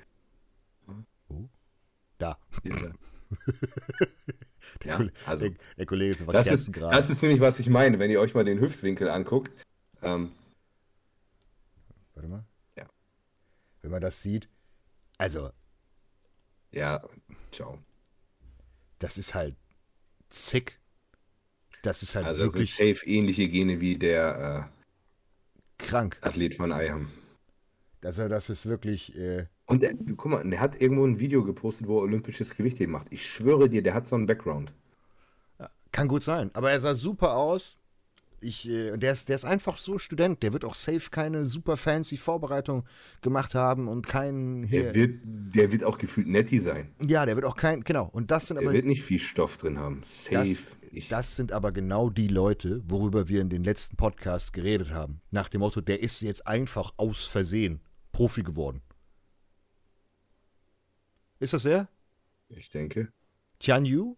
Da. 2.18 2.38
Hier, 2.62 2.94
Der, 4.82 4.90
Ja, 4.90 4.96
Kollege, 4.96 5.16
also- 5.26 5.48
der, 5.48 5.56
der 5.78 5.86
Kollege 5.86 6.12
ist 6.12 6.24
Das 6.28 6.46
ist, 6.48 6.76
das 6.76 7.10
ist 7.10 7.22
nämlich, 7.22 7.40
was 7.40 7.58
ich 7.60 7.68
meine, 7.68 7.98
wenn 7.98 8.10
ihr 8.10 8.20
euch 8.20 8.34
mal 8.34 8.44
den 8.44 8.60
Hüftwinkel 8.60 9.08
anguckt. 9.08 9.50
Ähm, 10.02 10.32
Warte 12.14 12.28
mal. 12.28 12.44
Ja. 12.76 12.86
Wenn 13.82 13.90
man 13.92 14.00
das 14.00 14.22
sieht. 14.22 14.48
Also, 15.18 15.50
ja, 16.72 17.02
ciao. 17.52 17.78
das 18.98 19.18
ist 19.18 19.34
halt 19.34 19.54
zick. 20.30 20.78
Das 21.82 22.02
ist 22.02 22.14
halt 22.16 22.26
Also 22.26 22.44
wirklich 22.44 22.72
safe 22.74 23.06
ähnliche 23.06 23.48
Gene 23.48 23.80
wie 23.80 23.96
der 23.96 24.68
krank. 25.78 26.18
äh, 26.22 26.26
Athlet 26.26 26.54
von 26.56 26.72
Eiham. 26.72 27.10
Also, 28.02 28.28
das 28.28 28.50
ist 28.50 28.66
wirklich. 28.66 29.16
Äh, 29.16 29.46
Und 29.66 29.82
der, 29.82 29.94
guck 30.16 30.26
mal, 30.30 30.48
der 30.48 30.60
hat 30.60 30.80
irgendwo 30.80 31.04
ein 31.04 31.18
Video 31.18 31.42
gepostet, 31.44 31.88
wo 31.88 31.98
er 31.98 32.02
olympisches 32.02 32.54
Gewichtheben 32.56 32.92
macht. 32.92 33.08
Ich 33.10 33.26
schwöre 33.26 33.68
dir, 33.68 33.82
der 33.82 33.94
hat 33.94 34.06
so 34.06 34.14
einen 34.14 34.26
Background. 34.26 34.72
kann 35.92 36.08
gut 36.08 36.22
sein. 36.22 36.50
Aber 36.54 36.70
er 36.70 36.78
sah 36.80 36.94
super 36.94 37.36
aus. 37.36 37.76
Ich, 38.40 38.68
äh, 38.68 38.96
der, 38.98 39.12
ist, 39.14 39.28
der 39.30 39.34
ist 39.36 39.44
einfach 39.46 39.78
so 39.78 39.98
Student. 39.98 40.42
Der 40.42 40.52
wird 40.52 40.64
auch 40.64 40.74
safe 40.74 41.08
keine 41.10 41.46
super 41.46 41.76
fancy 41.78 42.16
Vorbereitung 42.18 42.84
gemacht 43.22 43.54
haben 43.54 43.88
und 43.88 44.06
keinen. 44.06 44.68
Der 44.68 44.94
wird, 44.94 45.20
der 45.24 45.72
wird 45.72 45.84
auch 45.84 45.96
gefühlt 45.98 46.28
netti 46.28 46.60
sein. 46.60 46.92
ja, 47.04 47.24
der 47.24 47.34
wird 47.34 47.46
auch 47.46 47.56
kein. 47.56 47.82
Genau. 47.82 48.08
Und 48.12 48.30
das 48.30 48.46
sind 48.46 48.56
Der 48.56 48.66
aber. 48.66 48.74
wird 48.74 48.84
nicht 48.84 49.02
viel 49.02 49.18
Stoff 49.18 49.56
drin 49.56 49.78
haben. 49.78 50.02
Safe 50.04 50.34
Das, 50.36 50.76
nicht. 50.92 51.10
das 51.10 51.34
sind 51.34 51.50
aber 51.50 51.72
genau 51.72 52.10
die 52.10 52.28
Leute, 52.28 52.82
worüber 52.86 53.26
wir 53.28 53.40
in 53.40 53.48
den 53.48 53.64
letzten 53.64 53.96
Podcasts 53.96 54.52
geredet 54.52 54.90
haben. 54.90 55.22
Nach 55.30 55.48
dem 55.48 55.60
Motto, 55.60 55.80
der 55.80 56.02
ist 56.02 56.20
jetzt 56.20 56.46
einfach 56.46 56.92
aus 56.98 57.24
Versehen 57.24 57.80
Profi 58.12 58.42
geworden. 58.42 58.82
Ist 61.38 61.52
das 61.54 61.64
er? 61.64 61.88
Ich 62.48 62.70
denke. 62.70 63.12
Tian 63.58 63.84
Yu? 63.84 64.16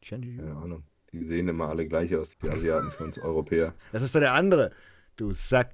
Tian 0.00 0.22
Yu? 0.22 0.36
Keine 0.36 0.56
Ahnung. 0.56 0.84
Die 1.12 1.24
sehen 1.24 1.48
immer 1.48 1.68
alle 1.68 1.86
gleich 1.88 2.14
aus, 2.14 2.36
die 2.38 2.48
Asiaten 2.50 2.90
für 2.90 3.04
uns 3.04 3.18
Europäer. 3.18 3.74
Das 3.92 4.02
ist 4.02 4.14
doch 4.14 4.20
der 4.20 4.34
andere. 4.34 4.72
Du 5.16 5.32
Sack. 5.32 5.72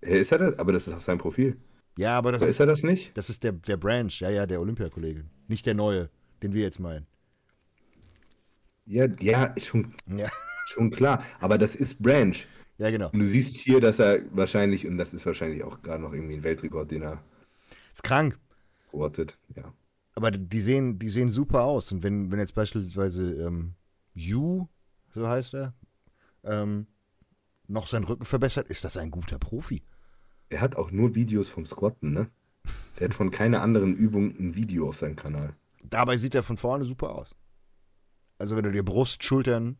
Ist 0.00 0.32
er 0.32 0.38
das? 0.38 0.58
Aber 0.58 0.72
das 0.72 0.86
ist 0.88 0.94
auf 0.94 1.02
seinem 1.02 1.18
Profil. 1.18 1.56
Ja, 1.96 2.16
aber 2.18 2.32
das 2.32 2.42
Oder 2.42 2.50
ist, 2.50 2.56
ist 2.56 2.60
er 2.60 2.66
das 2.66 2.82
nicht? 2.82 3.12
das 3.14 3.30
ist 3.30 3.44
der, 3.44 3.52
der 3.52 3.76
Branch. 3.76 4.10
Ja, 4.20 4.30
ja, 4.30 4.46
der 4.46 4.60
Olympiakollege. 4.60 5.24
Nicht 5.48 5.66
der 5.66 5.74
neue, 5.74 6.10
den 6.42 6.52
wir 6.54 6.62
jetzt 6.62 6.80
meinen. 6.80 7.06
Ja, 8.86 9.06
ja, 9.20 9.54
schon, 9.58 9.94
Ja, 10.06 10.28
schon 10.66 10.90
klar. 10.90 11.24
Aber 11.40 11.58
das 11.58 11.74
ist 11.74 12.02
Branch. 12.02 12.36
ja 12.78 12.90
genau. 12.90 13.10
Und 13.12 13.20
du 13.20 13.26
siehst 13.26 13.56
hier, 13.58 13.80
dass 13.80 13.98
er 13.98 14.20
wahrscheinlich, 14.34 14.86
und 14.86 14.98
das 14.98 15.12
ist 15.14 15.24
wahrscheinlich 15.26 15.62
auch 15.64 15.82
gerade 15.82 16.02
noch 16.02 16.12
irgendwie 16.12 16.34
ein 16.34 16.44
Weltrekord, 16.44 16.90
den 16.90 17.02
er 17.02 17.22
Ist 17.92 18.02
krank. 18.02 18.38
ortet. 18.92 19.38
Ja. 19.54 19.72
Aber 20.14 20.30
die 20.30 20.60
sehen, 20.60 20.98
die 20.98 21.08
sehen 21.08 21.28
super 21.28 21.64
aus. 21.64 21.92
Und 21.92 22.02
wenn, 22.02 22.30
wenn 22.30 22.38
jetzt 22.38 22.54
beispielsweise 22.54 23.32
ähm, 23.34 23.74
Yu, 24.14 24.66
so 25.14 25.28
heißt 25.28 25.54
er, 25.54 25.74
ähm, 26.44 26.86
noch 27.68 27.86
seinen 27.86 28.04
Rücken 28.04 28.24
verbessert, 28.24 28.68
ist 28.68 28.84
das 28.84 28.96
ein 28.96 29.10
guter 29.10 29.38
Profi. 29.38 29.82
Er 30.48 30.60
hat 30.60 30.76
auch 30.76 30.90
nur 30.90 31.14
Videos 31.14 31.48
vom 31.48 31.64
Squatten, 31.64 32.12
ne? 32.12 32.28
Der 32.98 33.08
hat 33.08 33.14
von 33.14 33.30
keiner 33.30 33.62
anderen 33.62 33.94
Übung 33.94 34.34
ein 34.38 34.54
Video 34.56 34.88
auf 34.88 34.96
seinem 34.96 35.16
Kanal. 35.16 35.54
Dabei 35.82 36.16
sieht 36.16 36.34
er 36.34 36.42
von 36.42 36.56
vorne 36.58 36.84
super 36.84 37.14
aus. 37.14 37.34
Also 38.38 38.56
wenn 38.56 38.64
du 38.64 38.72
dir 38.72 38.84
Brust, 38.84 39.22
Schultern 39.22 39.78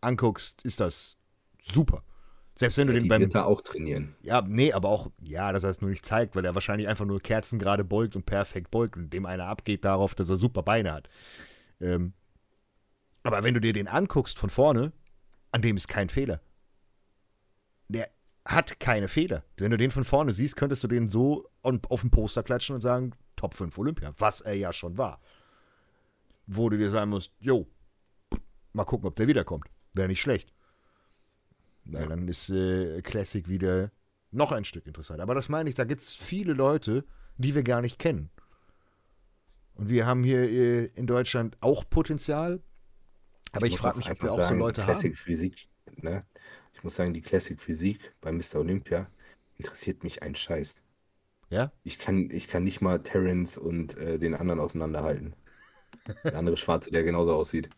anguckst, 0.00 0.62
ist 0.62 0.80
das 0.80 1.16
super. 1.60 2.04
Selbst 2.58 2.78
wenn 2.78 2.86
du 2.88 2.94
Ja, 2.94 2.98
den 2.98 3.04
die 3.04 3.08
beim 3.10 3.20
wird 3.20 3.34
er 3.34 3.46
auch 3.46 3.60
trainieren. 3.60 4.16
Ja, 4.22 4.40
nee, 4.40 4.72
aber 4.72 4.88
auch, 4.88 5.10
ja, 5.22 5.52
dass 5.52 5.62
er 5.62 5.70
es 5.70 5.82
nur 5.82 5.90
nicht 5.90 6.06
zeigt, 6.06 6.34
weil 6.34 6.44
er 6.44 6.54
wahrscheinlich 6.54 6.88
einfach 6.88 7.04
nur 7.04 7.20
Kerzen 7.20 7.58
gerade 7.58 7.84
beugt 7.84 8.16
und 8.16 8.24
perfekt 8.24 8.70
beugt 8.70 8.96
und 8.96 9.12
dem 9.12 9.26
einer 9.26 9.46
abgeht 9.46 9.84
darauf, 9.84 10.14
dass 10.14 10.30
er 10.30 10.36
super 10.36 10.62
Beine 10.62 10.92
hat. 10.92 11.08
Ähm, 11.80 12.14
aber 13.22 13.42
wenn 13.44 13.52
du 13.54 13.60
dir 13.60 13.74
den 13.74 13.88
anguckst 13.88 14.38
von 14.38 14.48
vorne, 14.48 14.92
an 15.52 15.60
dem 15.60 15.76
ist 15.76 15.86
kein 15.88 16.08
Fehler. 16.08 16.40
Der 17.88 18.08
hat 18.46 18.80
keine 18.80 19.08
Fehler. 19.08 19.44
Wenn 19.58 19.70
du 19.70 19.76
den 19.76 19.90
von 19.90 20.04
vorne 20.04 20.32
siehst, 20.32 20.56
könntest 20.56 20.82
du 20.82 20.88
den 20.88 21.10
so 21.10 21.48
on- 21.62 21.82
auf 21.90 22.00
den 22.00 22.10
Poster 22.10 22.42
klatschen 22.42 22.74
und 22.74 22.80
sagen, 22.80 23.12
Top 23.36 23.52
5 23.54 23.76
Olympia, 23.76 24.14
was 24.18 24.40
er 24.40 24.54
ja 24.54 24.72
schon 24.72 24.96
war. 24.96 25.20
Wo 26.46 26.70
du 26.70 26.78
dir 26.78 26.88
sagen 26.90 27.10
musst, 27.10 27.32
jo, 27.38 27.66
mal 28.72 28.84
gucken, 28.84 29.06
ob 29.08 29.16
der 29.16 29.26
wiederkommt. 29.26 29.66
Wäre 29.94 30.08
nicht 30.08 30.20
schlecht. 30.22 30.52
Weil 31.86 32.02
Ja. 32.02 32.08
dann 32.08 32.28
ist 32.28 32.50
äh, 32.50 33.00
Classic 33.02 33.48
wieder 33.48 33.90
noch 34.32 34.52
ein 34.52 34.64
Stück 34.64 34.86
interessant. 34.86 35.20
Aber 35.20 35.34
das 35.34 35.48
meine 35.48 35.68
ich, 35.68 35.74
da 35.74 35.84
gibt 35.84 36.00
es 36.00 36.14
viele 36.14 36.52
Leute, 36.52 37.04
die 37.38 37.54
wir 37.54 37.62
gar 37.62 37.80
nicht 37.80 37.98
kennen. 37.98 38.30
Und 39.74 39.88
wir 39.88 40.06
haben 40.06 40.24
hier 40.24 40.40
äh, 40.40 40.84
in 40.94 41.06
Deutschland 41.06 41.56
auch 41.60 41.88
Potenzial. 41.88 42.60
Aber 43.52 43.66
ich, 43.66 43.74
muss 43.74 43.80
frage 43.80 43.98
mich, 43.98 44.10
ob 44.10 44.22
wir 44.22 44.32
auch 44.32 44.36
so 44.36 44.42
sagen, 44.42 44.58
Leute 44.58 44.80
die 44.80 44.86
haben. 44.86 44.92
Classic 44.92 45.18
Physik, 45.18 45.68
ne? 45.96 46.24
Ich 46.74 46.82
muss 46.82 46.96
sagen, 46.96 47.14
die 47.14 47.22
Classic 47.22 47.60
Physik 47.60 48.14
bei 48.20 48.32
Mr. 48.32 48.56
Olympia 48.56 49.08
interessiert 49.56 50.02
mich 50.04 50.22
ein 50.22 50.34
Scheiß. 50.34 50.76
Ja? 51.48 51.72
Ich 51.84 51.98
kann, 51.98 52.28
ich 52.30 52.48
kann 52.48 52.64
nicht 52.64 52.80
mal 52.80 53.02
Terrence 53.02 53.56
und 53.56 53.96
äh, 53.96 54.18
den 54.18 54.34
anderen 54.34 54.60
auseinanderhalten. 54.60 55.34
Der 56.24 56.36
andere 56.36 56.56
Schwarze, 56.56 56.90
der 56.90 57.04
genauso 57.04 57.34
aussieht. 57.34 57.70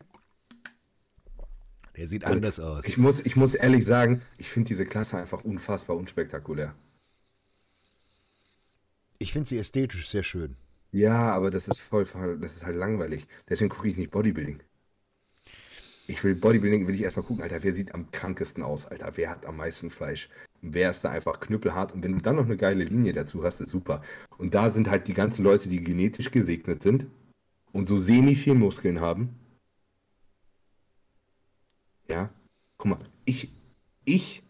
Der 1.97 2.07
sieht 2.07 2.25
Also, 2.25 2.37
anders 2.37 2.59
aus. 2.59 2.85
Ich 2.85 2.97
muss, 2.97 3.21
ich 3.21 3.35
muss 3.35 3.55
ehrlich 3.55 3.85
sagen, 3.85 4.21
ich 4.37 4.49
finde 4.49 4.67
diese 4.69 4.85
Klasse 4.85 5.17
einfach 5.17 5.43
unfassbar 5.43 5.95
unspektakulär. 5.97 6.73
Ich 9.17 9.31
finde 9.33 9.47
sie 9.47 9.57
ästhetisch 9.57 10.09
sehr 10.09 10.23
schön. 10.23 10.57
Ja, 10.91 11.31
aber 11.33 11.49
das 11.49 11.67
ist 11.67 11.79
voll, 11.79 12.05
voll- 12.05 12.37
das 12.39 12.57
ist 12.57 12.63
halt 12.65 12.75
langweilig. 12.75 13.27
Deswegen 13.49 13.69
gucke 13.69 13.87
ich 13.87 13.97
nicht 13.97 14.11
Bodybuilding. 14.11 14.61
Ich 16.07 16.23
will 16.23 16.35
Bodybuilding, 16.35 16.87
will 16.87 16.95
ich 16.95 17.01
erstmal 17.03 17.25
gucken, 17.25 17.43
Alter, 17.43 17.61
wer 17.63 17.73
sieht 17.73 17.93
am 17.93 18.09
krankesten 18.11 18.63
aus, 18.63 18.85
Alter, 18.87 19.11
wer 19.15 19.29
hat 19.29 19.45
am 19.45 19.57
meisten 19.57 19.89
Fleisch? 19.89 20.29
Wer 20.61 20.89
ist 20.89 21.03
da 21.03 21.09
einfach 21.11 21.39
knüppelhart? 21.39 21.91
Und 21.93 22.03
wenn 22.03 22.13
du 22.13 22.17
dann 22.17 22.35
noch 22.35 22.45
eine 22.45 22.57
geile 22.57 22.83
Linie 22.83 23.13
dazu 23.13 23.43
hast, 23.43 23.61
ist 23.61 23.69
super. 23.69 24.01
Und 24.37 24.53
da 24.55 24.69
sind 24.69 24.89
halt 24.89 25.07
die 25.07 25.13
ganzen 25.13 25.43
Leute, 25.43 25.69
die 25.69 25.83
genetisch 25.83 26.31
gesegnet 26.31 26.81
sind 26.83 27.05
und 27.73 27.87
so 27.87 27.97
semi 27.97 28.35
viel 28.35 28.55
Muskeln 28.55 29.01
haben. 29.01 29.35
Ja, 32.09 32.29
guck 32.77 32.91
mal, 32.91 32.99
ich, 33.25 33.51
ich 34.05 34.43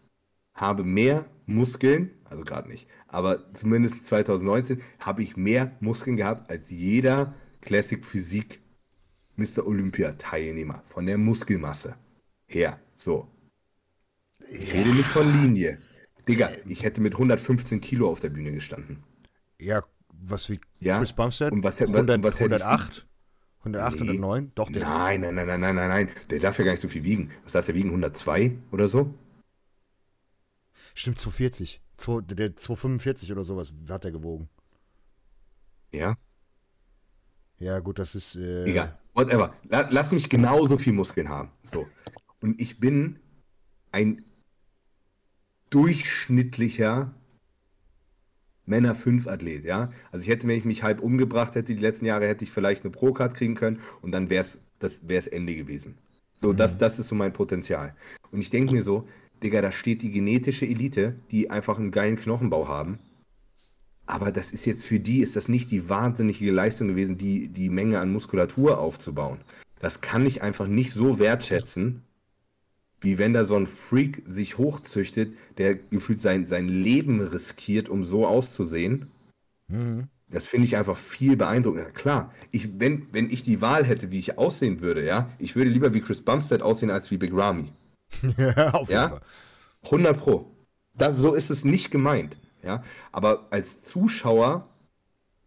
habe 0.54 0.82
mehr 0.84 1.26
Muskeln, 1.46 2.10
also 2.24 2.44
gerade 2.44 2.68
nicht, 2.68 2.88
aber 3.06 3.52
zumindest 3.54 4.06
2019 4.06 4.80
habe 4.98 5.22
ich 5.22 5.36
mehr 5.36 5.76
Muskeln 5.80 6.16
gehabt 6.16 6.50
als 6.50 6.70
jeder 6.70 7.34
Classic 7.60 8.04
Physik 8.04 8.60
Mr. 9.36 9.66
Olympia 9.66 10.12
Teilnehmer 10.12 10.82
von 10.86 11.06
der 11.06 11.18
Muskelmasse 11.18 11.96
her. 12.46 12.78
So. 12.94 13.28
Ich 14.50 14.72
rede 14.72 14.90
nicht 14.90 15.08
von 15.08 15.30
Linie. 15.42 15.78
Digga, 16.28 16.50
ich 16.66 16.82
hätte 16.82 17.00
mit 17.00 17.14
115 17.14 17.80
Kilo 17.80 18.08
auf 18.10 18.20
der 18.20 18.28
Bühne 18.30 18.52
gestanden. 18.52 19.02
Ja, 19.58 19.82
was 20.14 20.48
wie 20.50 20.60
Ja, 20.80 20.98
Chris 20.98 21.12
Bumstead? 21.12 21.52
und 21.52 21.62
was 21.64 21.80
hätte- 21.80 21.92
100, 21.92 22.22
was 22.22 22.40
hätte 22.40 22.56
ich- 22.56 22.62
108? 22.62 23.06
108, 23.60 23.94
Nee. 24.00 24.00
109? 24.02 24.52
Doch, 24.54 24.70
der. 24.70 24.82
Nein, 24.82 25.20
nein, 25.20 25.34
nein, 25.34 25.46
nein, 25.46 25.60
nein, 25.60 25.74
nein, 25.76 25.88
nein. 25.88 26.08
Der 26.30 26.38
darf 26.40 26.58
ja 26.58 26.64
gar 26.64 26.72
nicht 26.72 26.80
so 26.80 26.88
viel 26.88 27.04
wiegen. 27.04 27.30
Was 27.44 27.52
darf 27.52 27.66
der 27.66 27.74
wiegen? 27.74 27.90
102 27.90 28.56
oder 28.72 28.88
so? 28.88 29.14
Stimmt, 30.94 31.18
240. 31.18 31.80
Zwei- 31.96 32.20
Der 32.22 32.56
245 32.56 33.30
oder 33.32 33.42
sowas 33.42 33.72
hat 33.88 34.04
er 34.04 34.10
gewogen. 34.12 34.48
Ja. 35.92 36.16
Ja, 37.58 37.78
gut, 37.80 37.98
das 37.98 38.14
ist. 38.14 38.36
Äh, 38.36 38.64
Egal, 38.64 38.98
whatever. 39.14 39.54
La 39.68 39.86
lass 39.90 40.12
mich 40.12 40.30
genauso 40.30 40.78
viel 40.78 40.94
Muskeln 40.94 41.28
haben. 41.28 41.50
So. 41.62 41.86
Und 42.40 42.58
ich 42.58 42.80
bin 42.80 43.18
ein 43.92 44.24
durchschnittlicher 45.68 47.14
Männer 48.70 48.94
5 48.94 49.26
Athlet, 49.26 49.64
ja. 49.64 49.92
Also 50.12 50.24
ich 50.24 50.30
hätte, 50.30 50.48
wenn 50.48 50.56
ich 50.56 50.64
mich 50.64 50.82
halb 50.82 51.00
umgebracht 51.02 51.54
hätte, 51.54 51.74
die 51.74 51.82
letzten 51.82 52.06
Jahre, 52.06 52.26
hätte 52.26 52.44
ich 52.44 52.50
vielleicht 52.50 52.84
eine 52.84 52.92
Pro-Card 52.92 53.34
kriegen 53.34 53.54
können 53.54 53.80
und 54.00 54.12
dann 54.12 54.30
wäre 54.30 54.40
es 54.40 54.60
das 54.78 55.06
wär's 55.06 55.26
Ende 55.26 55.54
gewesen. 55.54 55.98
So, 56.40 56.54
das, 56.54 56.78
das 56.78 56.98
ist 56.98 57.08
so 57.08 57.14
mein 57.14 57.34
Potenzial. 57.34 57.94
Und 58.32 58.40
ich 58.40 58.48
denke 58.48 58.72
mir 58.72 58.82
so, 58.82 59.06
Digga, 59.42 59.60
da 59.60 59.72
steht 59.72 60.00
die 60.02 60.10
genetische 60.10 60.64
Elite, 60.64 61.16
die 61.30 61.50
einfach 61.50 61.78
einen 61.78 61.90
geilen 61.90 62.16
Knochenbau 62.16 62.66
haben. 62.66 62.98
Aber 64.06 64.32
das 64.32 64.50
ist 64.50 64.64
jetzt 64.64 64.86
für 64.86 64.98
die, 64.98 65.20
ist 65.20 65.36
das 65.36 65.48
nicht 65.48 65.70
die 65.70 65.88
wahnsinnige 65.88 66.50
Leistung 66.50 66.88
gewesen, 66.88 67.18
die, 67.18 67.48
die 67.48 67.68
Menge 67.68 68.00
an 68.00 68.10
Muskulatur 68.12 68.78
aufzubauen. 68.78 69.40
Das 69.80 70.00
kann 70.00 70.26
ich 70.26 70.42
einfach 70.42 70.66
nicht 70.66 70.92
so 70.92 71.18
wertschätzen, 71.18 72.02
wie 73.00 73.18
wenn 73.18 73.32
da 73.32 73.44
so 73.44 73.56
ein 73.56 73.66
Freak 73.66 74.22
sich 74.26 74.58
hochzüchtet, 74.58 75.32
der 75.58 75.74
gefühlt 75.76 76.20
sein, 76.20 76.46
sein 76.46 76.68
Leben 76.68 77.20
riskiert, 77.20 77.88
um 77.88 78.04
so 78.04 78.26
auszusehen. 78.26 79.10
Mhm. 79.68 80.08
Das 80.28 80.46
finde 80.46 80.66
ich 80.66 80.76
einfach 80.76 80.96
viel 80.96 81.36
beeindruckender. 81.36 81.90
Klar, 81.90 82.32
ich, 82.52 82.78
wenn, 82.78 83.06
wenn 83.12 83.28
ich 83.30 83.42
die 83.42 83.60
Wahl 83.60 83.84
hätte, 83.84 84.12
wie 84.12 84.18
ich 84.18 84.38
aussehen 84.38 84.80
würde, 84.80 85.04
ja, 85.04 85.28
ich 85.38 85.56
würde 85.56 85.70
lieber 85.70 85.92
wie 85.92 86.00
Chris 86.00 86.20
Bumstead 86.20 86.62
aussehen 86.62 86.90
als 86.90 87.10
wie 87.10 87.16
Big 87.16 87.32
Ramy. 87.34 87.72
ja, 88.38 88.72
auf 88.74 88.90
Ja? 88.90 89.02
jeden 89.02 89.10
Fall. 89.10 89.22
100 89.84 90.18
Pro. 90.20 90.50
Das, 90.94 91.16
so 91.18 91.34
ist 91.34 91.50
es 91.50 91.64
nicht 91.64 91.90
gemeint. 91.90 92.36
Ja? 92.62 92.82
Aber 93.12 93.46
als 93.50 93.82
Zuschauer 93.82 94.68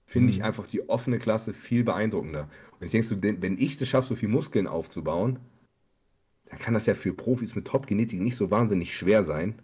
finde 0.06 0.32
ich 0.32 0.44
einfach 0.44 0.68
die 0.68 0.90
offene 0.90 1.20
Klasse 1.20 1.54
viel 1.54 1.84
beeindruckender. 1.84 2.50
Und 2.80 2.86
ich 2.86 2.92
denke 2.92 3.08
so, 3.08 3.22
wenn 3.22 3.42
wenn 3.42 3.58
ich 3.58 3.78
das 3.78 3.90
schaffe, 3.90 4.08
so 4.10 4.16
viel 4.16 4.30
Muskeln 4.30 4.68
aufzubauen, 4.68 5.40
dann 6.54 6.60
kann 6.62 6.76
das 6.76 6.86
ja 6.86 6.94
für 6.94 7.14
Profis 7.14 7.56
mit 7.56 7.66
Top-Genetik 7.66 8.22
nicht 8.22 8.36
so 8.36 8.52
wahnsinnig 8.52 8.96
schwer 8.96 9.24
sein. 9.24 9.56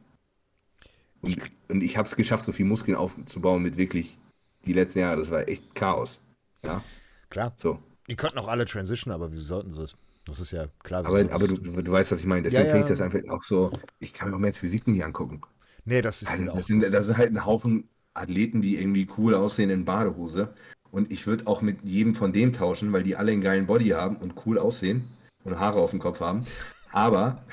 Und, 1.21 1.37
und 1.69 1.83
ich 1.83 1.97
habe 1.97 2.07
es 2.07 2.15
geschafft, 2.15 2.45
so 2.45 2.51
viel 2.51 2.65
Muskeln 2.65 2.97
aufzubauen 2.97 3.61
mit 3.61 3.77
wirklich 3.77 4.17
die 4.65 4.73
letzten 4.73 4.99
Jahre. 4.99 5.17
Das 5.17 5.29
war 5.29 5.47
echt 5.47 5.75
Chaos. 5.75 6.21
Ja, 6.65 6.83
Klar. 7.29 7.53
so. 7.57 7.79
Die 8.07 8.15
könnten 8.15 8.39
auch 8.39 8.47
alle 8.47 8.65
transition, 8.65 9.13
aber 9.13 9.31
wie 9.31 9.37
sollten 9.37 9.71
sie 9.71 9.83
es? 9.83 9.95
Das 10.25 10.39
ist 10.39 10.49
ja 10.51 10.65
klar. 10.79 11.05
Aber, 11.05 11.19
aber 11.31 11.47
du, 11.47 11.57
du 11.57 11.81
du 11.83 11.91
weißt, 11.91 12.11
was 12.11 12.19
ich 12.19 12.25
meine. 12.25 12.41
Deswegen 12.41 12.63
Ja, 12.65 12.69
finde 12.69 12.85
ich 12.85 12.89
ja. 12.89 12.95
das 12.95 13.01
einfach 13.01 13.19
auch 13.29 13.43
so, 13.43 13.71
ich 13.99 14.13
kann 14.13 14.29
mir 14.29 14.35
auch 14.35 14.39
mehr 14.39 14.47
als 14.49 14.57
Physik 14.57 14.87
nicht 14.87 15.03
angucken. 15.03 15.41
Nee, 15.85 16.01
das 16.01 16.23
ist 16.23 16.31
Also, 16.31 16.45
das, 16.45 16.65
sind, 16.65 16.81
das 16.81 17.05
sind 17.05 17.17
halt 17.17 17.31
ein 17.31 17.45
Haufen 17.45 17.87
Athleten, 18.15 18.61
die 18.61 18.77
irgendwie 18.81 19.07
cool 19.17 19.35
aussehen 19.35 19.69
in 19.69 19.85
Badehose. 19.85 20.55
Und 20.89 21.11
ich 21.11 21.27
würde 21.27 21.45
auch 21.45 21.61
mit 21.61 21.83
jedem 21.83 22.15
von 22.15 22.33
dem 22.33 22.51
tauschen, 22.51 22.91
weil 22.93 23.03
die 23.03 23.15
alle 23.15 23.31
einen 23.31 23.41
geilen 23.41 23.67
Body 23.67 23.89
haben 23.89 24.17
und 24.17 24.33
cool 24.47 24.57
aussehen 24.57 25.07
und 25.43 25.59
Haare 25.59 25.79
auf 25.79 25.91
dem 25.91 25.99
Kopf 25.99 26.19
haben. 26.19 26.45
Aber 26.91 27.43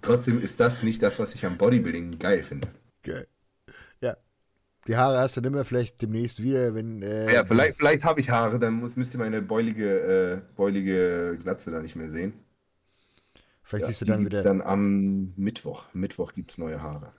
trotzdem 0.00 0.42
ist 0.42 0.58
das 0.60 0.82
nicht 0.82 1.02
das, 1.02 1.18
was 1.18 1.34
ich 1.34 1.44
am 1.46 1.58
Bodybuilding 1.58 2.18
geil 2.18 2.42
finde. 2.42 2.68
Geil. 3.02 3.26
Ja. 4.00 4.16
Die 4.88 4.96
Haare 4.96 5.18
hast 5.18 5.36
du 5.36 5.40
nicht 5.40 5.52
mehr, 5.52 5.64
vielleicht 5.64 6.02
demnächst 6.02 6.42
wieder, 6.42 6.74
wenn. 6.74 7.02
Äh, 7.02 7.32
Ja, 7.32 7.44
vielleicht, 7.44 7.76
vielleicht 7.76 8.04
habe 8.04 8.20
ich 8.20 8.30
Haare, 8.30 8.58
dann 8.58 8.74
muss, 8.74 8.96
müsst 8.96 9.14
ihr 9.14 9.18
meine 9.18 9.40
beulige, 9.42 10.00
äh, 10.00 10.40
beulige 10.56 11.38
Glatze 11.40 11.70
da 11.70 11.80
nicht 11.80 11.96
mehr 11.96 12.10
sehen. 12.10 12.34
Vielleicht 13.62 13.82
Ja, 13.82 13.88
siehst 13.88 14.00
du 14.02 14.04
dann 14.06 14.24
wieder. 14.24 14.42
dann 14.42 14.60
am 14.60 15.32
Mittwoch. 15.36 15.86
Mittwoch 15.92 16.32
gibt 16.32 16.50
es 16.50 16.58
neue 16.58 16.82
Haare. 16.82 17.12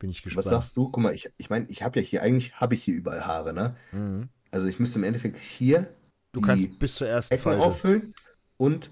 bin 0.00 0.10
ich 0.10 0.18
Was 0.18 0.24
gespannt. 0.24 0.46
sagst 0.46 0.76
du? 0.76 0.90
Guck 0.90 1.02
mal, 1.02 1.14
ich, 1.14 1.30
ich 1.38 1.48
meine, 1.50 1.66
ich 1.68 1.82
habe 1.82 2.00
ja 2.00 2.04
hier, 2.04 2.22
eigentlich 2.22 2.54
habe 2.54 2.74
ich 2.74 2.82
hier 2.82 2.94
überall 2.94 3.24
Haare, 3.26 3.52
ne? 3.52 3.76
Mhm. 3.92 4.28
Also 4.50 4.66
ich 4.66 4.80
müsste 4.80 4.98
im 4.98 5.04
Endeffekt 5.04 5.38
hier 5.38 5.94
Du 6.32 6.40
die 6.40 6.46
kannst 6.46 6.78
bis 6.78 6.96
zur 6.96 7.06
ersten 7.08 7.34
Ecken 7.34 7.42
Falte. 7.44 7.62
auffüllen 7.62 8.14
und 8.56 8.90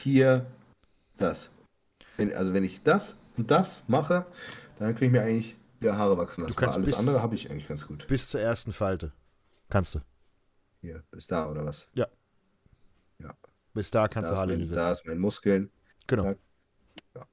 hier 0.00 0.46
das. 1.18 1.50
Wenn, 2.16 2.32
also 2.34 2.52
wenn 2.54 2.64
ich 2.64 2.82
das 2.82 3.16
und 3.36 3.50
das 3.50 3.82
mache, 3.88 4.26
dann 4.78 4.94
kriege 4.94 5.06
ich 5.06 5.12
mir 5.12 5.22
eigentlich 5.22 5.56
wieder 5.80 5.96
Haare 5.96 6.16
wachsen 6.18 6.42
lassen. 6.42 6.54
Du 6.54 6.60
kannst 6.60 6.76
Aber 6.76 6.84
alles 6.84 6.96
bis- 6.96 6.98
andere 7.06 7.22
habe 7.22 7.34
ich 7.34 7.50
eigentlich 7.50 7.68
ganz 7.68 7.86
gut. 7.86 8.06
Bis 8.06 8.28
zur 8.28 8.40
ersten 8.40 8.72
Falte. 8.72 9.12
Kannst 9.68 9.94
du. 9.94 10.00
Hier, 10.80 11.02
bis 11.10 11.26
da 11.26 11.48
oder 11.50 11.64
was? 11.64 11.88
Bis 13.74 13.90
da 13.90 14.06
kannst 14.06 14.28
Da 14.28 14.34
du 14.34 14.38
Haarlinie 14.40 14.66
mein, 14.66 14.74
da 14.74 14.92
ist 14.92 15.06
mein 15.06 15.18
Muskeln. 15.18 15.70
Genau. 16.06 16.24
zack. 16.24 16.38
Ja. 17.14 17.26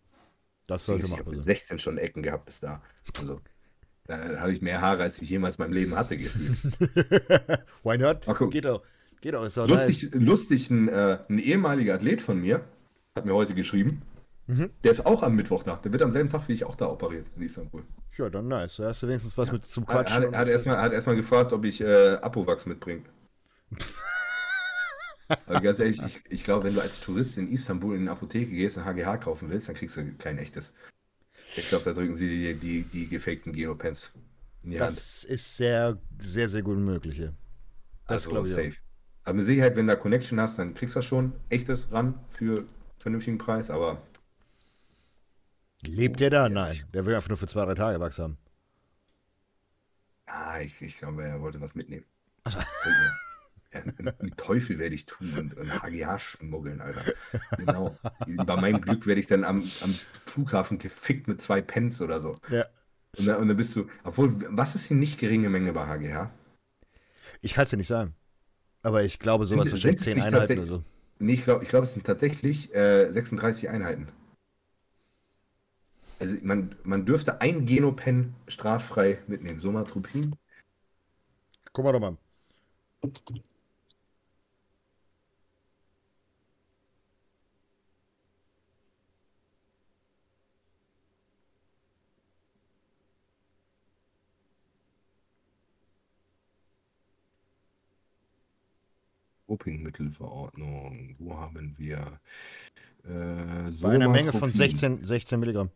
Das 0.67 0.85
sollte 0.85 1.03
ich 1.03 1.09
machbar 1.11 1.25
habe 1.25 1.35
sein. 1.35 1.43
16 1.43 1.79
schon 1.79 1.97
Ecken 1.97 2.23
gehabt 2.23 2.45
bis 2.45 2.61
da. 2.61 2.81
Also 3.17 3.41
da 4.05 4.39
habe 4.39 4.53
ich 4.53 4.61
mehr 4.61 4.79
Haare, 4.79 5.03
als 5.03 5.21
ich 5.21 5.29
jemals 5.29 5.57
in 5.57 5.63
meinem 5.63 5.73
Leben 5.73 5.95
hatte, 5.97 6.15
gefühlt. 6.17 6.57
Why 7.83 7.97
not? 7.97 8.25
Gucken. 8.25 8.51
Geht 8.51 8.63
doch. 8.65 8.83
Geht 9.21 9.33
doch. 9.33 9.45
Ist 9.45 9.57
doch 9.57 9.67
nice. 9.67 9.87
Lustig, 9.87 10.09
lustig 10.13 10.69
ein, 10.69 10.87
äh, 10.87 11.19
ein 11.29 11.39
ehemaliger 11.39 11.93
Athlet 11.95 12.21
von 12.21 12.39
mir 12.39 12.63
hat 13.15 13.25
mir 13.25 13.33
heute 13.33 13.53
geschrieben. 13.53 14.01
Mhm. 14.47 14.71
Der 14.83 14.91
ist 14.91 15.05
auch 15.05 15.21
am 15.23 15.35
Mittwoch 15.35 15.61
da. 15.63 15.75
Der 15.77 15.91
wird 15.91 16.01
am 16.01 16.11
selben 16.11 16.29
Tag 16.29 16.47
wie 16.47 16.53
ich 16.53 16.63
auch 16.63 16.75
da 16.75 16.87
operiert 16.87 17.27
in 17.35 17.43
Istanbul. 17.43 17.83
Ja, 18.17 18.29
dann 18.29 18.47
nice. 18.47 18.77
Da 18.77 18.85
hast 18.85 19.03
du 19.03 19.07
wenigstens 19.07 19.37
was 19.37 19.51
mit 19.51 19.65
zum 19.65 19.85
Quatschen. 19.85 20.17
hat, 20.17 20.25
und- 20.27 20.35
hat 20.37 20.47
erstmal 20.47 20.77
hat 20.81 20.93
erstmal 20.93 21.15
gefragt, 21.15 21.53
ob 21.53 21.65
ich 21.65 21.81
äh, 21.81 22.13
Apovax 22.21 22.65
mitbringe. 22.65 23.03
Aber 25.45 25.59
ganz 25.61 25.79
ehrlich, 25.79 26.01
ich, 26.05 26.21
ich 26.29 26.43
glaube, 26.43 26.63
wenn 26.65 26.73
du 26.73 26.81
als 26.81 26.99
Tourist 26.99 27.37
in 27.37 27.51
Istanbul 27.51 27.95
in 27.95 28.01
eine 28.01 28.11
Apotheke 28.11 28.51
gehst 28.51 28.77
und 28.77 28.85
HGH 28.85 29.17
kaufen 29.17 29.49
willst, 29.49 29.67
dann 29.69 29.75
kriegst 29.75 29.97
du 29.97 30.13
kein 30.17 30.37
echtes. 30.39 30.73
Ich 31.55 31.67
glaube, 31.69 31.85
da 31.85 31.93
drücken 31.93 32.15
sie 32.15 32.27
dir 32.27 32.53
die, 32.55 32.83
die 32.83 33.07
gefakten 33.07 33.53
Genopens 33.53 34.11
in 34.63 34.71
die 34.71 34.79
Hand. 34.79 34.89
das 34.91 35.23
ist 35.23 35.57
sehr, 35.57 35.97
sehr, 36.19 36.49
sehr 36.49 36.61
gut 36.61 36.77
möglich 36.77 37.15
hier. 37.15 37.33
Das 38.07 38.25
Also 38.25 38.29
glaube 38.31 38.47
ich. 38.47 38.53
safe. 38.53 38.73
Aber 39.29 39.37
mit 39.37 39.45
Sicherheit, 39.45 39.75
wenn 39.75 39.85
du 39.85 39.93
da 39.93 39.99
Connection 39.99 40.39
hast, 40.39 40.57
dann 40.57 40.73
kriegst 40.73 40.95
du 40.95 40.99
das 40.99 41.05
schon 41.05 41.33
echtes 41.49 41.91
ran 41.91 42.15
für 42.31 42.65
vernünftigen 42.97 43.37
Preis, 43.37 43.69
aber. 43.69 44.01
Lebt 45.85 46.19
der 46.19 46.31
da? 46.31 46.43
Ja, 46.43 46.49
Nein. 46.49 46.83
Der 46.95 47.05
will 47.05 47.13
einfach 47.13 47.29
nur 47.29 47.37
für 47.37 47.45
zwei, 47.45 47.63
drei 47.65 47.75
Tage 47.75 47.99
Wachs 47.99 48.17
haben. 48.17 48.39
ah, 50.25 50.59
ich, 50.61 50.81
ich 50.81 50.97
glaube, 50.97 51.23
er 51.23 51.41
wollte 51.41 51.61
was 51.61 51.75
mitnehmen. 51.75 52.05
Also- 52.43 52.57
Ja, 53.71 53.81
einen, 53.81 54.07
einen 54.19 54.35
Teufel 54.35 54.79
werde 54.79 54.95
ich 54.95 55.05
tun 55.05 55.31
und, 55.37 55.53
und 55.55 55.83
HGH 55.83 56.17
schmuggeln, 56.17 56.81
Alter. 56.81 57.13
Genau. 57.55 57.95
Bei 58.47 58.55
meinem 58.55 58.81
Glück 58.81 59.05
werde 59.05 59.21
ich 59.21 59.27
dann 59.27 59.43
am, 59.43 59.61
am 59.81 59.93
Flughafen 60.25 60.79
gefickt 60.79 61.27
mit 61.27 61.39
zwei 61.39 61.61
Pence 61.61 62.01
oder 62.01 62.19
so. 62.19 62.35
Ja. 62.49 62.65
Und 63.15 63.27
dann, 63.27 63.35
und 63.41 63.47
dann 63.47 63.57
bist 63.57 63.75
du, 63.75 63.87
obwohl, 64.03 64.33
was 64.49 64.73
ist 64.73 64.89
die 64.89 64.95
nicht 64.95 65.19
geringe 65.19 65.49
Menge 65.51 65.71
bei 65.71 65.85
HGH? 65.85 66.31
Ich 67.41 67.53
kann 67.53 67.65
es 67.65 67.69
dir 67.69 67.77
nicht 67.77 67.85
sagen. 67.85 68.15
Aber 68.83 69.03
ich 69.03 69.19
glaube, 69.19 69.45
sowas 69.45 69.69
Sind- 69.69 69.99
zehn 69.99 70.17
nicht 70.17 70.27
Einheiten 70.27 70.59
oder 70.59 70.67
so. 70.67 70.83
Nee, 71.19 71.33
ich 71.33 71.43
glaube, 71.43 71.63
ich 71.63 71.69
glaub, 71.69 71.83
es 71.83 71.93
sind 71.93 72.05
tatsächlich 72.05 72.73
äh, 72.73 73.11
36 73.11 73.69
Einheiten. 73.69 74.07
Also 76.19 76.37
man, 76.43 76.75
man 76.83 77.05
dürfte 77.05 77.41
ein 77.41 77.65
Genopen 77.65 78.35
straffrei 78.47 79.19
mitnehmen. 79.27 79.61
Somatropin. 79.61 80.35
Guck 81.71 81.85
mal 81.85 81.91
doch 81.93 81.99
mal. 81.99 82.17
Dopingmittelverordnung. 99.49 101.15
Wo 101.17 101.37
haben 101.37 101.75
wir? 101.77 102.19
Äh, 103.03 103.71
Bei 103.81 103.89
einer 103.95 104.07
Menge 104.09 104.31
von 104.31 104.51
Somatropin 104.51 104.51
16, 104.51 105.03
16 105.03 105.39
Milligramm. 105.39 105.69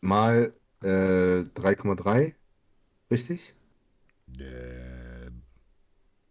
Mal 0.00 0.52
äh, 0.82 0.86
3,3. 0.86 2.34
Richtig? 3.10 3.54
Äh, 4.38 5.02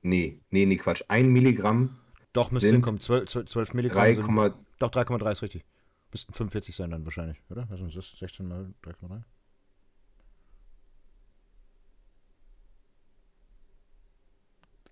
Nee, 0.04 0.42
nee, 0.50 0.66
nee, 0.66 0.78
Quatsch. 0.78 1.04
Ein 1.10 1.32
Milligramm, 1.32 1.96
doch, 2.34 2.50
müsste 2.50 2.72
hinkommen. 2.72 3.00
12, 3.00 3.30
12, 3.30 3.46
12 3.46 3.74
Milligramm 3.76 4.02
3, 4.02 4.14
sind. 4.16 4.56
Doch, 4.80 4.90
3,3 4.90 5.32
ist 5.32 5.42
richtig. 5.44 5.64
Müssten 6.12 6.34
45 6.34 6.76
sein 6.76 6.90
dann 6.90 7.06
wahrscheinlich, 7.06 7.40
oder? 7.50 7.68
Das? 7.68 8.12
16 8.18 8.48
mal 8.48 8.74
3,3? 8.84 9.22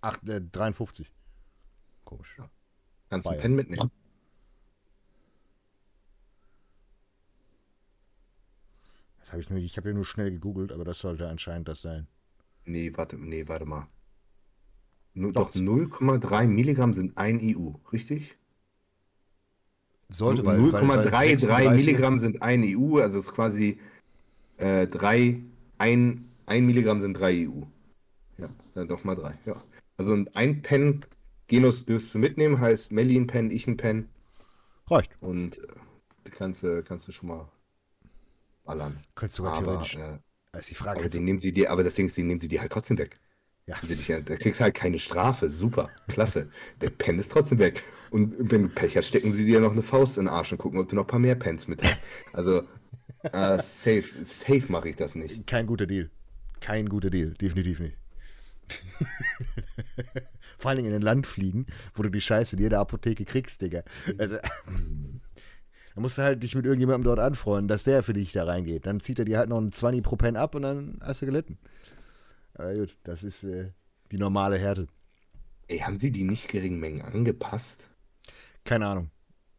Ach, 0.01 0.15
äh, 0.27 0.41
53. 0.41 1.11
Komisch. 2.09 2.37
kannst 3.11 3.27
du 3.27 3.29
einen. 3.29 3.39
Pen 3.39 3.55
mitnehmen. 3.55 3.91
Das 9.19 9.31
habe 9.31 9.41
ich 9.41 9.49
nur, 9.51 9.59
ich 9.59 9.77
habe 9.77 9.89
ja 9.89 9.93
nur 9.93 10.05
schnell 10.05 10.31
gegoogelt, 10.31 10.71
aber 10.71 10.83
das 10.83 10.97
sollte 10.97 11.29
anscheinend 11.29 11.67
das 11.67 11.83
sein. 11.83 12.07
Nee, 12.65 12.91
warte, 12.95 13.15
nee, 13.15 13.47
warte 13.47 13.65
mal. 13.65 13.87
Nur, 15.13 15.33
Doch. 15.33 15.51
doch 15.51 15.59
0,3 15.59 16.47
Milligramm 16.47 16.95
sind 16.95 17.15
ein 17.15 17.39
EU, 17.43 17.73
richtig? 17.91 18.39
Sollte, 20.07 20.43
weil, 20.45 20.57
weil, 20.57 20.87
weil 20.87 21.07
0,33 21.07 21.39
36 21.39 21.85
Milligramm 21.85 22.17
sind 22.17 22.41
ein 22.41 22.63
EU, 22.63 22.97
also 22.97 23.19
ist 23.19 23.33
quasi 23.33 23.79
äh, 24.57 24.87
drei, 24.87 25.43
ein, 25.77 26.27
ein 26.47 26.65
Milligramm 26.65 27.01
sind 27.01 27.13
drei 27.13 27.47
EU. 27.47 27.61
Ja, 28.39 28.49
dann 28.73 28.87
doch 28.87 29.03
mal 29.03 29.13
drei, 29.13 29.37
ja. 29.45 29.63
Also 29.97 30.17
ein 30.33 30.61
Pen 30.63 31.05
Genus 31.49 31.85
dürfst 31.85 32.13
du 32.13 32.19
mitnehmen, 32.19 32.59
heißt 32.61 32.91
Melli 32.93 33.17
ein 33.17 33.27
Pen, 33.27 33.51
ich 33.51 33.67
ein 33.67 33.75
Pen 33.75 34.07
Reicht. 34.89 35.11
und 35.19 35.57
äh, 35.57 36.29
kannst, 36.31 36.63
du- 36.63 36.81
kannst 36.83 37.07
du 37.07 37.11
schon 37.11 37.27
mal 37.29 37.51
ballern. 38.63 39.03
Könntest 39.15 39.37
sogar 39.37 39.57
Aber, 39.57 39.65
theoretisch. 39.65 39.95
äh, 39.95 40.19
Das 40.51 40.61
ist 40.61 40.69
die 40.71 40.75
Frage. 40.75 40.99
aber 41.01 41.09
den 41.09 41.19
du- 41.21 41.25
nehmen 41.25 41.39
sie 41.39 41.51
dir, 41.51 41.71
aber 41.71 41.83
das 41.83 41.95
Ding 41.95 42.05
ist, 42.05 42.15
den 42.17 42.27
nehmen 42.27 42.39
sie 42.39 42.47
dir 42.47 42.61
halt 42.61 42.71
trotzdem 42.71 42.97
weg. 42.97 43.19
Ja. 43.65 43.75
Also 43.83 43.93
da 44.21 44.35
kriegst 44.35 44.59
du 44.59 44.63
halt 44.63 44.73
keine 44.73 44.97
Strafe. 44.97 45.47
Super, 45.47 45.91
klasse. 46.07 46.49
Der 46.81 46.89
Pen 46.89 47.19
ist 47.19 47.31
trotzdem 47.31 47.59
weg. 47.59 47.83
Und 48.09 48.35
wenn 48.51 48.63
du 48.63 48.69
Pech 48.69 48.97
hast, 48.97 49.07
stecken 49.09 49.31
sie 49.31 49.45
dir 49.45 49.59
noch 49.59 49.71
eine 49.73 49.83
Faust 49.83 50.17
in 50.17 50.25
den 50.25 50.33
Arsch 50.33 50.51
und 50.51 50.57
gucken, 50.57 50.79
ob 50.79 50.89
du 50.89 50.95
noch 50.95 51.03
ein 51.03 51.07
paar 51.07 51.19
mehr 51.19 51.35
Pens 51.35 51.67
mit 51.67 51.83
hast. 51.83 52.01
Also, 52.33 52.63
äh, 53.21 53.59
safe, 53.59 54.05
safe 54.23 54.71
mache 54.71 54.89
ich 54.89 54.95
das 54.95 55.13
nicht. 55.13 55.45
Kein 55.45 55.67
guter 55.67 55.85
Deal. 55.85 56.09
Kein 56.61 56.89
guter 56.89 57.11
Deal. 57.11 57.35
Definitiv 57.35 57.79
nicht. 57.79 57.95
Vor 60.57 60.69
allen 60.69 60.77
Dingen 60.77 60.89
in 60.89 60.95
ein 60.95 61.01
Land 61.01 61.27
fliegen, 61.27 61.65
wo 61.93 62.03
du 62.03 62.09
die 62.09 62.21
Scheiße 62.21 62.55
in 62.55 62.61
jeder 62.61 62.79
Apotheke 62.79 63.25
kriegst, 63.25 63.61
Digga. 63.61 63.83
Also, 64.17 64.35
da 65.95 66.01
musst 66.01 66.17
du 66.17 66.23
halt 66.23 66.43
dich 66.43 66.55
mit 66.55 66.65
irgendjemandem 66.65 67.03
dort 67.03 67.19
anfreunden, 67.19 67.67
dass 67.67 67.83
der 67.83 68.03
für 68.03 68.13
dich 68.13 68.31
da 68.31 68.45
reingeht. 68.45 68.85
Dann 68.85 68.99
zieht 68.99 69.19
er 69.19 69.25
dir 69.25 69.37
halt 69.37 69.49
noch 69.49 69.57
einen 69.57 69.71
20 69.71 70.03
pro 70.03 70.15
Pen 70.15 70.35
ab 70.35 70.55
und 70.55 70.63
dann 70.63 70.99
hast 71.01 71.21
du 71.21 71.25
gelitten. 71.25 71.57
Aber 72.53 72.73
gut, 72.73 72.97
das 73.03 73.23
ist 73.23 73.43
äh, 73.43 73.71
die 74.11 74.17
normale 74.17 74.57
Härte. 74.57 74.87
Ey, 75.67 75.79
haben 75.79 75.97
sie 75.97 76.11
die 76.11 76.23
nicht 76.23 76.47
geringen 76.47 76.79
Mengen 76.79 77.01
angepasst? 77.01 77.89
Keine 78.65 78.87
Ahnung. 78.87 79.11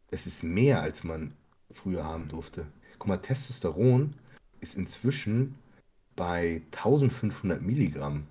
Das 0.09 0.27
ist 0.27 0.43
mehr, 0.43 0.81
als 0.81 1.03
man 1.03 1.33
früher 1.71 2.03
haben 2.03 2.27
durfte. 2.27 2.67
Guck 2.99 3.07
mal, 3.07 3.17
Testosteron 3.17 4.11
ist 4.59 4.75
inzwischen 4.75 5.55
bei 6.15 6.61
1500 6.71 7.61
Milligramm. 7.61 8.27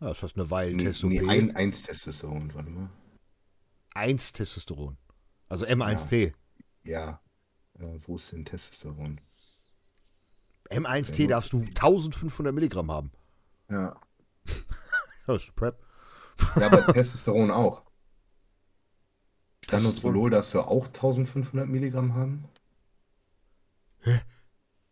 Ja, 0.00 0.08
das 0.08 0.22
heißt 0.22 0.36
eine 0.36 0.50
Weile 0.50 0.74
Nee, 0.74 0.84
Testo 0.84 1.08
nee, 1.08 1.20
ein, 1.28 1.56
eins 1.56 1.82
Testosteron, 1.82 2.54
warte 2.54 2.70
mal. 2.70 2.88
1 3.94 4.32
Testosteron. 4.32 4.96
Also 5.48 5.66
M1T. 5.66 6.34
Ja. 6.84 7.20
Äh, 7.78 7.98
wo 8.02 8.16
ist 8.16 8.30
denn 8.30 8.44
Testosteron? 8.44 9.20
M1T 10.70 11.22
Ja, 11.22 11.28
darfst 11.28 11.52
du 11.52 11.60
1500 11.62 12.54
Milligramm 12.54 12.90
haben. 12.90 13.12
Ja. 13.70 14.00
Das 15.26 15.42
ist 15.44 15.54
Prep. 15.56 15.78
Ja, 16.56 16.68
aber 16.68 16.86
Testosteron 16.90 17.50
auch. 17.50 17.82
Testosteron? 19.60 19.92
Stanotrolol 19.92 20.30
darfst 20.30 20.54
du 20.54 20.60
auch 20.60 20.86
1500 20.86 21.68
Milligramm 21.68 22.14
haben? 22.14 22.48
Hä? 24.00 24.22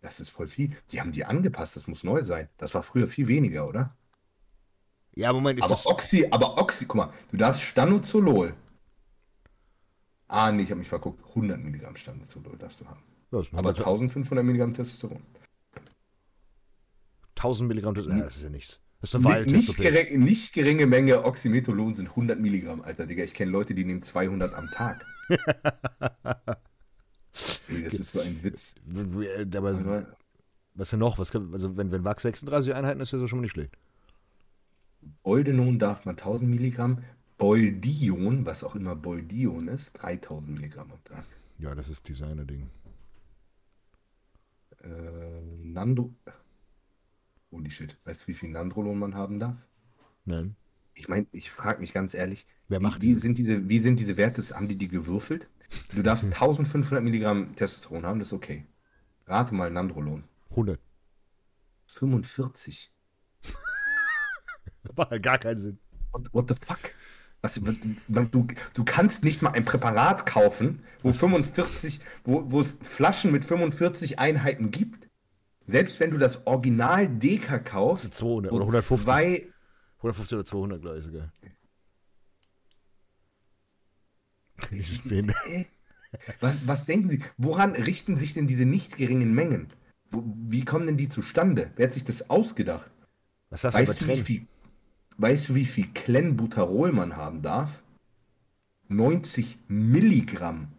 Das 0.02 0.20
ist 0.20 0.28
voll 0.28 0.46
viel. 0.46 0.76
Die 0.90 1.00
haben 1.00 1.12
die 1.12 1.24
angepasst, 1.24 1.74
das 1.76 1.86
muss 1.86 2.04
neu 2.04 2.22
sein. 2.22 2.50
Das 2.58 2.74
war 2.74 2.82
früher 2.82 3.06
viel 3.06 3.28
weniger, 3.28 3.66
oder? 3.66 3.96
Ja, 5.16 5.32
Moment, 5.32 5.58
ist 5.58 5.64
aber 5.64 5.74
das. 5.74 5.86
Oxy, 5.86 6.28
aber 6.30 6.58
Oxy, 6.58 6.84
guck 6.84 6.96
mal, 6.96 7.12
du 7.30 7.38
darfst 7.38 7.62
Stanozolol. 7.62 8.54
Ah, 10.28 10.52
nee, 10.52 10.64
ich 10.64 10.70
habe 10.70 10.78
mich 10.78 10.88
verguckt. 10.88 11.24
100 11.30 11.58
Milligramm 11.58 11.96
Stanozolol 11.96 12.58
darfst 12.58 12.80
du 12.80 12.86
haben. 12.86 13.02
Aber 13.30 13.44
aber 13.58 13.70
1500 13.70 14.44
Milligramm 14.44 14.74
Testosteron. 14.74 15.22
1000 17.36 17.68
Milligramm 17.68 17.94
Testosteron. 17.94 18.24
Das 18.24 18.36
ist 18.36 18.42
ja 18.42 18.50
nichts. 18.50 18.80
Das 19.00 19.14
ist 19.14 19.26
eine 19.26 19.44
Nicht, 19.46 19.76
gering, 19.76 20.24
nicht 20.24 20.52
geringe 20.52 20.86
Menge 20.86 21.24
Oxymetholon 21.24 21.94
sind 21.94 22.08
100 22.08 22.40
Milligramm, 22.40 22.82
Alter, 22.82 23.06
Digga. 23.06 23.24
Ich 23.24 23.34
kenne 23.34 23.50
Leute, 23.50 23.74
die 23.74 23.84
nehmen 23.84 24.02
200 24.02 24.54
am 24.54 24.70
Tag. 24.70 25.04
Das 27.68 27.94
ist 27.94 28.12
so 28.12 28.20
ein 28.20 28.42
Witz. 28.42 28.74
Aber 29.54 29.70
Aber 29.70 30.06
was 30.74 30.90
denn 30.90 31.00
noch? 31.00 31.18
Was 31.18 31.34
also 31.34 31.76
wenn, 31.76 31.90
wenn 31.92 32.04
Wachs 32.04 32.22
36 32.22 32.74
Einheiten 32.74 33.00
ist, 33.00 33.12
ist 33.12 33.20
das 33.20 33.28
schon 33.28 33.40
mal 33.40 33.42
nicht 33.42 33.52
schlecht. 33.52 33.76
Boldenon 35.22 35.78
darf 35.78 36.04
man 36.04 36.16
1000 36.16 36.48
Milligramm. 36.48 37.02
Boldion, 37.38 38.46
was 38.46 38.64
auch 38.64 38.74
immer 38.74 38.96
Boldion 38.96 39.68
ist, 39.68 39.92
3000 39.94 40.54
Milligramm 40.54 40.90
am 40.92 41.04
Tag. 41.04 41.24
Ja, 41.58 41.74
das 41.74 41.88
ist 41.88 42.08
Designer-Ding. 42.08 42.70
Äh, 44.82 45.40
Nandro. 45.62 46.14
Holy 47.50 47.70
shit. 47.70 47.96
Weißt 48.04 48.22
du, 48.22 48.28
wie 48.28 48.34
viel 48.34 48.50
Nandrolon 48.50 48.98
man 48.98 49.14
haben 49.14 49.38
darf? 49.38 49.56
Nein. 50.24 50.56
Ich 50.94 51.08
meine, 51.08 51.26
ich 51.32 51.50
frage 51.50 51.80
mich 51.80 51.92
ganz 51.92 52.14
ehrlich, 52.14 52.46
Wer 52.68 52.80
wie, 52.80 52.82
macht 52.82 53.02
wie, 53.02 53.08
diese? 53.08 53.20
sind 53.20 53.38
diese, 53.38 53.68
wie 53.68 53.80
sind 53.80 54.00
diese 54.00 54.16
Werte? 54.16 54.42
Haben 54.54 54.68
die 54.68 54.76
die 54.76 54.88
gewürfelt? 54.88 55.48
Du 55.94 56.02
darfst 56.02 56.24
1500 56.32 57.02
Milligramm 57.02 57.54
Testosteron 57.54 58.06
haben, 58.06 58.18
das 58.18 58.28
ist 58.28 58.32
okay. 58.32 58.64
Rate 59.26 59.54
mal 59.54 59.70
Nandrolon. 59.70 60.24
100. 60.50 60.80
45. 61.88 62.92
War 64.96 65.10
halt 65.10 65.22
gar 65.22 65.38
keinen 65.38 65.58
Sinn. 65.58 65.78
What, 66.12 66.28
what 66.32 66.48
the 66.48 66.54
fuck? 66.54 66.78
Was, 67.42 67.54
du, 67.54 68.46
du 68.74 68.84
kannst 68.84 69.22
nicht 69.22 69.42
mal 69.42 69.50
ein 69.50 69.64
Präparat 69.64 70.26
kaufen, 70.26 70.82
wo 71.02 71.12
45, 71.12 72.00
wo, 72.24 72.50
wo 72.50 72.60
es 72.60 72.76
Flaschen 72.82 73.30
mit 73.30 73.44
45 73.44 74.18
Einheiten 74.18 74.70
gibt. 74.70 75.08
Selbst 75.66 76.00
wenn 76.00 76.10
du 76.10 76.18
das 76.18 76.46
Original 76.46 77.08
Deka 77.08 77.58
kaufst, 77.58 78.14
200 78.14 78.50
wo 78.50 78.56
oder 78.56 78.64
150. 78.64 79.04
zwei 79.04 79.46
150 79.98 80.34
oder 80.36 80.44
200, 80.44 80.80
glaube 80.80 80.98
ich 80.98 81.04
sogar. 81.04 81.32
Bild. 85.08 85.34
Was, 86.40 86.56
was 86.66 86.84
denken 86.86 87.10
Sie? 87.10 87.22
Woran 87.36 87.72
richten 87.72 88.16
sich 88.16 88.32
denn 88.34 88.46
diese 88.46 88.64
nicht 88.64 88.96
geringen 88.96 89.34
Mengen? 89.34 89.68
Wo, 90.10 90.24
wie 90.24 90.64
kommen 90.64 90.86
denn 90.86 90.96
die 90.96 91.08
zustande? 91.08 91.72
Wer 91.76 91.86
hat 91.86 91.92
sich 91.92 92.04
das 92.04 92.30
ausgedacht? 92.30 92.90
Was 93.50 93.64
hast 93.64 93.78
du 93.78 93.82
über 93.82 93.92
Weißt 93.92 94.00
du, 94.00 94.06
wie 94.06 94.12
Trend? 94.14 94.26
viel, 94.26 94.46
weißt 95.18 95.48
du, 95.50 95.54
wie 95.54 95.66
viel 95.66 95.86
Clenbuterol 95.92 96.92
man 96.92 97.16
haben 97.16 97.42
darf? 97.42 97.82
90 98.88 99.58
Milligramm. 99.68 100.72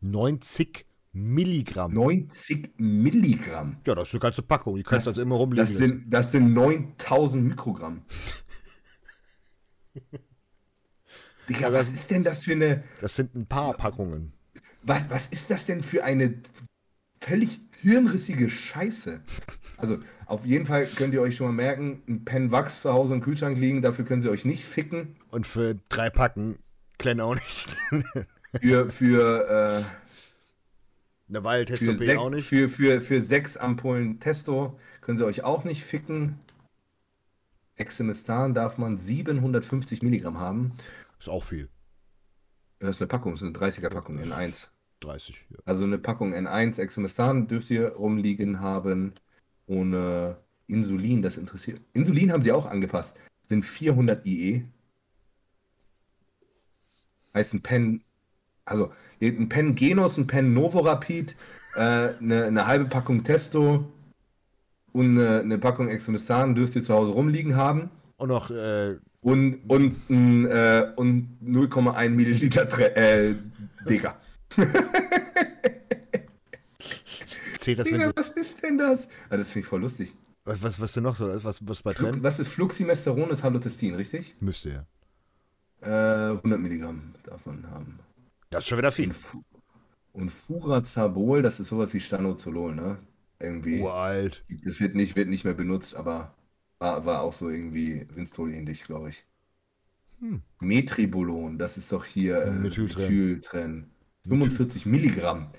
90 0.00 0.86
Milligramm. 1.12 1.92
90 1.94 2.72
Milligramm. 2.78 3.78
Ja, 3.86 3.94
das 3.94 4.08
ist 4.08 4.14
eine 4.14 4.20
ganze 4.20 4.42
Packung. 4.42 4.76
Die 4.76 4.82
kannst 4.82 5.06
du 5.06 5.10
Das- 5.10 5.18
also 5.18 5.22
immer 5.22 5.36
rumliegen 5.36 5.64
Das 5.64 5.72
lassen. 5.74 5.86
sind, 5.88 6.10
das 6.12 6.30
sind 6.32 6.52
9000 6.54 7.44
Mikrogramm. 7.44 8.02
Digga, 11.48 11.72
was 11.72 11.88
ist 11.92 12.10
denn 12.10 12.22
das 12.22 12.44
für 12.44 12.52
eine. 12.52 12.84
Das 13.00 13.16
sind 13.16 13.34
ein 13.34 13.46
paar 13.46 13.74
Packungen. 13.74 14.32
Was, 14.82 15.10
was 15.10 15.26
ist 15.28 15.50
das 15.50 15.66
denn 15.66 15.82
für 15.82 16.04
eine 16.04 16.40
völlig 17.20 17.60
hirnrissige 17.80 18.48
Scheiße? 18.48 19.20
Also, 19.76 19.98
auf 20.26 20.44
jeden 20.44 20.66
Fall 20.66 20.86
könnt 20.86 21.14
ihr 21.14 21.22
euch 21.22 21.36
schon 21.36 21.48
mal 21.48 21.52
merken, 21.52 22.02
ein 22.08 22.24
Pen 22.24 22.50
Wachs 22.50 22.82
zu 22.82 22.92
Hause 22.92 23.14
im 23.14 23.20
Kühlschrank 23.20 23.58
liegen, 23.58 23.82
dafür 23.82 24.04
können 24.04 24.22
sie 24.22 24.30
euch 24.30 24.44
nicht 24.44 24.64
ficken. 24.64 25.16
Und 25.30 25.46
für 25.46 25.76
drei 25.88 26.10
Packen 26.10 26.58
Kleine 27.00 27.24
auch 27.24 27.34
nicht. 27.34 27.68
Für, 28.60 28.90
für, 28.90 29.86
Eine 31.28 31.38
äh, 31.38 31.44
Waldtest 31.44 31.84
für, 31.84 31.92
OP 31.92 31.98
sech, 31.98 32.18
auch 32.18 32.30
nicht. 32.30 32.48
für, 32.48 32.68
für, 32.68 33.00
für 33.00 33.22
sechs 33.22 33.56
Ampullen 33.56 34.20
Testo 34.20 34.78
können 35.00 35.16
sie 35.16 35.24
euch 35.24 35.44
auch 35.44 35.64
nicht 35.64 35.84
ficken. 35.84 36.38
Exemistan 37.76 38.52
darf 38.52 38.76
man 38.76 38.98
750 38.98 40.02
Milligramm 40.02 40.40
haben. 40.40 40.72
Ist 41.18 41.30
auch 41.30 41.44
viel. 41.44 41.68
Das 42.80 42.96
ist 42.96 43.02
eine 43.02 43.08
Packung, 43.08 43.32
das 43.32 43.42
ist 43.42 43.56
eine 43.56 43.56
30er 43.56 43.88
Packung 43.88 44.18
N1. 44.18 44.68
30. 45.00 45.46
Ja. 45.50 45.58
Also 45.64 45.84
eine 45.84 45.98
Packung 45.98 46.34
N1 46.34 46.80
Exemistan 46.80 47.46
dürft 47.46 47.70
ihr 47.70 47.88
rumliegen 47.88 48.60
haben. 48.60 49.14
Ohne 49.66 50.38
Insulin, 50.66 51.22
das 51.22 51.36
interessiert. 51.36 51.80
Insulin 51.92 52.32
haben 52.32 52.42
sie 52.42 52.52
auch 52.52 52.66
angepasst. 52.66 53.16
Sind 53.46 53.64
400 53.64 54.24
IE. 54.26 54.64
Heißt 57.34 57.54
ein 57.54 57.62
Pen, 57.62 58.02
also 58.64 58.92
ein 59.22 59.48
Pen 59.48 59.74
Genos, 59.74 60.16
ein 60.16 60.26
Pen 60.26 60.52
Novorapid, 60.54 61.36
äh, 61.74 61.80
eine, 61.80 62.44
eine 62.44 62.66
halbe 62.66 62.86
Packung 62.86 63.22
Testo 63.22 63.84
und 64.92 65.18
eine, 65.18 65.40
eine 65.40 65.58
Packung 65.58 65.88
Exemistan 65.88 66.54
dürft 66.54 66.74
ihr 66.74 66.82
zu 66.82 66.94
Hause 66.94 67.12
rumliegen 67.12 67.56
haben. 67.56 67.90
Und 68.16 68.28
noch, 68.28 68.50
äh, 68.50 68.96
Und, 69.20 69.60
und, 69.68 69.96
äh, 70.10 70.92
und 70.96 71.38
0,1 71.44 72.08
Milliliter 72.10 72.68
Tre 72.68 72.94
äh, 72.96 73.34
Digga. 73.88 74.16
Zählt 77.58 77.78
das, 77.78 77.88
Digga, 77.88 78.12
was 78.16 78.30
ist 78.30 78.62
denn 78.62 78.78
das? 78.78 79.08
Ah, 79.28 79.36
das 79.36 79.52
finde 79.52 79.64
ich 79.64 79.66
voll 79.66 79.80
lustig. 79.80 80.14
was, 80.44 80.62
was, 80.62 80.80
was 80.80 80.92
denn 80.92 81.04
noch 81.04 81.14
so? 81.14 81.28
Was, 81.44 81.66
was 81.66 81.82
bei 81.82 81.92
Flu- 81.92 82.10
Trend? 82.10 82.22
Was 82.22 82.38
ist 82.38 82.48
Fluximesteron? 82.48 83.30
Ist 83.30 83.42
Halotestin, 83.42 83.94
richtig? 83.94 84.34
Müsste 84.40 84.70
ja. 84.70 84.86
Äh, 85.82 86.36
100 86.36 86.60
Milligramm 86.60 87.14
man 87.46 87.70
haben. 87.70 87.98
Das 88.50 88.64
ist 88.64 88.68
schon 88.68 88.78
wieder 88.78 88.92
viel. 88.92 89.06
Und, 89.06 89.14
Fu 89.14 89.42
und 90.12 90.30
Furazabol, 90.30 91.42
das 91.42 91.60
ist 91.60 91.68
sowas 91.68 91.94
wie 91.94 92.00
Stanozolol, 92.00 92.74
ne? 92.74 92.98
Irgendwie. 93.38 93.80
Uralt. 93.80 94.44
Das 94.64 94.80
wird 94.80 94.94
nicht, 94.94 95.16
wird 95.16 95.28
nicht 95.28 95.44
mehr 95.44 95.54
benutzt, 95.54 95.94
aber 95.94 96.34
war, 96.78 97.06
war 97.06 97.22
auch 97.22 97.32
so 97.32 97.48
irgendwie 97.48 98.06
Winstol 98.14 98.52
ähnlich, 98.52 98.84
glaube 98.84 99.10
ich. 99.10 99.24
Hm. 100.20 100.42
Metribolon, 100.60 101.58
das 101.58 101.78
ist 101.78 101.92
doch 101.92 102.04
hier 102.04 102.42
äh, 102.42 102.50
Methyltren. 102.50 103.02
Methyltren. 103.04 103.90
45 104.28 104.86
Milligramm. 104.86 105.50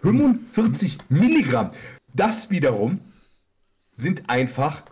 45 0.00 0.98
Milligramm. 1.08 1.70
Das 2.14 2.50
wiederum 2.50 3.00
sind 3.96 4.28
einfach 4.28 4.84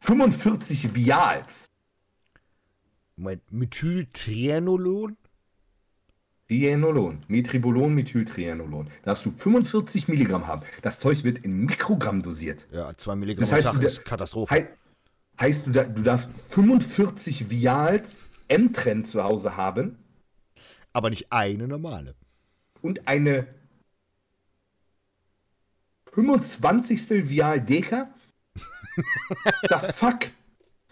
45 0.00 0.94
Vials. 0.94 1.70
Moment, 3.16 3.42
Methyltrianolon? 3.50 5.16
Trianolon, 6.48 7.24
Metribolon, 7.26 7.92
Methyltrianolon. 7.94 8.86
Da 9.02 9.10
darfst 9.10 9.26
du 9.26 9.32
45 9.32 10.06
Milligramm 10.06 10.46
haben. 10.46 10.62
Das 10.82 11.00
Zeug 11.00 11.24
wird 11.24 11.38
in 11.38 11.64
Mikrogramm 11.64 12.22
dosiert. 12.22 12.66
Ja, 12.70 12.96
2 12.96 13.16
Milligramm 13.16 13.40
Das 13.40 13.50
am 13.50 13.56
heißt, 13.56 13.66
Tag 13.66 13.80
du, 13.80 13.86
ist 13.86 14.04
Katastrophe. 14.04 14.54
Hei 14.54 14.68
heißt, 15.40 15.66
du, 15.66 15.70
da, 15.70 15.84
du 15.84 16.02
darfst 16.02 16.28
45 16.50 17.50
Vials 17.50 18.22
M-Trend 18.48 19.08
zu 19.08 19.22
Hause 19.24 19.56
haben 19.56 19.98
Aber 20.92 21.10
nicht 21.10 21.32
eine 21.32 21.66
normale. 21.66 22.14
Und 22.82 23.08
eine 23.08 23.46
25. 26.12 27.28
Vial 27.28 27.60
Deka? 27.60 28.14
The 29.68 29.92
fuck? 29.92 30.30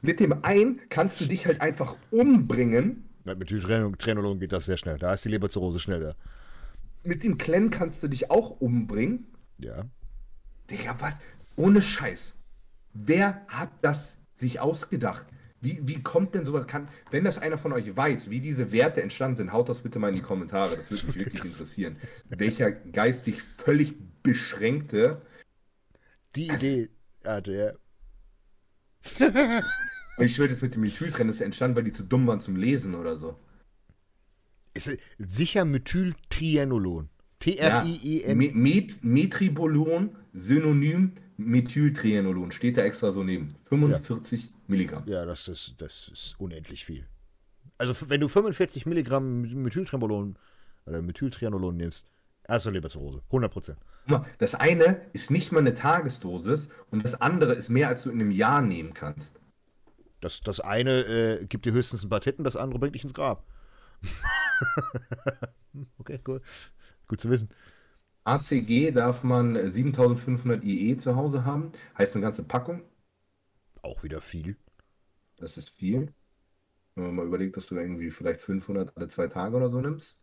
Mit 0.02 0.20
dem 0.20 0.44
einen 0.44 0.82
kannst 0.90 1.20
du 1.20 1.24
dich 1.24 1.46
halt 1.46 1.62
einfach 1.62 1.96
umbringen. 2.10 3.08
Mit 3.24 3.38
Methyltrianolon 3.38 4.38
geht 4.38 4.52
das 4.52 4.66
sehr 4.66 4.76
schnell. 4.76 4.98
Da 4.98 5.14
ist 5.14 5.24
die 5.24 5.30
Leberzirrhose 5.30 5.80
schneller. 5.80 6.14
Mit 7.04 7.24
dem 7.24 7.38
Klen 7.38 7.70
kannst 7.70 8.02
du 8.02 8.08
dich 8.08 8.30
auch 8.30 8.60
umbringen. 8.60 9.26
Ja. 9.58 9.86
Digga, 10.70 10.96
was? 11.00 11.16
Ohne 11.56 11.80
Scheiß. 11.80 12.34
Wer 12.92 13.46
hat 13.48 13.70
das 13.80 14.16
sich 14.34 14.60
ausgedacht? 14.60 15.26
Wie, 15.64 15.80
wie 15.82 16.02
kommt 16.02 16.34
denn 16.34 16.44
sowas? 16.44 16.66
Kann, 16.66 16.88
wenn 17.10 17.24
das 17.24 17.38
einer 17.38 17.56
von 17.56 17.72
euch 17.72 17.96
weiß, 17.96 18.28
wie 18.28 18.40
diese 18.40 18.70
Werte 18.70 19.02
entstanden 19.02 19.38
sind, 19.38 19.52
haut 19.52 19.68
das 19.68 19.80
bitte 19.80 19.98
mal 19.98 20.08
in 20.08 20.16
die 20.16 20.20
Kommentare. 20.20 20.76
Das 20.76 20.90
würde 20.90 21.06
mich 21.06 21.26
wirklich 21.26 21.44
interessieren. 21.52 21.96
Welcher 22.28 22.70
geistig 22.70 23.42
völlig 23.56 23.94
beschränkte. 24.22 25.22
Die 26.36 26.48
Idee 26.48 26.90
hatte. 27.24 27.78
Und 29.18 29.64
ich 30.26 30.34
schwöre, 30.34 30.48
das 30.48 30.60
mit 30.60 30.74
dem 30.74 30.82
Methyltrennen 30.82 31.30
ist 31.30 31.40
entstanden, 31.40 31.76
weil 31.76 31.84
die 31.84 31.92
zu 31.92 32.04
dumm 32.04 32.26
waren 32.26 32.40
zum 32.40 32.56
Lesen 32.56 32.94
oder 32.94 33.16
so. 33.16 33.38
Ist 34.74 34.98
sicher 35.18 35.64
Methyltrianolon. 35.64 37.08
Ja, 37.44 37.82
T-R-I-E-N. 37.84 38.38
Met 38.38 39.04
Metribolon, 39.04 40.16
Synonym 40.32 41.12
Methyltrianolon. 41.36 42.52
Steht 42.52 42.76
da 42.76 42.82
extra 42.82 43.12
so 43.12 43.22
neben. 43.22 43.48
45 43.64 44.50
Milligramm. 44.66 45.02
Ja, 45.06 45.24
das 45.24 45.48
ist, 45.48 45.80
das 45.80 46.08
ist 46.08 46.34
unendlich 46.38 46.84
viel. 46.84 47.06
Also, 47.78 48.08
wenn 48.08 48.20
du 48.20 48.28
45 48.28 48.86
Milligramm 48.86 49.42
Methyltrembolon 49.42 50.38
oder 50.86 51.02
Methyltrianolon 51.02 51.76
nimmst, 51.76 52.06
du 52.48 52.70
Leberzirrhose. 52.70 53.22
100 53.26 53.52
Prozent. 53.52 53.78
Das 54.38 54.54
eine 54.54 55.00
ist 55.12 55.30
nicht 55.30 55.50
mal 55.50 55.60
eine 55.60 55.74
Tagesdosis 55.74 56.68
und 56.90 57.04
das 57.04 57.20
andere 57.20 57.54
ist 57.54 57.70
mehr, 57.70 57.88
als 57.88 58.02
du 58.02 58.10
in 58.10 58.20
einem 58.20 58.30
Jahr 58.30 58.60
nehmen 58.60 58.92
kannst. 58.92 59.40
Das, 60.20 60.40
das 60.40 60.60
eine 60.60 61.00
äh, 61.00 61.46
gibt 61.46 61.64
dir 61.64 61.72
höchstens 61.72 62.04
ein 62.04 62.10
paar 62.10 62.20
Titten, 62.20 62.44
das 62.44 62.56
andere 62.56 62.78
bringt 62.78 62.94
dich 62.94 63.02
ins 63.02 63.14
Grab. 63.14 63.44
okay, 65.98 66.20
cool. 66.26 66.42
Gut 67.08 67.20
zu 67.20 67.30
wissen. 67.30 67.48
ACG 68.24 68.90
darf 68.92 69.22
man 69.22 69.70
7500 69.70 70.64
IE 70.64 70.96
zu 70.96 71.14
Hause 71.16 71.44
haben. 71.44 71.72
Heißt 71.96 72.16
eine 72.16 72.24
ganze 72.24 72.42
Packung. 72.42 72.82
Auch 73.82 74.02
wieder 74.02 74.22
viel. 74.22 74.56
Das 75.36 75.58
ist 75.58 75.70
viel. 75.70 76.12
Wenn 76.94 77.04
man 77.04 77.14
mal 77.16 77.26
überlegt, 77.26 77.56
dass 77.56 77.66
du 77.66 77.76
irgendwie 77.76 78.10
vielleicht 78.10 78.40
500 78.40 78.96
alle 78.96 79.08
zwei 79.08 79.26
Tage 79.28 79.56
oder 79.56 79.68
so 79.68 79.80
nimmst. 79.80 80.16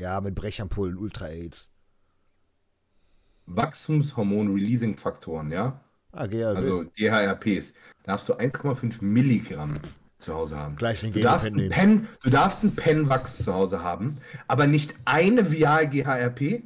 Ja, 0.00 0.20
mit 0.20 0.34
Brechampullen, 0.34 0.98
Ultra-Aids. 0.98 1.72
Wachstumshormon-Releasing-Faktoren, 3.46 5.50
ja? 5.50 5.80
Ah, 6.12 6.26
GHB. 6.26 6.56
Also 6.56 6.84
GHRPs. 6.94 7.72
Darfst 8.04 8.28
du 8.28 8.34
1,5 8.34 9.02
Milligramm 9.02 9.74
zu 10.18 10.34
Hause 10.34 10.56
haben. 10.56 10.76
Gleich 10.76 11.00
den 11.00 11.12
du 11.12 11.20
darfst. 11.20 11.54
Pen, 11.54 12.08
du 12.22 12.30
darfst 12.30 12.64
ein 12.64 12.74
Penwachs 12.74 13.38
zu 13.38 13.54
Hause 13.54 13.82
haben, 13.82 14.16
aber 14.48 14.66
nicht 14.66 14.96
eine 15.04 15.52
Vial 15.52 15.88
GHRP. 15.88 16.64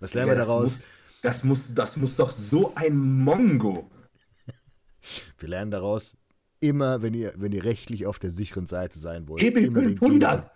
Was 0.00 0.14
lernen 0.14 0.30
wir 0.30 0.36
das 0.36 0.46
daraus? 0.46 0.62
Muss, 0.62 0.82
das, 1.22 1.44
muss, 1.44 1.74
das 1.74 1.96
muss 1.96 2.16
doch 2.16 2.30
so 2.30 2.72
ein 2.74 2.96
Mongo. 2.96 3.90
Wir 5.38 5.48
lernen 5.48 5.70
daraus, 5.70 6.16
immer, 6.60 7.02
wenn 7.02 7.14
ihr, 7.14 7.32
wenn 7.36 7.52
ihr 7.52 7.64
rechtlich 7.64 8.06
auf 8.06 8.18
der 8.18 8.30
sicheren 8.30 8.66
Seite 8.66 8.98
sein 8.98 9.28
wollt. 9.28 9.40
TB 9.40 9.56
immer 9.58 9.80
den 9.80 9.96
500. 9.96 10.50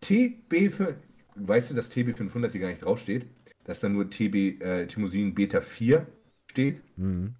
TB 0.00 0.52
500. 0.72 0.96
Weißt 1.36 1.70
du, 1.70 1.74
dass 1.74 1.88
TB 1.88 2.16
500 2.16 2.52
hier 2.52 2.60
gar 2.60 2.68
nicht 2.68 2.82
draufsteht? 2.84 3.26
Dass 3.64 3.80
da 3.80 3.88
nur 3.88 4.10
TB 4.10 4.60
äh, 4.60 4.86
Thymosin 4.86 5.34
Beta 5.34 5.60
4 5.60 6.06
steht? 6.50 6.80
Geno- 6.96 7.34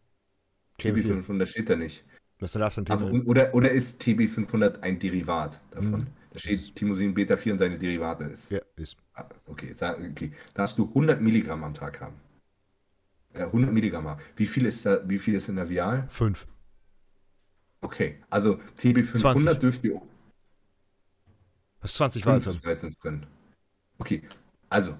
TB 0.78 0.96
TB4. 0.96 1.02
500 1.02 1.48
steht 1.48 1.68
da 1.70 1.76
nicht. 1.76 2.04
Was 2.38 2.52
darfst 2.52 2.78
du 2.78 2.84
Also, 2.88 3.06
und- 3.06 3.26
oder, 3.26 3.52
oder 3.54 3.70
ist 3.70 4.00
TB500 4.02 4.80
ein 4.80 4.98
Derivat 4.98 5.60
davon? 5.70 5.92
Mhm. 6.00 6.06
Da 6.32 6.38
steht 6.38 6.74
Thymosin 6.76 7.12
Beta 7.14 7.36
4 7.36 7.52
und 7.54 7.58
seine 7.58 7.78
Derivate 7.78 8.24
ist. 8.24 8.50
Ja, 8.50 8.60
ist. 8.76 8.96
Ah, 9.14 9.24
Okay, 9.46 9.74
okay. 10.10 10.32
darfst 10.54 10.78
du 10.78 10.86
100 10.88 11.20
Milligramm 11.20 11.64
am 11.64 11.74
Tag 11.74 12.00
haben. 12.00 12.14
Äh, 13.32 13.42
100 13.42 13.72
Milligramm 13.72 14.06
haben. 14.08 14.20
Wie 14.36 14.46
viel 14.46 14.66
ist 14.66 14.86
da, 14.86 15.00
wie 15.08 15.18
viel 15.18 15.34
ist 15.34 15.48
in 15.48 15.56
der 15.56 15.68
Vial? 15.68 16.06
Fünf. 16.08 16.46
Okay, 17.80 18.16
also 18.28 18.58
TB500 18.78 19.18
20. 19.18 19.58
dürft 19.58 19.84
ihr 19.84 20.00
Das 21.80 21.90
ist 21.92 21.96
20 21.96 22.22
fünf 22.22 22.46
Walzer. 22.46 22.60
meistens 22.64 22.98
drin. 22.98 23.26
Okay, 23.98 24.22
also, 24.68 24.94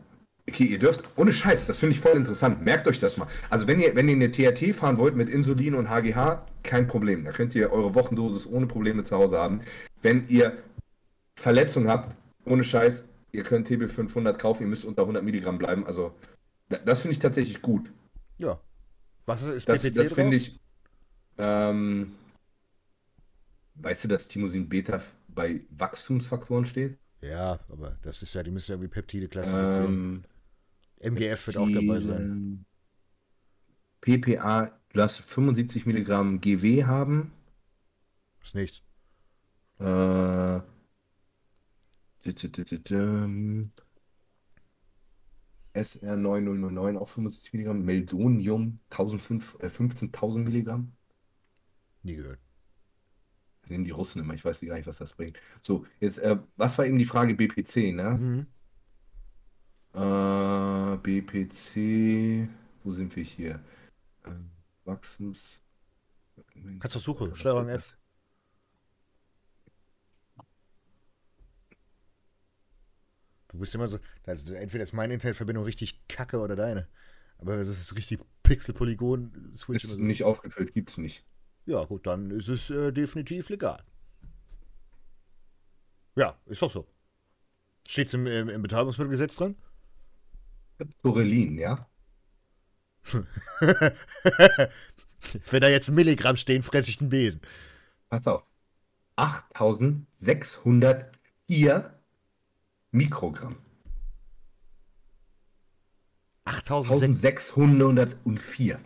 okay, 0.49 0.65
ihr 0.65 0.79
dürft, 0.79 1.05
ohne 1.17 1.33
Scheiß, 1.33 1.67
das 1.67 1.79
finde 1.79 1.95
ich 1.95 2.01
voll 2.01 2.17
interessant. 2.17 2.63
Merkt 2.63 2.89
euch 2.89 2.99
das 2.99 3.17
mal. 3.17 3.29
Also, 3.51 3.67
wenn 3.69 3.79
ihr, 3.81 3.95
wenn 3.97 4.09
ihr 4.09 4.15
eine 4.15 4.31
THT 4.31 4.75
fahren 4.75 4.99
wollt 4.99 5.15
mit 5.15 5.29
Insulin 5.29 5.75
und 5.75 5.89
HGH, 5.91 6.45
kein 6.63 6.87
Problem. 6.87 7.25
Da 7.25 7.33
könnt 7.33 7.55
ihr 7.55 7.71
eure 7.73 7.95
Wochendosis 7.95 8.47
ohne 8.47 8.67
Probleme 8.67 9.03
zu 9.05 9.17
Hause 9.17 9.39
haben. 9.39 9.61
Wenn 10.03 10.27
ihr 10.29 10.57
Verletzungen 11.41 11.89
habt, 11.89 12.15
ohne 12.45 12.63
Scheiß, 12.63 13.05
ihr 13.33 13.43
könnt 13.45 13.69
TB500 13.69 14.35
kaufen, 14.35 14.65
ihr 14.65 14.69
müsst 14.69 14.85
unter 14.85 15.03
100 15.03 15.25
Milligramm 15.25 15.59
bleiben. 15.59 15.87
Also, 15.87 16.15
da- 16.69 16.79
das 16.79 17.01
finde 17.01 17.13
ich 17.13 17.19
tatsächlich 17.19 17.63
gut. 17.63 17.91
Ja. 18.39 18.61
Was 19.27 19.43
ist, 19.43 19.49
ist 19.49 19.69
Das, 19.69 19.83
PPC 19.83 19.97
das 19.97 20.13
finde 20.13 20.37
ich. 20.37 20.61
Ähm, 21.39 22.13
weißt 23.77 24.05
du, 24.05 24.09
dass 24.09 24.29
Thymosin 24.29 24.69
Beta 24.69 25.01
bei 25.29 25.61
Wachstumsfaktoren 25.71 26.67
steht? 26.67 26.99
Ja, 27.23 27.59
aber 27.71 27.97
das 28.03 28.23
ist 28.23 28.35
ja, 28.35 28.43
die 28.43 28.51
müssen 28.51 28.73
ja 28.73 28.75
irgendwie 28.75 28.89
Peptide 28.93 29.29
klassifizieren. 29.29 29.95
Ähm, 29.95 30.25
MGF 31.01 31.47
wird 31.47 31.57
auch 31.57 31.71
dabei 31.71 32.01
sein. 32.01 32.65
PPA, 34.03 34.67
du 34.67 34.99
darfst 34.99 35.21
75 35.21 35.87
Milligramm 35.87 36.41
GW 36.41 36.85
haben. 36.85 37.33
Ist 38.43 38.55
nichts. 38.55 38.83
Äh, 39.79 40.61
SR9009 45.75 46.99
auch 46.99 47.09
75 47.09 47.53
Milligramm. 47.53 47.85
Meldonium 47.85 48.79
1005, 48.91 49.57
äh, 49.61 49.69
15.000 49.69 50.39
Milligramm. 50.45 50.93
Nie 52.03 52.17
gehört. 52.17 52.41
Nehmen 53.69 53.85
die 53.85 53.91
Russen 53.91 54.21
immer, 54.21 54.35
ich 54.35 54.45
weiß 54.45 54.61
gar 54.61 54.75
nicht, 54.75 54.87
was 54.87 54.99
das 54.99 55.13
bringt. 55.15 55.39
So, 55.63 55.87
jetzt, 56.01 56.19
äh, 56.19 56.39
was 56.57 56.77
war 56.77 56.87
eben 56.87 56.99
die 56.99 57.05
Frage 57.05 57.35
BPC, 57.35 57.93
ne? 57.93 58.19
Mhm. 58.19 58.47
Äh, 59.95 60.97
BPC, 60.99 62.49
wo 62.83 62.91
sind 62.91 63.15
wir 63.15 63.23
hier? 63.23 63.61
Äh, 64.25 64.31
Wachstums. 64.85 65.61
Kannst 66.81 66.97
du 66.97 67.01
suchen, 67.01 67.37
Steuerung 67.37 67.69
F. 67.69 67.97
Du 73.51 73.59
bist 73.59 73.75
immer 73.75 73.89
so, 73.89 73.99
also 74.27 74.55
entweder 74.55 74.85
ist 74.85 74.93
meine 74.93 75.15
Internetverbindung 75.15 75.65
richtig 75.65 76.07
kacke 76.09 76.39
oder 76.39 76.57
deine. 76.57 76.87
Aber 77.39 77.57
das 77.57 77.69
ist 77.69 77.97
richtig 77.97 78.21
Pixel-Polygon. 78.45 79.53
Switch 79.57 79.85
Ist 79.85 79.91
so. 79.93 80.01
nicht 80.01 80.25
aufgefüllt, 80.25 80.73
gibt's 80.73 80.99
nicht. 80.99 81.25
Ja, 81.67 81.85
gut, 81.85 82.07
dann 82.07 82.31
ist 82.31 82.49
es 82.49 82.71
äh, 82.71 82.93
definitiv 82.93 83.49
legal. 83.49 83.83
Ja, 86.17 86.39
ist 86.47 86.63
doch 86.63 86.71
so. 86.71 86.87
Steht 87.89 88.09
es 88.09 88.15
im, 88.15 88.27
im, 88.27 88.49
im 88.49 88.63
Betäubungsmittelgesetz 88.63 89.37
drin? 89.37 89.57
Torelin, 91.03 91.59
ja? 91.59 91.87
Wenn 95.51 95.61
da 95.61 95.69
jetzt 95.69 95.91
Milligramm 95.91 96.37
stehen, 96.37 96.63
fresse 96.63 96.91
ich 96.91 96.99
den 96.99 97.09
Besen. 97.09 97.41
Pass 98.09 98.27
auf. 98.27 98.45
8604 99.17 102.00
Mikrogramm. 102.93 103.57
8600. 106.45 108.15
1604. 108.25 108.81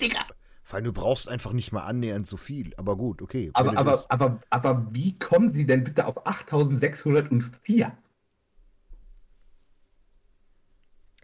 Digga! 0.00 0.26
Weil 0.70 0.82
du 0.82 0.92
brauchst 0.92 1.28
einfach 1.28 1.52
nicht 1.52 1.72
mal 1.72 1.84
annähernd 1.84 2.26
so 2.26 2.36
viel. 2.36 2.74
Aber 2.76 2.96
gut, 2.96 3.22
okay. 3.22 3.50
Aber, 3.52 3.76
aber, 3.78 4.04
aber, 4.08 4.40
aber 4.50 4.86
wie 4.92 5.18
kommen 5.18 5.48
Sie 5.48 5.66
denn 5.66 5.84
bitte 5.84 6.06
auf 6.06 6.26
8604? 6.26 7.96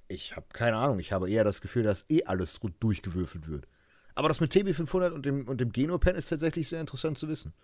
Ich 0.08 0.36
habe 0.36 0.46
keine 0.52 0.76
Ahnung. 0.76 0.98
Ich 0.98 1.12
habe 1.12 1.30
eher 1.30 1.44
das 1.44 1.60
Gefühl, 1.60 1.82
dass 1.82 2.04
eh 2.08 2.24
alles 2.24 2.60
gut 2.60 2.74
durchgewürfelt 2.80 3.48
wird. 3.48 3.66
Aber 4.14 4.28
das 4.28 4.40
mit 4.40 4.52
TB500 4.52 5.10
und 5.12 5.24
dem, 5.24 5.48
und 5.48 5.60
dem 5.60 5.72
Genopen 5.72 6.16
ist 6.16 6.28
tatsächlich 6.28 6.68
sehr 6.68 6.80
interessant 6.80 7.16
zu 7.16 7.28
wissen. 7.28 7.54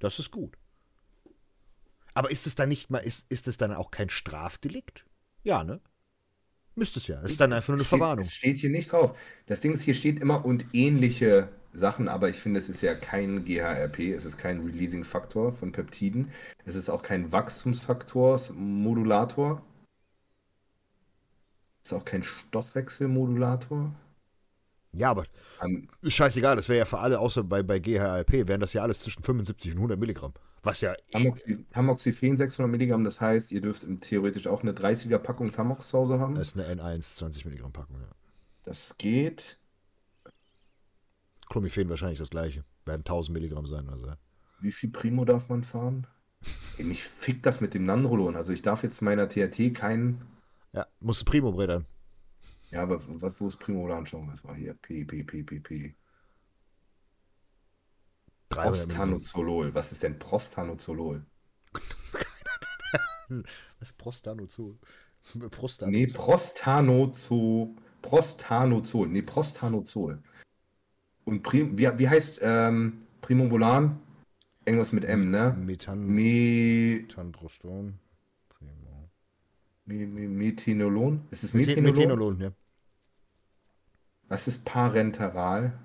Das 0.00 0.18
ist 0.18 0.30
gut. 0.30 0.56
Aber 2.14 2.30
ist 2.30 2.46
es 2.46 2.54
dann 2.54 2.68
nicht 2.68 2.90
mal, 2.90 2.98
ist, 2.98 3.26
ist 3.28 3.48
es 3.48 3.56
dann 3.56 3.72
auch 3.72 3.90
kein 3.90 4.08
Strafdelikt? 4.08 5.04
Ja, 5.42 5.64
ne? 5.64 5.80
Müsste 6.76 6.98
es 6.98 7.06
ja. 7.06 7.20
Es 7.22 7.32
ist 7.32 7.40
dann 7.40 7.52
einfach 7.52 7.68
nur 7.68 7.76
eine 7.76 7.84
Steht- 7.84 7.98
Verwarnung. 7.98 8.24
Es 8.24 8.34
steht 8.34 8.56
hier 8.58 8.70
nicht 8.70 8.90
drauf. 8.92 9.16
Das 9.46 9.60
Ding 9.60 9.72
ist, 9.74 9.82
hier 9.82 9.94
steht 9.94 10.20
immer 10.20 10.44
und 10.44 10.64
ähnliche 10.72 11.48
Sachen, 11.72 12.08
aber 12.08 12.28
ich 12.30 12.36
finde, 12.36 12.60
es 12.60 12.68
ist 12.68 12.80
ja 12.82 12.94
kein 12.94 13.44
GHRP, 13.44 14.12
es 14.12 14.24
ist 14.24 14.38
kein 14.38 14.60
Releasing-Faktor 14.64 15.52
von 15.52 15.72
Peptiden, 15.72 16.30
es 16.64 16.74
ist 16.76 16.88
auch 16.88 17.02
kein 17.02 17.32
Wachstumsfaktors-Modulator, 17.32 19.60
es 21.82 21.90
ist 21.90 21.96
auch 21.98 22.04
kein 22.04 22.22
Stoffwechselmodulator. 22.22 23.92
Ja, 24.92 25.10
aber 25.10 25.24
Ähm, 25.62 25.88
ist 26.02 26.14
scheißegal. 26.14 26.56
Das 26.56 26.68
wäre 26.68 26.78
ja 26.78 26.84
für 26.84 26.98
alle, 26.98 27.18
außer 27.18 27.42
bei, 27.44 27.62
bei 27.62 27.78
GHRP, 27.80 28.46
wären 28.48 28.60
das 28.60 28.72
ja 28.72 28.82
alles 28.82 29.00
zwischen 29.00 29.22
75 29.24 29.72
und 29.72 29.78
100 29.78 29.98
Milligramm. 29.98 30.32
Was 30.64 30.80
ja. 30.80 30.92
eh- 30.94 31.12
Tamoxi 31.12 31.64
Tamoxifen 31.70 32.36
600 32.36 32.70
Milligramm, 32.70 33.04
das 33.04 33.20
heißt, 33.20 33.52
ihr 33.52 33.60
dürft 33.60 33.86
theoretisch 34.00 34.46
auch 34.46 34.62
eine 34.62 34.72
30er 34.72 35.18
Packung 35.18 35.52
Tamox 35.52 35.88
zu 35.88 35.98
Hause 35.98 36.18
haben. 36.18 36.34
Das 36.34 36.48
ist 36.48 36.58
eine 36.58 36.82
N1 36.82 37.16
20 37.16 37.44
Milligramm 37.44 37.72
Packung, 37.72 38.00
ja. 38.00 38.08
Das 38.64 38.96
geht. 38.96 39.58
Clomiphen 41.50 41.88
wahrscheinlich 41.90 42.18
das 42.18 42.30
gleiche. 42.30 42.64
Werden 42.86 43.00
1000 43.02 43.34
Milligramm 43.34 43.66
sein. 43.66 43.88
Also. 43.88 44.12
Wie 44.60 44.72
viel 44.72 44.90
Primo 44.90 45.24
darf 45.24 45.48
man 45.48 45.62
fahren? 45.62 46.06
Ey, 46.78 46.84
mich 46.84 47.04
fickt 47.04 47.44
das 47.44 47.60
mit 47.60 47.74
dem 47.74 47.84
Nandrolon. 47.84 48.36
Also 48.36 48.52
ich 48.52 48.62
darf 48.62 48.82
jetzt 48.82 49.02
meiner 49.02 49.28
THT 49.28 49.74
keinen. 49.74 50.22
Ja, 50.72 50.86
musst 51.00 51.20
du 51.22 51.24
Primo 51.26 51.52
brettern. 51.52 51.84
Ja, 52.70 52.82
aber 52.82 53.00
was, 53.20 53.40
wo 53.40 53.46
ist 53.46 53.58
Primo 53.58 53.84
oder 53.84 53.96
anschauen? 53.96 54.28
Das 54.30 54.42
war 54.42 54.54
hier 54.54 54.74
P, 54.74 55.04
P, 55.04 55.22
P, 55.22 55.42
P, 55.42 55.60
P. 55.60 55.94
300 58.54 58.86
Milligramm. 58.86 59.10
Prostanozolol. 59.10 59.74
Was 59.74 59.92
ist 59.92 60.02
denn 60.02 60.18
Prostanozolol? 60.18 61.24
Was 63.28 63.90
ist 63.90 63.98
Prostanozol? 63.98 64.78
Prostanozol. 65.50 65.90
Nee, 65.90 66.06
Prostanozol. 66.06 67.74
Prostanozol. 68.02 69.08
Nee, 69.08 69.22
Prostanozol. 69.22 70.22
Und 71.24 71.42
Prim, 71.42 71.78
wie, 71.78 71.88
wie 71.98 72.08
heißt 72.08 72.40
ähm, 72.42 73.06
Primobolan? 73.22 74.00
Irgendwas 74.66 74.92
mit 74.92 75.04
M, 75.04 75.30
ne? 75.30 75.56
Methan 75.58 76.06
Me, 76.06 77.00
Methandroston. 77.00 77.98
Primo. 78.48 79.10
Me, 79.86 80.06
Me, 80.06 80.28
Methenolon? 80.28 81.26
Ist 81.30 81.44
es 81.44 81.54
Methenolon? 81.54 81.94
Methenolon, 81.94 82.40
ja. 82.40 82.52
Was 84.28 84.48
ist 84.48 84.64
parenteral? 84.64 85.78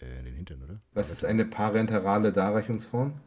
Äh, 0.00 0.22
den 0.22 0.34
Hintern, 0.34 0.62
oder? 0.62 0.80
Was 0.92 1.10
ist 1.10 1.24
eine 1.24 1.44
parenterale 1.44 2.32
Darreichungsform? 2.32 3.20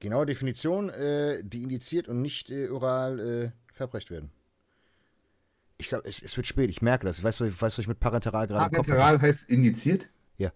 Genaue 0.00 0.26
Definition, 0.26 0.90
äh, 0.90 1.42
die 1.42 1.62
indiziert 1.62 2.08
und 2.08 2.20
nicht 2.20 2.50
äh, 2.50 2.68
oral 2.68 3.20
äh, 3.20 3.50
verabreicht 3.72 4.10
werden. 4.10 4.30
Ich 5.78 5.88
glaube, 5.88 6.06
es, 6.06 6.22
es 6.22 6.36
wird 6.36 6.46
spät, 6.46 6.68
ich 6.70 6.82
merke 6.82 7.06
das. 7.06 7.18
Ich 7.18 7.24
weiß, 7.24 7.40
was 7.40 7.48
ich, 7.48 7.54
weiß, 7.54 7.72
was 7.74 7.78
ich 7.78 7.88
mit 7.88 8.00
parenteral 8.00 8.46
gerade 8.46 8.66
im 8.66 8.76
Kopf 8.76 8.88
habe. 8.88 8.98
Parenteral 8.98 9.22
heißt 9.22 9.48
indiziert? 9.48 10.08
Ja. 10.36 10.52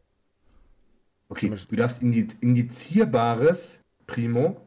Okay, 1.28 1.50
du 1.68 1.76
darfst 1.76 2.02
indi 2.02 2.28
indizierbares 2.40 3.80
Primo, 4.06 4.60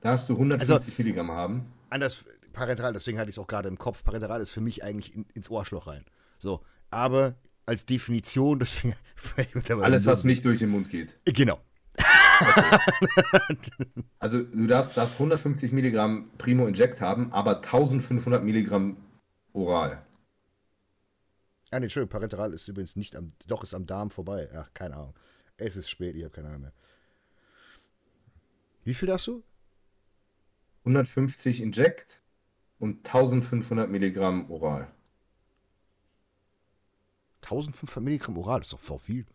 darfst 0.00 0.28
du 0.28 0.34
150 0.34 0.74
Also- 0.76 0.92
Milligramm 1.02 1.30
haben. 1.30 1.72
Anders, 1.88 2.24
parenteral, 2.52 2.92
deswegen 2.92 3.18
hatte 3.18 3.30
ich 3.30 3.34
es 3.34 3.38
auch 3.38 3.46
gerade 3.46 3.68
im 3.68 3.78
Kopf. 3.78 4.04
Parenteral 4.04 4.40
ist 4.40 4.50
für 4.50 4.60
mich 4.60 4.84
eigentlich 4.84 5.14
in, 5.14 5.26
ins 5.34 5.50
Ohrschloch 5.50 5.86
rein. 5.86 6.04
So, 6.38 6.62
aber 6.90 7.36
als 7.66 7.86
Definition, 7.86 8.58
deswegen. 8.60 8.94
Alles, 9.80 10.06
was 10.06 10.24
nicht 10.24 10.44
durch 10.44 10.58
den 10.58 10.70
Mund 10.70 10.90
geht. 10.90 11.16
Genau. 11.24 11.60
Also 14.18 14.42
du 14.42 14.66
darfst, 14.66 14.96
darfst 14.96 15.14
150 15.14 15.72
Milligramm 15.72 16.30
Primo 16.38 16.66
Inject 16.66 17.02
haben, 17.02 17.32
aber 17.32 17.56
1500 17.56 18.42
Milligramm 18.42 18.96
oral. 19.52 20.02
Ah, 21.70 21.78
nee, 21.78 21.84
Entschuldigung, 21.84 22.10
parenteral 22.10 22.52
ist 22.54 22.66
übrigens 22.68 22.96
nicht 22.96 23.14
am, 23.14 23.28
doch 23.46 23.62
ist 23.62 23.74
am 23.74 23.86
Darm 23.86 24.10
vorbei. 24.10 24.48
Ach, 24.54 24.70
keine 24.74 24.96
Ahnung. 24.96 25.14
Es 25.56 25.76
ist 25.76 25.90
spät, 25.90 26.16
ich 26.16 26.24
habe 26.24 26.32
keine 26.32 26.48
Ahnung 26.48 26.62
mehr. 26.62 26.72
Wie 28.84 28.94
viel 28.94 29.08
darfst 29.08 29.26
du? 29.26 29.44
150 30.84 31.60
Inject 31.60 32.20
und 32.80 33.06
1500 33.06 33.88
Milligramm 33.88 34.50
oral. 34.50 34.90
1500 37.42 38.02
Milligramm 38.02 38.36
oral 38.38 38.62
ist 38.62 38.72
doch 38.72 38.80
voll 38.80 38.98
viel. 38.98 39.26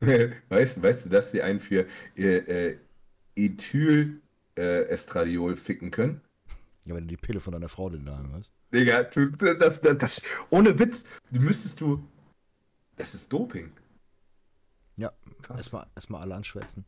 weißt, 0.00 0.82
weißt 0.82 1.06
du, 1.06 1.10
dass 1.10 1.32
sie 1.32 1.42
einen 1.42 1.60
für 1.60 1.86
äh, 2.16 2.36
äh, 2.36 2.78
Ethyl 3.36 4.22
äh, 4.56 4.84
Estradiol 4.84 5.56
ficken 5.56 5.90
können? 5.90 6.20
Ja, 6.84 6.94
wenn 6.94 7.04
du 7.04 7.08
die 7.08 7.16
Pille 7.16 7.40
von 7.40 7.52
deiner 7.52 7.68
Frau 7.68 7.90
denn 7.90 8.06
da 8.06 8.24
hast. 8.32 8.52
Digga, 8.72 9.02
du, 9.04 9.30
das, 9.30 9.80
das, 9.80 9.98
das, 9.98 10.22
ohne 10.50 10.78
Witz, 10.78 11.04
du 11.30 11.40
müsstest 11.40 11.80
du. 11.80 12.06
Das 12.96 13.14
ist 13.14 13.32
Doping. 13.32 13.72
Ja, 14.96 15.12
erstmal 15.48 15.86
erst 15.94 16.10
alle 16.10 16.34
anschwätzen. 16.34 16.84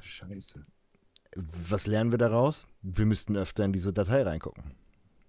Scheiße. 0.00 0.64
Was 1.36 1.86
lernen 1.86 2.10
wir 2.10 2.18
daraus? 2.18 2.66
Wir 2.82 3.06
müssten 3.06 3.36
öfter 3.36 3.64
in 3.64 3.72
diese 3.72 3.92
Datei 3.92 4.22
reingucken. 4.22 4.64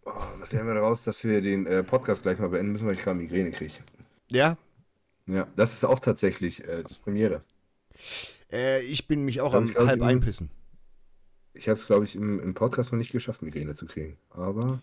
Oh, 0.05 0.11
was 0.39 0.51
lernen 0.51 0.67
wir 0.67 0.75
daraus, 0.75 1.03
dass 1.03 1.23
wir 1.23 1.41
den 1.41 1.65
äh, 1.65 1.83
Podcast 1.83 2.23
gleich 2.23 2.39
mal 2.39 2.49
beenden 2.49 2.73
müssen, 2.73 2.87
weil 2.87 2.95
ich 2.95 3.01
gerade 3.01 3.17
Migräne 3.17 3.51
kriege. 3.51 3.75
Ja? 4.29 4.57
Ja, 5.27 5.47
das 5.55 5.73
ist 5.73 5.85
auch 5.85 5.99
tatsächlich 5.99 6.67
äh, 6.67 6.83
das 6.83 6.97
Premiere. 6.97 7.43
Äh, 8.51 8.81
ich 8.81 9.07
bin 9.07 9.23
mich 9.23 9.39
auch 9.39 9.51
Glaub 9.51 9.79
am 9.79 9.87
halb 9.87 10.01
einpissen. 10.01 10.49
Ich 11.55 11.69
habe 11.69 11.79
es, 11.79 11.85
glaube 11.85 12.03
ich, 12.05 12.15
im, 12.15 12.39
im 12.39 12.53
Podcast 12.55 12.91
noch 12.91 12.97
nicht 12.97 13.11
geschafft, 13.11 13.43
Migräne 13.43 13.75
zu 13.75 13.85
kriegen. 13.85 14.17
Aber. 14.31 14.81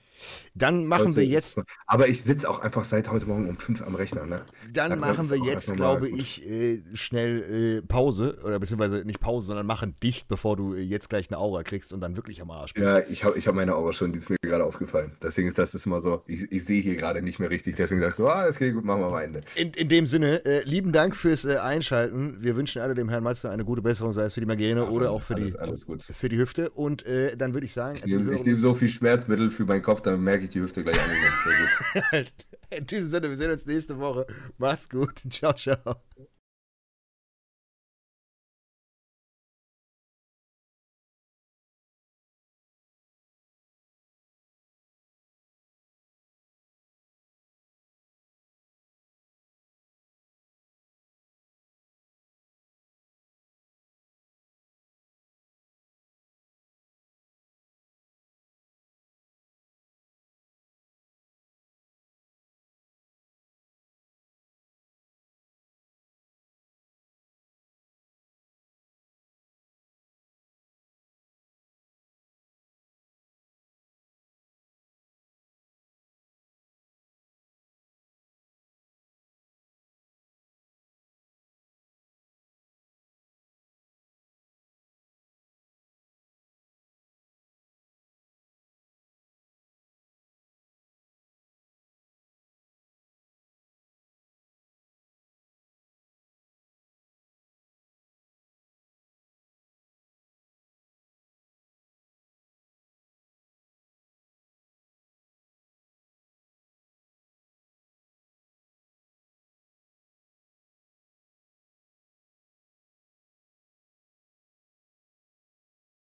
Dann 0.55 0.87
machen 0.87 1.17
wir 1.17 1.25
ist- 1.25 1.31
jetzt, 1.31 1.61
Aber 1.87 2.07
ich 2.09 2.23
sitze 2.23 2.49
auch 2.49 2.61
einfach 2.61 2.85
seit 2.85 3.11
heute 3.11 3.27
Morgen 3.27 3.49
um 3.49 3.57
fünf 3.57 3.83
am 3.83 3.95
Rechner, 3.97 4.25
ne? 4.27 4.43
dann 4.73 4.91
dann 4.91 5.01
machen 5.01 5.25
ist 5.25 5.31
wir 5.31 5.39
jetzt, 5.39 5.75
glaube 5.75 6.11
gut. 6.11 6.21
ich, 6.21 6.49
äh, 6.49 6.83
schnell 6.95 7.79
äh, 7.79 7.83
Pause. 7.83 8.39
Oder 8.45 8.59
beziehungsweise 8.61 9.05
nicht 9.05 9.19
Pause, 9.21 9.49
sondern 9.49 9.67
machen 9.67 9.97
dicht, 10.03 10.29
bevor 10.29 10.57
du 10.57 10.75
äh, 10.75 10.81
jetzt 10.81 11.09
gleich 11.11 11.29
eine 11.31 11.39
Aura 11.39 11.63
kriegst 11.65 11.93
und 11.93 12.01
dann 12.01 12.17
wirklich 12.17 12.41
am 12.41 12.51
Arsch 12.51 12.75
bist. 12.75 12.87
Ja, 12.87 13.01
ich 13.01 13.25
habe 13.25 13.37
ich 13.39 13.49
hab 13.49 13.55
meine 13.55 13.75
Aura 13.75 13.93
schon, 13.93 14.13
die 14.13 14.19
ist 14.19 14.31
mir 14.31 14.37
gerade 14.41 14.65
aufgefallen. 14.65 15.17
Deswegen 15.23 15.49
ist 15.49 15.59
das 15.59 15.75
ist 15.75 15.87
immer 15.87 16.01
so, 16.01 16.23
ich, 16.27 16.53
ich 16.53 16.65
sehe 16.65 16.83
hier 16.83 16.95
gerade 16.97 17.21
nicht 17.23 17.39
mehr 17.41 17.51
richtig. 17.51 17.75
Deswegen 17.77 18.01
sag 18.01 18.11
ich 18.11 18.17
so, 18.17 18.29
ah, 18.29 18.47
es 18.47 18.59
geht 18.59 18.75
gut, 18.75 18.85
machen 18.85 19.01
wir 19.01 19.11
mal 19.11 19.23
Ende. 19.23 19.41
In, 19.57 19.71
in 19.73 19.89
dem 19.89 20.07
Sinne, 20.07 20.45
äh, 20.45 20.63
lieben 20.65 20.93
Dank 20.93 21.17
fürs 21.17 21.45
Einschalten. 21.47 22.37
Wir 22.41 22.55
wünschen 22.55 22.81
alle 22.81 22.95
dem 22.95 23.09
Herrn 23.09 23.25
Malzer 23.25 23.51
eine 23.51 23.65
gute 23.65 23.83
Besserung, 23.83 24.13
sei 24.13 24.25
es 24.25 24.35
für 24.35 24.41
die 24.41 24.47
Migräne 24.47 24.89
oder 24.89 25.07
alles, 25.09 25.17
auch 25.19 25.23
für 25.23 25.35
alles, 25.35 25.53
die, 25.53 25.59
alles 25.59 25.87
gut. 25.87 26.03
für 26.03 26.29
die 26.29 26.39
Hüfte. 26.39 26.60
Und 26.69 27.07
äh, 27.07 27.37
dann 27.37 27.55
würde 27.55 27.65
ich 27.65 27.73
sagen, 27.73 27.97
Ich 27.97 28.05
wir 28.05 28.19
nehme 28.19 28.35
ich 28.35 28.45
nehm 28.45 28.55
uns- 28.55 28.63
so 28.63 28.75
viel 28.75 28.89
Schmerzmittel 28.91 29.51
für 29.51 29.65
meinen 29.65 29.83
Kopf, 29.83 30.03
dann 30.03 30.21
merke 30.23 30.45
ich 30.45 30.51
die 30.51 30.61
Hüfte 30.61 30.83
gleich 30.83 30.97
gut. 30.97 32.33
in 32.71 32.87
diesem 32.87 33.09
Sinne, 33.09 33.29
wir 33.31 33.37
sehen 33.37 33.51
uns 33.51 33.65
nächste 33.67 33.99
Woche. 33.99 34.27
Macht's 34.59 34.89
gut. 34.89 35.23
Ciao, 35.31 35.53
ciao. 35.55 35.97